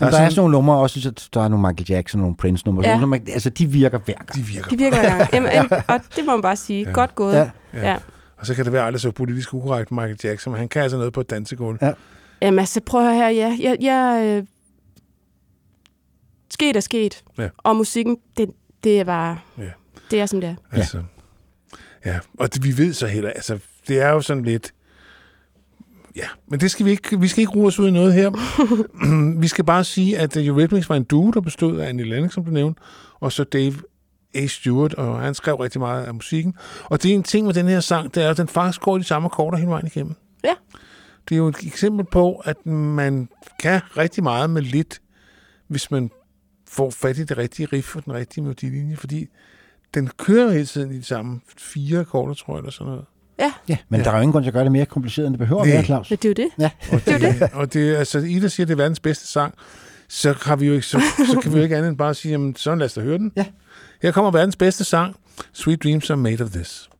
Men 0.00 0.12
der 0.12 0.18
er 0.18 0.28
sådan 0.28 0.40
nogle 0.40 0.52
numre 0.52 0.76
også, 0.76 1.00
så 1.00 1.28
der 1.34 1.40
er 1.40 1.48
nogle 1.48 1.68
Michael 1.68 1.86
Jackson, 1.90 2.20
nogle 2.20 2.36
Prince-numre. 2.36 2.84
Ja. 2.84 2.90
Ja. 2.90 3.00
Nogle, 3.00 3.20
altså, 3.32 3.50
de 3.50 3.66
virker 3.66 3.98
hver 3.98 4.14
gang. 4.14 4.34
De 4.34 4.40
virker, 4.40 4.70
De 4.70 4.78
virker 4.78 5.00
hver 5.00 5.18
gang. 5.18 5.32
Jamen, 5.32 5.50
jamen, 5.56 5.70
og 5.88 6.00
det 6.16 6.24
må 6.26 6.32
man 6.32 6.42
bare 6.42 6.56
sige. 6.56 6.84
Ja. 6.84 6.92
Godt 6.92 7.14
gået. 7.14 7.34
Ja. 7.34 7.50
Ja. 7.74 7.90
ja. 7.90 7.96
Og 8.38 8.46
så 8.46 8.54
kan 8.54 8.64
det 8.64 8.72
være 8.72 8.84
aldrig 8.84 9.00
så 9.00 9.10
politisk 9.10 9.54
ukorrekt 9.54 9.90
Michael 9.90 10.18
Jackson, 10.24 10.50
men 10.52 10.58
han 10.58 10.68
kan 10.68 10.82
altså 10.82 10.96
noget 10.98 11.12
på 11.12 11.20
et 11.20 11.30
dansegulv. 11.30 11.78
Ja. 11.82 11.92
Jamen 12.42 12.58
altså, 12.58 12.80
prøv 12.80 13.00
at 13.00 13.06
høre 13.06 13.16
her. 13.16 13.28
Ja, 13.28 13.56
jeg, 13.60 13.76
jeg, 13.80 14.22
øh, 14.24 14.46
sket 16.50 16.76
er 16.76 16.80
sket. 16.80 17.24
Ja. 17.38 17.48
Og 17.58 17.76
musikken, 17.76 18.16
det, 18.36 18.50
det 18.84 19.00
er 19.00 19.04
bare... 19.04 19.38
Ja. 19.58 19.70
Det 20.10 20.20
er, 20.20 20.26
som 20.26 20.40
det 20.40 20.50
er. 20.50 20.54
Altså, 20.72 21.02
ja. 22.04 22.18
Og 22.38 22.54
det, 22.54 22.64
vi 22.64 22.78
ved 22.78 22.92
så 22.92 23.06
heller, 23.06 23.30
altså, 23.30 23.58
det 23.88 24.00
er 24.00 24.08
jo 24.08 24.20
sådan 24.20 24.42
lidt... 24.42 24.74
Ja, 26.16 26.28
men 26.46 26.60
det 26.60 26.70
skal 26.70 26.86
vi 26.86 26.90
ikke, 26.90 27.20
vi 27.20 27.28
skal 27.28 27.40
ikke 27.40 27.60
os 27.60 27.78
ud 27.78 27.88
i 27.88 27.90
noget 27.90 28.14
her. 28.14 28.30
vi 29.40 29.48
skal 29.48 29.64
bare 29.64 29.84
sige, 29.84 30.18
at 30.18 30.36
uh, 30.36 30.46
Eurythmics 30.46 30.88
var 30.88 30.96
en 30.96 31.04
duo, 31.04 31.30
der 31.30 31.40
bestod 31.40 31.78
af 31.78 31.88
Annie 31.88 32.04
Lennox, 32.04 32.32
som 32.32 32.44
du 32.44 32.50
nævnte, 32.50 32.80
og 33.20 33.32
så 33.32 33.44
Dave 33.44 33.74
A. 34.34 34.46
Stewart, 34.46 34.94
og 34.94 35.20
han 35.20 35.34
skrev 35.34 35.54
rigtig 35.54 35.80
meget 35.80 36.04
af 36.04 36.14
musikken. 36.14 36.54
Og 36.84 37.02
det 37.02 37.10
er 37.10 37.14
en 37.14 37.22
ting 37.22 37.46
med 37.46 37.54
den 37.54 37.68
her 37.68 37.80
sang, 37.80 38.14
det 38.14 38.22
er, 38.22 38.30
at 38.30 38.36
den 38.36 38.48
faktisk 38.48 38.80
går 38.80 38.96
i 38.96 39.00
de 39.00 39.04
samme 39.04 39.26
akkorder 39.26 39.58
hele 39.58 39.70
vejen 39.70 39.86
igennem. 39.86 40.14
Ja. 40.44 40.54
Det 41.28 41.34
er 41.34 41.38
jo 41.38 41.48
et 41.48 41.66
eksempel 41.66 42.06
på, 42.06 42.34
at 42.44 42.66
man 42.66 43.28
kan 43.60 43.80
rigtig 43.96 44.22
meget 44.22 44.50
med 44.50 44.62
lidt, 44.62 45.00
hvis 45.68 45.90
man 45.90 46.10
får 46.68 46.90
fat 46.90 47.18
i 47.18 47.24
det 47.24 47.38
rigtige 47.38 47.68
riff 47.72 47.96
og 47.96 48.04
den 48.04 48.14
rigtige 48.14 48.42
melodilinje, 48.44 48.96
fordi 48.96 49.28
den 49.94 50.10
kører 50.16 50.52
hele 50.52 50.66
tiden 50.66 50.92
i 50.92 50.96
de 50.96 51.04
samme 51.04 51.40
fire 51.58 52.00
akkorder, 52.00 52.34
tror 52.34 52.54
jeg, 52.54 52.58
eller 52.58 52.70
sådan 52.70 52.90
noget. 52.90 53.04
Ja. 53.38 53.52
Ja, 53.68 53.76
men 53.88 54.00
der 54.00 54.10
er 54.10 54.14
jo 54.14 54.20
ingen 54.20 54.32
grund 54.32 54.44
til 54.44 54.50
at 54.50 54.54
gøre 54.54 54.64
det 54.64 54.72
mere 54.72 54.86
kompliceret, 54.86 55.26
end 55.26 55.34
det 55.34 55.38
behøver 55.38 55.62
at 55.62 55.68
være, 55.68 55.84
Claus. 55.84 56.10
Men 56.10 56.18
det 56.22 56.24
er 56.24 56.28
jo 56.28 56.34
det. 56.34 56.50
Ja. 56.58 56.70
Og 56.92 57.04
det, 57.06 57.20
det, 57.20 57.40
det. 57.40 57.52
Og 57.52 57.72
det, 57.72 57.96
altså, 57.96 58.18
Ida 58.18 58.48
siger, 58.48 58.64
at 58.64 58.68
det 58.68 58.74
er 58.74 58.76
verdens 58.76 59.00
bedste 59.00 59.26
sang, 59.26 59.54
så, 60.08 60.34
har 60.42 60.56
vi 60.56 60.66
jo 60.66 60.72
ikke, 60.72 60.86
så, 60.86 61.00
så 61.32 61.40
kan 61.42 61.52
vi 61.52 61.56
jo 61.56 61.62
ikke 61.62 61.76
andet 61.76 61.88
end 61.88 61.98
bare 61.98 62.14
sige, 62.14 62.32
jamen, 62.32 62.56
så 62.56 62.74
lad 62.74 62.86
os 62.86 62.94
da 62.94 63.00
høre 63.00 63.18
den. 63.18 63.32
Ja. 63.36 63.44
Her 64.02 64.12
kommer 64.12 64.30
verdens 64.30 64.56
bedste 64.56 64.84
sang, 64.84 65.16
Sweet 65.52 65.82
Dreams 65.82 66.10
are 66.10 66.16
made 66.16 66.44
of 66.44 66.50
this. 66.50 66.90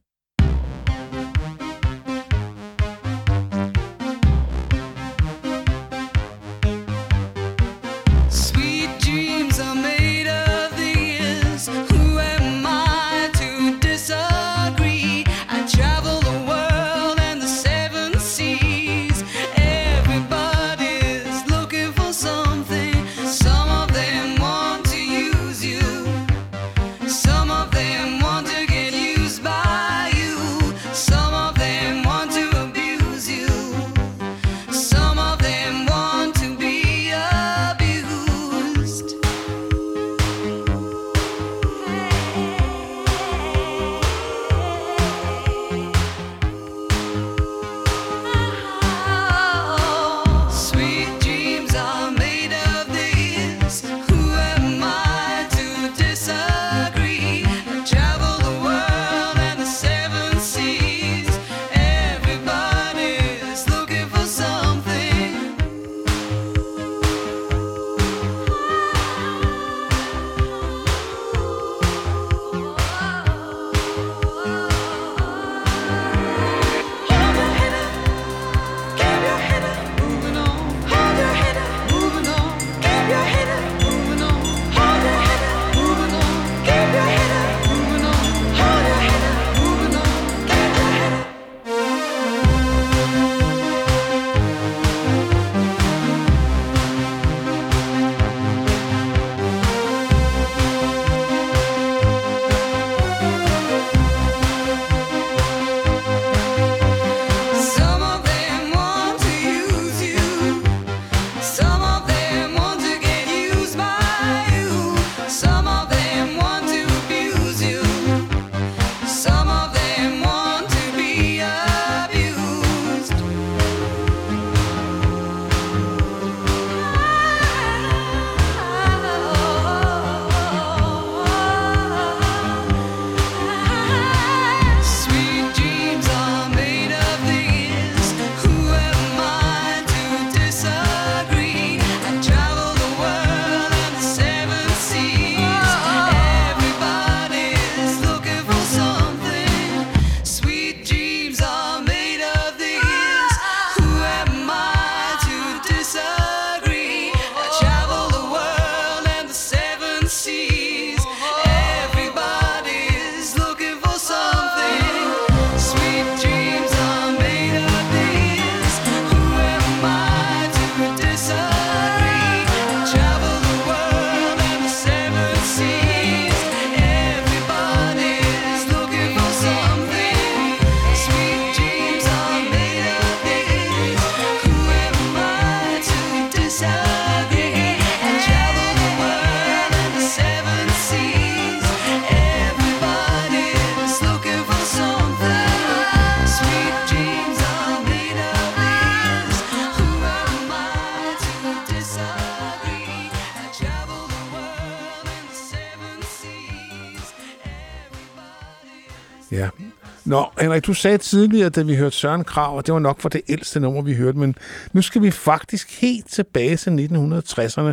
Henrik, 210.59 210.67
du 210.67 210.75
sagde 210.75 210.99
tidligere, 210.99 211.49
da 211.49 211.63
vi 211.63 211.77
hørte 211.77 211.97
Søren 211.97 212.25
Krav, 212.25 212.57
og 212.57 212.67
det 212.67 212.75
var 212.75 212.81
nok 212.81 213.01
for 213.01 213.09
det 213.09 213.21
ældste 213.29 213.61
nummer, 213.61 213.83
vi 213.83 213.95
hørte, 213.95 214.19
men 214.19 214.35
nu 214.73 214.83
skal 214.83 215.03
vi 215.03 215.11
faktisk 215.11 215.81
helt 215.81 216.09
tilbage 216.11 216.57
til 216.57 216.71
1960'erne, 216.71 217.73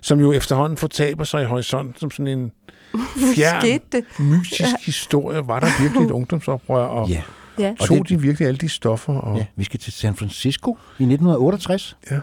som 0.00 0.20
jo 0.20 0.32
efterhånden 0.32 0.76
fortaber 0.76 1.24
sig 1.24 1.42
i 1.42 1.44
horisonten 1.44 1.94
som 2.00 2.10
sådan 2.10 2.26
en 2.38 2.52
fjern, 3.34 3.80
mytisk 4.18 4.60
Ja. 4.60 4.66
historie. 4.86 5.46
Var 5.48 5.60
der 5.60 5.82
virkelig 5.82 6.04
et 6.04 6.10
ungdomsoprør, 6.20 6.84
og 6.84 7.08
Ja. 7.08 7.22
Ja. 7.58 7.74
og 7.80 7.86
tog 7.86 8.08
de 8.08 8.20
virkelig 8.20 8.48
alle 8.48 8.58
de 8.58 8.68
stoffer? 8.68 9.12
Og... 9.14 9.38
Ja, 9.38 9.46
vi 9.56 9.64
skal 9.64 9.80
til 9.80 9.92
San 9.92 10.14
Francisco 10.16 10.78
i 10.98 11.02
1968. 11.02 11.96
Ja. 12.10 12.18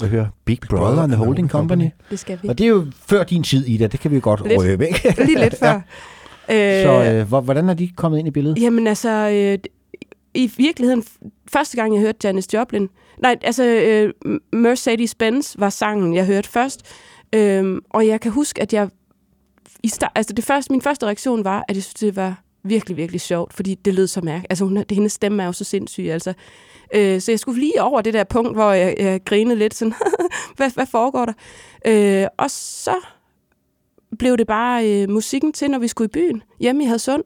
Og 0.00 0.08
høre 0.08 0.28
Big 0.44 0.58
Brother 0.70 1.02
and 1.02 1.12
the 1.12 1.24
Holding 1.24 1.50
Company. 1.50 1.90
Det 2.10 2.18
skal 2.18 2.38
vi. 2.42 2.48
Og 2.48 2.58
det 2.58 2.64
er 2.64 2.68
jo 2.68 2.86
før 3.06 3.24
din 3.24 3.42
tid, 3.42 3.66
Ida. 3.66 3.86
Det 3.86 4.00
kan 4.00 4.10
vi 4.10 4.16
jo 4.16 4.20
godt 4.24 4.48
Lidt. 4.48 4.60
røbe, 4.60 4.88
ikke? 4.88 5.14
Lige 5.24 5.38
lidt 5.40 5.54
før. 5.64 5.80
Øh, 6.50 6.82
Så 6.82 7.12
øh, 7.12 7.28
hvor- 7.28 7.40
hvordan 7.40 7.68
er 7.68 7.74
de 7.74 7.90
kommet 7.96 8.18
ind 8.18 8.28
i 8.28 8.30
billedet? 8.30 8.58
Jamen 8.62 8.86
altså, 8.86 9.08
øh, 9.10 9.58
i 10.34 10.52
virkeligheden, 10.56 11.04
første 11.52 11.76
gang 11.76 11.94
jeg 11.94 12.00
hørte 12.02 12.18
Janis 12.24 12.54
Joplin, 12.54 12.88
nej, 13.22 13.36
altså 13.42 13.64
øh, 13.64 14.12
Mercedes-Benz 14.56 15.54
var 15.58 15.70
sangen, 15.70 16.14
jeg 16.14 16.26
hørte 16.26 16.48
først, 16.48 16.80
Øhm, 17.34 17.80
og 17.90 18.06
jeg 18.06 18.20
kan 18.20 18.32
huske, 18.32 18.62
at 18.62 18.72
jeg... 18.72 18.88
I 19.82 19.88
start, 19.88 20.12
altså 20.14 20.32
det 20.32 20.44
første, 20.44 20.72
min 20.72 20.82
første 20.82 21.06
reaktion 21.06 21.44
var, 21.44 21.64
at 21.68 21.76
jeg 21.76 21.82
synes, 21.82 21.94
det 21.94 22.16
var 22.16 22.42
virkelig, 22.64 22.96
virkelig 22.96 23.20
sjovt, 23.20 23.54
fordi 23.54 23.74
det 23.74 23.94
lød 23.94 24.06
så 24.06 24.20
mærkeligt. 24.20 24.46
Altså, 24.52 24.64
hun, 24.64 24.76
det, 24.76 24.92
hendes 24.92 25.12
stemme 25.12 25.42
er 25.42 25.46
jo 25.46 25.52
så 25.52 25.64
sindssyg, 25.64 26.02
altså. 26.04 26.32
Øh, 26.94 27.20
så 27.20 27.32
jeg 27.32 27.38
skulle 27.38 27.60
lige 27.60 27.82
over 27.82 28.00
det 28.00 28.14
der 28.14 28.24
punkt, 28.24 28.52
hvor 28.54 28.72
jeg, 28.72 28.94
jeg 28.98 29.20
grinede 29.24 29.58
lidt 29.58 29.74
sådan, 29.74 29.94
hvad, 30.56 30.70
hvad 30.74 30.86
foregår 30.86 31.24
der? 31.24 31.32
Øh, 32.22 32.26
og 32.38 32.50
så 32.50 32.94
blev 34.18 34.36
det 34.36 34.46
bare 34.46 34.88
øh, 35.02 35.10
musikken 35.10 35.52
til, 35.52 35.70
når 35.70 35.78
vi 35.78 35.88
skulle 35.88 36.06
i 36.08 36.12
byen, 36.12 36.42
hjemme 36.60 36.84
i 36.84 36.86
Hadsund. 36.86 37.22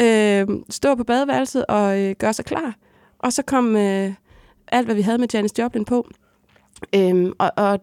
Øh, 0.00 0.46
stå 0.70 0.94
på 0.94 1.04
badeværelset 1.04 1.66
og 1.66 2.00
øh, 2.00 2.14
gøre 2.18 2.32
sig 2.32 2.44
klar. 2.44 2.74
Og 3.18 3.32
så 3.32 3.42
kom 3.42 3.76
øh, 3.76 4.12
alt, 4.68 4.86
hvad 4.86 4.94
vi 4.94 5.02
havde 5.02 5.18
med 5.18 5.28
Janis 5.34 5.58
Joplin 5.58 5.84
på. 5.84 6.08
Øh, 6.94 7.26
og, 7.38 7.50
og 7.56 7.80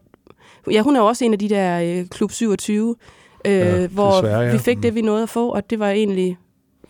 ja, 0.72 0.82
hun 0.82 0.96
er 0.96 1.00
jo 1.00 1.06
også 1.08 1.26
en 1.26 1.34
af 1.34 1.40
de 1.40 1.50
der 1.50 2.00
øh, 2.00 2.08
Klub 2.08 2.32
27, 2.32 2.96
øh, 3.46 3.52
Ja, 3.54 3.88
hvor 3.88 4.12
desværre, 4.12 4.40
ja. 4.42 4.52
vi 4.52 4.58
fik 4.58 4.84
det, 4.84 4.96
vi 4.96 5.02
nåede 5.02 5.24
at 5.24 5.30
få, 5.30 5.50
og 5.50 5.70
det 5.70 5.80
var 5.80 5.90
egentlig 5.90 6.38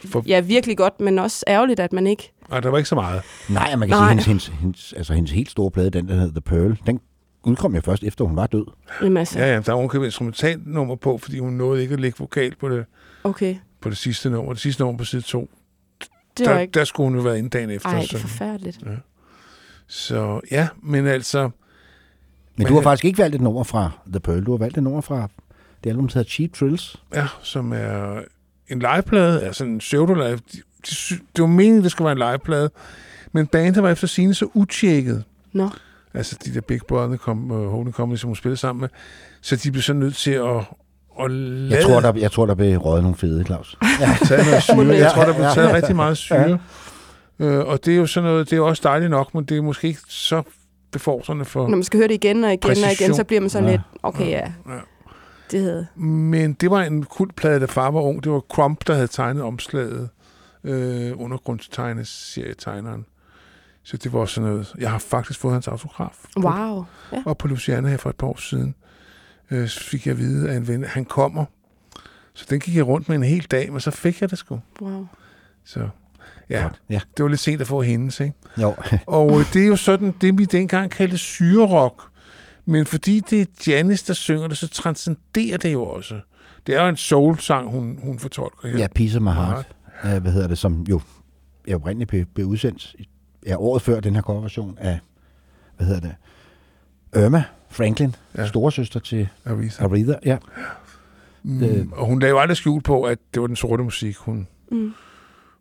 For- 0.06 0.24
ja, 0.28 0.40
virkelig 0.40 0.78
godt, 0.78 1.00
men 1.00 1.20
også 1.20 1.44
ærgerligt, 1.48 1.80
at 1.80 1.94
man 1.94 2.08
ikke... 2.08 2.32
Nej, 2.50 2.60
der 2.60 2.70
var 2.70 2.78
ikke 2.78 2.90
så 2.90 2.96
meget. 2.96 3.22
Nej, 3.50 3.76
man 3.76 3.90
kan 3.90 3.98
Nej. 3.98 4.08
sige, 4.08 4.10
hendes, 4.10 4.26
hendes, 4.26 4.48
hendes, 4.62 4.94
altså 4.94 5.14
hendes 5.14 5.32
helt 5.32 5.50
store 5.52 5.72
plade, 5.72 5.90
den 5.90 6.08
der 6.08 6.14
hedder 6.14 6.32
The 6.32 6.42
Pearl, 6.42 6.78
den 6.88 7.00
udkom 7.44 7.76
jo 7.76 7.82
først 7.82 8.04
efter 8.04 8.26
hun 8.26 8.36
var 8.36 8.48
død. 8.48 8.66
Jamen 9.02 9.18
altså, 9.18 9.40
Ja, 9.40 9.46
ja, 9.46 9.56
der 9.56 9.72
var 9.72 9.74
ovenkøbet 9.74 10.06
et 10.06 10.08
instrumentalnummer 10.08 10.96
på, 10.96 11.18
fordi 11.18 11.40
hun 11.40 11.54
nåede 11.54 11.82
ikke 11.82 11.94
at 11.94 12.00
lægge 12.00 12.18
vokal 12.20 12.56
på 12.60 12.70
det, 12.70 12.86
okay. 13.24 13.56
på 13.82 13.90
det 13.90 13.98
sidste 13.98 14.30
nummer. 14.30 14.54
Det 14.54 14.62
sidste 14.62 14.84
nummer 14.84 14.98
på 14.98 15.04
side 15.04 15.22
2. 15.22 15.50
Det 16.38 16.46
der, 16.46 16.60
ikke... 16.60 16.72
der 16.72 16.84
skulle 16.84 17.06
hun 17.10 17.16
jo 17.16 17.22
være 17.22 17.38
inde 17.38 17.50
dagen 17.50 17.70
efter. 17.70 17.90
Ej, 17.90 18.00
det 18.00 18.10
så, 18.10 18.18
er 18.18 18.22
forfærdeligt. 18.22 18.80
ja. 18.86 18.96
så 19.88 20.42
ja, 20.52 20.68
men 20.84 21.08
altså... 21.08 21.50
Men 22.56 22.68
du 22.68 22.74
har 22.74 22.82
faktisk 22.82 23.06
ikke 23.06 23.18
valgt 23.18 23.36
et 23.36 23.42
nummer 23.42 23.64
fra 23.64 23.92
The 24.08 24.20
Pearl, 24.20 24.46
du 24.46 24.52
har 24.52 24.58
valgt 24.58 24.78
et 24.78 24.84
nummer 24.84 25.02
fra 25.02 25.28
det 25.84 25.90
album, 25.90 26.08
der 26.08 26.14
hedder 26.14 26.30
Cheap 26.30 26.54
Thrills. 26.54 27.02
Ja, 27.16 27.28
som 27.42 27.72
er 27.74 28.22
en 28.68 28.80
liveplade, 28.80 29.44
altså 29.44 29.64
en 29.64 29.78
pseudo-live. 29.78 30.40
Det 31.36 31.42
var 31.42 31.48
meningen, 31.48 31.84
det 31.84 31.92
skulle 31.92 32.06
være 32.06 32.28
en 32.28 32.34
liveplade, 32.34 32.72
men 33.32 33.48
bandet 33.48 33.84
var 33.84 33.90
efter 33.90 34.08
sine 34.08 34.34
så 34.34 34.50
utjekket. 34.54 35.24
Nå. 35.52 35.70
Altså 36.14 36.38
de 36.46 36.54
der 36.54 36.62
Big 36.62 36.80
Brother 36.88 37.18
kom, 37.18 37.52
uh, 37.52 37.68
Holding 37.70 37.94
Company, 37.96 38.18
som 38.18 38.28
hun 38.28 38.36
spillede 38.36 38.58
sammen 38.60 38.82
med, 38.82 38.90
så 39.42 39.56
de 39.56 39.72
blev 39.72 39.82
så 39.82 39.94
nødt 39.94 40.16
til 40.16 40.32
at, 40.32 40.56
at 41.20 41.32
lade... 41.32 41.76
Jeg 41.76 41.84
tror, 41.84 42.00
der, 42.00 42.14
jeg 42.16 42.32
tror, 42.32 42.46
der 42.46 42.56
blev 42.56 42.78
røget 42.78 43.04
nogle 43.04 43.18
fede, 43.18 43.44
Claus. 43.46 43.78
Ja, 44.00 44.18
taget 44.28 44.46
noget 44.46 44.64
syre. 44.64 44.96
Jeg 44.96 45.12
tror, 45.16 45.24
der 45.26 45.34
blev 45.34 45.46
Ja. 45.46 45.54
taget 45.54 45.74
rigtig 45.74 45.96
meget 45.96 46.18
syre. 46.18 46.60
Øh, 47.40 47.60
og 47.60 47.86
det 47.86 47.94
er 47.94 47.98
jo 47.98 48.06
sådan 48.06 48.30
noget, 48.30 48.50
det 48.50 48.58
er 48.58 48.62
også 48.62 48.82
dejligt 48.86 49.12
nok, 49.12 49.34
men 49.36 49.44
det 49.44 49.58
er 49.58 49.62
måske 49.62 49.88
ikke 49.88 50.00
så 50.08 50.44
befordrende 50.92 51.46
for... 51.46 51.62
Når 51.68 51.76
man 51.78 51.84
skal 51.84 51.98
høre 52.00 52.08
det 52.08 52.14
igen 52.14 52.44
og 52.44 52.54
igen 52.54 52.70
og 52.70 52.76
igen, 52.78 52.84
Præcision. 52.84 53.16
så 53.16 53.24
bliver 53.24 53.42
man 53.42 53.50
sådan 53.50 53.66
Ja. 53.70 53.72
lidt, 53.72 53.82
okay, 54.04 54.28
ja, 54.30 54.40
Ja. 54.70 54.80
det 55.52 55.62
havde... 55.62 55.88
Men 55.96 56.54
det 56.54 56.72
var 56.72 56.82
en 56.84 57.04
kultplade, 57.04 57.60
da 57.60 57.66
far 57.66 57.92
var 57.92 58.02
ung. 58.02 58.24
Det 58.24 58.32
var 58.32 58.40
Crump, 58.40 58.88
der 58.88 58.94
havde 58.94 59.08
tegnet 59.08 59.44
omslaget. 59.44 60.10
Øh, 60.64 61.12
undergrundstegneserietegneren. 61.16 63.06
Så 63.84 63.98
det 63.98 64.14
var 64.14 64.26
sådan 64.26 64.50
noget. 64.50 64.76
Jeg 64.80 64.92
har 64.92 65.00
faktisk 65.00 65.40
fået 65.40 65.54
hans 65.54 65.68
autograf. 65.68 66.26
Wow. 66.38 66.86
Ja. 67.12 67.24
Og 67.26 67.38
på 67.38 67.48
Luciana 67.48 67.90
her 67.90 67.98
for 67.98 68.10
et 68.10 68.16
par 68.16 68.28
år 68.28 68.40
siden 68.40 68.76
øh, 69.52 69.68
så 69.68 69.80
fik 69.80 70.06
jeg 70.06 70.12
at 70.12 70.18
vide 70.18 70.52
af 70.52 70.58
en 70.58 70.68
ven, 70.68 70.84
han 70.84 71.06
kommer. 71.06 71.46
Så 72.34 72.46
den 72.50 72.60
gik 72.60 72.76
jeg 72.76 72.88
rundt 72.88 73.10
med 73.10 73.18
en 73.18 73.24
hel 73.24 73.44
dag, 73.44 73.72
men 73.72 73.82
så 73.82 73.92
fik 73.92 74.22
jeg 74.22 74.30
det 74.30 74.38
sgu. 74.38 74.62
Wow. 74.82 75.08
Så 75.66 75.90
ja, 76.50 76.70
ja. 76.90 77.00
det 77.18 77.24
var 77.24 77.30
lidt 77.30 77.40
sent 77.40 77.62
at 77.62 77.68
få 77.68 77.82
hendes, 77.82 78.20
ikke? 78.20 78.34
Jo. 78.62 78.76
Og 79.08 79.40
øh, 79.40 79.54
det 79.54 79.64
er 79.64 79.68
jo 79.68 79.76
sådan, 79.76 80.14
det 80.22 80.38
vi 80.38 80.46
dengang 80.46 80.92
kaldte 80.92 81.18
syrerock. 81.18 82.04
Men 82.66 82.86
fordi 82.86 83.20
det 83.20 83.42
er 83.42 83.46
Janis, 83.68 84.04
der 84.04 84.14
synger 84.14 84.48
det, 84.48 84.58
så 84.58 84.68
transcenderer 84.68 85.58
det 85.58 85.74
jo 85.74 85.86
også. 85.86 86.20
Det 86.68 86.76
er 86.76 86.84
jo 86.84 86.90
en 86.90 86.98
soul-sang, 86.98 87.70
hun, 87.70 88.00
hun 88.04 88.20
fortolker 88.20 88.68
her. 88.68 88.78
Ja, 88.78 88.88
Piece 88.96 89.18
of 89.18 89.22
My 89.22 89.30
Heart, 89.30 89.76
hvad 90.02 90.32
hedder 90.32 90.48
det, 90.48 90.58
som 90.58 90.82
jo 90.90 91.02
er 91.68 91.76
oprindeligt 91.76 92.10
blev, 92.10 92.26
blev 92.26 92.48
udsendt 92.48 92.96
ja, 93.46 93.56
året 93.58 93.82
før 93.82 94.00
den 94.00 94.16
her 94.16 94.22
coverversion 94.22 94.78
af, 94.78 95.00
hvad 95.78 95.88
hedder 95.88 96.02
det, 96.02 96.16
Irma 97.26 97.44
Franklin, 97.70 98.16
ja. 98.38 98.48
storesøster 98.48 99.00
til 99.00 99.30
Aretha. 99.46 99.84
Aretha 99.86 100.14
ja. 100.26 100.38
Mm, 101.44 101.64
Øh. 101.64 101.88
og 101.92 102.06
hun 102.06 102.20
lavede 102.20 102.42
aldrig 102.42 102.58
skjult 102.58 102.84
på, 102.84 103.04
at 103.04 103.20
det 103.34 103.42
var 103.42 103.48
den 103.48 103.56
sorte 103.56 103.84
musik, 103.84 104.16
hun, 104.18 104.48
Mm. 104.72 104.94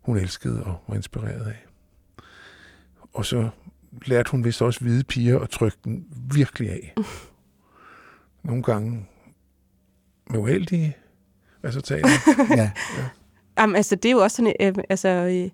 hun 0.02 0.16
elskede 0.16 0.64
og 0.64 0.74
var 0.88 0.94
inspireret 0.94 1.46
af. 1.46 1.64
Og 3.12 3.24
så 3.26 3.48
lærte 4.06 4.30
hun 4.30 4.44
vist 4.44 4.62
også 4.62 4.80
hvide 4.80 5.04
piger 5.04 5.38
at 5.38 5.50
trykke 5.50 5.76
den 5.84 6.06
virkelig 6.34 6.70
af. 6.70 6.94
Nogle 8.44 8.62
gange 8.62 9.06
med 10.30 10.38
uheldige 10.38 10.96
resultater. 11.64 12.08
ja. 12.56 12.70
Jamen, 13.58 13.76
altså, 13.76 13.96
det 13.96 14.04
er 14.04 14.12
jo 14.12 14.18
også 14.18 14.36
sådan, 14.36 14.54
øh, 14.60 14.74
altså, 14.88 15.08
øh, 15.08 15.50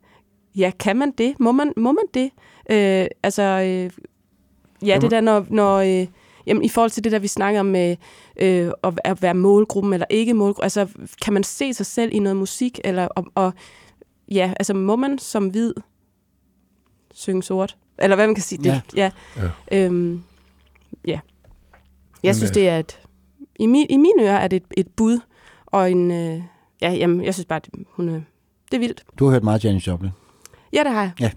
ja, 0.56 0.72
kan 0.78 0.96
man 0.96 1.10
det? 1.10 1.40
Må 1.40 1.52
man, 1.52 1.72
må 1.76 1.92
man 1.92 2.04
det? 2.14 2.30
Øh, 2.70 3.06
altså, 3.22 3.42
øh, 3.42 3.90
ja, 4.88 4.98
det 5.00 5.10
der, 5.10 5.20
når, 5.20 5.46
når 5.50 5.76
øh, 5.78 6.06
jamen, 6.46 6.64
i 6.64 6.68
forhold 6.68 6.90
til 6.90 7.04
det 7.04 7.12
der, 7.12 7.18
vi 7.18 7.28
snakker 7.28 7.60
om 7.60 7.66
med 7.66 7.96
øh, 8.40 8.70
at, 8.82 9.00
at 9.04 9.22
være 9.22 9.34
målgruppen 9.34 9.92
eller 9.92 10.06
ikke 10.10 10.34
målgruppen, 10.34 10.64
altså, 10.64 10.88
kan 11.22 11.32
man 11.32 11.44
se 11.44 11.74
sig 11.74 11.86
selv 11.86 12.12
i 12.12 12.18
noget 12.18 12.36
musik, 12.36 12.80
eller, 12.84 13.06
og, 13.06 13.24
og 13.34 13.52
ja, 14.30 14.52
altså, 14.56 14.74
må 14.74 14.96
man 14.96 15.18
som 15.18 15.48
hvid 15.48 15.74
synge 17.14 17.42
sort? 17.42 17.76
Eller 17.98 18.16
hvad 18.16 18.26
man 18.26 18.34
kan 18.34 18.42
sige, 18.44 18.64
det, 18.64 18.66
Ja. 18.66 18.80
ja. 18.96 19.10
Ja. 19.72 19.84
Øhm, 19.84 20.22
ja. 21.06 21.20
Jeg 22.22 22.28
Men, 22.28 22.34
synes, 22.34 22.50
øh, 22.50 22.54
det 22.54 22.68
er 22.68 22.78
et, 22.78 23.00
i, 23.58 23.66
min, 23.66 23.86
i 23.90 23.96
mine 23.96 24.22
ører 24.22 24.36
er 24.38 24.48
det 24.48 24.56
et, 24.56 24.64
et 24.76 24.88
bud, 24.96 25.20
og 25.66 25.90
en, 25.90 26.10
øh, 26.10 26.42
ja, 26.82 26.92
jamen, 26.92 27.24
jeg 27.24 27.34
synes 27.34 27.46
bare, 27.46 27.60
det, 27.64 27.74
hun 27.88 28.08
er, 28.08 28.20
det 28.70 28.76
er 28.76 28.78
vildt. 28.78 29.04
Du 29.18 29.24
har 29.24 29.32
hørt 29.32 29.44
meget 29.44 29.64
Janis 29.64 29.86
Joplin. 29.86 30.10
Ja, 30.72 30.84
det 30.84 30.92
har 30.92 31.00
jeg. 31.02 31.12
Ja. 31.20 31.30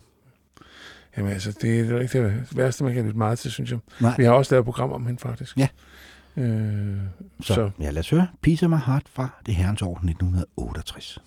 Jamen 1.17 1.31
altså, 1.31 1.57
det 1.61 1.79
er 1.79 1.83
det, 1.83 1.99
rigtig 1.99 2.21
det 2.21 2.47
værste, 2.57 2.83
man 2.83 2.93
kan 2.93 3.03
lytte 3.05 3.17
meget 3.17 3.39
til, 3.39 3.51
synes 3.51 3.71
jeg. 3.71 3.79
Nej. 4.01 4.13
Vi 4.17 4.23
har 4.23 4.31
også 4.31 4.53
lavet 4.55 4.61
et 4.61 4.65
program 4.65 4.91
om 4.91 5.05
hende, 5.05 5.19
faktisk. 5.19 5.57
Ja. 5.57 5.67
Øh, 6.37 6.97
Så, 7.41 7.53
så. 7.53 7.69
ja, 7.79 7.89
lad 7.91 7.99
os 7.99 8.09
høre 8.09 8.27
Piece 8.41 8.65
of 8.65 8.69
My 8.69 8.77
Heart 8.85 9.03
fra 9.13 9.29
det 9.45 9.55
herrens 9.55 9.81
år 9.81 9.93
1968. 10.03 11.19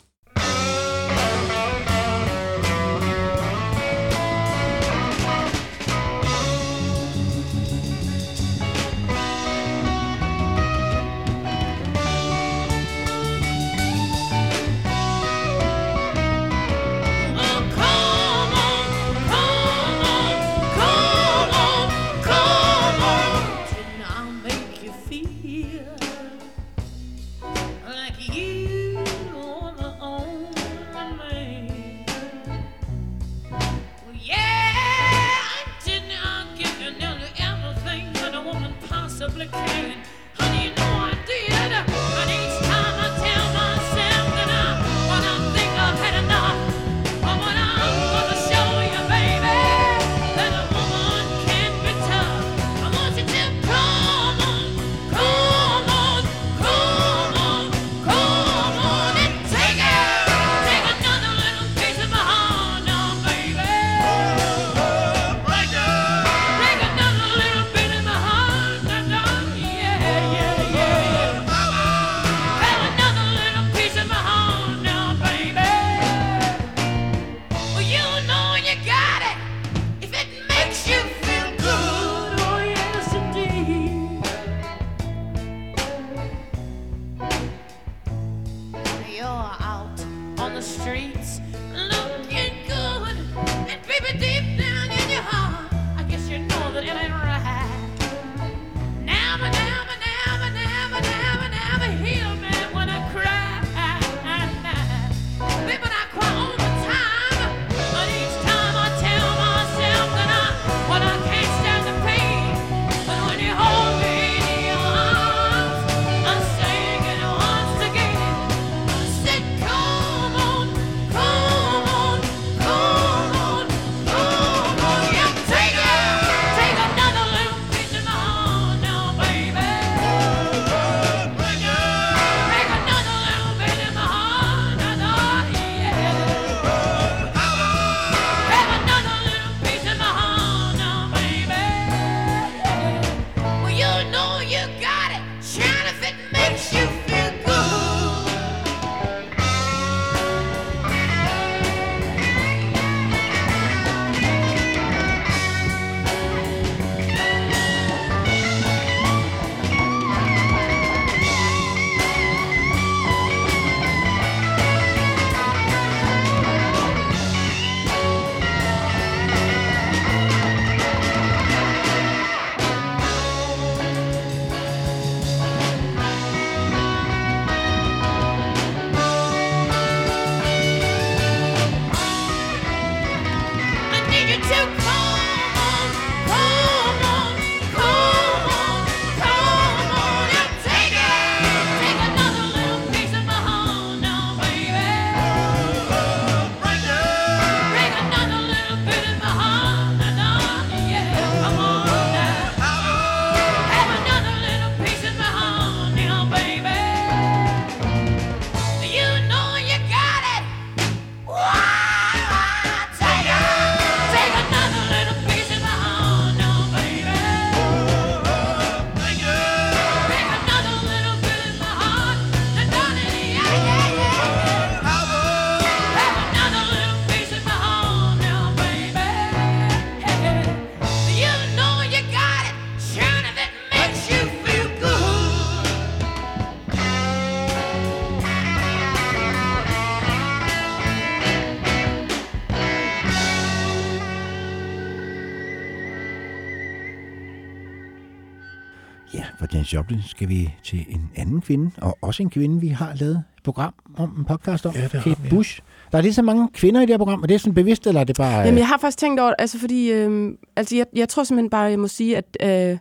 Joplin 249.84 250.02
skal 250.02 250.28
vi 250.28 250.54
til 250.62 250.84
en 250.88 251.10
anden 251.16 251.40
kvinde, 251.40 251.70
og 251.76 251.98
også 252.00 252.22
en 252.22 252.30
kvinde, 252.30 252.60
vi 252.60 252.68
har 252.68 252.94
lavet 252.94 253.24
et 253.36 253.42
program 253.44 253.74
om, 253.96 254.16
en 254.18 254.24
podcast 254.24 254.66
om, 254.66 254.74
Ja, 254.74 254.82
det 254.82 254.92
har 254.92 255.00
Kate 255.00 255.16
vi, 255.20 255.28
ja. 255.28 255.34
Bush. 255.34 255.60
Der 255.92 255.98
er 255.98 256.02
lige 256.02 256.14
så 256.14 256.22
mange 256.22 256.48
kvinder 256.52 256.80
i 256.80 256.82
det 256.82 256.90
her 256.90 256.98
program, 256.98 257.22
og 257.22 257.28
det 257.28 257.34
er 257.34 257.38
sådan 257.38 257.54
bevidst, 257.54 257.86
eller 257.86 258.00
er 258.00 258.04
det 258.04 258.16
bare... 258.16 258.40
Jamen, 258.40 258.58
jeg 258.58 258.68
har 258.68 258.78
faktisk 258.78 258.98
tænkt 258.98 259.20
over 259.20 259.28
det, 259.28 259.36
altså 259.38 259.58
fordi, 259.58 259.92
øh, 259.92 260.34
altså 260.56 260.76
jeg, 260.76 260.86
jeg 260.94 261.08
tror 261.08 261.24
simpelthen 261.24 261.50
bare, 261.50 261.62
jeg 261.62 261.78
må 261.78 261.88
sige, 261.88 262.16
at, 262.16 262.36
øh, 262.42 262.78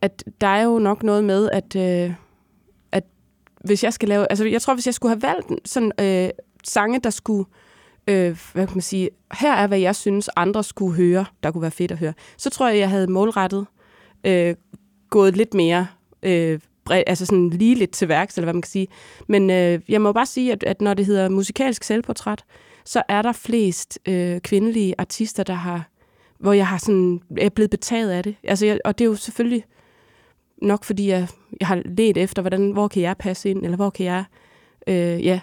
at 0.00 0.24
der 0.40 0.46
er 0.46 0.62
jo 0.62 0.78
nok 0.78 1.02
noget 1.02 1.24
med, 1.24 1.50
at, 1.50 1.76
øh, 1.76 2.14
at 2.92 3.04
hvis 3.64 3.84
jeg 3.84 3.92
skal 3.92 4.08
lave, 4.08 4.26
altså 4.30 4.44
jeg 4.44 4.62
tror, 4.62 4.74
hvis 4.74 4.86
jeg 4.86 4.94
skulle 4.94 5.10
have 5.10 5.22
valgt 5.22 5.68
sådan 5.68 5.92
øh, 6.00 6.30
sange, 6.64 7.00
der 7.00 7.10
skulle, 7.10 7.44
øh, 8.08 8.38
hvad 8.52 8.66
kan 8.66 8.76
man 8.76 8.82
sige, 8.82 9.10
her 9.40 9.54
er, 9.54 9.66
hvad 9.66 9.78
jeg 9.78 9.96
synes, 9.96 10.30
andre 10.36 10.64
skulle 10.64 10.96
høre, 10.96 11.24
der 11.42 11.50
kunne 11.50 11.62
være 11.62 11.70
fedt 11.70 11.92
at 11.92 11.98
høre, 11.98 12.12
så 12.36 12.50
tror 12.50 12.68
jeg, 12.68 12.78
jeg 12.78 12.90
havde 12.90 13.06
målrettet 13.06 13.66
øh, 14.24 14.54
gået 15.14 15.36
lidt 15.36 15.54
mere 15.54 15.86
øh, 16.22 16.60
bred, 16.84 17.02
altså 17.06 17.26
sådan 17.26 17.50
lige 17.50 17.74
lidt 17.74 17.90
til 17.90 18.08
værks, 18.08 18.36
eller 18.36 18.46
hvad 18.46 18.54
man 18.54 18.62
kan 18.62 18.70
sige. 18.70 18.88
Men 19.28 19.50
øh, 19.50 19.80
jeg 19.88 20.00
må 20.00 20.12
bare 20.12 20.26
sige, 20.26 20.52
at, 20.52 20.62
at 20.62 20.80
når 20.80 20.94
det 20.94 21.06
hedder 21.06 21.28
musikalsk 21.28 21.84
selvportræt, 21.84 22.44
så 22.84 23.02
er 23.08 23.22
der 23.22 23.32
flest 23.32 23.98
øh, 24.08 24.40
kvindelige 24.40 24.94
artister, 24.98 25.42
der 25.42 25.54
har, 25.54 25.88
hvor 26.38 26.52
jeg 26.52 26.66
har 26.66 26.78
sådan, 26.78 27.20
er 27.38 27.48
blevet 27.48 27.70
betaget 27.70 28.10
af 28.10 28.22
det. 28.22 28.34
Altså, 28.44 28.66
jeg, 28.66 28.78
og 28.84 28.98
det 28.98 29.04
er 29.04 29.08
jo 29.08 29.14
selvfølgelig 29.14 29.64
nok, 30.62 30.84
fordi 30.84 31.08
jeg, 31.08 31.28
jeg 31.60 31.68
har 31.68 31.82
let 31.84 32.16
efter, 32.16 32.42
hvordan, 32.42 32.70
hvor 32.70 32.88
kan 32.88 33.02
jeg 33.02 33.16
passe 33.16 33.50
ind, 33.50 33.64
eller 33.64 33.76
hvor 33.76 33.90
kan 33.90 34.06
jeg, 34.06 34.24
øh, 34.86 35.26
ja. 35.26 35.40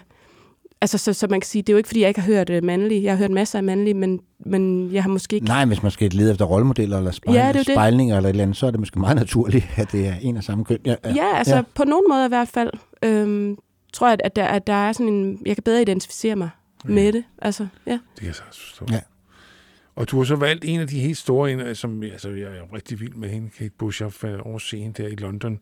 Altså, 0.82 0.98
så, 0.98 1.12
så 1.12 1.26
man 1.30 1.40
kan 1.40 1.46
sige, 1.48 1.62
det 1.62 1.68
er 1.68 1.72
jo 1.72 1.76
ikke, 1.76 1.86
fordi 1.86 2.00
jeg 2.00 2.08
ikke 2.08 2.20
har 2.20 2.26
hørt 2.32 2.50
øh, 2.50 2.64
mandlige. 2.64 3.02
Jeg 3.02 3.12
har 3.12 3.18
hørt 3.18 3.30
masser 3.30 3.58
af 3.58 3.62
mandlige, 3.64 3.94
men, 3.94 4.20
men 4.46 4.92
jeg 4.92 5.02
har 5.02 5.10
måske 5.10 5.34
ikke... 5.36 5.46
Nej, 5.46 5.64
hvis 5.64 5.82
man 5.82 5.92
skal 5.92 6.10
lede 6.10 6.30
efter 6.32 6.44
rollemodeller 6.44 6.98
eller 6.98 7.10
spejl, 7.10 7.36
Ja, 7.36 7.42
det 7.48 7.54
er 7.54 7.58
jo 7.58 7.64
det. 7.64 7.74
spejlinger 7.74 8.16
eller 8.16 8.28
et 8.28 8.32
eller 8.32 8.42
andet, 8.42 8.56
så 8.56 8.66
er 8.66 8.70
det 8.70 8.80
måske 8.80 8.98
meget 9.00 9.16
naturligt, 9.16 9.66
at 9.76 9.92
det 9.92 10.06
er 10.06 10.14
en 10.20 10.36
og 10.36 10.44
samme 10.44 10.64
køn. 10.64 10.78
Ja, 10.84 10.94
Ja, 11.04 11.36
altså 11.36 11.56
ja. 11.56 11.62
på 11.74 11.84
nogen 11.84 12.04
måde 12.10 12.24
i 12.24 12.28
hvert 12.28 12.48
fald, 12.48 12.70
øhm, 13.04 13.56
tror 13.92 14.08
jeg, 14.08 14.18
at 14.24 14.36
der, 14.36 14.44
at 14.44 14.66
der 14.66 14.72
er 14.72 14.92
sådan 14.92 15.12
en... 15.12 15.38
Jeg 15.46 15.56
kan 15.56 15.62
bedre 15.62 15.82
identificere 15.82 16.36
mig 16.36 16.50
Ja. 16.88 16.92
med 16.94 17.12
det. 17.12 17.24
Altså, 17.42 17.66
ja. 17.86 17.92
Det 17.92 18.00
kan 18.18 18.26
jeg 18.26 18.34
sagtens 18.34 18.58
forstå. 18.60 18.86
Ja. 18.90 19.00
Og 19.96 20.10
du 20.10 20.16
har 20.18 20.24
så 20.24 20.36
valgt 20.36 20.64
en 20.64 20.80
af 20.80 20.86
de 20.88 21.00
helt 21.00 21.18
store, 21.18 21.52
en, 21.52 21.74
som 21.74 22.02
altså, 22.02 22.28
jeg 22.28 22.42
er 22.48 22.74
rigtig 22.74 23.00
vild 23.00 23.14
med 23.14 23.28
hende, 23.28 23.50
Kate 23.58 23.70
Bush, 23.78 24.02
jeg 24.02 24.10
var 24.22 24.40
over 24.46 24.58
scenen 24.58 24.92
der 24.92 25.06
i 25.08 25.14
London. 25.14 25.58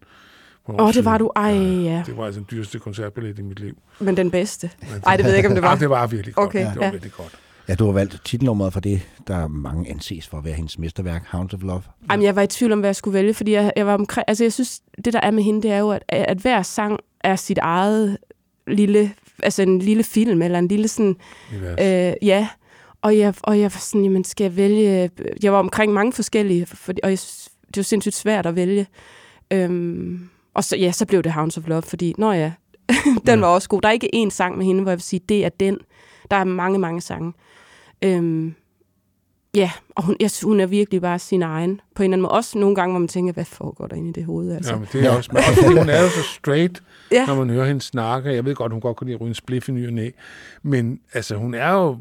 Åh, 0.79 0.87
år 0.87 0.93
det 0.93 1.05
var 1.05 1.19
du. 1.19 1.31
Ej, 1.37 1.53
ja. 1.85 2.03
Det 2.07 2.17
var 2.17 2.25
altså 2.27 2.41
den 2.41 2.47
dyreste 2.51 2.79
koncertbillet 2.79 3.39
i 3.39 3.43
mit 3.43 3.61
liv. 3.61 3.75
Men 3.99 4.17
den 4.17 4.31
bedste. 4.31 4.71
Ej, 5.07 5.17
det 5.17 5.25
ved 5.25 5.33
jeg 5.33 5.39
ikke, 5.39 5.49
om 5.49 5.55
det 5.55 5.63
var. 5.63 5.71
Ja, 5.75 5.81
det 5.81 5.91
var 5.91 6.07
virkelig 6.07 6.35
godt. 6.35 6.47
Okay, 6.47 6.67
det 6.67 6.77
var 6.77 6.85
ja. 6.85 6.91
virkelig 6.91 7.13
godt. 7.13 7.39
Ja, 7.69 7.75
du 7.75 7.85
har 7.85 7.93
valgt 7.93 8.21
titelnummeret 8.25 8.73
for 8.73 8.81
det, 8.81 9.09
der 9.27 9.49
mange 9.49 9.91
anses 9.91 10.29
for 10.29 10.39
at 10.39 10.45
være 10.45 10.55
hendes 10.55 10.79
mesterværk, 10.79 11.27
Hounds 11.29 11.55
of 11.55 11.63
Love. 11.63 11.83
Jamen, 12.11 12.25
jeg 12.25 12.37
var 12.37 12.43
i 12.43 12.47
tvivl 12.47 12.73
om, 12.73 12.79
hvad 12.79 12.89
jeg 12.89 12.97
skulle 12.97 13.15
vælge, 13.15 13.35
fordi 13.35 13.53
jeg, 13.53 13.73
jeg 13.77 13.87
var 13.87 13.95
omkring... 13.95 14.25
Altså, 14.29 14.45
jeg 14.45 14.53
synes, 14.53 14.81
det 15.05 15.13
der 15.13 15.21
er 15.21 15.31
med 15.31 15.43
hende, 15.43 15.63
det 15.63 15.71
er 15.71 15.79
jo, 15.79 15.91
at, 15.91 16.03
at 16.09 16.39
hver 16.39 16.63
sang 16.63 16.99
er 17.21 17.37
sit 17.37 17.59
eget 17.59 18.19
lille... 18.67 19.13
Altså, 19.43 19.63
en 19.63 19.79
lille 19.79 20.03
film, 20.03 20.43
eller 20.43 20.59
en 20.59 20.69
lille 20.69 20.89
sådan... 20.89 21.17
Univers. 21.53 21.79
Øh, 21.81 22.29
ja, 22.29 22.49
og 23.03 23.19
jeg, 23.19 23.35
og 23.43 23.59
jeg 23.59 23.65
var 23.65 23.79
sådan, 23.81 24.05
jamen, 24.05 24.25
skal 24.25 24.45
jeg 24.45 24.57
vælge... 24.57 25.11
Jeg 25.43 25.53
var 25.53 25.59
omkring 25.59 25.93
mange 25.93 26.13
forskellige, 26.13 26.67
for, 26.67 26.93
og 27.03 27.11
jeg, 27.11 27.19
synes, 27.19 27.49
det 27.67 27.77
var 27.77 27.83
sindssygt 27.83 28.15
svært 28.15 28.47
at 28.47 28.57
vælge. 28.57 28.87
Øhm, 29.51 30.31
og 30.55 30.65
så, 30.65 30.77
ja, 30.77 30.93
så 30.93 31.07
blev 31.07 31.23
det 31.23 31.33
Hounds 31.33 31.59
of 31.59 31.67
Love, 31.69 31.83
fordi, 31.83 32.15
nå 32.19 32.33
ja, 32.33 32.53
den 33.27 33.41
var 33.41 33.47
også 33.47 33.69
god. 33.69 33.81
Der 33.83 33.89
er 33.89 33.93
ikke 33.93 34.11
én 34.15 34.31
sang 34.31 34.57
med 34.59 34.67
hende, 34.67 34.83
hvor 34.83 34.91
jeg 34.91 34.97
vil 34.97 35.03
sige, 35.03 35.21
det 35.29 35.45
er 35.45 35.49
den. 35.49 35.79
Der 36.31 36.37
er 36.37 36.45
mange, 36.45 36.79
mange 36.79 37.01
sange. 37.01 37.33
Øhm, 38.05 38.55
ja, 39.55 39.71
og 39.91 40.05
hun, 40.05 40.17
jeg, 40.21 40.31
synes, 40.31 40.43
hun 40.49 40.61
er 40.61 40.67
virkelig 40.67 41.01
bare 41.01 41.19
sin 41.19 41.43
egen. 41.43 41.81
På 41.95 42.03
en 42.03 42.05
eller 42.05 42.15
anden 42.15 42.23
måde. 42.23 42.33
Også 42.33 42.59
nogle 42.59 42.75
gange, 42.75 42.93
hvor 42.93 42.99
man 42.99 43.09
tænker, 43.09 43.33
hvad 43.33 43.45
foregår 43.45 43.87
der 43.87 43.97
inde 43.97 44.09
i 44.09 44.13
det 44.13 44.25
hoved? 44.25 44.53
Altså. 44.55 44.73
Ja, 44.73 44.79
men 44.79 44.89
det 44.93 45.07
er 45.07 45.11
også, 45.11 45.31
men 45.33 45.43
også 45.49 45.67
hun 45.79 45.89
er 45.89 46.03
jo 46.03 46.09
så 46.09 46.23
straight, 46.23 46.83
Ja. 47.13 47.17
ja. 47.17 47.27
når 47.27 47.35
man 47.35 47.51
hører 47.51 47.67
hende 47.67 47.81
snakke. 47.81 48.35
Jeg 48.35 48.45
ved 48.45 48.55
godt, 48.55 48.73
hun 48.73 48.81
godt 48.81 48.97
kan 48.97 49.07
lide 49.07 49.15
at 49.15 49.21
ryge 49.21 49.29
en 49.29 49.35
spliff 49.35 49.69
i 49.69 49.73
ny 49.73 49.87
og 49.87 49.93
næ. 49.93 50.11
Men 50.63 51.01
altså, 51.13 51.37
hun 51.37 51.55
er 51.55 51.73
jo 51.73 51.99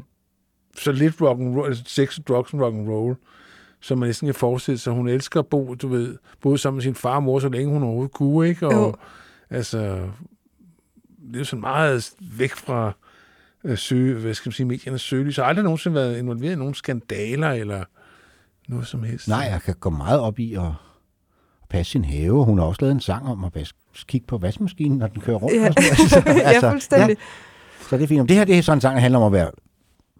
så 0.78 0.92
lidt 0.92 1.20
rock 1.20 1.40
and 1.40 1.56
roll, 1.56 1.68
altså 1.68 1.82
sex, 1.86 2.18
drugs 2.28 2.52
and 2.52 2.62
rock 2.62 2.74
and 2.74 2.88
roll, 2.88 3.16
som 3.80 3.98
man 3.98 4.08
næsten 4.08 4.26
kan 4.26 4.34
forestille 4.34 4.78
sig. 4.78 4.92
Hun 4.92 5.08
elsker 5.08 5.40
at 5.40 5.46
bo, 5.46 5.74
du 5.74 5.88
ved, 5.88 6.16
både 6.40 6.58
sammen 6.58 6.76
med 6.76 6.82
sin 6.82 6.94
far 6.94 7.14
og 7.16 7.22
mor, 7.22 7.38
så 7.38 7.48
længe 7.48 7.72
hun 7.72 7.82
overhovedet 7.82 8.12
kunne, 8.12 8.48
ikke? 8.48 8.66
Og 8.66 8.72
Jo. 8.72 8.94
altså, 9.50 9.78
det 11.28 11.34
er 11.34 11.38
jo 11.38 11.44
sådan 11.44 11.60
meget 11.60 12.10
væk 12.20 12.52
fra 12.52 12.92
øh, 13.64 13.78
søge, 13.78 14.14
hvad 14.20 14.34
skal 14.34 14.48
man 14.48 14.52
sige, 14.52 14.66
mediernes 14.66 15.02
søgelys. 15.02 15.36
Jeg 15.38 15.44
har 15.44 15.48
aldrig 15.48 15.64
nogensinde 15.64 15.94
været 15.94 16.18
involveret 16.18 16.52
i 16.52 16.56
nogle 16.56 16.74
skandaler 16.74 17.50
eller 17.50 17.84
noget 18.68 18.86
som 18.86 19.02
helst. 19.02 19.28
Nej, 19.28 19.48
jeg 19.50 19.62
kan 19.62 19.74
gå 19.80 19.90
meget 19.90 20.20
op 20.20 20.38
i 20.38 20.54
at 20.54 20.62
at 21.62 21.68
passe 21.68 21.92
sin 21.92 22.04
have. 22.04 22.44
Hun 22.44 22.58
har 22.58 22.64
også 22.66 22.78
lavet 22.82 22.92
en 22.94 23.00
sang 23.00 23.26
om 23.28 23.44
at 23.44 23.72
kigge 24.06 24.26
på 24.26 24.38
vaskemaskinen, 24.38 24.98
når 24.98 25.06
den 25.06 25.20
kører 25.20 25.36
rundt. 25.36 25.54
Ja. 25.56 25.68
og 25.68 26.08
sådan 26.08 26.24
noget. 26.24 26.42
Ja, 26.62 26.70
fuldstændig. 26.70 27.16
Ja. 27.18 27.84
Så 27.88 27.96
det 27.96 28.02
er 28.02 28.08
fint. 28.08 28.28
Det 28.28 28.36
her 28.36 28.44
det 28.44 28.58
er 28.58 28.62
sådan 28.62 28.76
en 28.76 28.80
sang, 28.80 28.94
der 28.94 29.00
handler 29.00 29.18
om 29.18 29.26
at 29.26 29.32
være 29.32 29.50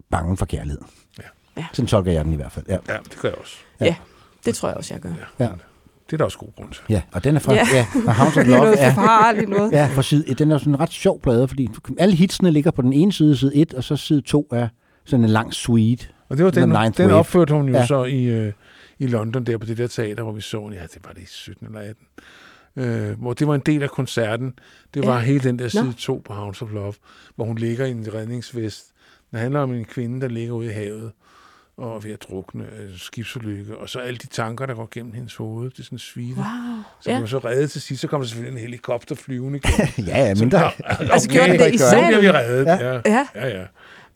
bange 0.09 0.37
for 0.37 0.45
kærlighed. 0.45 0.81
Ja. 1.19 1.23
Ja. 1.61 1.67
Sådan 1.73 1.87
tolker 1.87 2.11
jeg 2.11 2.25
den 2.25 2.33
i 2.33 2.35
hvert 2.35 2.51
fald. 2.51 2.65
Ja, 2.69 2.77
Ja, 2.89 2.97
det 3.03 3.17
gør 3.21 3.29
jeg 3.29 3.37
også. 3.37 3.55
Ja. 3.79 3.85
Ja, 3.85 3.95
det 4.45 4.55
tror 4.55 4.67
jeg 4.69 4.77
også, 4.77 4.93
jeg 4.93 5.01
gør. 5.01 5.09
ja. 5.39 5.47
Det 6.05 6.13
er 6.13 6.17
der 6.17 6.25
også 6.25 6.37
god 6.37 6.55
grund 6.57 6.71
til. 6.71 6.83
ja. 6.89 7.01
og 7.11 7.23
den 7.23 7.35
er 7.35 7.39
fra 7.39 7.53
Ja. 7.53 7.67
ja. 7.73 7.85
og 8.07 8.15
Hounds 8.15 8.37
of 8.37 8.43
Det 8.45 8.53
er 8.53 8.57
Love. 8.57 8.65
noget 8.65 8.83
er- 8.83 8.93
forfarligt 8.93 9.49
noget. 9.49 9.71
Ja, 9.71 9.89
for 9.93 10.01
side, 10.01 10.33
den 10.33 10.51
er 10.51 10.57
sådan 10.57 10.73
en 10.73 10.79
ret 10.79 10.89
sjov 10.91 11.21
plade, 11.21 11.47
fordi 11.47 11.69
alle 11.99 12.15
hitsene 12.15 12.51
ligger 12.51 12.71
på 12.71 12.81
den 12.81 12.93
ene 12.93 13.13
side, 13.13 13.37
side 13.37 13.55
1, 13.55 13.73
og 13.73 13.83
så 13.83 13.95
side 13.95 14.21
2 14.21 14.47
er 14.51 14.67
sådan 15.05 15.23
en 15.23 15.29
lang 15.29 15.53
suite. 15.53 16.07
Og 16.29 16.37
det 16.37 16.45
var 16.45 16.51
den, 16.51 16.69
den 16.69 17.05
Wave. 17.05 17.13
opførte 17.13 17.53
hun 17.53 17.67
jo 17.69 17.73
Ja. 17.73 17.85
så 17.85 18.03
i, 18.03 18.23
øh, 18.23 18.53
i 18.99 19.07
London, 19.07 19.43
der 19.43 19.57
på 19.57 19.65
det 19.65 19.77
der 19.77 19.87
teater, 19.87 20.23
hvor 20.23 20.31
vi 20.31 20.41
så 20.41 20.59
den. 20.59 20.73
Ja, 20.73 20.81
det 20.81 20.97
var 21.05 21.11
det 21.13 21.21
i 21.21 21.25
17 21.25 21.67
eller 21.67 21.79
18. 21.79 21.95
Øh, 23.11 23.19
hvor 23.21 23.33
det 23.33 23.47
var 23.47 23.55
en 23.55 23.61
del 23.65 23.83
af 23.83 23.89
koncerten. 23.89 24.53
Det 24.93 25.05
var 25.07 25.15
Ja. 25.15 25.19
hele 25.23 25.39
den 25.39 25.59
der 25.59 25.65
Nå. 25.65 25.69
side 25.69 25.93
2 25.97 26.21
på 26.25 26.33
Hounds 26.33 26.61
of 26.61 26.71
Love, 26.73 26.93
hvor 27.35 27.45
hun 27.45 27.57
ligger 27.57 27.85
i 27.85 27.91
en 27.91 28.07
redningsvest. 28.13 28.85
Det 29.31 29.39
handler 29.39 29.59
om 29.59 29.73
en 29.73 29.85
kvinde, 29.85 30.21
der 30.21 30.27
ligger 30.27 30.53
ude 30.53 30.67
i 30.67 30.69
havet 30.73 31.11
og 31.81 31.95
er 31.95 31.99
ved 31.99 32.11
at 32.11 32.25
drukne 32.29 32.63
øh, 32.63 32.97
skibsulykke, 32.97 33.77
og 33.77 33.89
så 33.89 33.99
alle 33.99 34.17
de 34.17 34.27
tanker, 34.27 34.65
der 34.65 34.73
går 34.75 34.87
gennem 34.93 35.13
hendes 35.13 35.35
hoved. 35.35 35.69
Det 35.69 35.79
er 35.79 35.83
sådan 35.83 35.97
svide. 35.99 36.33
Wow. 36.35 36.45
Så 37.01 37.09
Ja. 37.11 37.17
hun 37.17 37.27
så 37.27 37.37
reddet 37.37 37.71
til 37.71 37.81
sidst, 37.81 38.01
så 38.01 38.07
kommer 38.07 38.23
der 38.25 38.29
selvfølgelig 38.29 38.57
en 38.57 38.61
helikopter 38.67 39.15
flyvende. 39.15 39.59
ja, 40.07 40.25
ja, 40.27 40.35
men 40.35 40.51
der... 40.51 40.69
Altså, 41.13 41.29
gjorde 41.29 41.51
den 41.51 41.59
det 41.59 41.73
i 41.73 41.77
Så 41.77 41.89
salen? 41.89 42.07
bliver 42.07 42.21
vi 42.21 42.31
reddet, 42.31 42.65
Ja. 42.65 42.75
ja. 42.75 42.93
Ja. 42.93 43.01
ja. 43.35 43.47
ja, 43.47 43.59
ja. 43.59 43.65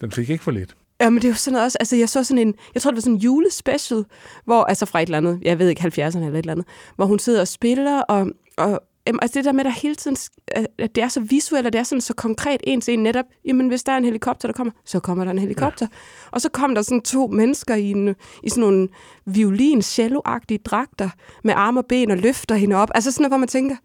Den 0.01 0.11
fik 0.11 0.29
ikke 0.29 0.43
for 0.43 0.51
lidt. 0.51 0.75
Ja, 1.01 1.09
men 1.09 1.15
det 1.21 1.23
er 1.27 1.29
jo 1.29 1.35
sådan 1.35 1.53
noget 1.53 1.65
også, 1.65 1.77
altså 1.79 1.95
jeg 1.95 2.09
så 2.09 2.23
sådan 2.23 2.47
en, 2.47 2.53
jeg 2.73 2.81
tror 2.81 2.91
det 2.91 2.95
var 2.95 3.01
sådan 3.01 3.13
en 3.13 3.19
julespecial, 3.19 4.03
hvor, 4.45 4.63
altså 4.63 4.85
fra 4.85 4.99
et 5.01 5.05
eller 5.05 5.17
andet, 5.17 5.39
jeg 5.41 5.59
ved 5.59 5.69
ikke, 5.69 5.81
70'erne 5.81 6.17
eller 6.17 6.27
et 6.29 6.37
eller 6.37 6.51
andet, 6.51 6.65
hvor 6.95 7.05
hun 7.05 7.19
sidder 7.19 7.41
og 7.41 7.47
spiller, 7.47 8.01
og, 8.01 8.27
og 8.57 8.83
jamen, 9.07 9.19
altså 9.21 9.39
det 9.39 9.45
der 9.45 9.51
med, 9.51 9.63
der 9.63 9.69
hele 9.69 9.95
tiden, 9.95 10.17
at 10.47 10.67
at 10.79 10.95
det 10.95 11.03
er 11.03 11.07
så 11.07 11.19
visuelt, 11.19 11.67
og 11.67 11.73
det 11.73 11.79
er 11.79 11.83
sådan 11.83 12.01
så 12.01 12.13
konkret 12.13 12.61
en 12.63 12.81
til 12.81 12.93
en 12.93 13.03
netop, 13.03 13.25
jamen 13.45 13.67
hvis 13.67 13.83
der 13.83 13.91
er 13.91 13.97
en 13.97 14.05
helikopter, 14.05 14.47
der 14.47 14.53
kommer, 14.53 14.73
så 14.85 14.99
kommer 14.99 15.23
der 15.23 15.31
en 15.31 15.39
helikopter. 15.39 15.87
Ja. 15.91 15.97
Og 16.31 16.41
så 16.41 16.49
kom 16.49 16.75
der 16.75 16.81
sådan 16.81 17.01
to 17.01 17.27
mennesker 17.27 17.75
i, 17.75 17.91
en, 17.91 18.15
i 18.43 18.49
sådan 18.49 18.61
nogle 18.61 18.87
violin 19.25 19.81
cello 19.81 20.21
dragter, 20.65 21.09
med 21.43 21.53
arme 21.57 21.79
og 21.79 21.85
ben 21.85 22.11
og 22.11 22.17
løfter 22.17 22.55
hende 22.55 22.75
op. 22.75 22.89
Altså 22.95 23.11
sådan 23.11 23.21
noget, 23.21 23.31
hvor 23.31 23.37
man 23.37 23.47
tænker, 23.47 23.75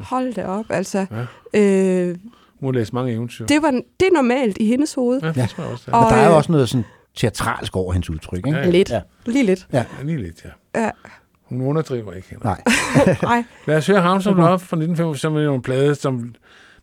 hold 0.00 0.34
da 0.34 0.46
op, 0.46 0.64
altså. 0.70 1.06
Ja. 1.52 1.60
Øh, 1.60 2.16
Hun 2.60 2.74
har 2.74 2.80
læst 2.80 2.92
mange 2.92 3.12
eventyr. 3.12 3.46
det, 3.46 3.62
var, 3.62 3.70
det 3.70 4.06
er 4.06 4.12
normalt 4.12 4.56
i 4.60 4.66
hendes 4.66 4.94
hoved. 4.94 5.20
Ja, 5.22 5.28
det 5.32 5.48
tror 5.48 5.62
jeg 5.64 5.72
også. 5.72 5.84
det 5.86 5.92
er. 5.92 5.96
Og, 5.96 6.04
Men 6.04 6.12
der 6.12 6.16
er 6.18 6.24
jo 6.26 6.30
øh, 6.30 6.36
også 6.36 6.52
noget 6.52 6.68
sådan 6.68 6.84
teatralsk 7.16 7.76
over 7.76 7.92
hendes 7.92 8.10
udtryk, 8.10 8.36
ikke? 8.36 8.50
Ja, 8.50 8.64
ja. 8.64 8.70
Lidt. 8.70 8.90
Ja. 8.90 9.00
Lige 9.26 9.44
lidt. 9.44 9.66
Ja. 9.72 9.84
Ja, 9.98 10.04
lige 10.04 10.18
lidt, 10.18 10.44
ja. 10.74 10.80
Ja. 10.84 10.90
Hun 11.48 11.60
underdriver 11.60 12.12
ikke 12.12 12.28
hende. 12.30 12.44
Nej. 12.44 12.62
Nej. 13.22 13.44
Lad 13.66 13.76
os 13.76 13.86
høre 13.86 14.00
of 14.14 14.24
Love 14.24 14.58
fra 14.58 14.76
1995, 14.76 15.20
som 15.20 15.36
er 15.36 15.54
en 15.54 15.62
plade, 15.62 15.94
som 15.94 16.34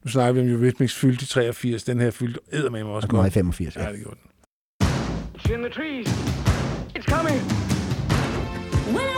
nu 0.04 0.10
snakker 0.12 0.34
vi 0.34 0.40
om 0.40 0.48
Eurythmics 0.56 0.96
fyldte 0.96 1.24
i 1.24 1.26
83. 1.26 1.84
Den 1.84 2.00
her 2.00 2.12
fyldte 2.12 2.40
eddermame 2.52 2.90
også 2.90 3.06
Og 3.06 3.12
den 3.12 3.18
var 3.18 3.24
i 3.24 3.28
godt. 3.28 3.34
85, 3.34 3.76
ja. 3.76 3.84
Ja, 3.84 3.92
det 3.92 4.00
gjorde 4.00 4.18
den. 4.24 4.30
It's 5.38 5.54
in 5.54 5.60
the 5.60 5.70
trees. 5.70 6.08
It's 6.98 7.06
coming. 7.16 7.42
When 8.96 9.15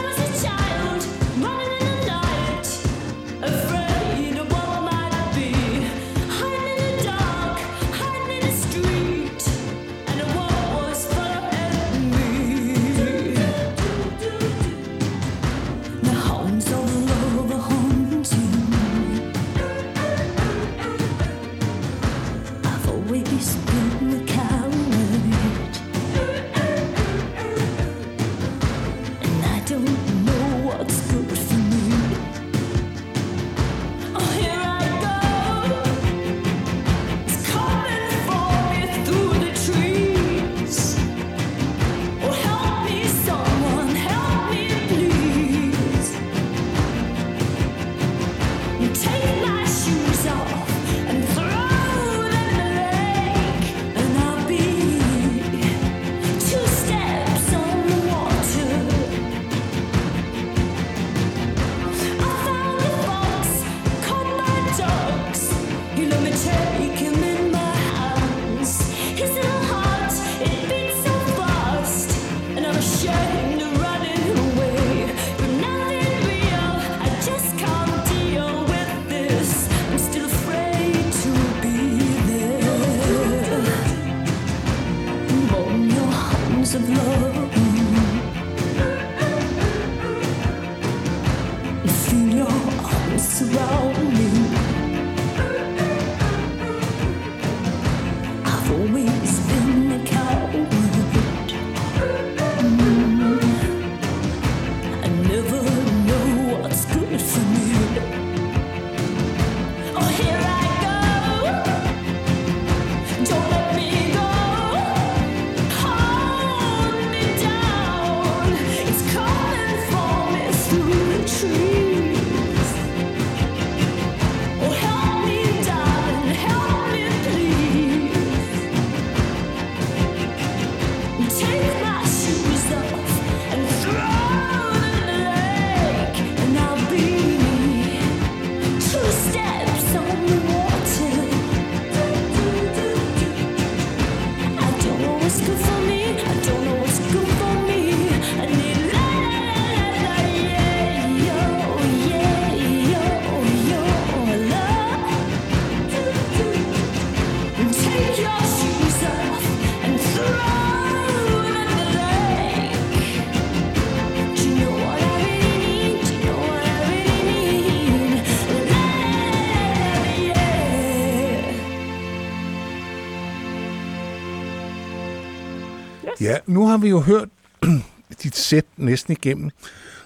Ja, 176.22 176.38
nu 176.46 176.68
har 176.68 176.78
vi 176.78 176.90
jo 176.90 177.00
hørt 177.00 177.30
dit 178.24 178.36
sæt 178.36 178.66
næsten 178.78 179.12
igennem, 179.12 179.50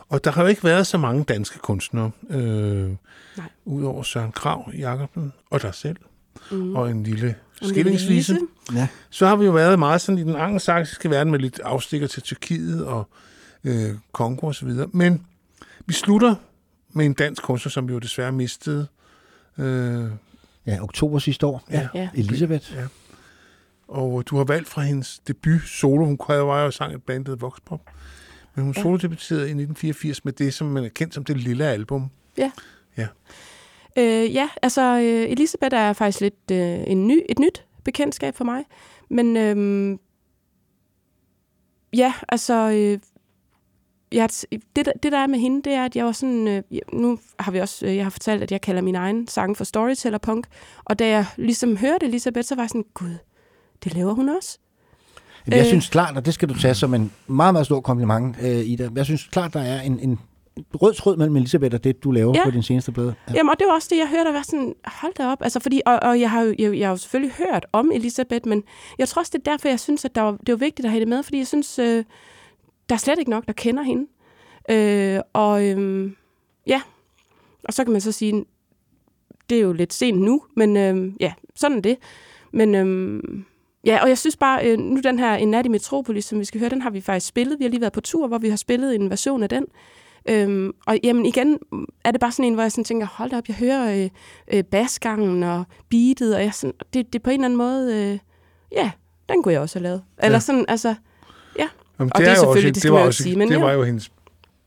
og 0.10 0.24
der 0.24 0.32
har 0.32 0.42
jo 0.42 0.48
ikke 0.48 0.64
været 0.64 0.88
så 0.88 0.98
mange 0.98 1.24
danske 1.24 1.60
kunstnere, 1.60 2.12
øh, 2.30 2.90
udover 3.66 4.04
Søren 4.04 4.32
Krav 4.32 4.72
Jacobsen 4.78 5.34
og 5.50 5.62
dig 5.62 5.76
selv, 5.76 5.98
Mm. 6.52 6.76
og 6.76 6.92
en 6.92 7.04
lille 7.04 7.36
lille 7.76 7.92
Ja. 8.74 8.88
Så 9.10 9.28
har 9.28 9.36
vi 9.36 9.46
jo 9.46 9.52
været 9.52 9.80
meget 9.80 10.02
sådan 10.02 10.20
i 10.20 10.24
den 10.24 10.36
angelsaksiske 10.36 11.10
verden 11.10 11.32
med 11.32 11.40
lidt 11.40 11.60
afstikker 11.60 12.08
til 12.08 12.24
Tyrkiet 12.24 12.86
og 12.86 13.08
øh, 13.64 13.90
Kongo 14.12 14.48
og 14.48 14.56
så 14.56 14.66
videre. 14.66 14.88
Men 14.94 15.26
vi 15.86 15.94
slutter 15.94 16.36
med 16.94 17.06
en 17.06 17.14
dansk 17.14 17.44
kunstner, 17.44 17.70
som 17.70 17.88
vi 17.88 17.94
jo 17.94 18.00
desværre 18.00 18.32
mistede. 18.32 18.88
Øh, 19.58 20.06
Ja, 20.68 20.84
oktober 20.84 21.20
sidste 21.20 21.46
år. 21.46 21.64
Ja. 21.72 21.88
Ja. 21.96 22.10
Elisabeth. 22.14 22.74
Ja. 22.76 22.82
Og 23.92 24.28
du 24.28 24.38
har 24.38 24.44
valgt 24.44 24.68
fra 24.70 24.82
hendes 24.82 25.20
debut 25.28 25.62
solo. 25.66 26.06
Hun 26.06 26.18
kunne 26.18 26.38
jo 26.38 26.66
og 26.66 26.74
sang 26.74 26.94
et 26.96 27.04
bandet 27.04 27.42
Voxpop. 27.42 27.82
Men 28.56 28.66
hun 28.66 28.74
Ja. 28.78 28.82
solodebuterede 28.82 29.42
i 29.42 29.54
1984 29.54 30.26
med 30.26 30.34
det, 30.34 30.54
som 30.54 30.68
man 30.68 30.84
er 30.84 30.90
kendt 30.90 31.14
som 31.14 31.24
det 31.24 31.38
lille 31.38 31.66
album. 31.66 32.10
Ja. 32.38 32.52
Ja. 32.98 33.08
Øh, 33.98 34.34
ja, 34.36 34.50
altså 34.62 34.82
øh, 34.82 35.32
Elisabeth 35.32 35.76
er 35.76 35.94
faktisk 35.94 36.22
lidt 36.22 36.52
øh, 36.52 36.84
en 36.88 37.08
ny, 37.08 37.22
et 37.30 37.40
nyt 37.40 37.66
bekendtskab 37.84 38.36
for 38.36 38.44
mig. 38.44 38.64
Men 39.10 39.38
øhm, 39.38 40.00
ja, 41.94 42.14
altså 42.30 42.54
øh, 42.70 43.00
jeg, 44.12 44.30
det, 44.76 44.86
der- 44.86 44.92
det 45.04 45.12
der 45.12 45.18
er 45.18 45.28
med 45.28 45.40
hende, 45.40 45.62
det 45.64 45.74
er, 45.74 45.86
at 45.86 45.96
jeg 45.96 46.06
var 46.06 46.12
sådan, 46.12 46.48
øh, 46.48 46.64
nu 46.94 47.20
har 47.40 47.52
vi 47.52 47.60
også, 47.60 47.86
øh, 47.86 47.96
jeg 47.96 48.06
har 48.06 48.10
fortalt, 48.10 48.44
at 48.44 48.52
jeg 48.52 48.62
kalder 48.62 48.82
min 48.82 48.96
egen 48.96 49.28
sang 49.28 49.58
for 49.58 49.64
storyteller 49.64 50.18
punk, 50.20 50.48
og 50.86 51.00
da 51.00 51.08
jeg 51.08 51.26
ligesom 51.38 51.78
hørte 51.78 52.06
Elisabeth, 52.06 52.46
så 52.48 52.56
var 52.56 52.64
jeg 52.64 52.70
sådan, 52.70 52.86
gud, 52.94 53.16
det 53.84 53.94
laver 53.94 54.14
hun 54.14 54.30
også. 54.30 54.58
Jamen, 55.48 55.58
Jeg 55.58 55.66
Øh. 55.66 55.68
synes 55.70 55.90
klart, 55.90 56.18
og 56.18 56.26
det 56.26 56.34
skal 56.34 56.50
du 56.50 56.60
tage 56.60 56.74
som 56.76 56.94
en 56.94 57.12
meget, 57.28 57.54
meget 57.54 57.66
stor 57.66 57.82
kompliment, 57.82 58.36
øh, 58.42 58.50
Ida. 58.66 58.90
Jeg 58.96 59.06
synes 59.06 59.24
klart, 59.32 59.54
der 59.54 59.62
er 59.62 59.82
en, 59.82 60.00
en 60.00 60.20
rød 60.74 60.94
tråd 60.94 61.18
mellem 61.18 61.36
Elisabeth 61.36 61.74
og 61.76 61.84
det, 61.84 62.04
du 62.04 62.12
laver 62.12 62.34
Ja. 62.36 62.44
på 62.44 62.52
din 62.52 62.64
seneste 62.64 62.92
plade. 62.92 63.16
Ja. 63.30 63.34
Jamen, 63.36 63.50
og 63.50 63.56
det 63.60 63.68
var 63.68 63.74
også 63.74 63.88
det, 63.92 63.98
jeg 63.98 64.08
hørte, 64.10 64.28
og 64.28 64.34
var 64.34 64.42
sådan, 64.42 64.74
hold 64.86 65.14
da 65.18 65.28
op. 65.28 65.38
Altså, 65.42 65.60
fordi, 65.60 65.82
og, 65.86 66.00
og 66.02 66.20
jeg, 66.20 66.32
har 66.32 66.42
jo, 66.42 66.56
jeg, 66.60 66.78
jeg 66.80 66.88
har 66.88 66.92
jo 66.94 66.98
selvfølgelig 66.98 67.36
hørt 67.36 67.66
om 67.74 67.92
Elisabeth, 67.94 68.48
men 68.50 68.64
jeg 68.98 69.08
tror 69.08 69.20
også, 69.22 69.32
det 69.36 69.48
er 69.48 69.52
derfor, 69.52 69.68
jeg 69.68 69.80
synes, 69.80 70.06
at 70.06 70.16
der 70.16 70.22
var, 70.22 70.32
det 70.32 70.52
var 70.52 70.56
vigtigt 70.58 70.86
at 70.86 70.92
have 70.92 71.00
det 71.00 71.08
med, 71.08 71.24
fordi 71.24 71.38
jeg 71.38 71.48
synes, 71.48 71.80
øh, 71.80 72.04
der 72.90 72.96
er 72.96 73.00
slet 73.00 73.20
ikke 73.20 73.32
nok, 73.32 73.46
der 73.48 73.54
kender 73.54 73.84
hende. 73.84 74.08
Øh, 74.70 75.20
og 75.34 75.66
øh, 75.68 76.12
ja, 76.68 76.82
og 77.64 77.74
så 77.74 77.84
kan 77.84 77.92
man 77.92 78.02
så 78.02 78.12
sige, 78.12 78.46
det 79.50 79.58
er 79.58 79.62
jo 79.62 79.74
lidt 79.74 79.94
sent 79.94 80.22
nu, 80.22 80.42
men 80.56 80.78
øh, 80.78 81.14
ja, 81.20 81.34
sådan 81.56 81.78
er 81.78 81.82
det. 81.82 81.98
Men 82.54 82.76
øh, 82.76 83.24
ja, 83.86 84.00
og 84.04 84.10
jeg 84.10 84.18
synes 84.18 84.38
bare, 84.38 84.66
øh, 84.68 84.78
nu 84.80 85.00
den 85.04 85.20
her 85.20 85.36
En 85.36 85.48
nat 85.52 85.66
i 85.66 85.70
Metropolis, 85.70 86.26
som 86.26 86.40
vi 86.40 86.46
skal 86.46 86.60
høre, 86.60 86.70
den 86.70 86.82
har 86.82 86.90
vi 86.90 87.02
faktisk 87.02 87.28
spillet. 87.28 87.60
Vi 87.60 87.64
har 87.64 87.70
lige 87.70 87.82
været 87.82 87.94
på 87.94 88.02
tur, 88.02 88.28
hvor 88.28 88.38
vi 88.38 88.50
har 88.50 88.56
spillet 88.58 88.96
en 88.96 89.10
version 89.10 89.44
af 89.44 89.50
den. 89.50 89.66
Øhm, 90.30 90.72
og 90.88 90.98
jamen 91.04 91.26
igen 91.26 91.60
er 92.06 92.12
det 92.12 92.20
bare 92.22 92.32
sådan 92.32 92.46
en, 92.46 92.54
hvor 92.54 92.64
jeg 92.64 92.72
sådan 92.72 92.84
tænker, 92.84 93.08
hold 93.12 93.30
da 93.30 93.38
op, 93.38 93.48
jeg 93.48 93.56
hører 93.56 94.04
øh, 94.04 94.10
øh, 94.54 94.64
basgangen 94.64 95.44
og 95.44 95.64
beatet, 95.90 96.36
og 96.36 96.42
jeg 96.44 96.54
sådan, 96.54 96.74
det, 96.94 97.14
det 97.14 97.20
er 97.20 97.24
på 97.24 97.30
en 97.30 97.34
eller 97.34 97.46
anden 97.46 97.58
måde, 97.58 97.96
øh, 97.96 98.20
ja, 98.72 98.92
den 99.30 99.44
kunne 99.44 99.54
jeg 99.54 99.62
også 99.62 99.80
have 99.80 99.84
lavet. 99.84 100.04
Eller 100.24 100.36
Ja. 100.36 100.40
sådan, 100.40 100.66
altså, 100.68 100.96
ja. 101.60 101.68
Jamen, 102.00 102.12
og 102.16 102.20
det 102.20 102.28
er 102.28 102.32
jo 102.32 102.32
også, 102.32 102.42
selvfølgelig, 102.42 102.74
det 102.76 102.82
skal 102.82 102.92
var 102.94 103.00
også, 103.00 103.24
sige, 103.24 103.36
men 103.36 103.48
det 103.50 103.56
ja. 103.56 103.62
var 103.64 103.72
jo 103.72 103.84
hendes 103.84 104.12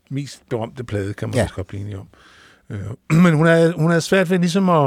mest 0.09 0.43
berømte 0.49 0.83
plade, 0.83 1.13
kan 1.13 1.27
man 1.29 1.35
Ja. 1.35 1.43
også 1.43 1.55
godt 1.55 1.67
blive 1.67 1.81
enige 1.81 1.99
om. 1.99 2.07
Øh, 2.69 2.77
men 3.23 3.33
hun 3.33 3.45
havde, 3.47 3.71
hun 3.77 3.87
havde 3.89 4.01
svært 4.01 4.29
ved 4.29 4.39
ligesom 4.39 4.69
at, 4.69 4.83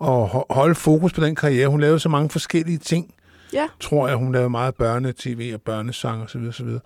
at 0.00 0.26
ho- 0.26 0.46
holde 0.50 0.74
fokus 0.74 1.12
på 1.12 1.20
den 1.24 1.34
karriere. 1.34 1.68
Hun 1.68 1.80
lavede 1.80 1.98
så 1.98 2.08
mange 2.08 2.30
forskellige 2.30 2.78
ting, 2.78 3.14
Ja. 3.52 3.66
tror 3.80 4.08
jeg. 4.08 4.16
Hun 4.16 4.32
lavede 4.32 4.50
meget 4.50 4.74
børnetv 4.74 5.50
og 5.54 5.60
børnesang 5.62 6.22
og 6.22 6.30
så 6.30 6.38
videre, 6.38 6.52
så 6.52 6.64
videre. 6.64 6.80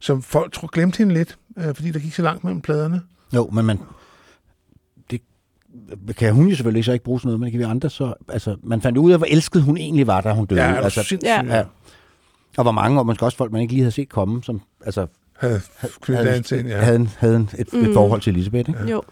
Som 0.00 0.22
folk 0.22 0.52
tror, 0.52 0.68
glemte 0.72 0.98
hende 0.98 1.14
lidt, 1.14 1.38
øh, 1.58 1.74
fordi 1.74 1.90
der 1.90 1.98
gik 2.00 2.14
så 2.14 2.22
langt 2.22 2.44
mellem 2.44 2.60
pladerne. 2.60 3.02
Jo, 3.34 3.50
men 3.50 3.64
man, 3.64 3.78
det 5.10 6.16
kan 6.16 6.34
hun 6.34 6.48
jo 6.48 6.54
selvfølgelig 6.56 6.84
så 6.84 6.92
ikke 6.92 7.04
bruge 7.04 7.20
sådan 7.20 7.26
noget, 7.28 7.40
men 7.40 7.44
det 7.44 7.52
kan 7.52 7.58
vi 7.58 7.64
andre 7.64 7.90
så... 7.90 8.14
Altså, 8.28 8.56
man 8.62 8.80
fandt 8.82 8.98
ud 8.98 9.12
af, 9.12 9.18
hvor 9.18 9.26
elsket 9.30 9.62
hun 9.62 9.76
egentlig 9.76 10.06
var, 10.06 10.20
da 10.20 10.32
hun 10.32 10.46
døde. 10.46 10.62
Ja, 10.62 10.74
altså, 10.74 11.18
Ja. 11.22 11.42
ja. 11.44 11.64
Og 12.56 12.62
hvor 12.64 12.72
mange, 12.72 12.98
og 13.00 13.06
måske 13.06 13.24
også 13.24 13.38
folk, 13.38 13.52
man 13.52 13.60
ikke 13.60 13.72
lige 13.72 13.82
havde 13.82 13.92
set 13.92 14.08
komme, 14.08 14.42
som 14.42 14.60
altså, 14.84 15.06
Havde 15.38 15.60
knyttet 16.00 16.26
an 16.26 16.42
til 16.42 16.66
ja. 16.66 16.78
havde, 16.80 16.96
en- 16.96 17.10
havde 17.18 17.36
en- 17.36 17.50
et, 17.58 17.74
et 17.74 17.88
Mm. 17.88 17.94
forhold 17.94 18.20
til 18.20 18.32
Elisabeth. 18.32 18.68
Ikke? 18.70 18.90
Jo. 18.90 19.02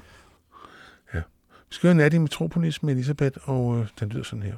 Vi 1.14 1.74
skal 1.74 1.86
høre 1.89 1.94
Nat 1.94 2.14
i 2.14 2.18
Metropolis 2.18 2.82
med 2.82 2.94
Elisabeth, 2.94 3.39
og 3.48 3.78
øh, 3.78 3.86
den 4.01 4.09
lyder 4.09 4.22
sådan 4.24 4.43
her. 4.43 4.55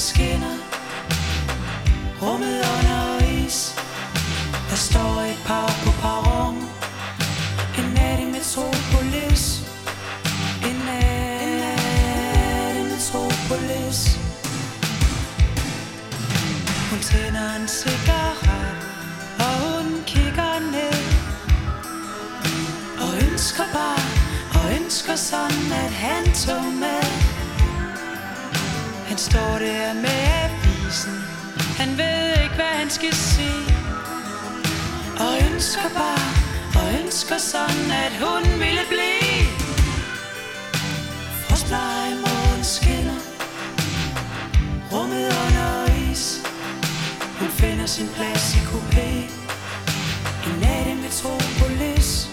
Skinner. 0.00 0.56
Rummet 2.22 2.60
under 2.74 3.02
is. 3.44 3.74
Der 4.70 4.76
står 4.76 5.12
et 5.30 5.40
par 5.46 5.70
på 5.84 5.90
perron. 6.02 6.56
En 7.78 7.86
nat 7.94 8.20
i 8.20 8.24
Metropolis. 8.24 9.44
En 10.68 10.76
nat 10.86 12.76
i 12.80 12.82
Metropolis. 12.92 13.98
Hun 16.90 17.00
tænder 17.00 17.48
en 17.56 17.68
cigaret, 17.68 18.76
og 19.38 19.52
hun 19.62 20.02
kigger 20.06 20.58
ned. 20.74 21.00
Og 23.02 23.10
ønsker 23.26 23.64
bare, 23.72 24.04
og 24.54 24.62
ønsker 24.76 24.90
ønsker 24.90 25.16
sådan, 25.16 25.72
at 25.72 25.92
han 25.92 26.34
tog 26.34 26.64
med. 26.64 27.19
Står 29.20 29.58
der 29.58 29.92
med 29.94 30.20
avisen. 30.44 31.16
Han 31.76 31.98
ved 31.98 32.42
ikke, 32.42 32.54
hvad 32.54 32.74
han 32.82 32.90
skal 32.90 33.14
se. 33.14 33.50
Og 35.24 35.32
ønsker 35.52 35.88
bare, 35.94 36.30
og 36.78 37.00
ønsker 37.04 37.38
sådan, 37.38 37.90
at 38.06 38.12
hun 38.24 38.42
ville 38.64 38.84
blive. 38.88 39.46
Frostblege 41.44 42.14
morgen 42.24 42.64
skinner. 42.64 43.20
Rummet 44.92 45.26
under 45.44 46.10
is. 46.10 46.40
Hun 47.38 47.48
finder 47.48 47.86
sin 47.86 48.08
plads 48.08 48.54
i 48.54 48.58
coupé. 48.58 49.08
En 50.46 50.60
nat 50.60 50.86
i 50.86 50.94
Metropolis. 50.94 52.29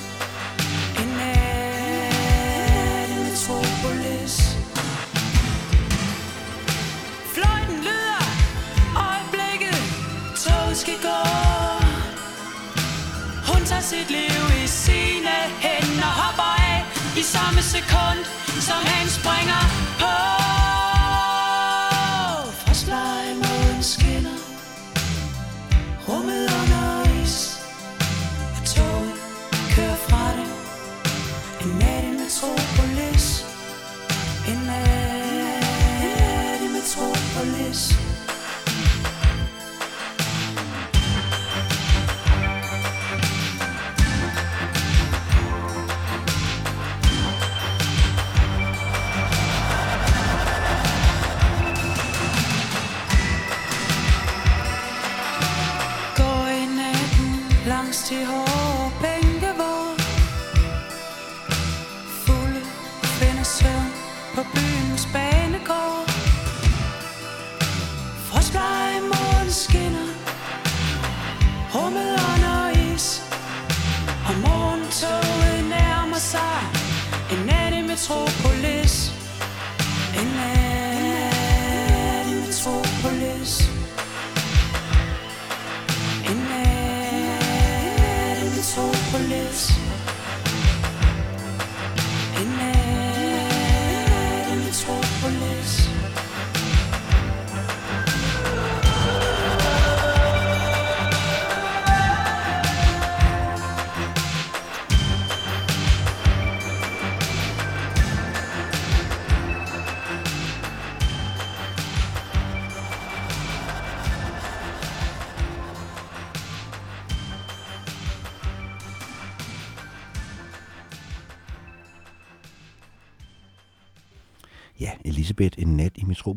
Sekund, 17.62 18.26
som 18.62 18.80
han 18.86 19.10
springer 19.10 19.87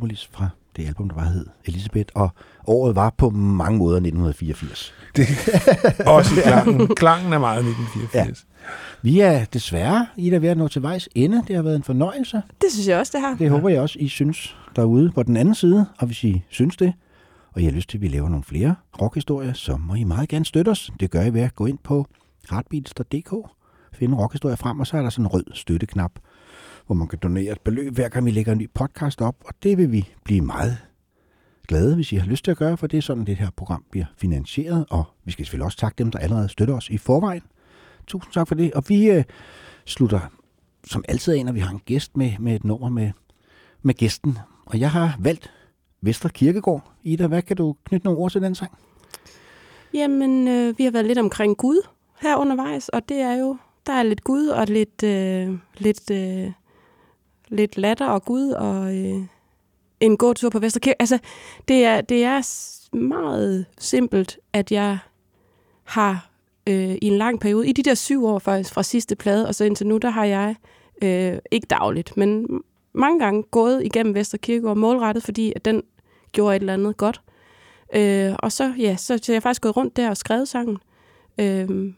Metropolis 0.00 0.28
fra 0.32 0.48
det 0.76 0.86
album, 0.86 1.08
der 1.08 1.16
bare 1.16 1.26
hed 1.26 1.46
Elisabeth, 1.64 2.08
og 2.14 2.30
året 2.66 2.96
var 2.96 3.10
på 3.10 3.30
mange 3.30 3.78
måder 3.78 3.96
1984. 3.96 4.94
Det 5.16 5.26
også 6.06 6.30
klangen. 6.42 6.88
Klangen 6.96 7.32
er 7.32 7.38
meget 7.38 7.58
1984. 7.58 8.14
Ja. 8.14 8.66
Vi 9.02 9.20
er 9.20 9.44
desværre, 9.44 10.06
I 10.16 10.30
er 10.30 10.38
ved 10.38 10.48
at 10.48 10.58
nå 10.58 10.68
til 10.68 10.82
vejs 10.82 11.08
ende. 11.14 11.42
Det 11.48 11.56
har 11.56 11.62
været 11.62 11.76
en 11.76 11.82
fornøjelse. 11.82 12.42
Det 12.60 12.72
synes 12.72 12.88
jeg 12.88 12.98
også, 12.98 13.12
det 13.14 13.20
har. 13.20 13.34
Det 13.34 13.50
håber 13.50 13.68
jeg 13.68 13.80
også, 13.80 13.98
I 13.98 14.08
synes 14.08 14.56
derude 14.76 15.10
på 15.10 15.22
den 15.22 15.36
anden 15.36 15.54
side. 15.54 15.86
Og 15.98 16.06
hvis 16.06 16.24
I 16.24 16.42
synes 16.48 16.76
det, 16.76 16.92
og 17.52 17.60
I 17.60 17.64
har 17.64 17.72
lyst 17.72 17.88
til, 17.88 17.98
at 17.98 18.02
vi 18.02 18.08
laver 18.08 18.28
nogle 18.28 18.44
flere 18.44 18.74
rockhistorier, 19.02 19.52
så 19.52 19.76
må 19.76 19.94
I 19.94 20.04
meget 20.04 20.28
gerne 20.28 20.44
støtte 20.44 20.68
os. 20.68 20.90
Det 21.00 21.10
gør 21.10 21.22
I 21.22 21.34
ved 21.34 21.40
at 21.40 21.54
gå 21.54 21.66
ind 21.66 21.78
på 21.84 22.06
heartbeats.dk, 22.50 23.34
finde 23.92 24.16
rockhistorier 24.16 24.56
frem, 24.56 24.80
og 24.80 24.86
så 24.86 24.96
er 24.96 25.02
der 25.02 25.10
sådan 25.10 25.24
en 25.24 25.28
rød 25.28 25.44
støtteknap, 25.54 26.12
hvor 26.90 26.94
man 26.94 27.08
kan 27.08 27.18
donere 27.18 27.52
et 27.52 27.60
beløb, 27.60 27.94
hver 27.94 28.08
gang 28.08 28.26
vi 28.26 28.30
lægger 28.30 28.52
en 28.52 28.58
ny 28.58 28.70
podcast 28.74 29.20
op. 29.20 29.36
Og 29.44 29.54
det 29.62 29.78
vil 29.78 29.92
vi 29.92 30.08
blive 30.24 30.40
meget 30.40 30.78
glade, 31.68 31.94
hvis 31.94 32.12
I 32.12 32.16
har 32.16 32.26
lyst 32.26 32.44
til 32.44 32.50
at 32.50 32.56
gøre, 32.56 32.76
for 32.76 32.86
det 32.86 32.98
er 32.98 33.02
sådan, 33.02 33.24
det 33.24 33.36
her 33.36 33.50
program 33.56 33.84
bliver 33.90 34.04
finansieret. 34.16 34.86
Og 34.90 35.04
vi 35.24 35.32
skal 35.32 35.44
selvfølgelig 35.44 35.64
også 35.64 35.78
takke 35.78 35.96
dem, 35.98 36.10
der 36.10 36.18
allerede 36.18 36.48
støtter 36.48 36.74
os 36.74 36.88
i 36.90 36.98
forvejen. 36.98 37.42
Tusind 38.06 38.32
tak 38.32 38.48
for 38.48 38.54
det. 38.54 38.72
Og 38.72 38.84
vi 38.88 39.10
øh, 39.10 39.24
slutter 39.84 40.20
som 40.86 41.04
altid 41.08 41.34
af, 41.34 41.44
når 41.44 41.52
vi 41.52 41.60
har 41.60 41.70
en 41.70 41.80
gæst 41.84 42.16
med, 42.16 42.32
med 42.38 42.54
et 42.54 42.64
nummer 42.64 42.88
med, 42.88 43.10
med 43.82 43.94
gæsten. 43.94 44.38
Og 44.66 44.80
jeg 44.80 44.90
har 44.90 45.16
valgt 45.18 45.50
Vestre 46.00 46.28
Kirkegård. 46.28 46.92
Ida, 47.02 47.26
hvad 47.26 47.42
kan 47.42 47.56
du 47.56 47.76
knytte 47.84 48.04
nogle 48.04 48.20
ord 48.20 48.30
til 48.30 48.42
den 48.42 48.54
sang? 48.54 48.72
Jamen, 49.94 50.48
øh, 50.48 50.78
vi 50.78 50.84
har 50.84 50.90
været 50.90 51.06
lidt 51.06 51.18
omkring 51.18 51.56
Gud 51.56 51.86
her 52.20 52.36
undervejs, 52.36 52.88
og 52.88 53.08
det 53.08 53.16
er 53.16 53.34
jo, 53.34 53.56
der 53.86 53.92
er 53.92 54.02
lidt 54.02 54.24
Gud 54.24 54.46
og 54.46 54.66
lidt, 54.66 55.02
øh, 55.02 55.58
lidt, 55.78 56.10
øh, 56.10 56.52
lidt 57.50 57.78
latter 57.78 58.06
og 58.06 58.24
Gud 58.24 58.50
og 58.50 58.96
øh, 58.96 59.22
en 60.00 60.16
god 60.16 60.34
tur 60.34 60.50
på 60.50 60.58
Vesterkirke. 60.58 61.02
Altså, 61.02 61.18
det 61.68 61.84
er, 61.84 62.00
det 62.00 62.24
er 62.24 62.42
meget 62.96 63.66
simpelt, 63.78 64.38
at 64.52 64.72
jeg 64.72 64.98
har 65.84 66.30
øh, 66.66 66.94
i 67.02 67.06
en 67.06 67.18
lang 67.18 67.40
periode, 67.40 67.68
i 67.68 67.72
de 67.72 67.82
der 67.82 67.94
syv 67.94 68.26
år 68.26 68.38
faktisk, 68.38 68.74
fra 68.74 68.82
sidste 68.82 69.16
plade 69.16 69.48
og 69.48 69.54
så 69.54 69.64
indtil 69.64 69.86
nu, 69.86 69.98
der 69.98 70.10
har 70.10 70.24
jeg, 70.24 70.56
øh, 71.02 71.38
ikke 71.50 71.66
dagligt, 71.70 72.16
men 72.16 72.46
mange 72.92 73.20
gange 73.20 73.42
gået 73.42 73.84
igennem 73.84 74.14
Vesterkirkegård 74.14 74.76
målrettet, 74.76 75.24
fordi 75.24 75.52
at 75.56 75.64
den 75.64 75.82
gjorde 76.32 76.56
et 76.56 76.60
eller 76.60 76.74
andet 76.74 76.96
godt. 76.96 77.20
Øh, 77.94 78.34
og 78.38 78.52
så, 78.52 78.74
ja, 78.78 78.96
så, 78.96 79.18
så 79.22 79.32
jeg 79.32 79.36
har 79.36 79.40
faktisk 79.40 79.62
gået 79.62 79.76
rundt 79.76 79.96
der 79.96 80.10
og 80.10 80.16
skrevet 80.16 80.48
sangen. 80.48 80.78
Øh, 81.38 81.92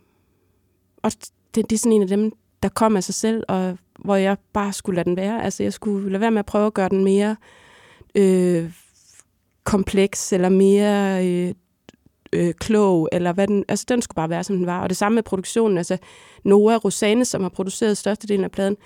og 1.02 1.12
det, 1.54 1.70
det 1.70 1.72
er 1.72 1.78
sådan 1.78 1.92
en 1.92 2.02
af 2.02 2.08
dem, 2.08 2.32
der 2.62 2.68
kom 2.68 2.96
af 2.96 3.04
sig 3.04 3.14
selv, 3.14 3.44
og 3.48 3.78
hvor 4.04 4.16
jeg 4.16 4.36
bare 4.52 4.72
skulle 4.72 4.96
lade 4.96 5.08
den 5.08 5.16
være. 5.16 5.44
Altså, 5.44 5.62
jeg 5.62 5.72
skulle 5.72 6.10
lade 6.10 6.20
være 6.20 6.30
med 6.30 6.38
at 6.38 6.46
prøve 6.46 6.66
at 6.66 6.74
gøre 6.74 6.88
den 6.88 7.04
mere 7.04 7.36
øh, 8.14 8.72
kompleks, 9.64 10.32
eller 10.32 10.48
mere 10.48 11.26
øh, 11.26 11.54
øh, 12.32 12.54
klog, 12.54 13.08
eller 13.12 13.32
hvad 13.32 13.46
den... 13.46 13.64
Altså, 13.68 13.84
den 13.88 14.02
skulle 14.02 14.16
bare 14.16 14.30
være, 14.30 14.44
som 14.44 14.56
den 14.56 14.66
var. 14.66 14.80
Og 14.82 14.88
det 14.88 14.96
samme 14.96 15.14
med 15.14 15.22
produktionen. 15.22 15.78
Altså, 15.78 15.98
Noah 16.44 16.76
Rosane, 16.76 17.24
som 17.24 17.42
har 17.42 17.48
produceret 17.48 17.98
størstedelen 17.98 18.44
af 18.44 18.50
pladen, 18.50 18.76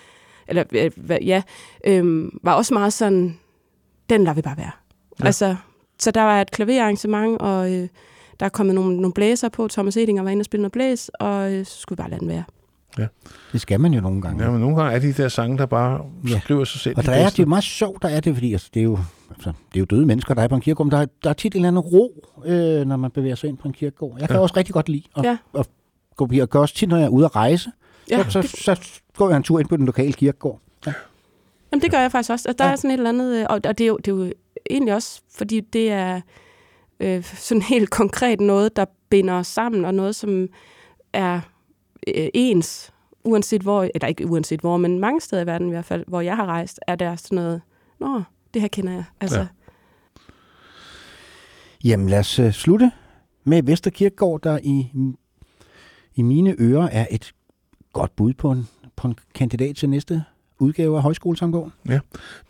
eller 0.48 0.64
øh, 0.72 1.28
ja, 1.28 1.42
øh, 1.86 2.28
var 2.42 2.54
også 2.54 2.74
meget 2.74 2.92
sådan, 2.92 3.38
den 4.10 4.24
lader 4.24 4.34
vi 4.34 4.42
bare 4.42 4.56
være. 4.56 4.70
Ja. 5.20 5.26
Altså, 5.26 5.56
så 5.98 6.10
der 6.10 6.22
var 6.22 6.40
et 6.40 6.50
klaverarrangement, 6.50 7.38
og 7.40 7.72
øh, 7.72 7.88
der 8.40 8.46
er 8.46 8.50
kommet 8.50 8.74
nogle, 8.74 8.96
nogle 8.96 9.12
blæser 9.12 9.48
på. 9.48 9.68
Thomas 9.68 9.96
Edinger 9.96 10.22
var 10.22 10.30
inde 10.30 10.40
og 10.40 10.44
spille 10.44 10.62
noget 10.62 10.72
blæs, 10.72 11.08
og 11.08 11.52
øh, 11.52 11.66
så 11.66 11.78
skulle 11.80 11.96
vi 11.96 12.00
bare 12.00 12.10
lade 12.10 12.20
den 12.20 12.28
være. 12.28 12.44
Ja. 12.98 13.06
Det 13.52 13.60
skal 13.60 13.80
man 13.80 13.94
jo 13.94 14.00
nogle 14.00 14.22
gange. 14.22 14.44
Ja, 14.44 14.50
men 14.50 14.60
nogle 14.60 14.76
gange 14.76 14.92
er 14.96 14.98
de 14.98 15.12
der 15.12 15.28
sange, 15.28 15.58
der 15.58 15.66
bare 15.66 16.00
ja. 16.28 16.40
skriver 16.40 16.64
sig 16.64 16.80
selv. 16.80 16.96
Og 16.98 17.02
de 17.02 17.06
der 17.06 17.14
er, 17.14 17.24
bedste. 17.24 17.36
det 17.36 17.42
er 17.42 17.46
meget 17.48 17.64
sjovt, 17.64 18.02
der 18.02 18.08
er 18.08 18.20
det, 18.20 18.34
fordi 18.34 18.52
altså, 18.52 18.70
det, 18.74 18.80
er 18.80 18.84
jo, 18.84 18.98
altså, 19.30 19.48
det 19.48 19.76
er 19.76 19.80
jo 19.80 19.84
døde 19.84 20.06
mennesker, 20.06 20.34
der 20.34 20.42
er 20.42 20.48
på 20.48 20.54
en 20.54 20.60
kirkegård, 20.60 20.90
der 20.90 20.98
er, 20.98 21.06
der 21.24 21.30
er 21.30 21.34
tit 21.34 21.54
en 21.54 21.58
eller 21.58 21.68
anden 21.68 21.78
ro, 21.80 22.30
øh, 22.44 22.86
når 22.86 22.96
man 22.96 23.10
bevæger 23.10 23.34
sig 23.34 23.48
ind 23.48 23.58
på 23.58 23.68
en 23.68 23.74
kirkegård. 23.74 24.16
Jeg 24.20 24.28
kan 24.28 24.36
Ja. 24.36 24.42
også 24.42 24.54
rigtig 24.56 24.72
godt 24.72 24.88
lide 24.88 25.02
at, 25.16 25.24
Ja. 25.24 25.38
ja. 25.54 25.60
at 25.60 25.68
gå 26.16 26.26
på 26.26 26.34
Jeg 26.34 26.48
gør 26.48 26.60
også 26.60 26.74
tit, 26.74 26.88
når 26.88 26.96
jeg 26.96 27.04
er 27.04 27.08
ude 27.08 27.24
at 27.24 27.36
rejse, 27.36 27.70
Ja, 28.10 28.24
så, 28.24 28.42
så, 28.42 28.48
så, 28.48 28.56
så 28.74 29.00
går 29.16 29.28
jeg 29.28 29.36
en 29.36 29.42
tur 29.42 29.60
ind 29.60 29.68
på 29.68 29.76
den 29.76 29.86
lokale 29.86 30.12
kirkegård. 30.12 30.60
Ja. 30.86 30.92
Jamen, 31.72 31.82
det 31.82 31.90
gør 31.90 31.98
jeg 32.00 32.12
faktisk 32.12 32.30
også. 32.30 32.48
Altså, 32.48 32.58
der 32.62 32.66
ja. 32.68 32.72
er 32.72 32.76
sådan 32.76 32.90
et 32.90 32.94
eller 32.94 33.08
andet, 33.08 33.36
øh, 33.40 33.46
og 33.50 33.60
og 33.64 33.78
det 33.78 33.80
er, 33.80 33.86
jo, 33.88 33.96
det 33.96 34.08
er 34.12 34.16
jo 34.16 34.32
egentlig 34.70 34.94
også, 34.94 35.20
fordi 35.36 35.60
det 35.60 35.90
er 35.92 36.20
øh, 37.00 37.24
sådan 37.24 37.62
helt 37.62 37.90
konkret 37.90 38.40
noget, 38.40 38.76
der 38.76 38.84
binder 39.10 39.34
os 39.34 39.46
sammen, 39.46 39.84
og 39.84 39.94
noget, 39.94 40.16
som 40.16 40.48
er 41.12 41.40
øh, 42.14 42.28
ens, 42.34 42.92
uanset 43.24 43.62
hvor, 43.62 43.88
eller 43.94 44.08
ikke 44.08 44.26
uanset 44.26 44.60
hvor, 44.60 44.76
men 44.76 44.98
mange 44.98 45.20
steder 45.20 45.42
i 45.42 45.46
verden 45.46 45.66
i 45.68 45.70
hvert 45.70 45.84
fald, 45.84 46.04
hvor 46.08 46.20
jeg 46.20 46.36
har 46.36 46.46
rejst, 46.46 46.80
er 46.86 46.94
der 46.96 47.16
sådan 47.16 47.36
noget, 47.36 47.60
nå, 48.00 48.22
det 48.54 48.62
her 48.62 48.68
kender 48.68 48.92
jeg. 48.92 49.04
Altså, 49.20 49.38
Ja. 49.38 49.42
ja. 49.42 49.48
Jamen 51.84 52.08
lad 52.08 52.18
os 52.18 52.38
uh, 52.38 52.50
slutte 52.50 52.92
med 53.44 53.62
Vesterkirkegård, 53.62 54.42
der 54.42 54.58
i, 54.62 54.92
i 56.14 56.22
mine 56.22 56.54
ører 56.58 56.88
er 56.88 57.06
et 57.10 57.32
godt 57.92 58.16
bud 58.16 58.32
på 58.34 58.50
en, 58.50 58.68
på 58.96 59.08
en 59.08 59.18
kandidat 59.34 59.76
til 59.76 59.88
næste 59.88 60.24
udgave 60.58 60.96
af 60.96 61.02
Højskolesamgård. 61.02 61.70
Ja, 61.88 62.00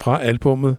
fra 0.00 0.22
albummet 0.22 0.76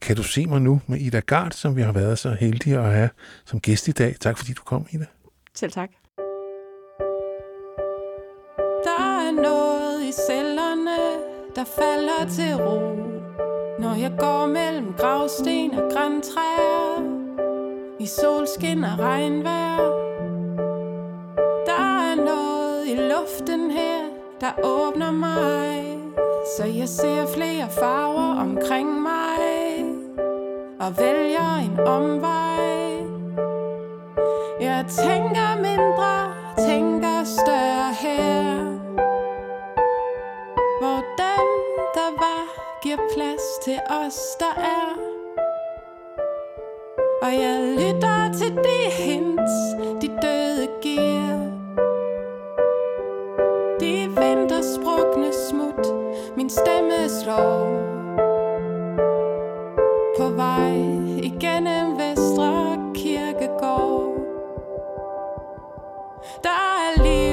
Kan 0.00 0.16
du 0.16 0.22
se 0.22 0.46
mig 0.46 0.60
nu 0.62 0.80
med 0.86 0.98
Ida 0.98 1.20
Gard, 1.26 1.52
som 1.52 1.76
vi 1.76 1.82
har 1.82 1.92
været 1.92 2.18
så 2.18 2.36
heldige 2.40 2.78
at 2.78 2.92
have 2.92 3.10
som 3.44 3.60
gæst 3.60 3.88
i 3.88 3.92
dag. 3.92 4.16
Tak 4.20 4.38
fordi 4.38 4.52
du 4.52 4.62
kom, 4.62 4.86
Ida. 4.90 5.06
Selv 5.54 5.72
tak. 5.72 5.90
Der 11.56 11.64
falder 11.64 12.28
til 12.30 12.54
ro. 12.54 12.80
Når 13.78 13.94
jeg 14.00 14.12
går 14.18 14.46
mellem 14.46 14.94
gravsten 14.98 15.74
og 15.74 15.92
græntræer 15.92 17.02
I 17.98 18.06
solskin 18.06 18.84
og 18.84 18.98
regnvejr 18.98 19.80
Der 21.66 22.10
er 22.10 22.14
noget 22.14 22.86
i 22.86 22.94
luften 22.94 23.70
her, 23.70 24.00
der 24.40 24.52
åbner 24.64 25.10
mig. 25.10 25.98
Så 26.56 26.64
jeg 26.64 26.88
ser 26.88 27.26
flere 27.26 27.68
farver 27.70 28.40
omkring 28.40 29.02
mig 29.02 29.84
Og 30.80 30.98
vælger 30.98 31.56
en 31.56 31.80
omvej. 31.80 32.56
Jeg 34.60 34.84
tænker 34.88 35.56
mindre, 35.56 36.34
tænker 36.68 37.24
større 37.24 37.92
her. 38.00 38.75
Giver 42.86 43.08
plads 43.14 43.42
til 43.64 43.78
os, 43.90 44.18
der 44.40 44.54
er. 44.62 44.90
Og 47.22 47.32
jeg 47.32 47.76
lytter 47.78 48.32
til 48.32 48.56
de 48.56 48.90
hints, 48.90 49.52
de 50.00 50.08
døde 50.22 50.68
giver. 50.82 51.38
De 53.80 53.92
vintersprukne 54.20 55.32
smut, 55.48 55.86
min 56.36 56.50
stemme 56.50 57.08
slår. 57.08 57.66
På 60.18 60.28
vej 60.28 60.76
igennem 61.22 61.98
Vestre 61.98 62.78
Kirkegård. 62.94 64.14
Der 66.42 66.50
er 66.50 67.02
liv 67.02 67.25